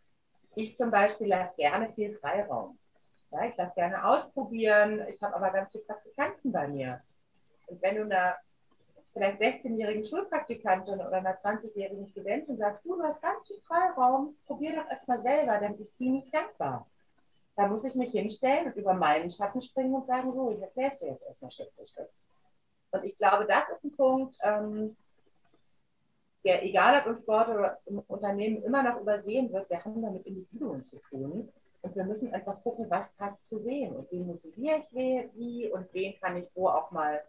Ich 0.57 0.77
zum 0.77 0.91
Beispiel 0.91 1.29
lasse 1.29 1.55
gerne 1.57 1.93
viel 1.95 2.17
Freiraum. 2.19 2.79
Ja, 3.31 3.47
ich 3.47 3.57
lasse 3.57 3.75
gerne 3.75 4.05
ausprobieren. 4.07 5.05
Ich 5.09 5.21
habe 5.23 5.35
aber 5.35 5.51
ganz 5.51 5.73
viele 5.73 5.85
Praktikanten 5.85 6.53
bei 6.53 6.69
mir. 6.69 7.03
Und 7.67 7.83
wenn 7.83 7.97
du 7.97 8.03
einer 8.03 8.37
vielleicht 9.13 9.41
16-jährigen 9.41 10.05
Schulpraktikantin 10.05 10.95
oder 10.95 11.13
einer 11.13 11.41
20-jährigen 11.41 12.09
Studentin 12.09 12.59
sagst, 12.59 12.85
du, 12.85 13.01
hast 13.03 13.23
ganz 13.23 13.47
viel 13.47 13.61
Freiraum, 13.67 14.37
probier 14.47 14.75
doch 14.75 14.91
erstmal 14.91 15.23
selber, 15.23 15.59
dann 15.59 15.77
ist 15.77 15.99
die 15.99 16.11
nicht 16.11 16.35
dankbar. 16.35 16.87
Da 17.57 17.69
muss 17.69 17.85
ich 17.85 17.95
mich 17.95 18.11
hinstellen 18.11 18.67
und 18.67 18.77
über 18.77 18.95
meinen 18.95 19.31
Schatten 19.31 19.63
springen 19.63 19.95
und 19.95 20.07
sagen, 20.07 20.33
so, 20.33 20.51
ich 20.51 20.61
erkläre 20.61 20.89
es 20.89 20.99
dir 20.99 21.11
jetzt 21.11 21.23
erstmal 21.23 21.53
Stück 21.53 21.73
für 21.77 21.87
Stück. 21.87 22.09
Und 22.91 23.05
ich 23.05 23.17
glaube, 23.17 23.47
das 23.47 23.69
ist 23.71 23.85
ein 23.85 23.97
Punkt, 23.97 24.37
ähm, 24.43 24.97
der, 26.45 26.65
egal 26.65 27.01
ob 27.01 27.07
im 27.07 27.19
Sport 27.19 27.49
oder 27.49 27.79
im 27.87 28.01
Unternehmen, 28.01 28.63
immer 28.63 28.83
noch 28.83 29.01
übersehen 29.01 29.53
wird, 29.53 29.69
wir 29.71 29.85
haben 29.85 30.03
da 30.03 30.11
mit 30.11 30.27
Individuen 30.27 30.85
zu 30.85 30.99
tun. 31.11 31.49
Und 31.83 31.97
wir 31.97 32.05
müssen 32.05 32.33
einfach 32.33 32.63
gucken, 32.63 32.87
was 32.89 33.13
passt 33.13 33.47
zu 33.47 33.65
wem 33.65 33.97
und 33.97 34.11
wen 34.11 34.27
motiviere 34.27 34.79
ich 34.79 35.35
wie 35.35 35.71
und 35.71 35.93
wen 35.93 36.19
kann 36.19 36.37
ich 36.37 36.49
wo 36.55 36.69
auch 36.69 36.91
mal 36.91 37.23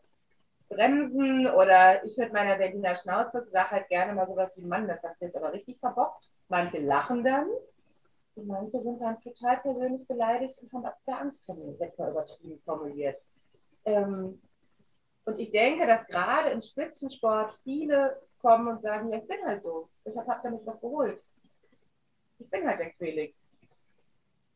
bremsen. 0.70 1.48
Oder 1.48 2.04
ich 2.06 2.16
mit 2.18 2.32
meiner 2.32 2.56
Berliner 2.56 2.96
Schnauze 2.96 3.46
sage 3.52 3.72
halt 3.72 3.90
gerne 3.90 4.14
mal 4.14 4.28
sowas 4.28 4.52
wie, 4.56 4.66
Mann, 4.66 4.88
das 4.88 5.04
hast 5.04 5.20
du 5.20 5.26
jetzt 5.26 5.36
aber 5.36 5.52
richtig 5.52 5.80
verbockt. 5.80 6.30
Manche 6.48 6.80
lachen 6.80 7.24
dann 7.24 7.48
und 8.36 8.48
manche 8.48 8.82
sind 8.82 9.02
dann 9.02 9.20
total 9.22 9.58
persönlich 9.58 10.08
beleidigt 10.08 10.56
und 10.62 10.72
haben 10.74 10.86
ab 10.86 10.98
der 11.08 11.20
Angst 11.22 11.46
vor 11.46 11.56
mir, 11.56 11.76
jetzt 11.80 12.00
mal 12.00 12.12
übertrieben 12.12 12.60
formuliert. 12.64 13.18
Ähm, 13.86 14.42
und 15.26 15.40
ich 15.40 15.52
denke, 15.52 15.88
dass 15.88 16.06
gerade 16.08 16.50
im 16.50 16.62
Spitzensport 16.62 17.58
viele 17.64 18.22
kommen 18.46 18.68
und 18.68 18.82
sagen, 18.84 19.12
ja, 19.12 19.18
ich 19.18 19.28
bin 19.28 19.44
halt 19.44 19.64
so. 19.64 19.90
Deshalb 20.06 20.28
habt 20.28 20.46
ihr 20.46 20.52
mich 20.52 20.64
doch 20.66 20.80
geholt. 20.80 21.24
Ich 22.38 22.50
bin 22.50 22.68
halt 22.68 22.80
der 22.80 22.92
Felix. 22.92 23.48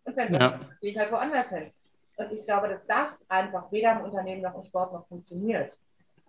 Und 0.04 0.16
wenn 0.16 0.34
ja. 0.34 0.40
dann 0.40 0.78
gehe 0.80 0.92
ich 0.92 0.98
halt 0.98 1.12
woanders 1.12 1.50
hin. 1.50 1.72
Und 2.18 2.32
ich 2.32 2.44
glaube, 2.44 2.68
dass 2.68 2.86
das 2.86 3.26
einfach 3.30 3.72
weder 3.72 3.94
im 3.94 4.02
Unternehmen 4.02 4.44
noch 4.44 4.56
im 4.56 4.64
Sport 4.64 4.94
noch 4.94 5.08
funktioniert. 5.08 5.80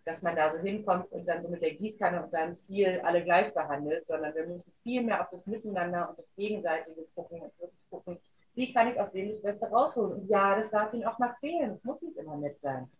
Dass 0.06 0.22
man 0.22 0.36
da 0.36 0.52
so 0.52 0.58
hinkommt 0.58 1.12
und 1.12 1.26
dann 1.26 1.42
so 1.42 1.48
mit 1.48 1.60
der 1.60 1.74
Gießkanne 1.74 2.22
und 2.22 2.30
seinem 2.30 2.54
Stil 2.54 3.00
alle 3.04 3.22
gleich 3.22 3.52
behandelt, 3.52 4.06
sondern 4.06 4.34
wir 4.34 4.46
müssen 4.46 4.72
viel 4.82 5.02
mehr 5.02 5.20
auf 5.20 5.28
das 5.30 5.46
Miteinander 5.46 6.08
und 6.08 6.18
das 6.18 6.34
Gegenseitige 6.34 7.04
gucken 7.14 7.42
und 7.42 7.60
wirklich 7.60 7.90
gucken, 7.90 8.18
wie 8.54 8.72
kann 8.72 8.88
ich 8.88 8.98
aus 8.98 9.12
dem 9.12 9.28
das 9.28 9.42
Beste 9.42 9.66
rausholen. 9.66 10.12
Und 10.20 10.28
ja, 10.28 10.56
das 10.58 10.70
darf 10.70 10.94
ihnen 10.94 11.04
auch 11.04 11.18
mal 11.18 11.34
fehlen. 11.40 11.72
Es 11.72 11.84
muss 11.84 12.00
nicht 12.00 12.16
immer 12.16 12.36
nett 12.36 12.58
sein. 12.62 12.90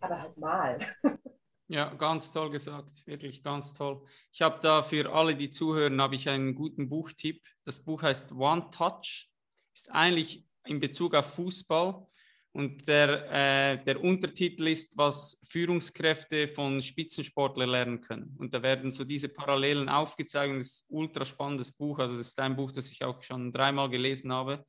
Aber 0.00 0.22
halt 0.22 0.36
mal. 0.38 0.78
Ja, 1.68 1.94
ganz 1.94 2.30
toll 2.30 2.50
gesagt, 2.50 3.06
wirklich 3.06 3.42
ganz 3.42 3.72
toll. 3.72 4.04
Ich 4.32 4.42
habe 4.42 4.58
da 4.60 4.82
für 4.82 5.10
alle, 5.10 5.34
die 5.34 5.48
zuhören, 5.48 6.00
habe 6.00 6.14
ich 6.14 6.28
einen 6.28 6.54
guten 6.54 6.90
Buchtipp. 6.90 7.42
Das 7.64 7.82
Buch 7.82 8.02
heißt 8.02 8.32
One 8.32 8.68
Touch, 8.70 9.30
ist 9.72 9.90
eigentlich 9.90 10.44
in 10.66 10.78
Bezug 10.78 11.14
auf 11.14 11.34
Fußball 11.34 12.06
und 12.52 12.86
der, 12.86 13.30
äh, 13.32 13.82
der 13.82 14.04
Untertitel 14.04 14.68
ist, 14.68 14.96
was 14.98 15.40
Führungskräfte 15.48 16.48
von 16.48 16.82
Spitzensportlern 16.82 17.70
lernen 17.70 18.00
können. 18.02 18.36
Und 18.38 18.52
da 18.52 18.62
werden 18.62 18.92
so 18.92 19.02
diese 19.02 19.30
Parallelen 19.30 19.88
aufgezeigt. 19.88 20.54
Das 20.54 20.66
ist 20.66 20.90
ein 20.90 20.96
ultra 20.96 21.24
spannendes 21.24 21.72
Buch. 21.72 21.98
Also 21.98 22.16
das 22.16 22.28
ist 22.28 22.38
ein 22.38 22.56
Buch, 22.56 22.70
das 22.70 22.90
ich 22.92 23.02
auch 23.02 23.20
schon 23.22 23.52
dreimal 23.52 23.88
gelesen 23.88 24.32
habe 24.32 24.64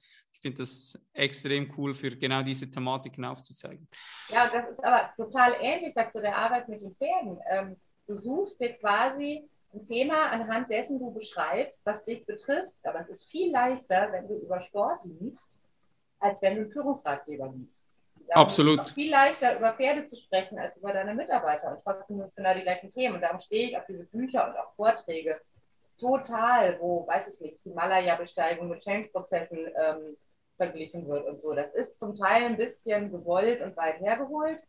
finde 0.46 0.60
das 0.60 1.00
extrem 1.14 1.74
cool, 1.76 1.96
für 1.96 2.12
genau 2.12 2.44
diese 2.44 2.70
Thematiken 2.70 3.26
aufzuzeigen. 3.26 3.88
Ja, 4.28 4.48
das 4.54 4.70
ist 4.70 4.84
aber 4.84 5.12
total 5.18 5.56
ähnlich 5.60 5.96
zu 6.12 6.22
der 6.22 6.38
Arbeit 6.38 6.70
mit 6.70 6.82
den 6.82 6.96
Pferden. 6.96 7.40
Ähm, 7.50 7.76
du 8.06 8.16
suchst 8.16 8.62
dir 8.62 8.74
quasi 8.74 9.50
ein 9.74 9.86
Thema 9.88 10.30
anhand 10.30 10.70
dessen 10.70 11.00
du 11.00 11.12
beschreibst, 11.12 11.84
was 11.86 12.04
dich 12.04 12.26
betrifft, 12.28 12.76
aber 12.84 13.02
es 13.02 13.10
ist 13.10 13.32
viel 13.32 13.52
leichter, 13.52 14.12
wenn 14.12 14.28
du 14.28 14.36
über 14.36 14.62
Sport 14.62 15.00
liest, 15.20 15.60
als 16.20 16.42
wenn 16.44 16.56
du 16.56 16.62
einen 16.62 16.72
Führungsratgeber 16.72 17.52
liest. 17.58 17.90
Absolut. 18.30 18.80
Es 18.82 18.86
ist 18.88 18.94
viel 18.94 19.12
leichter, 19.12 19.58
über 19.58 19.74
Pferde 19.74 20.08
zu 20.08 20.16
sprechen, 20.16 20.60
als 20.60 20.78
über 20.78 20.94
deine 20.94 21.16
Mitarbeiter. 21.16 21.72
Und 21.72 21.84
trotzdem 21.84 22.18
sind 22.18 22.28
es 22.28 22.36
genau 22.36 22.54
die 22.54 22.62
gleichen 22.62 22.92
Themen. 22.92 23.16
Und 23.16 23.22
darum 23.22 23.40
stehe 23.40 23.70
ich 23.70 23.78
auf 23.78 23.86
diese 23.88 24.06
Bücher 24.06 24.48
und 24.48 24.58
auch 24.58 24.74
Vorträge 24.76 25.42
total, 26.00 26.80
wo, 26.80 27.06
weiß 27.08 27.34
ich 27.34 27.40
nicht, 27.40 27.64
Himalaya-Besteigung 27.64 28.70
mit 28.70 28.82
Change-Prozessen 28.82 29.58
ähm, 29.58 30.18
verglichen 30.58 31.08
wird 31.08 31.28
und 31.28 31.42
so. 31.42 31.54
Das 31.54 31.74
ist 31.74 32.00
zum 32.00 32.16
Teil 32.16 32.46
ein 32.46 32.58
bisschen 32.58 33.12
gewollt 33.12 33.62
und 33.62 33.76
weit 33.78 34.00
hergeholt, 34.00 34.60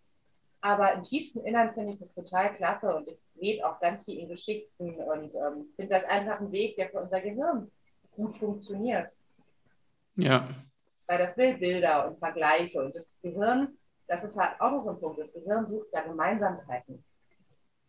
aber 0.61 0.95
im 0.95 1.03
tiefsten 1.03 1.45
Innern 1.45 1.75
finde 1.75 1.93
ich 1.93 1.99
das 1.99 2.15
total 2.15 2.53
klasse 2.55 2.95
und 2.95 3.09
ich 3.09 3.19
rede 3.41 3.69
auch 3.69 3.79
ganz 3.81 4.03
viel 4.03 4.19
in 4.19 4.29
Geschichten 4.29 4.95
und 4.95 5.35
ähm, 5.35 5.67
finde 5.77 5.95
das 5.95 6.05
einfach 6.05 6.41
ein 6.41 6.51
Weg, 6.53 6.77
der 6.77 6.89
für 6.91 7.01
unser 7.01 7.21
Gehirn 7.21 7.71
gut 8.13 8.37
funktioniert. 8.37 9.11
Ja. 10.17 10.49
Weil 11.07 11.19
das 11.19 11.37
will 11.37 11.57
Bilder 11.59 12.09
und 12.09 12.19
Vergleiche 12.19 12.83
und 12.83 12.97
das 12.97 13.09
Gehirn, 13.23 13.77
das 14.09 14.25
ist 14.25 14.37
halt 14.37 14.61
auch 14.61 14.71
noch 14.71 14.85
so 14.85 14.91
ein 14.91 14.99
Punkt, 14.99 15.21
das 15.21 15.33
Gehirn 15.33 15.69
sucht 15.69 15.89
ja 15.93 16.03
Gemeinsamkeiten. 16.03 17.05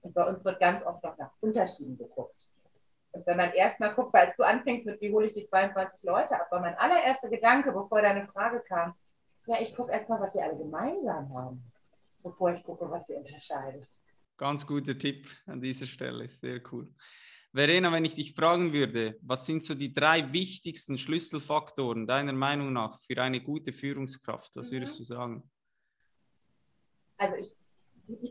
Und 0.02 0.14
bei 0.14 0.24
uns 0.26 0.46
wird 0.46 0.60
ganz 0.60 0.86
oft 0.86 1.04
noch 1.04 1.18
nach 1.18 1.32
Unterschieden 1.40 1.98
geguckt. 1.98 2.50
Und 3.18 3.26
wenn 3.26 3.38
man 3.38 3.52
erstmal 3.54 3.96
guckt, 3.96 4.14
weil 4.14 4.32
du 4.38 4.44
anfängst 4.44 4.86
mit, 4.86 5.02
wie 5.02 5.12
hole 5.12 5.26
ich 5.26 5.34
die 5.34 5.44
22 5.44 6.04
Leute 6.04 6.40
ab, 6.40 6.52
war 6.52 6.62
mein 6.62 6.76
allererster 6.76 7.30
Gedanke, 7.30 7.72
bevor 7.72 8.00
deine 8.00 8.28
Frage 8.28 8.64
kam, 8.68 8.94
ja, 9.48 9.60
ich 9.60 9.74
gucke 9.74 9.92
erstmal, 9.92 10.22
was 10.22 10.34
sie 10.34 10.42
alle 10.42 10.56
gemeinsam 10.56 11.34
haben, 11.34 11.64
bevor 12.22 12.54
ich 12.54 12.62
gucke, 12.64 12.88
was 12.92 13.08
sie 13.08 13.16
unterscheidet. 13.16 13.88
Ganz 14.38 14.68
guter 14.68 14.96
Tipp 14.96 15.28
an 15.48 15.60
dieser 15.60 15.88
Stelle, 15.88 16.28
sehr 16.28 16.62
cool. 16.72 16.94
Verena, 17.54 17.92
wenn 17.92 18.06
ich 18.06 18.14
dich 18.14 18.36
fragen 18.36 18.72
würde, 18.72 19.18
was 19.22 19.48
sind 19.48 19.64
so 19.64 19.74
die 19.74 19.92
drei 19.92 20.32
wichtigsten 20.32 20.96
Schlüsselfaktoren 21.00 22.06
deiner 22.06 22.34
Meinung 22.34 22.72
nach 22.72 23.00
für 23.00 23.20
eine 23.20 23.42
gute 23.42 23.72
Führungskraft? 23.72 24.56
Was 24.58 24.72
würdest 24.72 24.94
mhm. 24.94 24.98
du 24.98 25.04
sagen? 25.06 25.52
Also 27.18 27.36
ich 27.38 27.57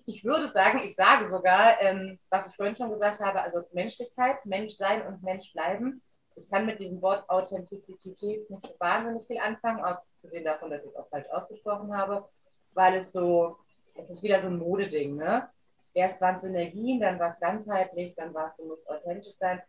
ich 0.06 0.24
würde 0.24 0.48
sagen, 0.48 0.80
ich 0.84 0.94
sage 0.94 1.30
sogar, 1.30 1.80
ähm, 1.80 2.18
was 2.30 2.48
ich 2.48 2.56
vorhin 2.56 2.76
schon 2.76 2.90
gesagt 2.90 3.20
habe, 3.20 3.42
also 3.42 3.62
Menschlichkeit, 3.72 4.44
Mensch 4.46 4.74
sein 4.76 5.06
und 5.06 5.22
Mensch 5.22 5.52
bleiben. 5.52 6.02
Ich 6.34 6.50
kann 6.50 6.66
mit 6.66 6.78
diesem 6.80 7.00
Wort 7.02 7.28
Authentizität 7.28 8.48
nicht 8.50 8.66
so 8.66 8.74
wahnsinnig 8.78 9.26
viel 9.26 9.38
anfangen, 9.38 9.80
abgesehen 9.80 10.44
davon, 10.44 10.70
dass 10.70 10.82
ich 10.82 10.90
es 10.90 10.96
auch 10.96 11.08
falsch 11.08 11.28
ausgesprochen 11.30 11.96
habe, 11.96 12.28
weil 12.74 12.94
es 12.96 13.12
so, 13.12 13.56
es 13.94 14.10
ist 14.10 14.22
wieder 14.22 14.42
so 14.42 14.48
ein 14.48 14.58
Modeding, 14.58 15.16
ne? 15.16 15.48
Erst 15.94 16.20
waren 16.20 16.40
Synergien, 16.40 17.00
dann 17.00 17.18
war 17.18 17.32
es 17.32 17.40
ganzheitlich, 17.40 18.14
dann 18.16 18.34
war 18.34 18.48
es, 18.48 18.56
du 18.56 18.66
musst 18.66 18.88
authentisch 18.88 19.36
sein. 19.38 19.62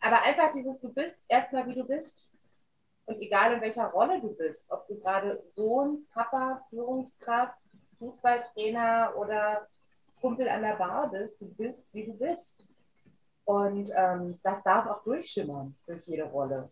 Aber 0.00 0.22
einfach 0.22 0.52
dieses, 0.52 0.78
du 0.80 0.92
bist 0.92 1.16
erstmal 1.26 1.66
wie 1.66 1.74
du 1.74 1.84
bist. 1.84 2.28
Und 3.06 3.20
egal 3.22 3.54
in 3.54 3.60
welcher 3.60 3.86
Rolle 3.86 4.20
du 4.20 4.34
bist, 4.34 4.64
ob 4.68 4.86
du 4.88 4.98
gerade 4.98 5.42
Sohn, 5.54 6.06
Papa, 6.12 6.66
Führungskraft, 6.68 7.56
Fußballtrainer 7.98 9.14
oder 9.16 9.66
Kumpel 10.20 10.48
an 10.48 10.62
der 10.62 10.76
Bar 10.76 11.10
bist, 11.10 11.40
du 11.40 11.46
bist, 11.54 11.86
wie 11.92 12.06
du 12.06 12.14
bist. 12.14 12.68
Und 13.44 13.90
ähm, 13.94 14.40
das 14.42 14.62
darf 14.64 14.86
auch 14.86 15.04
durchschimmern 15.04 15.76
durch 15.86 16.04
jede 16.06 16.24
Rolle. 16.24 16.68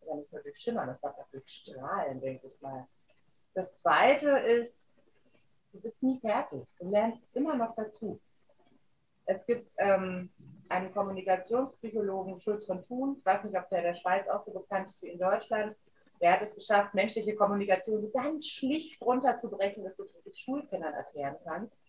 Oder 0.00 0.16
nicht 0.16 0.32
nur 0.32 0.42
durchschimmern, 0.42 0.88
das 0.88 1.00
darf 1.00 1.16
auch 1.18 1.28
durchstrahlen, 1.30 2.20
denke 2.20 2.46
ich 2.48 2.60
mal. 2.60 2.86
Das 3.54 3.76
Zweite 3.76 4.30
ist, 4.30 4.96
du 5.72 5.80
bist 5.80 6.02
nie 6.02 6.18
fertig. 6.18 6.66
Du 6.80 6.88
lernst 6.90 7.22
immer 7.34 7.54
noch 7.54 7.74
dazu. 7.76 8.20
Es 9.26 9.46
gibt 9.46 9.72
ähm, 9.78 10.30
einen 10.68 10.92
Kommunikationspsychologen, 10.92 12.40
Schulz 12.40 12.66
von 12.66 12.84
Thun, 12.86 13.16
ich 13.18 13.24
weiß 13.24 13.44
nicht, 13.44 13.56
ob 13.56 13.68
der 13.70 13.78
in 13.78 13.84
der 13.84 13.94
Schweiz 13.94 14.28
auch 14.28 14.42
so 14.42 14.52
bekannt 14.52 14.88
ist 14.88 15.00
wie 15.02 15.10
in 15.10 15.18
Deutschland, 15.18 15.76
der 16.20 16.32
hat 16.32 16.42
es 16.42 16.54
geschafft, 16.54 16.94
menschliche 16.94 17.34
Kommunikation 17.34 18.10
ganz 18.12 18.46
schlicht 18.46 19.00
runterzubrechen, 19.02 19.84
dass 19.84 19.96
du 19.96 20.04
es 20.04 20.38
Schulkindern 20.38 20.94
erklären 20.94 21.36
kannst. 21.44 21.80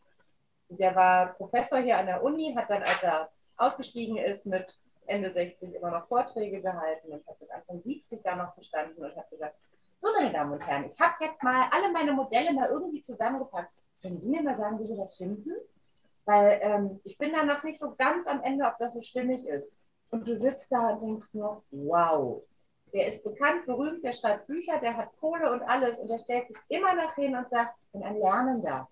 Der 0.69 0.95
war 0.95 1.33
Professor 1.33 1.79
hier 1.79 1.97
an 1.97 2.07
der 2.07 2.23
Uni, 2.23 2.53
hat 2.55 2.69
dann, 2.69 2.83
als 2.83 3.01
er 3.03 3.29
ausgestiegen 3.57 4.17
ist, 4.17 4.45
mit 4.45 4.77
Ende 5.07 5.31
60 5.31 5.75
immer 5.75 5.91
noch 5.91 6.07
Vorträge 6.07 6.61
gehalten 6.61 7.11
und 7.11 7.25
hat 7.27 7.39
mit 7.39 7.51
Anfang 7.51 7.81
70 7.81 8.23
da 8.23 8.35
noch 8.35 8.55
gestanden 8.55 9.03
und 9.03 9.15
hat 9.15 9.29
gesagt, 9.29 9.55
so 10.01 10.09
meine 10.13 10.31
Damen 10.31 10.53
und 10.53 10.65
Herren, 10.65 10.89
ich 10.91 10.99
habe 10.99 11.23
jetzt 11.23 11.41
mal 11.41 11.67
alle 11.71 11.91
meine 11.91 12.13
Modelle 12.13 12.53
mal 12.53 12.69
irgendwie 12.69 13.01
zusammengepackt. 13.01 13.71
Können 14.01 14.19
Sie 14.19 14.27
mir 14.27 14.41
mal 14.41 14.57
sagen, 14.57 14.79
wie 14.79 14.87
Sie 14.87 14.97
das 14.97 15.15
finden? 15.15 15.51
Weil 16.25 16.59
ähm, 16.61 16.99
ich 17.03 17.17
bin 17.17 17.33
da 17.33 17.43
noch 17.43 17.63
nicht 17.63 17.79
so 17.79 17.95
ganz 17.95 18.27
am 18.27 18.41
Ende, 18.43 18.65
ob 18.65 18.77
das 18.79 18.93
so 18.93 19.01
stimmig 19.01 19.45
ist. 19.45 19.71
Und 20.09 20.27
du 20.27 20.37
sitzt 20.37 20.71
da 20.71 20.89
und 20.89 21.01
denkst 21.01 21.33
nur, 21.33 21.63
wow, 21.71 22.43
der 22.95 23.09
ist 23.09 23.25
bekannt, 23.25 23.65
berühmt, 23.65 24.03
der 24.05 24.13
schreibt 24.13 24.47
Bücher, 24.47 24.79
der 24.79 24.95
hat 24.95 25.15
Kohle 25.19 25.51
und 25.51 25.61
alles 25.63 25.99
und 25.99 26.07
der 26.07 26.19
stellt 26.19 26.47
sich 26.47 26.55
immer 26.69 26.95
noch 26.95 27.13
hin 27.15 27.35
und 27.35 27.49
sagt, 27.49 27.75
ich 27.81 27.91
bin 27.91 28.03
ein 28.03 28.17
Lernender. 28.17 28.87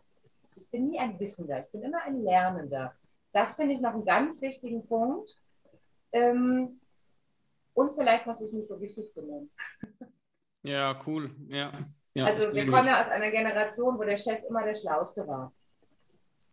Ich 0.55 0.69
bin 0.69 0.89
nie 0.89 0.99
ein 0.99 1.17
Wissender, 1.19 1.63
ich 1.63 1.71
bin 1.71 1.83
immer 1.83 2.03
ein 2.03 2.21
Lernender. 2.21 2.93
Das 3.31 3.53
finde 3.53 3.75
ich 3.75 3.79
noch 3.79 3.93
einen 3.93 4.03
ganz 4.03 4.41
wichtigen 4.41 4.85
Punkt. 4.85 5.37
Ähm, 6.11 6.77
und 7.73 7.95
vielleicht 7.95 8.27
was 8.27 8.41
ich 8.41 8.51
nicht 8.51 8.67
so 8.67 8.79
wichtig 8.81 9.09
zu 9.13 9.21
nennen. 9.21 9.49
Ja, 10.63 10.99
cool. 11.07 11.31
Ja. 11.47 11.71
ja 12.13 12.25
also 12.25 12.53
wir 12.53 12.69
kommen 12.69 12.87
ja 12.87 13.01
aus 13.01 13.09
einer 13.09 13.31
Generation, 13.31 13.97
wo 13.97 14.03
der 14.03 14.17
Chef 14.17 14.43
immer 14.47 14.63
der 14.63 14.75
Schlauste 14.75 15.25
war. 15.27 15.53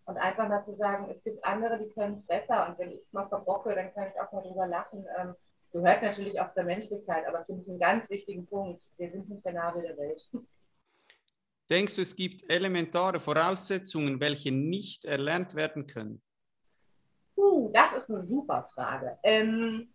Und 0.05 0.17
einfach 0.17 0.49
mal 0.49 0.65
zu 0.65 0.75
sagen, 0.75 1.11
es 1.11 1.23
gibt 1.23 1.45
andere, 1.45 1.79
die 1.79 1.91
können 1.91 2.17
es 2.17 2.27
besser. 2.27 2.69
Und 2.69 2.79
wenn 2.79 2.91
ich 2.91 3.01
es 3.03 3.13
mal 3.13 3.29
verbocke, 3.29 3.75
dann 3.75 3.93
kann 3.93 4.09
ich 4.09 4.21
auch 4.21 4.33
mal 4.33 4.43
drüber 4.43 4.67
lachen. 4.67 5.05
Ähm, 5.19 5.35
gehört 5.73 6.03
natürlich 6.03 6.41
auch 6.41 6.51
zur 6.53 6.65
Menschlichkeit, 6.65 7.27
aber 7.27 7.45
finde 7.45 7.63
ich 7.63 7.69
einen 7.69 7.79
ganz 7.79 8.11
wichtigen 8.11 8.47
Punkt. 8.47 8.83
Wir 8.97 9.11
sind 9.11 9.29
nicht 9.29 9.45
der 9.45 9.53
Nabel 9.53 9.83
der 9.83 9.97
Welt. 9.97 10.29
Denkst 11.71 11.97
du, 11.97 12.03
es 12.03 12.17
gibt 12.17 12.51
elementare 12.51 13.21
Voraussetzungen, 13.21 14.19
welche 14.19 14.51
nicht 14.51 15.05
erlernt 15.05 15.55
werden 15.55 15.87
können? 15.87 16.21
Uh, 17.37 17.71
das 17.73 17.97
ist 17.97 18.11
eine 18.11 18.21
super 18.21 18.69
Frage. 18.75 19.19
Ähm, 19.23 19.89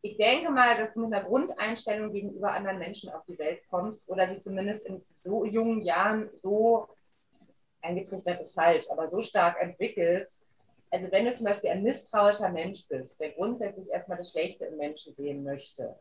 ich 0.00 0.16
denke 0.16 0.50
mal, 0.50 0.76
dass 0.76 0.92
du 0.92 1.00
mit 1.00 1.14
einer 1.14 1.24
Grundeinstellung 1.24 2.12
gegenüber 2.12 2.52
anderen 2.52 2.78
Menschen 2.78 3.10
auf 3.10 3.24
die 3.26 3.38
Welt 3.38 3.60
kommst 3.70 4.08
oder 4.08 4.28
sie 4.28 4.40
zumindest 4.40 4.86
in 4.86 5.02
so 5.16 5.44
jungen 5.44 5.82
Jahren 5.82 6.30
so 6.36 6.88
eingetrichtert 7.80 8.40
ist 8.40 8.54
falsch, 8.54 8.86
aber 8.90 9.08
so 9.08 9.22
stark 9.22 9.60
entwickelst. 9.60 10.43
Also 10.94 11.10
wenn 11.10 11.24
du 11.24 11.34
zum 11.34 11.46
Beispiel 11.46 11.70
ein 11.70 11.82
misstrauischer 11.82 12.50
Mensch 12.50 12.86
bist, 12.86 13.18
der 13.18 13.32
grundsätzlich 13.32 13.88
erstmal 13.88 14.16
das 14.16 14.30
Schlechte 14.30 14.66
im 14.66 14.76
Menschen 14.76 15.12
sehen 15.12 15.42
möchte, 15.42 15.98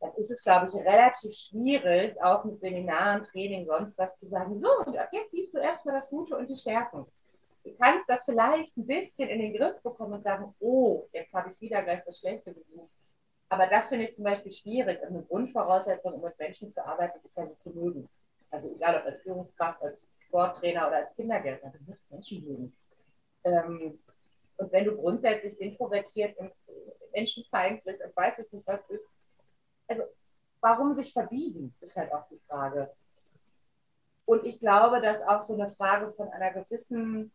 dann 0.00 0.12
ist 0.16 0.32
es, 0.32 0.42
glaube 0.42 0.66
ich, 0.66 0.74
relativ 0.74 1.32
schwierig, 1.32 2.20
auch 2.20 2.42
mit 2.44 2.58
Seminaren, 2.58 3.22
Training, 3.22 3.64
sonst 3.64 3.96
was 3.96 4.16
zu 4.16 4.26
sagen, 4.26 4.60
so, 4.60 4.68
und 4.84 4.94
jetzt 5.12 5.30
siehst 5.30 5.54
du 5.54 5.58
erstmal 5.58 5.94
das 5.94 6.10
Gute 6.10 6.36
und 6.36 6.50
die 6.50 6.56
Stärken. 6.56 7.06
Du 7.62 7.70
kannst 7.76 8.10
das 8.10 8.24
vielleicht 8.24 8.76
ein 8.76 8.86
bisschen 8.86 9.28
in 9.28 9.38
den 9.38 9.54
Griff 9.54 9.80
bekommen 9.82 10.14
und 10.14 10.24
sagen, 10.24 10.52
oh, 10.58 11.06
jetzt 11.12 11.32
habe 11.32 11.52
ich 11.52 11.60
wieder 11.60 11.82
gleich 11.82 12.02
das 12.04 12.18
Schlechte 12.18 12.52
gesucht. 12.52 12.90
Aber 13.50 13.68
das 13.68 13.86
finde 13.86 14.06
ich 14.06 14.16
zum 14.16 14.24
Beispiel 14.24 14.52
schwierig. 14.52 15.00
Und 15.02 15.14
eine 15.14 15.22
Grundvoraussetzung, 15.22 16.14
um 16.14 16.22
mit 16.22 16.36
Menschen 16.40 16.72
zu 16.72 16.84
arbeiten, 16.84 17.20
ist 17.24 17.36
ja, 17.36 17.46
sie 17.46 17.56
zu 17.60 17.70
mögen. 17.70 18.08
Also 18.50 18.68
egal 18.74 18.96
ob 18.96 19.04
als 19.04 19.20
Führungskraft, 19.20 19.80
als 19.80 20.10
Sporttrainer 20.26 20.88
oder 20.88 20.96
als 20.96 21.14
Kindergärtner, 21.14 21.70
du 21.70 21.84
musst 21.86 22.00
Menschen 22.10 22.44
mögen. 22.44 22.76
Ähm, 23.44 23.98
und 24.56 24.72
wenn 24.72 24.84
du 24.84 24.96
grundsätzlich 24.96 25.60
introvertiert 25.60 26.36
und 26.38 26.52
menschenfeindlich 27.12 27.96
und 28.04 28.16
weiß 28.16 28.38
ich 28.38 28.52
nicht 28.52 28.66
was 28.66 28.86
bist, 28.88 29.04
also 29.86 30.02
warum 30.60 30.94
sich 30.94 31.12
verbiegen, 31.12 31.74
ist 31.80 31.96
halt 31.96 32.12
auch 32.12 32.28
die 32.28 32.40
Frage. 32.48 32.92
Und 34.26 34.44
ich 34.44 34.60
glaube, 34.60 35.00
dass 35.00 35.22
auch 35.22 35.42
so 35.42 35.54
eine 35.54 35.70
Frage 35.70 36.12
von 36.12 36.28
einer 36.28 36.52
gewissen, 36.52 37.32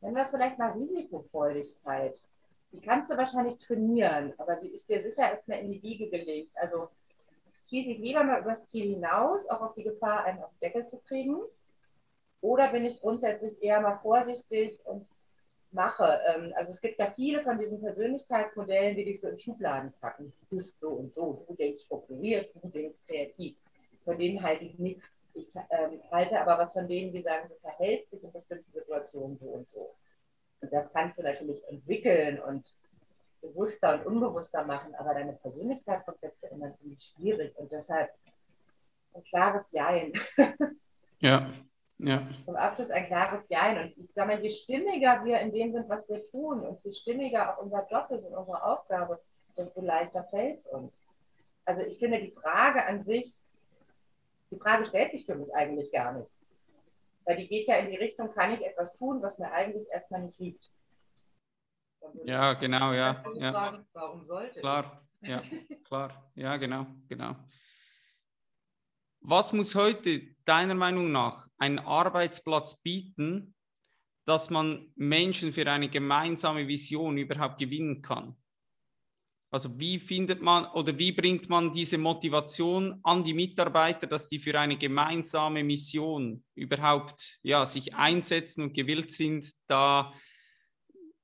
nennen 0.00 0.16
wir 0.16 0.22
es 0.22 0.30
vielleicht 0.30 0.58
mal 0.58 0.72
Risikofreudigkeit, 0.72 2.18
die 2.72 2.80
kannst 2.80 3.12
du 3.12 3.16
wahrscheinlich 3.16 3.58
trainieren, 3.58 4.32
aber 4.38 4.58
sie 4.58 4.68
ist 4.68 4.88
dir 4.88 5.02
sicher 5.02 5.30
erstmal 5.30 5.60
in 5.60 5.70
die 5.70 5.82
Wiege 5.82 6.08
gelegt. 6.08 6.52
Also 6.56 6.88
schieße 7.68 7.92
ich 7.92 7.98
lieber 7.98 8.24
mal 8.24 8.40
übers 8.40 8.66
Ziel 8.66 8.94
hinaus, 8.94 9.48
auch 9.48 9.60
auf 9.60 9.74
die 9.74 9.84
Gefahr, 9.84 10.24
einen 10.24 10.42
auf 10.42 10.50
den 10.52 10.60
Deckel 10.60 10.86
zu 10.86 10.98
kriegen? 10.98 11.40
Oder 12.40 12.68
bin 12.68 12.84
ich 12.84 13.00
grundsätzlich 13.00 13.62
eher 13.62 13.80
mal 13.80 13.98
vorsichtig 13.98 14.80
und 14.84 15.06
mache? 15.74 16.20
Ähm, 16.26 16.52
also 16.56 16.72
es 16.72 16.80
gibt 16.80 16.98
ja 16.98 17.10
viele 17.10 17.42
von 17.42 17.58
diesen 17.58 17.80
Persönlichkeitsmodellen, 17.80 18.96
die 18.96 19.04
dich 19.04 19.20
so 19.20 19.28
in 19.28 19.38
Schubladen 19.38 19.92
packen. 20.00 20.32
Du 20.40 20.56
bist 20.56 20.80
so 20.80 20.90
und 20.90 21.12
so, 21.12 21.44
du 21.48 21.54
denkst 21.54 21.84
strukturiert, 21.84 22.50
du 22.62 22.68
denkst 22.68 22.98
kreativ. 23.06 23.56
Von 24.04 24.18
denen 24.18 24.42
halte 24.42 24.64
ich 24.64 24.78
nichts. 24.78 25.04
Ich 25.34 25.48
ähm, 25.70 26.00
halte 26.10 26.40
aber 26.40 26.58
was 26.58 26.72
von 26.72 26.86
denen, 26.86 27.12
die 27.12 27.22
sagen, 27.22 27.48
du 27.48 27.54
verhältst 27.56 28.12
dich 28.12 28.22
in 28.22 28.32
bestimmten 28.32 28.72
Situationen 28.72 29.36
so 29.38 29.46
und 29.46 29.68
so. 29.68 29.94
Und 30.60 30.72
das 30.72 30.90
kannst 30.92 31.18
du 31.18 31.22
natürlich 31.22 31.62
entwickeln 31.68 32.40
und 32.40 32.64
bewusster 33.42 33.94
und 33.94 34.06
unbewusster 34.06 34.64
machen, 34.64 34.94
aber 34.94 35.14
deine 35.14 35.34
Persönlichkeit 35.34 36.04
komplett 36.04 36.38
zu 36.38 36.50
ändern, 36.50 36.74
finde 36.80 36.96
ich 36.98 37.12
schwierig. 37.14 37.56
Und 37.56 37.72
deshalb 37.72 38.10
ein 39.14 39.24
klares 39.24 39.70
Jein. 39.72 40.12
Ja, 41.20 41.50
ja. 41.98 42.26
Zum 42.44 42.56
Abschluss 42.56 42.90
ein 42.90 43.06
klares 43.06 43.48
Jein. 43.48 43.78
Und 43.78 43.96
ich 43.96 44.12
sage 44.12 44.28
mal, 44.28 44.42
je 44.42 44.50
stimmiger 44.50 45.24
wir 45.24 45.40
in 45.40 45.52
dem 45.52 45.72
sind, 45.72 45.88
was 45.88 46.08
wir 46.08 46.28
tun 46.30 46.60
und 46.60 46.82
je 46.84 46.92
stimmiger 46.92 47.52
auch 47.52 47.62
unser 47.62 47.86
Job 47.90 48.10
ist 48.10 48.24
und 48.24 48.34
unsere 48.34 48.62
Aufgabe, 48.64 49.20
desto 49.56 49.80
leichter 49.80 50.24
fällt 50.24 50.58
es 50.58 50.66
uns. 50.66 51.14
Also 51.64 51.82
ich 51.82 51.98
finde 51.98 52.20
die 52.20 52.32
Frage 52.32 52.84
an 52.84 53.02
sich, 53.02 53.34
die 54.50 54.58
Frage 54.58 54.84
stellt 54.84 55.12
sich 55.12 55.24
für 55.24 55.34
mich 55.34 55.54
eigentlich 55.54 55.90
gar 55.92 56.12
nicht. 56.12 56.30
Weil 57.24 57.36
die 57.36 57.48
geht 57.48 57.66
ja 57.68 57.76
in 57.76 57.90
die 57.90 57.96
Richtung, 57.96 58.32
kann 58.34 58.52
ich 58.52 58.64
etwas 58.64 58.94
tun, 58.96 59.22
was 59.22 59.38
mir 59.38 59.50
eigentlich 59.50 59.88
erstmal 59.90 60.22
nicht 60.22 60.38
liegt. 60.38 60.70
Ja, 62.24 62.52
genau, 62.52 62.92
ja. 62.92 63.22
ja. 63.36 63.52
Fragen, 63.52 63.86
warum 63.94 64.26
sollte 64.26 64.60
Klar, 64.60 65.00
ja, 65.22 65.42
klar. 65.84 66.30
Ja, 66.34 66.56
genau, 66.56 66.86
genau. 67.08 67.34
Was 69.26 69.54
muss 69.54 69.74
heute 69.74 70.20
deiner 70.44 70.74
Meinung 70.74 71.10
nach 71.10 71.48
ein 71.56 71.78
Arbeitsplatz 71.78 72.82
bieten, 72.82 73.54
dass 74.26 74.50
man 74.50 74.92
Menschen 74.96 75.50
für 75.50 75.66
eine 75.70 75.88
gemeinsame 75.88 76.68
Vision 76.68 77.16
überhaupt 77.16 77.56
gewinnen 77.56 78.02
kann? 78.02 78.36
Also 79.50 79.80
wie 79.80 79.98
findet 79.98 80.42
man 80.42 80.66
oder 80.66 80.98
wie 80.98 81.12
bringt 81.12 81.48
man 81.48 81.72
diese 81.72 81.96
Motivation 81.96 83.00
an 83.02 83.24
die 83.24 83.32
Mitarbeiter, 83.32 84.06
dass 84.06 84.28
die 84.28 84.38
für 84.38 84.60
eine 84.60 84.76
gemeinsame 84.76 85.64
Mission 85.64 86.44
überhaupt 86.54 87.38
ja, 87.42 87.64
sich 87.64 87.94
einsetzen 87.94 88.64
und 88.64 88.74
gewillt 88.74 89.10
sind, 89.10 89.50
da 89.68 90.12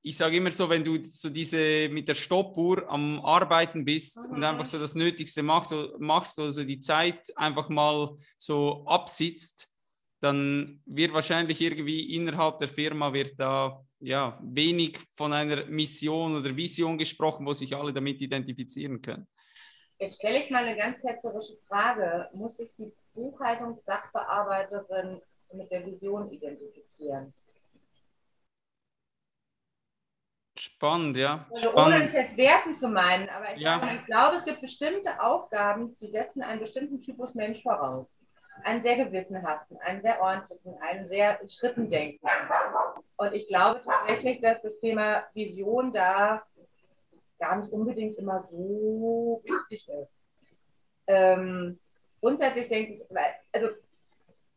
ich 0.03 0.17
sage 0.17 0.37
immer 0.37 0.49
so, 0.51 0.69
wenn 0.69 0.83
du 0.83 1.03
so 1.03 1.29
diese 1.29 1.87
mit 1.89 2.07
der 2.07 2.15
Stoppuhr 2.15 2.89
am 2.89 3.23
Arbeiten 3.23 3.85
bist 3.85 4.27
mhm. 4.27 4.35
und 4.35 4.43
einfach 4.43 4.65
so 4.65 4.79
das 4.79 4.95
Nötigste 4.95 5.43
macht, 5.43 5.69
machst, 5.99 6.39
also 6.39 6.63
die 6.63 6.79
Zeit 6.79 7.31
einfach 7.35 7.69
mal 7.69 8.15
so 8.37 8.83
absitzt, 8.87 9.67
dann 10.21 10.81
wird 10.85 11.13
wahrscheinlich 11.13 11.61
irgendwie 11.61 12.15
innerhalb 12.15 12.57
der 12.59 12.67
Firma 12.67 13.13
wird 13.13 13.39
da 13.39 13.83
ja 13.99 14.39
wenig 14.43 14.97
von 15.11 15.33
einer 15.33 15.65
Mission 15.65 16.35
oder 16.35 16.55
Vision 16.55 16.97
gesprochen, 16.97 17.45
wo 17.45 17.53
sich 17.53 17.75
alle 17.75 17.93
damit 17.93 18.21
identifizieren 18.21 19.01
können. 19.01 19.27
Jetzt 19.99 20.15
stelle 20.15 20.43
ich 20.43 20.49
mal 20.49 20.65
eine 20.65 20.75
ganz 20.75 20.99
ketzerische 20.99 21.57
Frage. 21.67 22.27
Muss 22.33 22.57
sich 22.57 22.71
die 22.77 22.91
Buchhaltungssachbearbeiterin 23.13 25.21
mit 25.53 25.71
der 25.71 25.85
Vision 25.85 26.31
identifizieren? 26.31 27.31
Spannend, 30.61 31.17
ja. 31.17 31.43
Also 31.49 31.69
Spannend. 31.71 31.95
ohne 31.95 32.03
das 32.05 32.13
jetzt 32.13 32.37
werten 32.37 32.75
zu 32.75 32.87
meinen, 32.87 33.27
aber 33.29 33.55
ich, 33.55 33.61
Ja. 33.61 33.79
glaube, 33.79 33.95
ich 33.95 34.05
glaube, 34.05 34.35
es 34.35 34.45
gibt 34.45 34.61
bestimmte 34.61 35.19
Aufgaben, 35.19 35.97
die 35.99 36.11
setzen 36.11 36.43
einen 36.43 36.59
bestimmten 36.59 36.99
Typus 36.99 37.33
Mensch 37.33 37.63
voraus. 37.63 38.05
Einen 38.63 38.83
sehr 38.83 39.03
gewissenhaften, 39.03 39.77
einen 39.79 40.03
sehr 40.03 40.21
ordentlichen, 40.21 40.79
einen 40.83 41.07
sehr 41.07 41.41
in 41.41 41.49
Schritten 41.49 41.89
denken. 41.89 42.23
Und 43.17 43.33
ich 43.33 43.47
glaube 43.47 43.81
tatsächlich, 43.83 44.39
dass 44.41 44.61
das 44.61 44.79
Thema 44.79 45.23
Vision 45.33 45.91
da 45.93 46.43
gar 47.39 47.55
nicht 47.55 47.73
unbedingt 47.73 48.19
immer 48.19 48.47
so 48.51 49.41
wichtig 49.43 49.89
ist. 49.89 50.23
Ähm, 51.07 51.79
grundsätzlich 52.19 52.67
denke 52.67 52.93
ich, 52.93 53.01
also 53.51 53.69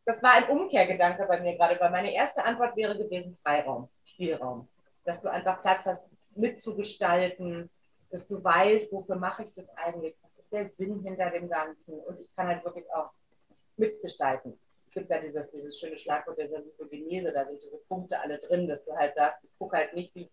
das 0.05 0.21
war 0.21 0.33
ein 0.35 0.49
Umkehrgedanke 0.49 1.25
bei 1.25 1.39
mir 1.39 1.57
gerade, 1.57 1.79
weil 1.79 1.89
meine 1.89 2.13
erste 2.13 2.45
Antwort 2.45 2.75
wäre 2.75 2.95
gewesen 2.95 3.35
Freiraum, 3.41 3.89
Spielraum. 4.05 4.67
Dass 5.05 5.21
du 5.21 5.31
einfach 5.31 5.61
Platz 5.61 5.85
hast, 5.85 6.07
mitzugestalten, 6.35 7.69
dass 8.11 8.27
du 8.27 8.43
weißt, 8.43 8.91
wofür 8.91 9.15
mache 9.15 9.43
ich 9.43 9.53
das 9.53 9.69
eigentlich, 9.77 10.15
was 10.21 10.37
ist 10.37 10.51
der 10.51 10.69
Sinn 10.77 11.01
hinter 11.01 11.29
dem 11.29 11.49
Ganzen 11.49 11.99
und 11.99 12.19
ich 12.19 12.33
kann 12.35 12.47
halt 12.47 12.63
wirklich 12.63 12.85
auch 12.93 13.11
mitgestalten. 13.77 14.59
Es 14.87 14.93
gibt 14.93 15.09
ja 15.09 15.19
dieses, 15.19 15.49
dieses 15.51 15.79
schöne 15.79 15.97
Schlagwort 15.97 16.37
der 16.37 16.49
Genese, 16.89 17.31
da 17.31 17.45
sind 17.45 17.61
diese 17.63 17.77
Punkte 17.87 18.19
alle 18.19 18.37
drin, 18.39 18.67
dass 18.67 18.83
du 18.85 18.95
halt 18.95 19.15
sagst, 19.15 19.43
ich 19.43 19.57
gucke 19.57 19.77
halt 19.77 19.93
nicht, 19.93 20.13
wie 20.15 20.29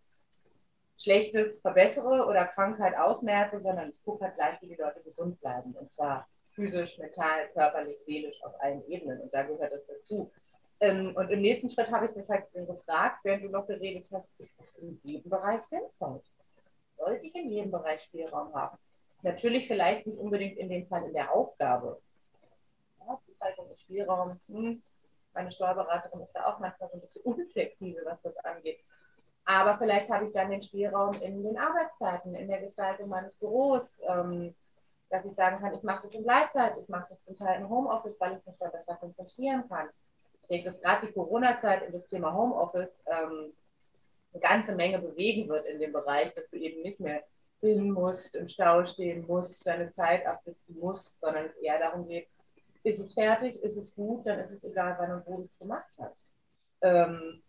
Schlechtes 0.98 1.60
verbessere 1.60 2.26
oder 2.26 2.46
Krankheit 2.46 2.96
ausmerke, 2.96 3.60
sondern 3.60 3.90
ich 3.90 4.02
gucke 4.04 4.24
halt 4.24 4.36
gleich, 4.36 4.60
wie 4.60 4.68
die 4.68 4.76
Leute 4.76 5.00
gesund 5.00 5.40
bleiben. 5.40 5.72
Und 5.72 5.92
zwar 5.92 6.28
physisch, 6.50 6.98
mental, 6.98 7.48
körperlich, 7.54 7.98
seelisch 8.06 8.40
auf 8.44 8.52
allen 8.60 8.86
Ebenen. 8.86 9.20
Und 9.20 9.34
da 9.34 9.42
gehört 9.42 9.72
das 9.72 9.86
dazu. 9.86 10.30
Ähm, 10.82 11.14
und 11.14 11.30
im 11.30 11.40
nächsten 11.40 11.70
Schritt 11.70 11.92
habe 11.92 12.06
ich 12.06 12.16
mich 12.16 12.28
halt 12.28 12.52
gefragt, 12.52 13.20
während 13.22 13.44
du 13.44 13.48
noch 13.48 13.68
geredet 13.68 14.08
hast, 14.12 14.28
ist 14.38 14.58
das 14.58 14.74
in 14.78 15.00
jedem 15.04 15.30
Bereich 15.30 15.62
sinnvoll? 15.62 16.20
Sollte 16.98 17.24
ich 17.24 17.34
in 17.36 17.50
jedem 17.50 17.70
Bereich 17.70 18.02
Spielraum 18.02 18.52
haben? 18.52 18.76
Natürlich 19.22 19.68
vielleicht 19.68 20.08
nicht 20.08 20.18
unbedingt 20.18 20.58
in 20.58 20.68
dem 20.68 20.88
Fall 20.88 21.04
in 21.04 21.12
der 21.12 21.32
Aufgabe. 21.32 22.02
Ja, 22.98 23.16
Buchhaltung 23.24 23.70
ist 23.70 23.82
Spielraum. 23.82 24.40
Hm. 24.48 24.82
Meine 25.34 25.52
Steuerberaterin 25.52 26.20
ist 26.20 26.32
da 26.32 26.46
auch 26.46 26.58
manchmal 26.58 26.90
so 26.90 26.96
ein 26.96 27.00
bisschen 27.00 27.22
unflexibel, 27.22 28.02
was 28.04 28.20
das 28.22 28.36
angeht. 28.38 28.80
Aber 29.44 29.78
vielleicht 29.78 30.10
habe 30.10 30.24
ich 30.24 30.32
dann 30.32 30.50
den 30.50 30.62
Spielraum 30.62 31.12
in 31.22 31.44
den 31.44 31.58
Arbeitszeiten, 31.58 32.34
in 32.34 32.48
der 32.48 32.60
Gestaltung 32.60 33.08
meines 33.08 33.36
Büros, 33.36 34.02
ähm, 34.08 34.52
dass 35.10 35.24
ich 35.24 35.32
sagen 35.34 35.60
kann, 35.60 35.74
ich 35.74 35.82
mache 35.84 36.08
das 36.08 36.14
in 36.14 36.24
Gleitzeit, 36.24 36.76
ich 36.76 36.88
mache 36.88 37.06
das 37.10 37.22
zum 37.22 37.36
Teil 37.36 37.60
im 37.60 37.68
Homeoffice, 37.68 38.18
weil 38.18 38.36
ich 38.36 38.44
mich 38.46 38.58
da 38.58 38.68
besser 38.68 38.96
konzentrieren 38.96 39.68
kann. 39.68 39.88
Denke, 40.52 40.70
dass 40.70 40.80
gerade 40.82 41.06
die 41.06 41.12
Corona-Zeit 41.14 41.86
und 41.86 41.94
das 41.94 42.06
Thema 42.06 42.34
Homeoffice 42.34 42.90
ähm, 43.06 43.54
eine 44.32 44.40
ganze 44.40 44.74
Menge 44.74 44.98
bewegen 44.98 45.48
wird 45.48 45.64
in 45.64 45.80
dem 45.80 45.92
Bereich, 45.92 46.34
dass 46.34 46.48
du 46.50 46.56
eben 46.56 46.82
nicht 46.82 47.00
mehr 47.00 47.22
hin 47.60 47.90
musst, 47.90 48.34
im 48.34 48.48
Stau 48.48 48.84
stehen 48.84 49.26
musst, 49.26 49.66
deine 49.66 49.90
Zeit 49.94 50.26
absitzen 50.26 50.78
musst, 50.78 51.16
sondern 51.20 51.46
es 51.46 51.56
eher 51.56 51.78
darum 51.78 52.06
geht, 52.06 52.28
ist 52.82 52.98
es 52.98 53.14
fertig, 53.14 53.62
ist 53.62 53.78
es 53.78 53.94
gut, 53.94 54.26
dann 54.26 54.40
ist 54.40 54.50
es 54.50 54.64
egal, 54.64 54.96
wann 54.98 55.12
und 55.12 55.26
wo 55.26 55.38
du 55.38 55.44
es 55.44 55.58
gemacht 55.58 55.90
hast. 55.98 56.18
Ähm, 56.82 57.42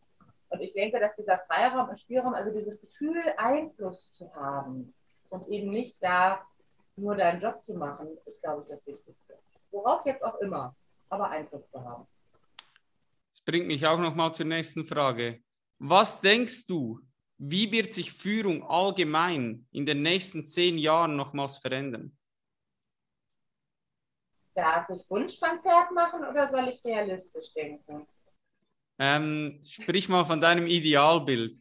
und 0.49 0.61
ich 0.61 0.73
denke, 0.73 0.99
dass 0.99 1.15
dieser 1.17 1.39
Freiraum 1.39 1.89
und 1.89 1.99
Spielraum, 1.99 2.35
also 2.35 2.53
dieses 2.53 2.79
Gefühl, 2.79 3.21
Einfluss 3.35 4.11
zu 4.11 4.33
haben 4.33 4.93
und 5.29 5.49
eben 5.49 5.71
nicht 5.71 6.01
da 6.01 6.45
nur 6.95 7.15
deinen 7.15 7.41
Job 7.41 7.63
zu 7.63 7.73
machen, 7.73 8.17
ist, 8.25 8.41
glaube 8.43 8.61
ich, 8.61 8.69
das 8.69 8.87
Wichtigste. 8.87 9.37
Worauf 9.71 10.05
jetzt 10.05 10.23
auch 10.23 10.39
immer, 10.39 10.73
aber 11.09 11.29
Einfluss 11.29 11.69
zu 11.69 11.83
haben. 11.83 12.07
Das 13.33 13.41
bringt 13.41 13.65
mich 13.65 13.87
auch 13.87 13.97
nochmal 13.97 14.31
zur 14.31 14.45
nächsten 14.45 14.85
Frage. 14.85 15.41
Was 15.79 16.21
denkst 16.21 16.67
du, 16.67 16.99
wie 17.39 17.71
wird 17.71 17.91
sich 17.91 18.13
Führung 18.13 18.61
allgemein 18.61 19.67
in 19.71 19.87
den 19.87 20.03
nächsten 20.03 20.45
zehn 20.45 20.77
Jahren 20.77 21.15
nochmals 21.15 21.57
verändern? 21.57 22.15
Darf 24.53 24.87
ich 24.91 25.01
Wunschkonzert 25.09 25.91
machen 25.93 26.23
oder 26.23 26.47
soll 26.51 26.67
ich 26.67 26.85
realistisch 26.85 27.51
denken? 27.55 28.05
Ähm, 28.99 29.61
sprich 29.65 30.07
mal 30.07 30.25
von 30.25 30.39
deinem 30.39 30.67
Idealbild. 30.67 31.55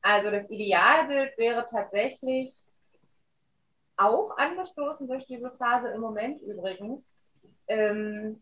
Also 0.00 0.30
das 0.30 0.48
Idealbild 0.48 1.36
wäre 1.36 1.66
tatsächlich 1.70 2.54
auch 3.98 4.34
angestoßen 4.38 5.06
durch 5.06 5.26
diese 5.26 5.50
Phase 5.58 5.90
im 5.90 6.00
Moment 6.00 6.40
übrigens, 6.40 7.04
ähm, 7.68 8.40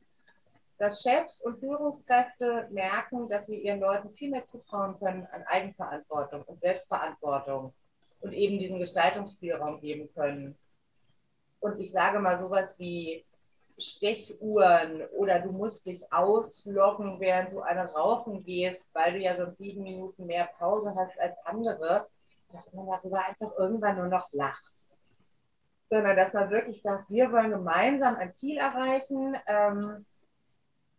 dass 0.79 1.03
Chefs 1.03 1.41
und 1.43 1.59
Führungskräfte 1.59 2.69
merken, 2.71 3.29
dass 3.29 3.47
sie 3.47 3.59
ihren 3.59 3.81
Leuten 3.81 4.11
viel 4.15 4.31
mehr 4.31 4.45
zutrauen 4.45 4.99
können 4.99 5.27
an 5.33 5.43
Eigenverantwortung 5.45 6.43
und 6.43 6.61
Selbstverantwortung 6.61 7.75
und 8.21 8.33
eben 8.33 8.59
diesen 8.59 8.79
Gestaltungsspielraum 8.79 9.81
geben 9.81 10.09
können. 10.15 10.57
Und 11.61 11.81
ich 11.81 11.91
sage 11.91 12.21
mal 12.21 12.39
sowas 12.39 12.79
wie 12.79 13.25
Stechuhren 13.79 15.07
oder 15.11 15.41
du 15.41 15.53
musst 15.53 15.87
dich 15.87 16.13
ausloggen, 16.13 17.21
während 17.21 17.53
du 17.53 17.61
eine 17.61 17.93
rauchen 17.93 18.45
gehst, 18.45 18.93
weil 18.95 19.13
du 19.13 19.19
ja 19.19 19.37
so 19.37 19.53
sieben 19.59 19.83
Minuten 19.83 20.27
mehr 20.27 20.49
Pause 20.59 20.95
hast 20.97 21.19
als 21.19 21.37
andere, 21.45 22.07
dass 22.51 22.73
man 22.73 22.87
darüber 22.87 23.25
einfach 23.25 23.53
irgendwann 23.59 23.97
nur 23.97 24.07
noch 24.07 24.33
lacht. 24.33 24.91
Sondern 25.91 26.17
dass 26.17 26.33
man 26.33 26.51
wirklich 26.51 26.83
sagt, 26.83 27.09
wir 27.09 27.33
wollen 27.33 27.51
gemeinsam 27.51 28.17
ein 28.17 28.35
Ziel 28.35 28.59
erreichen. 28.59 29.37
Ähm, 29.47 30.05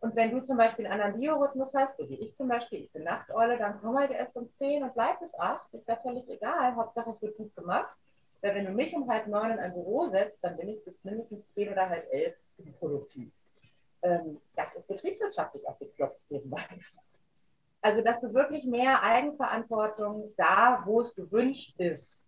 und 0.00 0.16
wenn 0.16 0.30
du 0.30 0.42
zum 0.42 0.56
Beispiel 0.56 0.86
einen 0.86 1.00
anderen 1.00 1.20
Biorhythmus 1.20 1.74
hast, 1.74 1.98
so 1.98 2.08
wie 2.08 2.14
ich 2.14 2.34
zum 2.34 2.48
Beispiel, 2.48 2.84
ich 2.84 2.92
bin 2.92 3.04
Nachteule, 3.04 3.58
dann 3.58 3.80
komm 3.82 3.98
halt 3.98 4.10
erst 4.10 4.34
um 4.34 4.50
10 4.54 4.82
und 4.82 4.94
bleib 4.94 5.20
bis 5.20 5.38
8, 5.38 5.74
ist 5.74 5.88
ja 5.88 5.96
völlig 5.96 6.28
egal. 6.30 6.74
Hauptsache 6.74 7.10
es 7.10 7.20
wird 7.20 7.36
gut 7.36 7.54
gemacht. 7.54 7.94
Weil 8.40 8.54
wenn 8.54 8.64
du 8.64 8.72
mich 8.72 8.94
um 8.94 9.10
halb 9.10 9.26
neun 9.26 9.50
in 9.50 9.58
ein 9.58 9.74
Büro 9.74 10.08
setzt, 10.08 10.42
dann 10.42 10.56
bin 10.56 10.70
ich 10.70 10.82
bis 10.86 10.94
mindestens 11.04 11.44
10 11.54 11.72
oder 11.72 11.90
halb 11.90 12.06
elf 12.10 12.34
produktiv. 12.78 13.30
Ähm, 14.00 14.40
das 14.56 14.74
ist 14.74 14.88
betriebswirtschaftlich 14.88 15.68
auch 15.68 15.78
geklopft 15.78 16.18
nebenbei 16.30 16.66
Also, 17.82 18.02
dass 18.02 18.22
du 18.22 18.32
wirklich 18.32 18.64
mehr 18.64 19.02
Eigenverantwortung 19.02 20.32
da, 20.38 20.82
wo 20.86 21.02
es 21.02 21.14
gewünscht 21.14 21.74
ist, 21.78 22.26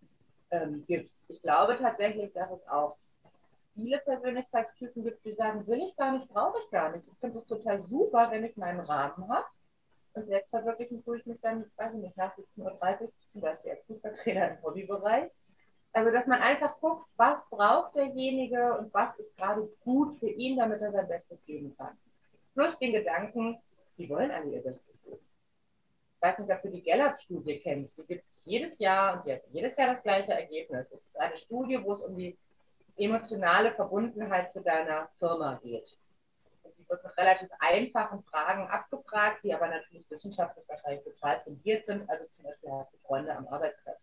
ähm, 0.51 0.83
gibst. 0.85 1.25
Ich 1.29 1.41
glaube 1.41 1.75
tatsächlich, 1.79 2.31
dass 2.33 2.51
es 2.51 2.67
auch 2.67 2.97
viele 3.73 3.99
Persönlichkeitstypen 3.99 5.03
gibt, 5.03 5.25
die 5.25 5.33
sagen, 5.33 5.65
will 5.67 5.81
ich 5.81 5.95
gar 5.95 6.11
nicht, 6.13 6.27
brauche 6.29 6.59
ich 6.63 6.69
gar 6.71 6.91
nicht. 6.91 7.07
Ich 7.07 7.19
finde 7.19 7.39
es 7.39 7.45
total 7.45 7.79
super, 7.79 8.29
wenn 8.31 8.43
ich 8.43 8.57
meinen 8.57 8.81
Rahmen 8.81 9.27
habe. 9.29 9.45
Und 10.13 10.27
selbst 10.27 10.51
verwirklichen 10.51 11.03
tue 11.03 11.17
ich 11.17 11.25
mich 11.25 11.39
dann, 11.41 11.65
weiß 11.77 11.95
ich 11.95 12.01
nicht, 12.01 12.17
nach 12.17 12.37
17.30 12.37 13.01
Uhr, 13.01 13.11
zum 13.27 13.41
Beispiel 13.41 13.71
als 13.71 13.83
Fußballtrainer 13.85 14.51
im 14.51 14.63
Hobbybereich, 14.63 15.31
also, 15.95 16.11
dass 16.11 16.25
man 16.25 16.41
einfach 16.41 16.79
guckt, 16.79 17.07
was 17.17 17.47
braucht 17.49 17.95
derjenige 17.95 18.79
und 18.79 18.91
was 18.95 19.15
ist 19.19 19.37
gerade 19.37 19.69
gut 19.83 20.15
für 20.15 20.29
ihn, 20.29 20.57
damit 20.57 20.81
er 20.81 20.91
sein 20.91 21.07
Bestes 21.07 21.45
geben 21.45 21.75
kann. 21.77 21.95
Plus 22.55 22.79
den 22.79 22.93
Gedanken, 22.93 23.59
die 23.99 24.09
wollen 24.09 24.31
alle 24.31 24.49
ihr 24.49 24.63
Bestes 24.63 24.99
geben. 25.03 25.19
Ich 26.15 26.21
weiß 26.21 26.39
nicht, 26.39 26.51
ob 26.51 26.61
du 26.63 26.71
die 26.71 26.81
Gallup-Studie 26.81 27.59
kennst. 27.59 27.99
Die 27.99 28.07
gibt 28.07 28.27
es 28.27 28.43
jedes 28.43 28.79
Jahr 28.79 29.17
und 29.17 29.27
die 29.27 29.33
hat 29.33 29.43
jedes 29.51 29.77
Jahr 29.77 29.93
das 29.93 30.01
gleiche 30.01 30.33
Ergebnis. 30.33 30.91
Es 30.91 31.05
ist 31.05 31.19
eine 31.19 31.37
Studie, 31.37 31.79
wo 31.83 31.93
es 31.93 32.01
um 32.01 32.17
die 32.17 32.35
emotionale 32.97 33.71
Verbundenheit 33.71 34.51
zu 34.51 34.61
deiner 34.61 35.09
Firma 35.19 35.59
geht. 35.63 35.97
Und 36.63 36.77
die 36.77 36.87
wird 36.87 37.03
mit 37.03 37.17
relativ 37.17 37.49
einfachen 37.59 38.23
Fragen 38.23 38.67
abgefragt, 38.67 39.43
die 39.43 39.53
aber 39.53 39.67
natürlich 39.67 40.09
wissenschaftlich 40.09 40.67
wahrscheinlich 40.67 41.03
total 41.03 41.41
fundiert 41.41 41.85
sind. 41.85 42.09
Also 42.09 42.25
zum 42.27 42.45
Beispiel 42.45 42.71
hast 42.71 42.93
du 42.93 42.97
Freunde 43.05 43.35
am 43.35 43.47
Arbeitsplatz 43.47 43.99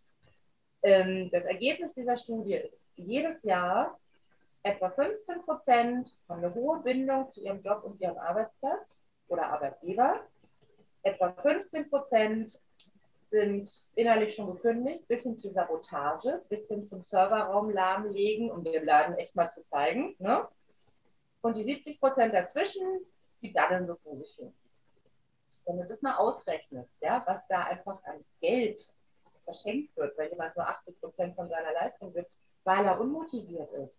ähm, 0.83 1.29
das 1.31 1.43
Ergebnis 1.45 1.93
dieser 1.93 2.17
Studie 2.17 2.55
ist 2.55 2.89
jedes 2.95 3.43
Jahr 3.43 3.99
etwa 4.63 4.89
15 4.89 5.41
Prozent 5.43 6.19
haben 6.29 6.43
eine 6.43 6.53
hohe 6.53 6.81
Bindung 6.81 7.29
zu 7.31 7.43
ihrem 7.43 7.61
Job 7.61 7.83
und 7.83 7.99
ihrem 7.99 8.17
Arbeitsplatz 8.17 9.01
oder 9.27 9.47
Arbeitgeber. 9.47 10.21
Etwa 11.03 11.31
15 11.33 11.89
Prozent 11.89 12.61
sind 13.31 13.89
innerlich 13.95 14.35
schon 14.35 14.47
gekündigt, 14.47 15.07
bis 15.07 15.23
hin 15.23 15.39
zur 15.39 15.51
Sabotage, 15.51 16.43
bis 16.49 16.67
hin 16.67 16.85
zum 16.85 17.01
Serverraum 17.01 17.69
lahmlegen, 17.71 18.51
um 18.51 18.63
dem 18.63 18.83
Laden 18.83 19.15
echt 19.15 19.35
mal 19.35 19.49
zu 19.49 19.63
zeigen. 19.63 20.15
Ne? 20.19 20.47
Und 21.41 21.55
die 21.55 21.63
70 21.63 21.99
Prozent 21.99 22.33
dazwischen, 22.33 22.85
die 23.41 23.53
daddeln 23.53 23.87
so 23.87 23.95
vor 24.03 24.17
sich 24.17 24.35
hin. 24.35 24.53
Wenn 25.65 25.77
du 25.77 25.87
das 25.87 26.01
mal 26.01 26.17
ausrechnest, 26.17 26.97
ja, 27.01 27.23
was 27.25 27.47
da 27.47 27.63
einfach 27.63 28.03
an 28.03 28.23
Geld 28.41 28.81
verschenkt 29.45 29.95
wird, 29.95 30.17
weil 30.17 30.29
jemand 30.29 30.55
nur 30.57 30.67
80 30.67 30.99
Prozent 30.99 31.35
von 31.35 31.47
seiner 31.47 31.71
Leistung 31.71 32.13
gibt, 32.13 32.29
weil 32.65 32.85
er 32.85 32.99
unmotiviert 32.99 33.71
ist. 33.73 33.95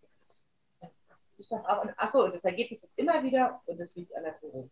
Ich 1.39 1.49
doch 1.49 1.65
auch, 1.65 1.87
achso, 1.97 2.25
und 2.25 2.35
das 2.35 2.45
Ergebnis 2.45 2.85
ist 2.85 2.93
immer 2.97 3.23
wieder, 3.23 3.63
und 3.65 3.81
es 3.81 3.95
liegt 3.97 4.15
an 4.15 4.25
der 4.25 4.35
Führung. 4.35 4.71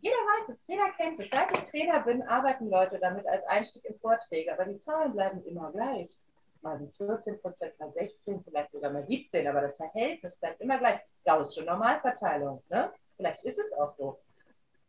Jeder 0.00 0.16
weiß 0.16 0.48
es, 0.50 0.58
jeder 0.66 0.90
kennt 0.98 1.20
es. 1.20 1.28
Seit 1.30 1.52
ich 1.52 1.70
Trainer 1.70 2.00
bin, 2.00 2.22
arbeiten 2.22 2.68
Leute 2.68 2.98
damit 2.98 3.24
als 3.26 3.46
Einstieg 3.46 3.84
in 3.84 3.96
Vorträge, 3.98 4.52
aber 4.52 4.64
die 4.64 4.80
Zahlen 4.80 5.12
bleiben 5.12 5.44
immer 5.44 5.70
gleich. 5.72 6.18
Mal 6.62 6.78
sind 6.78 6.88
es 6.88 6.96
14 6.96 7.40
Prozent, 7.40 7.78
mal 7.78 7.92
16, 7.92 8.42
vielleicht 8.42 8.72
sogar 8.72 8.90
mal 8.90 9.06
17, 9.06 9.46
aber 9.46 9.60
das 9.60 9.76
Verhältnis 9.76 10.36
bleibt 10.36 10.60
immer 10.60 10.78
gleich. 10.78 11.00
Gaußsche 11.24 11.62
Normalverteilung, 11.64 12.62
ne? 12.70 12.92
Vielleicht 13.16 13.44
ist 13.44 13.58
es 13.58 13.72
auch 13.74 13.94
so. 13.94 14.18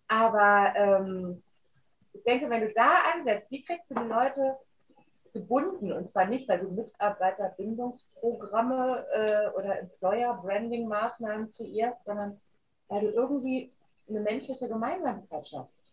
Aber 0.08 0.74
ähm, 0.76 1.44
ich 2.14 2.24
denke, 2.24 2.50
wenn 2.50 2.62
du 2.62 2.74
da 2.74 3.04
ansetzt, 3.14 3.52
wie 3.52 3.64
kriegst 3.64 3.92
du 3.92 3.96
die 3.96 4.08
Leute 4.08 4.58
gebunden? 5.34 5.92
Und 5.92 6.10
zwar 6.10 6.26
nicht, 6.26 6.48
weil 6.48 6.60
du 6.60 6.72
Mitarbeiterbindungsprogramme 6.72 9.06
äh, 9.14 9.50
oder 9.58 9.80
Employer-Branding-Maßnahmen 9.80 11.52
kreierst, 11.54 12.06
sondern 12.06 12.40
weil 12.88 13.02
du 13.02 13.10
irgendwie 13.10 13.74
eine 14.08 14.20
menschliche 14.20 14.68
Gemeinsamkeit 14.68 15.48
schaffst. 15.48 15.86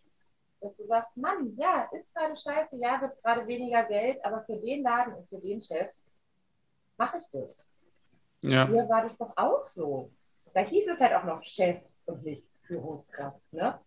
Dass 0.60 0.76
du 0.76 0.86
sagst, 0.86 1.16
Mann, 1.16 1.56
ja, 1.56 1.88
ist 1.92 2.14
gerade 2.14 2.36
scheiße, 2.36 2.76
ja, 2.76 3.00
wird 3.00 3.20
gerade 3.22 3.46
weniger 3.46 3.84
Geld, 3.84 4.24
aber 4.24 4.42
für 4.44 4.56
den 4.56 4.82
Laden 4.82 5.14
und 5.14 5.28
für 5.28 5.38
den 5.38 5.60
Chef 5.60 5.90
mache 6.96 7.18
ich 7.18 7.28
das. 7.32 7.68
Ja. 8.42 8.66
Hier 8.68 8.88
war 8.88 9.02
das 9.02 9.18
doch 9.18 9.36
auch 9.36 9.66
so. 9.66 10.10
Da 10.54 10.60
hieß 10.60 10.88
es 10.88 11.00
halt 11.00 11.14
auch 11.14 11.24
noch 11.24 11.42
Chef 11.42 11.82
und 12.06 12.22
nicht 12.24 12.46
Führungskraft. 12.62 13.40
Ne? 13.52 13.80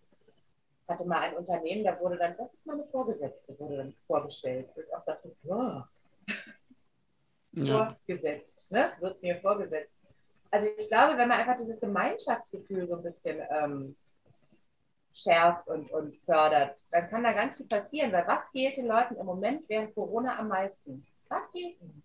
hatte 0.87 1.07
mal 1.07 1.19
ein 1.19 1.35
Unternehmen, 1.35 1.83
da 1.83 1.99
wurde 1.99 2.17
dann, 2.17 2.35
das 2.37 2.53
ist 2.53 2.65
meine 2.65 2.85
Vorgesetzte, 2.85 3.57
wurde 3.59 3.77
dann 3.77 3.93
vorgestellt. 4.07 4.69
Und 4.75 4.93
auch 4.93 5.05
dachte, 5.05 5.35
wow, 5.43 5.83
ja. 7.53 7.95
vorgesetzt, 8.07 8.71
ne? 8.71 8.91
wird 8.99 9.21
mir 9.21 9.39
vorgesetzt. 9.41 9.91
Also 10.51 10.67
ich 10.77 10.87
glaube, 10.87 11.17
wenn 11.17 11.27
man 11.27 11.39
einfach 11.39 11.57
dieses 11.57 11.79
Gemeinschaftsgefühl 11.79 12.87
so 12.87 12.95
ein 12.95 13.03
bisschen 13.03 13.41
ähm, 13.49 13.95
schärft 15.15 15.67
und, 15.67 15.89
und 15.91 16.15
fördert, 16.25 16.81
dann 16.91 17.09
kann 17.09 17.23
da 17.23 17.31
ganz 17.31 17.57
viel 17.57 17.67
passieren. 17.67 18.11
Weil 18.11 18.27
was 18.27 18.49
fehlt 18.49 18.77
den 18.77 18.87
Leuten 18.87 19.15
im 19.15 19.25
Moment 19.25 19.63
während 19.69 19.95
Corona 19.95 20.37
am 20.37 20.49
meisten? 20.49 21.05
Was 21.29 21.47
fehlt 21.49 21.79
ihnen? 21.81 22.03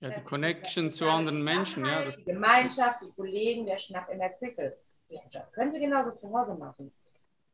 Ja, 0.00 0.10
die 0.10 0.20
Connection 0.22 0.92
zu 0.92 1.06
anderen 1.06 1.42
Menschen, 1.42 1.86
ja. 1.86 2.04
Das 2.04 2.16
die 2.18 2.24
Gemeinschaft, 2.24 3.00
die 3.02 3.10
Kollegen, 3.12 3.64
der 3.64 3.78
Schnack 3.78 4.10
in 4.10 4.18
der 4.18 4.30
Küche. 4.30 4.76
Ja, 5.08 5.20
können 5.52 5.70
sie 5.70 5.80
genauso 5.80 6.10
zu 6.10 6.30
Hause 6.36 6.54
machen. 6.56 6.92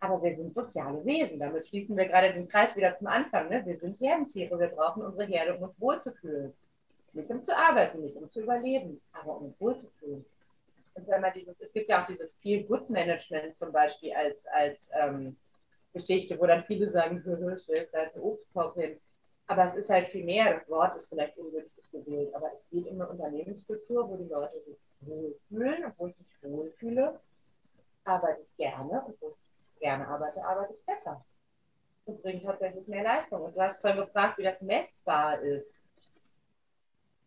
Aber 0.01 0.21
wir 0.23 0.35
sind 0.35 0.53
soziale 0.53 1.05
Wesen. 1.05 1.39
Damit 1.39 1.69
schließen 1.69 1.97
wir 1.97 2.07
gerade 2.07 2.33
den 2.33 2.49
Kreis 2.49 2.75
wieder 2.75 2.97
zum 2.97 3.07
Anfang. 3.07 3.49
Ne? 3.49 3.65
Wir 3.65 3.77
sind 3.77 4.01
Herdentiere. 4.01 4.59
Wir 4.59 4.69
brauchen 4.69 5.03
unsere 5.03 5.27
Herde, 5.27 5.55
um 5.55 5.63
uns 5.63 5.81
wohlzufühlen. 5.81 6.53
Nicht 7.13 7.31
um 7.31 7.45
zu 7.45 7.57
arbeiten, 7.57 8.01
nicht 8.01 8.17
um 8.17 8.29
zu 8.31 8.41
überleben, 8.41 9.01
aber 9.13 9.37
um 9.37 9.45
uns 9.47 9.61
wohlzufühlen. 9.61 10.25
Es 10.95 11.73
gibt 11.73 11.89
ja 11.89 12.03
auch 12.03 12.07
dieses 12.07 12.35
Feel-Good-Management 12.37 13.57
zum 13.57 13.73
Beispiel 13.73 14.13
als, 14.13 14.47
als 14.47 14.91
ähm, 15.01 15.37
Geschichte, 15.93 16.39
wo 16.39 16.47
dann 16.47 16.65
viele 16.65 16.91
sagen, 16.91 17.23
stellst 17.59 17.95
da 17.95 18.03
ein 18.03 18.21
Obstkorb 18.21 18.77
hin. 18.77 19.01
Aber 19.47 19.67
es 19.67 19.75
ist 19.75 19.91
halt 19.91 20.09
viel 20.09 20.25
mehr. 20.25 20.55
Das 20.55 20.69
Wort 20.69 20.97
ist 20.97 21.09
vielleicht 21.09 21.37
ungünstig 21.37 21.91
gewählt, 21.91 22.35
aber 22.35 22.53
es 22.55 22.69
geht 22.71 22.87
um 22.87 23.01
eine 23.01 23.09
Unternehmenskultur, 23.09 24.09
wo 24.09 24.17
die 24.17 24.29
Leute 24.29 24.61
sich 24.63 24.79
wohlfühlen 25.01 25.85
und 25.85 25.99
wo 25.99 26.07
ich 26.07 26.19
mich 26.19 26.43
wohlfühle, 26.43 27.21
arbeite 28.05 28.43
ich 28.43 28.57
gerne 28.57 29.03
und 29.05 29.21
wo 29.21 29.31
ich 29.31 29.81
gerne 29.81 30.07
arbeite, 30.07 30.45
arbeite 30.45 30.75
ich 30.75 30.85
besser. 30.85 31.25
Und 32.05 32.23
bringe 32.23 32.43
tatsächlich 32.43 32.87
mehr 32.89 33.05
Leistung. 33.05 33.43
Und 33.43 33.57
du 33.57 33.61
hast 33.61 33.81
vorhin 33.81 34.01
gefragt, 34.01 34.39
wie 34.39 34.43
das 34.43 34.61
messbar 34.61 35.41
ist. 35.41 35.81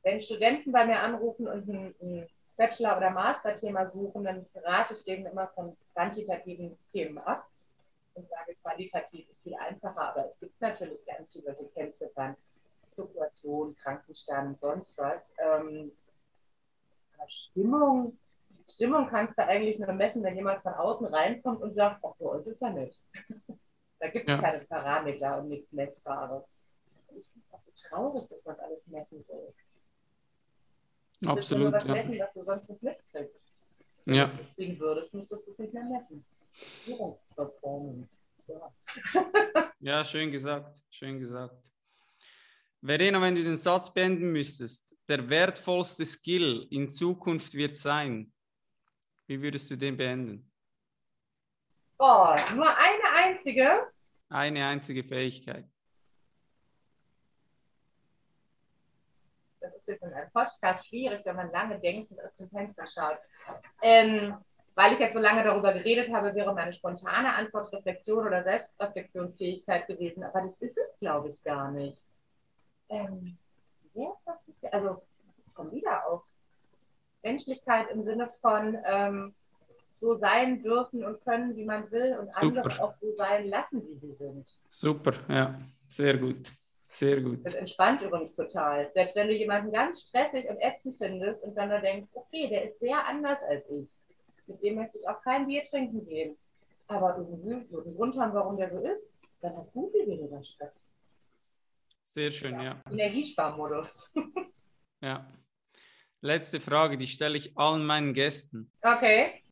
Wenn 0.03 0.19
Studenten 0.19 0.71
bei 0.71 0.85
mir 0.85 0.99
anrufen 0.99 1.47
und 1.47 1.67
ein, 1.67 1.95
ein 2.01 2.27
Bachelor- 2.57 2.97
oder 2.97 3.09
Masterthema 3.09 3.89
suchen, 3.89 4.23
dann 4.23 4.45
rate 4.55 4.93
ich 4.93 5.03
denen 5.03 5.25
immer 5.25 5.47
von 5.49 5.75
quantitativen 5.93 6.77
Themen 6.89 7.17
ab 7.19 7.47
und 8.13 8.27
sage, 8.29 8.55
qualitativ 8.61 9.29
ist 9.29 9.43
viel 9.43 9.55
einfacher, 9.55 10.09
aber 10.09 10.27
es 10.27 10.39
gibt 10.39 10.59
natürlich 10.61 11.05
ganz 11.05 11.31
viele 11.31 11.45
solche 11.45 11.67
Kennziffern. 11.69 12.35
Fluktuation, 12.93 13.75
Krankenstand, 13.75 14.59
sonst 14.61 14.97
was. 14.97 15.33
Ähm, 15.37 15.91
aber 17.17 17.29
Stimmung 17.29 18.17
Stimmung 18.73 19.07
kannst 19.07 19.37
du 19.37 19.45
eigentlich 19.45 19.79
nur 19.79 19.93
messen, 19.93 20.23
wenn 20.23 20.35
jemand 20.35 20.61
von 20.63 20.73
außen 20.73 21.07
reinkommt 21.07 21.61
und 21.61 21.75
sagt, 21.75 22.03
ach, 22.03 22.15
so 22.19 22.33
ist 22.33 22.47
es 22.47 22.59
ja 22.59 22.69
nicht. 22.69 23.01
da 23.99 24.09
gibt 24.09 24.27
es 24.27 24.35
ja. 24.35 24.41
keine 24.41 24.65
Parameter 24.65 25.37
und 25.37 25.49
nichts 25.49 25.71
Messbares. 25.71 26.43
Ich 27.15 27.25
finde 27.27 27.43
es 27.43 27.53
auch 27.53 27.61
so 27.61 27.71
traurig, 27.87 28.27
dass 28.29 28.43
man 28.45 28.59
alles 28.59 28.87
messen 28.87 29.23
will. 29.29 29.53
Absolut. 31.27 31.73
Du 31.73 31.73
was 31.73 31.83
ja. 31.85 31.93
messen, 31.93 32.19
du 32.33 32.43
sonst 32.43 32.69
nicht 32.69 32.83
mitkriegst. 32.83 33.53
Wenn 34.05 34.15
ja. 34.15 34.25
du 34.25 34.67
das 34.67 34.79
würdest, 34.79 35.13
müsstest 35.13 35.47
du 35.47 35.51
es 35.51 35.57
nicht 35.57 35.73
mehr 35.73 35.83
messen. 35.83 36.25
Performance. 37.35 38.19
Ja. 38.47 38.73
ja, 39.79 40.05
schön 40.05 40.31
gesagt. 40.31 40.77
Schön 40.89 41.19
gesagt. 41.19 41.71
Verena, 42.81 43.19
wenn 43.19 43.33
du 43.33 43.43
den 43.43 43.55
Satz 43.55 43.91
beenden 43.91 44.31
müsstest, 44.31 44.95
der 45.09 45.27
wertvollste 45.27 46.05
Skill 46.05 46.67
in 46.69 46.87
Zukunft 46.87 47.55
wird 47.55 47.75
sein, 47.75 48.31
wie 49.27 49.41
würdest 49.41 49.71
du 49.71 49.75
den 49.75 49.97
beenden? 49.97 50.51
Oh, 51.97 52.35
nur 52.53 52.77
eine 52.77 53.11
einzige? 53.15 53.91
Eine 54.29 54.67
einzige 54.67 55.03
Fähigkeit. 55.03 55.65
Das 60.15 60.27
ist 60.27 60.33
jetzt 60.33 60.35
in 60.35 60.39
einem 60.39 60.49
Podcast 60.49 60.87
schwierig, 60.87 61.25
wenn 61.25 61.35
man 61.35 61.51
lange 61.51 61.79
denkt 61.79 62.11
und 62.11 62.23
aus 62.23 62.35
dem 62.37 62.49
Fenster 62.49 62.85
schaut. 62.87 63.19
Ähm, 63.81 64.35
weil 64.75 64.93
ich 64.93 64.99
jetzt 64.99 65.13
so 65.13 65.21
lange 65.21 65.43
darüber 65.43 65.73
geredet 65.73 66.13
habe, 66.13 66.35
wäre 66.35 66.53
meine 66.53 66.73
spontane 66.73 67.33
Antwort 67.33 67.71
Reflexion 67.71 68.27
oder 68.27 68.43
Selbstreflexionsfähigkeit 68.43 69.87
gewesen. 69.87 70.23
Aber 70.23 70.41
das 70.41 70.57
ist 70.59 70.77
es, 70.77 70.99
glaube 70.99 71.29
ich, 71.29 71.41
gar 71.43 71.71
nicht. 71.71 72.01
Ähm, 72.89 73.37
also, 74.71 75.01
ich 75.45 75.53
komme 75.53 75.71
wieder 75.71 76.05
auf 76.07 76.23
Menschlichkeit 77.23 77.89
im 77.89 78.03
Sinne 78.03 78.29
von 78.41 78.77
ähm, 78.85 79.33
so 80.01 80.17
sein 80.17 80.61
dürfen 80.61 81.05
und 81.05 81.23
können, 81.23 81.55
wie 81.55 81.65
man 81.65 81.89
will 81.91 82.17
und 82.19 82.31
Super. 82.33 82.41
andere 82.41 82.83
auch 82.83 82.93
so 82.93 83.15
sein 83.15 83.47
lassen, 83.47 83.81
wie 83.87 83.97
sie 83.97 84.13
sind. 84.13 84.47
Super, 84.69 85.13
ja, 85.29 85.57
sehr 85.87 86.17
gut. 86.17 86.51
Sehr 86.87 87.21
gut. 87.21 87.43
Das 87.43 87.55
entspannt 87.55 88.01
übrigens 88.01 88.35
total. 88.35 88.91
Selbst 88.93 89.15
wenn 89.15 89.27
du 89.27 89.33
jemanden 89.33 89.71
ganz 89.71 90.01
stressig 90.01 90.47
und 90.47 90.57
ätzend 90.59 90.97
findest 90.97 91.41
und 91.43 91.55
dann 91.55 91.69
da 91.69 91.79
denkst, 91.79 92.09
okay, 92.13 92.47
der 92.47 92.65
ist 92.65 92.79
sehr 92.79 93.05
anders 93.07 93.41
als 93.43 93.67
ich. 93.69 93.87
Mit 94.47 94.61
dem 94.61 94.75
möchte 94.75 94.99
ich 94.99 95.07
auch 95.07 95.21
kein 95.23 95.47
Bier 95.47 95.63
trinken 95.63 96.05
gehen. 96.05 96.37
Aber 96.87 97.17
irgendwie 97.17 97.65
so 97.71 97.81
einen 97.81 97.95
Grund 97.95 98.17
haben, 98.19 98.33
warum 98.33 98.57
der 98.57 98.69
so 98.69 98.79
ist, 98.79 99.11
dann 99.41 99.57
hast 99.57 99.75
du 99.75 99.89
viel 99.89 100.07
weniger 100.07 100.43
Stress. 100.43 100.87
Sehr 102.03 102.29
schön, 102.29 102.59
ja. 102.61 102.81
Energiesparmodus. 102.91 104.13
ja. 105.01 105.27
Letzte 106.21 106.59
Frage, 106.59 106.97
die 106.97 107.07
stelle 107.07 107.35
ich 107.37 107.57
allen 107.57 107.85
meinen 107.85 108.13
Gästen. 108.13 108.71
Okay. 108.83 109.43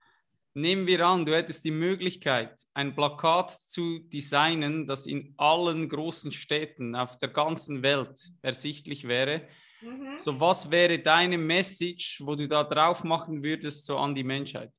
Nehmen 0.55 0.85
wir 0.85 1.05
an, 1.07 1.25
du 1.25 1.35
hättest 1.35 1.65
die 1.65 1.71
Möglichkeit, 1.71 2.61
ein 2.75 2.93
Plakat 2.95 3.49
zu 3.49 3.99
designen, 3.99 4.85
das 4.85 5.07
in 5.07 5.33
allen 5.37 5.89
großen 5.89 6.31
Städten 6.31 6.95
auf 6.95 7.17
der 7.17 7.29
ganzen 7.29 7.81
Welt 7.81 8.31
ersichtlich 8.43 9.07
wäre. 9.07 9.47
Mhm. 9.81 10.15
So, 10.15 10.39
was 10.39 10.69
wäre 10.69 10.99
deine 10.99 11.39
Message, 11.39 12.21
wo 12.23 12.35
du 12.35 12.47
da 12.47 12.63
drauf 12.63 13.03
machen 13.03 13.43
würdest, 13.43 13.87
so 13.87 13.97
an 13.97 14.13
die 14.13 14.23
Menschheit? 14.23 14.71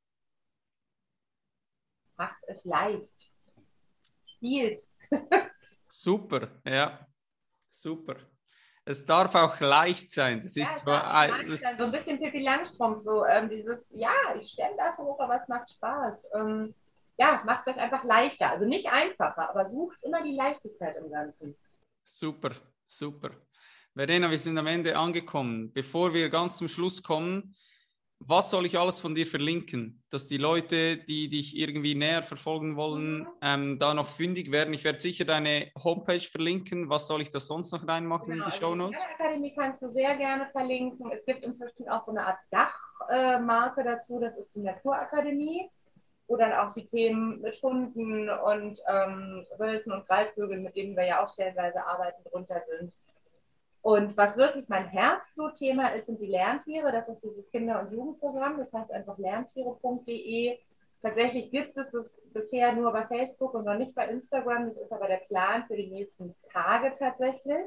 Macht 2.16 2.42
es 2.46 2.64
leicht. 2.64 3.32
Spielt. 4.26 4.80
Super, 5.88 6.62
ja. 6.64 7.04
Super 7.68 8.16
es 8.84 9.04
darf 9.04 9.34
auch 9.34 9.58
leicht 9.60 10.10
sein. 10.10 10.40
Das 10.42 10.54
ja, 10.54 10.64
ist 10.64 10.78
zwar 10.78 11.28
das 11.28 11.62
so 11.78 11.84
ein 11.84 11.92
bisschen 11.92 12.18
Pippi 12.18 12.42
Langstrumpf, 12.42 13.04
so 13.04 13.24
ähm, 13.24 13.48
dieses, 13.48 13.78
ja, 13.90 14.12
ich 14.38 14.50
stelle 14.50 14.74
das 14.76 14.98
hoch, 14.98 15.18
aber 15.20 15.40
es 15.40 15.48
macht 15.48 15.70
Spaß. 15.70 16.30
Ähm, 16.34 16.74
ja, 17.16 17.42
macht 17.46 17.66
es 17.66 17.74
euch 17.74 17.80
einfach 17.80 18.04
leichter. 18.04 18.50
Also 18.50 18.66
nicht 18.66 18.88
einfacher, 18.88 19.48
aber 19.48 19.66
sucht 19.66 19.96
immer 20.02 20.22
die 20.22 20.34
Leichtigkeit 20.34 20.96
im 20.96 21.10
Ganzen. 21.10 21.56
Super, 22.02 22.50
super. 22.86 23.30
Verena, 23.94 24.30
wir 24.30 24.38
sind 24.38 24.58
am 24.58 24.66
Ende 24.66 24.96
angekommen. 24.98 25.72
Bevor 25.72 26.12
wir 26.12 26.28
ganz 26.28 26.56
zum 26.58 26.68
Schluss 26.68 27.02
kommen, 27.02 27.54
was 28.26 28.50
soll 28.50 28.66
ich 28.66 28.78
alles 28.78 29.00
von 29.00 29.14
dir 29.14 29.26
verlinken, 29.26 29.98
dass 30.10 30.26
die 30.26 30.38
Leute, 30.38 30.96
die 30.96 31.28
dich 31.28 31.56
irgendwie 31.56 31.94
näher 31.94 32.22
verfolgen 32.22 32.76
wollen, 32.76 33.20
mhm. 33.20 33.28
ähm, 33.42 33.78
da 33.78 33.94
noch 33.94 34.06
fündig 34.06 34.50
werden? 34.50 34.72
Ich 34.74 34.84
werde 34.84 35.00
sicher 35.00 35.24
deine 35.24 35.70
Homepage 35.82 36.20
verlinken. 36.20 36.88
Was 36.88 37.06
soll 37.06 37.22
ich 37.22 37.30
da 37.30 37.40
sonst 37.40 37.72
noch 37.72 37.86
reinmachen 37.86 38.26
genau, 38.26 38.44
in 38.44 38.50
die 38.50 38.54
also 38.54 38.66
Show 38.66 38.74
Notes? 38.74 39.00
Die 39.00 39.22
Akademie 39.22 39.54
kannst 39.54 39.82
du 39.82 39.88
sehr 39.88 40.16
gerne 40.16 40.46
verlinken. 40.52 41.10
Es 41.12 41.24
gibt 41.24 41.44
inzwischen 41.44 41.88
auch 41.88 42.02
so 42.02 42.12
eine 42.12 42.26
Art 42.26 42.38
Dachmarke 42.50 43.80
äh, 43.82 43.84
dazu. 43.84 44.18
Das 44.20 44.36
ist 44.36 44.54
die 44.54 44.62
Naturakademie, 44.62 45.68
wo 46.26 46.36
dann 46.36 46.52
auch 46.52 46.72
die 46.72 46.86
Themen 46.86 47.40
mit 47.40 47.60
Hunden 47.62 48.30
und 48.30 48.80
ähm, 48.88 49.44
Wölfen 49.58 49.92
und 49.92 50.06
Greifvögeln, 50.06 50.62
mit 50.62 50.76
denen 50.76 50.96
wir 50.96 51.06
ja 51.06 51.24
auch 51.24 51.32
stellenweise 51.32 51.84
arbeiten, 51.84 52.22
drunter 52.30 52.62
sind. 52.78 52.96
Und 53.84 54.16
was 54.16 54.38
wirklich 54.38 54.66
mein 54.70 54.88
Herzblutthema 54.88 55.88
ist, 55.88 56.06
sind 56.06 56.18
die 56.18 56.28
Lerntiere. 56.28 56.90
Das 56.90 57.06
ist 57.10 57.20
dieses 57.22 57.50
Kinder- 57.50 57.82
und 57.82 57.92
Jugendprogramm. 57.92 58.56
Das 58.56 58.72
heißt 58.72 58.90
einfach 58.90 59.18
lerntiere.de. 59.18 60.58
Tatsächlich 61.02 61.50
gibt 61.50 61.76
es 61.76 61.90
das 61.90 62.16
bisher 62.32 62.72
nur 62.72 62.92
bei 62.92 63.06
Facebook 63.06 63.52
und 63.52 63.66
noch 63.66 63.76
nicht 63.76 63.94
bei 63.94 64.08
Instagram. 64.08 64.68
Das 64.68 64.78
ist 64.78 64.90
aber 64.90 65.06
der 65.06 65.18
Plan 65.28 65.64
für 65.66 65.76
die 65.76 65.88
nächsten 65.88 66.34
Tage 66.50 66.94
tatsächlich, 66.98 67.66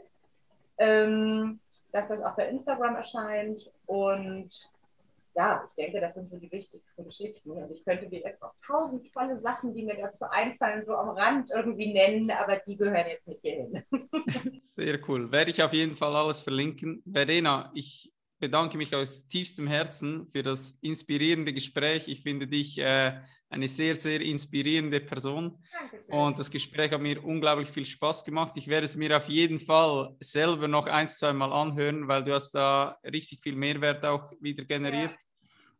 ähm, 0.80 1.60
dass 1.91 2.07
das 2.07 2.23
auch 2.23 2.35
bei 2.35 2.48
Instagram 2.48 2.95
erscheint. 2.95 3.72
Und 3.85 4.72
ja, 5.38 5.64
ich 5.68 5.76
denke, 5.76 6.01
das 6.01 6.15
sind 6.15 6.27
so 6.27 6.38
die 6.38 6.51
wichtigsten 6.51 7.05
Geschichten. 7.05 7.51
Und 7.51 7.72
ich 7.72 7.85
könnte 7.85 8.09
dir 8.09 8.22
jetzt 8.22 8.41
noch 8.41 8.53
tausend 8.65 9.05
tolle 9.14 9.39
Sachen, 9.39 9.76
die 9.76 9.84
mir 9.84 9.95
dazu 9.95 10.26
einfallen, 10.31 10.84
so 10.84 10.95
am 10.95 11.09
Rand 11.09 11.51
irgendwie 11.53 11.93
nennen, 11.93 12.31
aber 12.31 12.57
die 12.68 12.76
gehören 12.76 13.05
jetzt 13.07 13.27
nicht 13.27 13.41
hierhin. 13.41 13.84
Sehr 14.59 14.99
cool. 15.07 15.31
Werde 15.31 15.51
ich 15.51 15.61
auf 15.61 15.73
jeden 15.73 15.95
Fall 15.95 16.15
alles 16.15 16.41
verlinken. 16.41 17.03
Verena, 17.05 17.72
ich 17.76 18.11
bedanke 18.39 18.77
mich 18.77 18.95
aus 18.95 19.27
tiefstem 19.27 19.68
Herzen 19.68 20.27
für 20.27 20.41
das 20.41 20.80
inspirierende 20.81 21.53
Gespräch. 21.53 22.07
Ich 22.07 22.23
finde 22.23 22.47
dich 22.47 22.80
äh, 22.80 23.19
eine 23.49 23.68
sehr, 23.68 23.93
sehr 23.93 24.22
inspirierende 24.22 25.01
Person. 25.01 25.64
Danke. 25.72 26.03
Und 26.07 26.39
das 26.39 26.49
Gespräch 26.49 26.91
hat 26.91 27.01
mir 27.01 27.23
unglaublich 27.23 27.68
viel 27.68 27.85
Spaß 27.85 28.26
gemacht. 28.26 28.53
Ich 28.55 28.68
werde 28.68 28.85
es 28.85 28.95
mir 28.95 29.15
auf 29.15 29.30
jeden 29.30 29.59
Fall 29.59 30.15
selber 30.19 30.68
noch 30.68 30.88
ein, 30.88 31.07
zwei 31.07 31.34
Mal 31.34 31.53
anhören, 31.53 32.07
weil 32.07 32.23
du 32.23 32.34
hast 32.34 32.51
da 32.51 32.97
richtig 33.03 33.39
viel 33.41 33.55
Mehrwert 33.55 34.03
auch 34.03 34.31
wieder 34.39 34.65
generiert. 34.65 35.11
Ja. 35.11 35.18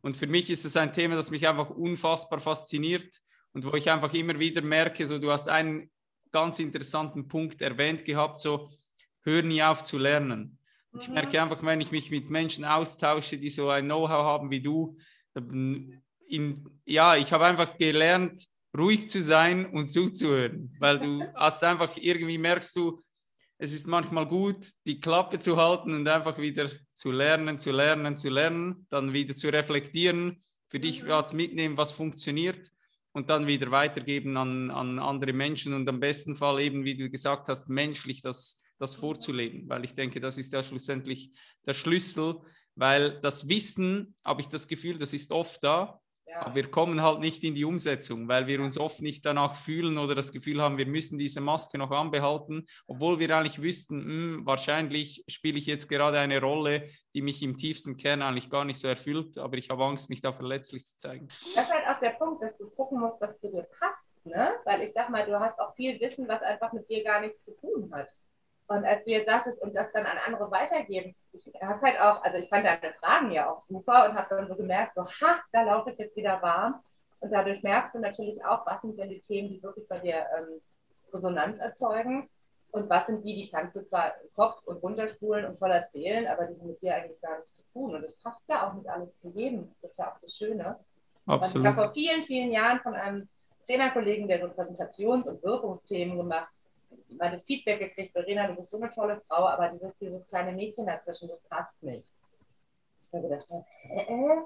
Und 0.00 0.16
für 0.16 0.26
mich 0.26 0.50
ist 0.50 0.64
es 0.64 0.76
ein 0.76 0.92
Thema, 0.92 1.16
das 1.16 1.30
mich 1.30 1.46
einfach 1.46 1.70
unfassbar 1.70 2.40
fasziniert 2.40 3.20
und 3.52 3.64
wo 3.64 3.74
ich 3.74 3.90
einfach 3.90 4.12
immer 4.14 4.38
wieder 4.38 4.62
merke, 4.62 5.06
so 5.06 5.18
du 5.18 5.30
hast 5.30 5.48
einen 5.48 5.90
ganz 6.30 6.58
interessanten 6.58 7.26
Punkt 7.26 7.62
erwähnt 7.62 8.04
gehabt, 8.04 8.38
so 8.38 8.70
hör 9.22 9.42
nie 9.42 9.62
auf 9.62 9.82
zu 9.82 9.98
lernen. 9.98 10.58
Und 10.90 11.02
ich 11.02 11.08
merke 11.08 11.40
einfach, 11.40 11.62
wenn 11.62 11.80
ich 11.80 11.90
mich 11.90 12.10
mit 12.10 12.30
Menschen 12.30 12.64
austausche, 12.64 13.38
die 13.38 13.50
so 13.50 13.68
ein 13.68 13.84
Know-how 13.84 14.24
haben 14.24 14.50
wie 14.50 14.60
du, 14.60 14.96
in, 16.28 16.70
ja, 16.84 17.16
ich 17.16 17.32
habe 17.32 17.46
einfach 17.46 17.76
gelernt, 17.76 18.46
ruhig 18.76 19.08
zu 19.08 19.20
sein 19.22 19.66
und 19.66 19.88
zuzuhören, 19.88 20.74
weil 20.78 20.98
du 20.98 21.22
hast 21.34 21.64
einfach 21.64 21.96
irgendwie 21.96 22.38
merkst 22.38 22.76
du, 22.76 23.02
es 23.58 23.72
ist 23.72 23.88
manchmal 23.88 24.26
gut, 24.26 24.70
die 24.86 25.00
Klappe 25.00 25.40
zu 25.40 25.56
halten 25.56 25.92
und 25.92 26.06
einfach 26.08 26.38
wieder 26.38 26.70
zu 26.94 27.10
lernen, 27.10 27.58
zu 27.58 27.72
lernen, 27.72 28.16
zu 28.16 28.28
lernen, 28.28 28.86
dann 28.88 29.12
wieder 29.12 29.34
zu 29.34 29.48
reflektieren, 29.48 30.42
für 30.68 30.78
dich 30.78 31.02
mhm. 31.02 31.08
was 31.08 31.32
mitnehmen, 31.32 31.76
was 31.76 31.92
funktioniert 31.92 32.70
und 33.12 33.30
dann 33.30 33.48
wieder 33.48 33.70
weitergeben 33.72 34.36
an, 34.36 34.70
an 34.70 35.00
andere 35.00 35.32
Menschen 35.32 35.74
und 35.74 35.88
am 35.88 35.98
besten 35.98 36.36
Fall 36.36 36.60
eben, 36.60 36.84
wie 36.84 36.96
du 36.96 37.10
gesagt 37.10 37.48
hast, 37.48 37.68
menschlich 37.68 38.22
das, 38.22 38.62
das 38.78 38.94
vorzuleben, 38.94 39.68
weil 39.68 39.84
ich 39.84 39.94
denke, 39.94 40.20
das 40.20 40.38
ist 40.38 40.52
ja 40.52 40.62
schlussendlich 40.62 41.32
der 41.66 41.74
Schlüssel, 41.74 42.36
weil 42.76 43.20
das 43.22 43.48
Wissen, 43.48 44.14
habe 44.24 44.40
ich 44.40 44.46
das 44.46 44.68
Gefühl, 44.68 44.98
das 44.98 45.12
ist 45.12 45.32
oft 45.32 45.64
da, 45.64 46.00
ja. 46.28 46.42
Aber 46.42 46.54
wir 46.54 46.70
kommen 46.70 47.02
halt 47.02 47.20
nicht 47.20 47.42
in 47.44 47.54
die 47.54 47.64
Umsetzung, 47.64 48.28
weil 48.28 48.46
wir 48.46 48.60
uns 48.60 48.78
oft 48.78 49.00
nicht 49.00 49.24
danach 49.24 49.54
fühlen 49.54 49.98
oder 49.98 50.14
das 50.14 50.32
Gefühl 50.32 50.60
haben, 50.60 50.78
wir 50.78 50.86
müssen 50.86 51.18
diese 51.18 51.40
Maske 51.40 51.78
noch 51.78 51.90
anbehalten, 51.90 52.66
obwohl 52.86 53.18
wir 53.18 53.34
eigentlich 53.34 53.62
wüssten, 53.62 53.98
mh, 53.98 54.04
hm, 54.04 54.46
wahrscheinlich 54.46 55.24
spiele 55.28 55.58
ich 55.58 55.66
jetzt 55.66 55.88
gerade 55.88 56.18
eine 56.18 56.40
Rolle, 56.40 56.88
die 57.14 57.22
mich 57.22 57.42
im 57.42 57.56
tiefsten 57.56 57.96
Kern 57.96 58.22
eigentlich 58.22 58.50
gar 58.50 58.64
nicht 58.64 58.78
so 58.78 58.88
erfüllt, 58.88 59.38
aber 59.38 59.56
ich 59.56 59.70
habe 59.70 59.84
Angst, 59.84 60.10
mich 60.10 60.20
da 60.20 60.32
verletzlich 60.32 60.86
zu 60.86 60.98
zeigen. 60.98 61.28
Das 61.28 61.64
ist 61.64 61.72
halt 61.72 61.88
auch 61.88 62.00
der 62.00 62.10
Punkt, 62.10 62.42
dass 62.42 62.56
du 62.58 62.68
gucken 62.70 63.00
musst, 63.00 63.20
was 63.20 63.38
zu 63.38 63.50
dir 63.50 63.66
passt, 63.78 64.24
ne? 64.26 64.52
Weil 64.64 64.82
ich 64.82 64.92
sag 64.94 65.08
mal, 65.10 65.24
du 65.24 65.38
hast 65.38 65.58
auch 65.58 65.74
viel 65.74 65.98
Wissen, 66.00 66.28
was 66.28 66.42
einfach 66.42 66.72
mit 66.72 66.88
dir 66.88 67.02
gar 67.04 67.20
nichts 67.20 67.44
zu 67.44 67.56
tun 67.56 67.90
hat. 67.92 68.08
Und 68.68 68.84
als 68.84 69.04
du 69.04 69.10
jetzt 69.10 69.28
sagtest, 69.28 69.60
und 69.62 69.74
das 69.74 69.90
dann 69.92 70.04
an 70.04 70.18
andere 70.26 70.50
weitergeben, 70.50 71.14
ich 71.32 71.50
habe 71.62 71.80
halt 71.80 72.00
auch, 72.00 72.22
also 72.22 72.36
ich 72.36 72.50
fand 72.50 72.66
deine 72.66 72.92
Fragen 73.00 73.32
ja 73.32 73.50
auch 73.50 73.60
super 73.62 74.08
und 74.08 74.14
habe 74.14 74.26
dann 74.28 74.48
so 74.48 74.56
gemerkt, 74.56 74.94
so, 74.94 75.04
ha, 75.04 75.40
da 75.52 75.62
laufe 75.62 75.90
ich 75.90 75.98
jetzt 75.98 76.16
wieder 76.16 76.40
warm. 76.42 76.80
Und 77.20 77.30
dadurch 77.32 77.62
merkst 77.62 77.94
du 77.94 77.98
natürlich 77.98 78.44
auch, 78.44 78.66
was 78.66 78.82
sind 78.82 78.98
denn 78.98 79.08
die 79.08 79.20
Themen, 79.20 79.48
die 79.48 79.62
wirklich 79.62 79.88
bei 79.88 79.98
dir 79.98 80.26
ähm, 80.36 80.60
Resonanz 81.12 81.58
erzeugen 81.58 82.28
und 82.70 82.90
was 82.90 83.06
sind 83.06 83.24
die, 83.24 83.34
die 83.34 83.50
kannst 83.50 83.74
du 83.74 83.82
zwar 83.84 84.12
im 84.20 84.28
Kopf 84.34 84.62
und 84.66 84.82
runterspulen 84.82 85.46
und 85.46 85.58
voll 85.58 85.70
erzählen, 85.70 86.26
aber 86.26 86.44
die 86.44 86.54
sind 86.54 86.66
mit 86.66 86.82
dir 86.82 86.94
eigentlich 86.94 87.20
gar 87.22 87.38
nichts 87.38 87.56
zu 87.56 87.72
tun. 87.72 87.94
Und 87.94 88.04
es 88.04 88.16
passt 88.18 88.42
ja 88.48 88.68
auch 88.68 88.74
nicht 88.74 88.88
alles 88.88 89.16
zu 89.16 89.30
jedem. 89.30 89.74
Das 89.80 89.92
ist 89.92 89.98
ja 89.98 90.12
auch 90.12 90.20
das 90.20 90.36
Schöne. 90.36 90.78
Absolut. 91.26 91.66
Ich 91.66 91.72
habe 91.72 91.84
vor 91.84 91.94
vielen, 91.94 92.24
vielen 92.24 92.52
Jahren 92.52 92.80
von 92.80 92.94
einem 92.94 93.28
Trainerkollegen, 93.66 94.28
der 94.28 94.40
so 94.40 94.46
Präsentations- 94.48 95.26
und 95.26 95.42
Wirkungsthemen 95.42 96.18
gemacht 96.18 96.50
mal 97.08 97.30
das 97.30 97.44
Feedback 97.44 97.80
gekriegt, 97.80 98.12
Verena, 98.12 98.46
du 98.46 98.54
bist 98.54 98.70
so 98.70 98.78
eine 98.78 98.90
tolle 98.90 99.20
Frau, 99.28 99.46
aber 99.46 99.68
dieses, 99.68 99.96
dieses 99.98 100.26
kleine 100.28 100.52
Mädchen 100.52 100.86
dazwischen, 100.86 101.28
das 101.28 101.40
passt 101.42 101.82
nicht. 101.82 102.08
Ich 103.06 103.14
habe 103.14 103.28
gedacht, 103.28 103.46
äh? 103.90 104.36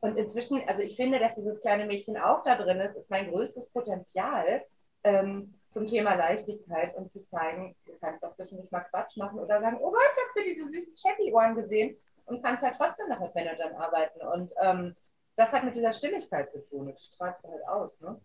Und 0.00 0.16
inzwischen, 0.16 0.62
also 0.68 0.82
ich 0.82 0.96
finde, 0.96 1.18
dass 1.18 1.34
dieses 1.34 1.60
kleine 1.60 1.86
Mädchen 1.86 2.16
auch 2.16 2.42
da 2.42 2.56
drin 2.56 2.78
ist, 2.80 2.96
ist 2.96 3.10
mein 3.10 3.30
größtes 3.30 3.70
Potenzial 3.70 4.64
ähm, 5.02 5.54
zum 5.70 5.86
Thema 5.86 6.14
Leichtigkeit 6.14 6.94
und 6.96 7.10
zu 7.10 7.24
zeigen, 7.26 7.74
du 7.84 7.92
kannst 8.00 8.22
doch 8.22 8.34
zwischendurch 8.34 8.70
mal 8.70 8.80
Quatsch 8.80 9.16
machen 9.16 9.40
oder 9.40 9.60
sagen, 9.60 9.78
oh 9.80 9.90
Gott, 9.90 10.00
hast 10.00 10.36
du 10.36 10.42
diese 10.44 10.68
süßen 10.68 10.94
Chappy-Ohren 10.94 11.56
gesehen? 11.56 11.96
Und 12.26 12.42
kannst 12.42 12.62
halt 12.62 12.76
trotzdem 12.76 13.08
noch 13.08 13.20
mit 13.20 13.34
Managern 13.34 13.74
arbeiten. 13.74 14.20
Und 14.20 14.52
ähm, 14.60 14.94
das 15.36 15.52
hat 15.52 15.64
mit 15.64 15.74
dieser 15.74 15.92
Stimmigkeit 15.92 16.50
zu 16.50 16.62
tun. 16.68 16.88
Und 16.88 17.00
strahlst 17.00 17.42
du 17.42 17.48
halt 17.48 17.66
aus, 17.66 18.00
ne? 18.02 18.20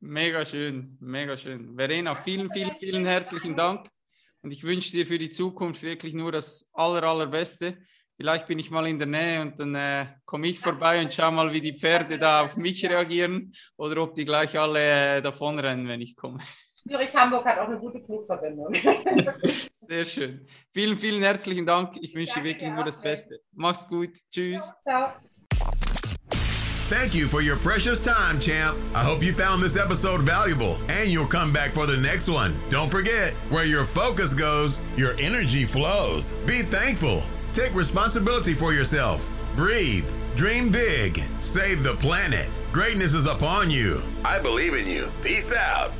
Mega 0.00 0.44
schön, 0.44 0.96
mega 1.00 1.36
schön. 1.36 1.74
Verena, 1.76 2.14
vielen, 2.14 2.50
vielen, 2.52 2.76
vielen 2.78 3.04
herzlichen 3.04 3.56
Dank. 3.56 3.86
Und 4.42 4.52
ich 4.52 4.62
wünsche 4.62 4.92
dir 4.92 5.06
für 5.06 5.18
die 5.18 5.30
Zukunft 5.30 5.82
wirklich 5.82 6.14
nur 6.14 6.30
das 6.30 6.70
aller, 6.72 7.02
allerbeste. 7.02 7.78
Vielleicht 8.16 8.46
bin 8.46 8.58
ich 8.58 8.70
mal 8.70 8.86
in 8.86 8.98
der 8.98 9.08
Nähe 9.08 9.40
und 9.42 9.58
dann 9.58 9.74
äh, 9.74 10.06
komme 10.24 10.48
ich 10.48 10.58
vorbei 10.60 11.00
und 11.00 11.12
schau 11.12 11.30
mal, 11.30 11.52
wie 11.52 11.60
die 11.60 11.76
Pferde 11.76 12.18
da 12.18 12.42
auf 12.42 12.56
mich 12.56 12.84
reagieren 12.84 13.52
oder 13.76 14.02
ob 14.02 14.14
die 14.14 14.24
gleich 14.24 14.58
alle 14.58 15.18
äh, 15.18 15.22
davonrennen, 15.22 15.86
wenn 15.88 16.00
ich 16.00 16.16
komme. 16.16 16.38
Zürich-Hamburg 16.76 17.44
hat 17.44 17.58
auch 17.58 17.68
eine 17.68 17.78
gute 17.78 18.00
Flugverbindung. 18.00 18.72
Sehr 19.88 20.04
schön. 20.04 20.46
Vielen, 20.70 20.96
vielen 20.96 21.22
herzlichen 21.22 21.66
Dank. 21.66 21.96
Ich 22.00 22.14
wünsche 22.14 22.40
dir 22.40 22.44
wirklich 22.44 22.70
nur 22.70 22.84
das 22.84 23.00
Beste. 23.00 23.40
Mach's 23.52 23.88
gut. 23.88 24.16
Tschüss. 24.30 24.72
Ciao. 24.84 25.12
Thank 26.88 27.14
you 27.14 27.28
for 27.28 27.42
your 27.42 27.58
precious 27.58 28.00
time, 28.00 28.40
champ. 28.40 28.78
I 28.94 29.04
hope 29.04 29.22
you 29.22 29.34
found 29.34 29.62
this 29.62 29.76
episode 29.76 30.22
valuable 30.22 30.78
and 30.88 31.10
you'll 31.10 31.26
come 31.26 31.52
back 31.52 31.72
for 31.72 31.86
the 31.86 31.98
next 31.98 32.30
one. 32.30 32.54
Don't 32.70 32.90
forget, 32.90 33.34
where 33.50 33.66
your 33.66 33.84
focus 33.84 34.32
goes, 34.32 34.80
your 34.96 35.12
energy 35.18 35.66
flows. 35.66 36.32
Be 36.46 36.62
thankful. 36.62 37.22
Take 37.52 37.74
responsibility 37.74 38.54
for 38.54 38.72
yourself. 38.72 39.28
Breathe. 39.54 40.08
Dream 40.34 40.72
big. 40.72 41.22
Save 41.40 41.82
the 41.82 41.94
planet. 41.96 42.48
Greatness 42.72 43.12
is 43.12 43.26
upon 43.26 43.70
you. 43.70 44.00
I 44.24 44.38
believe 44.38 44.72
in 44.72 44.86
you. 44.86 45.10
Peace 45.22 45.52
out. 45.52 45.92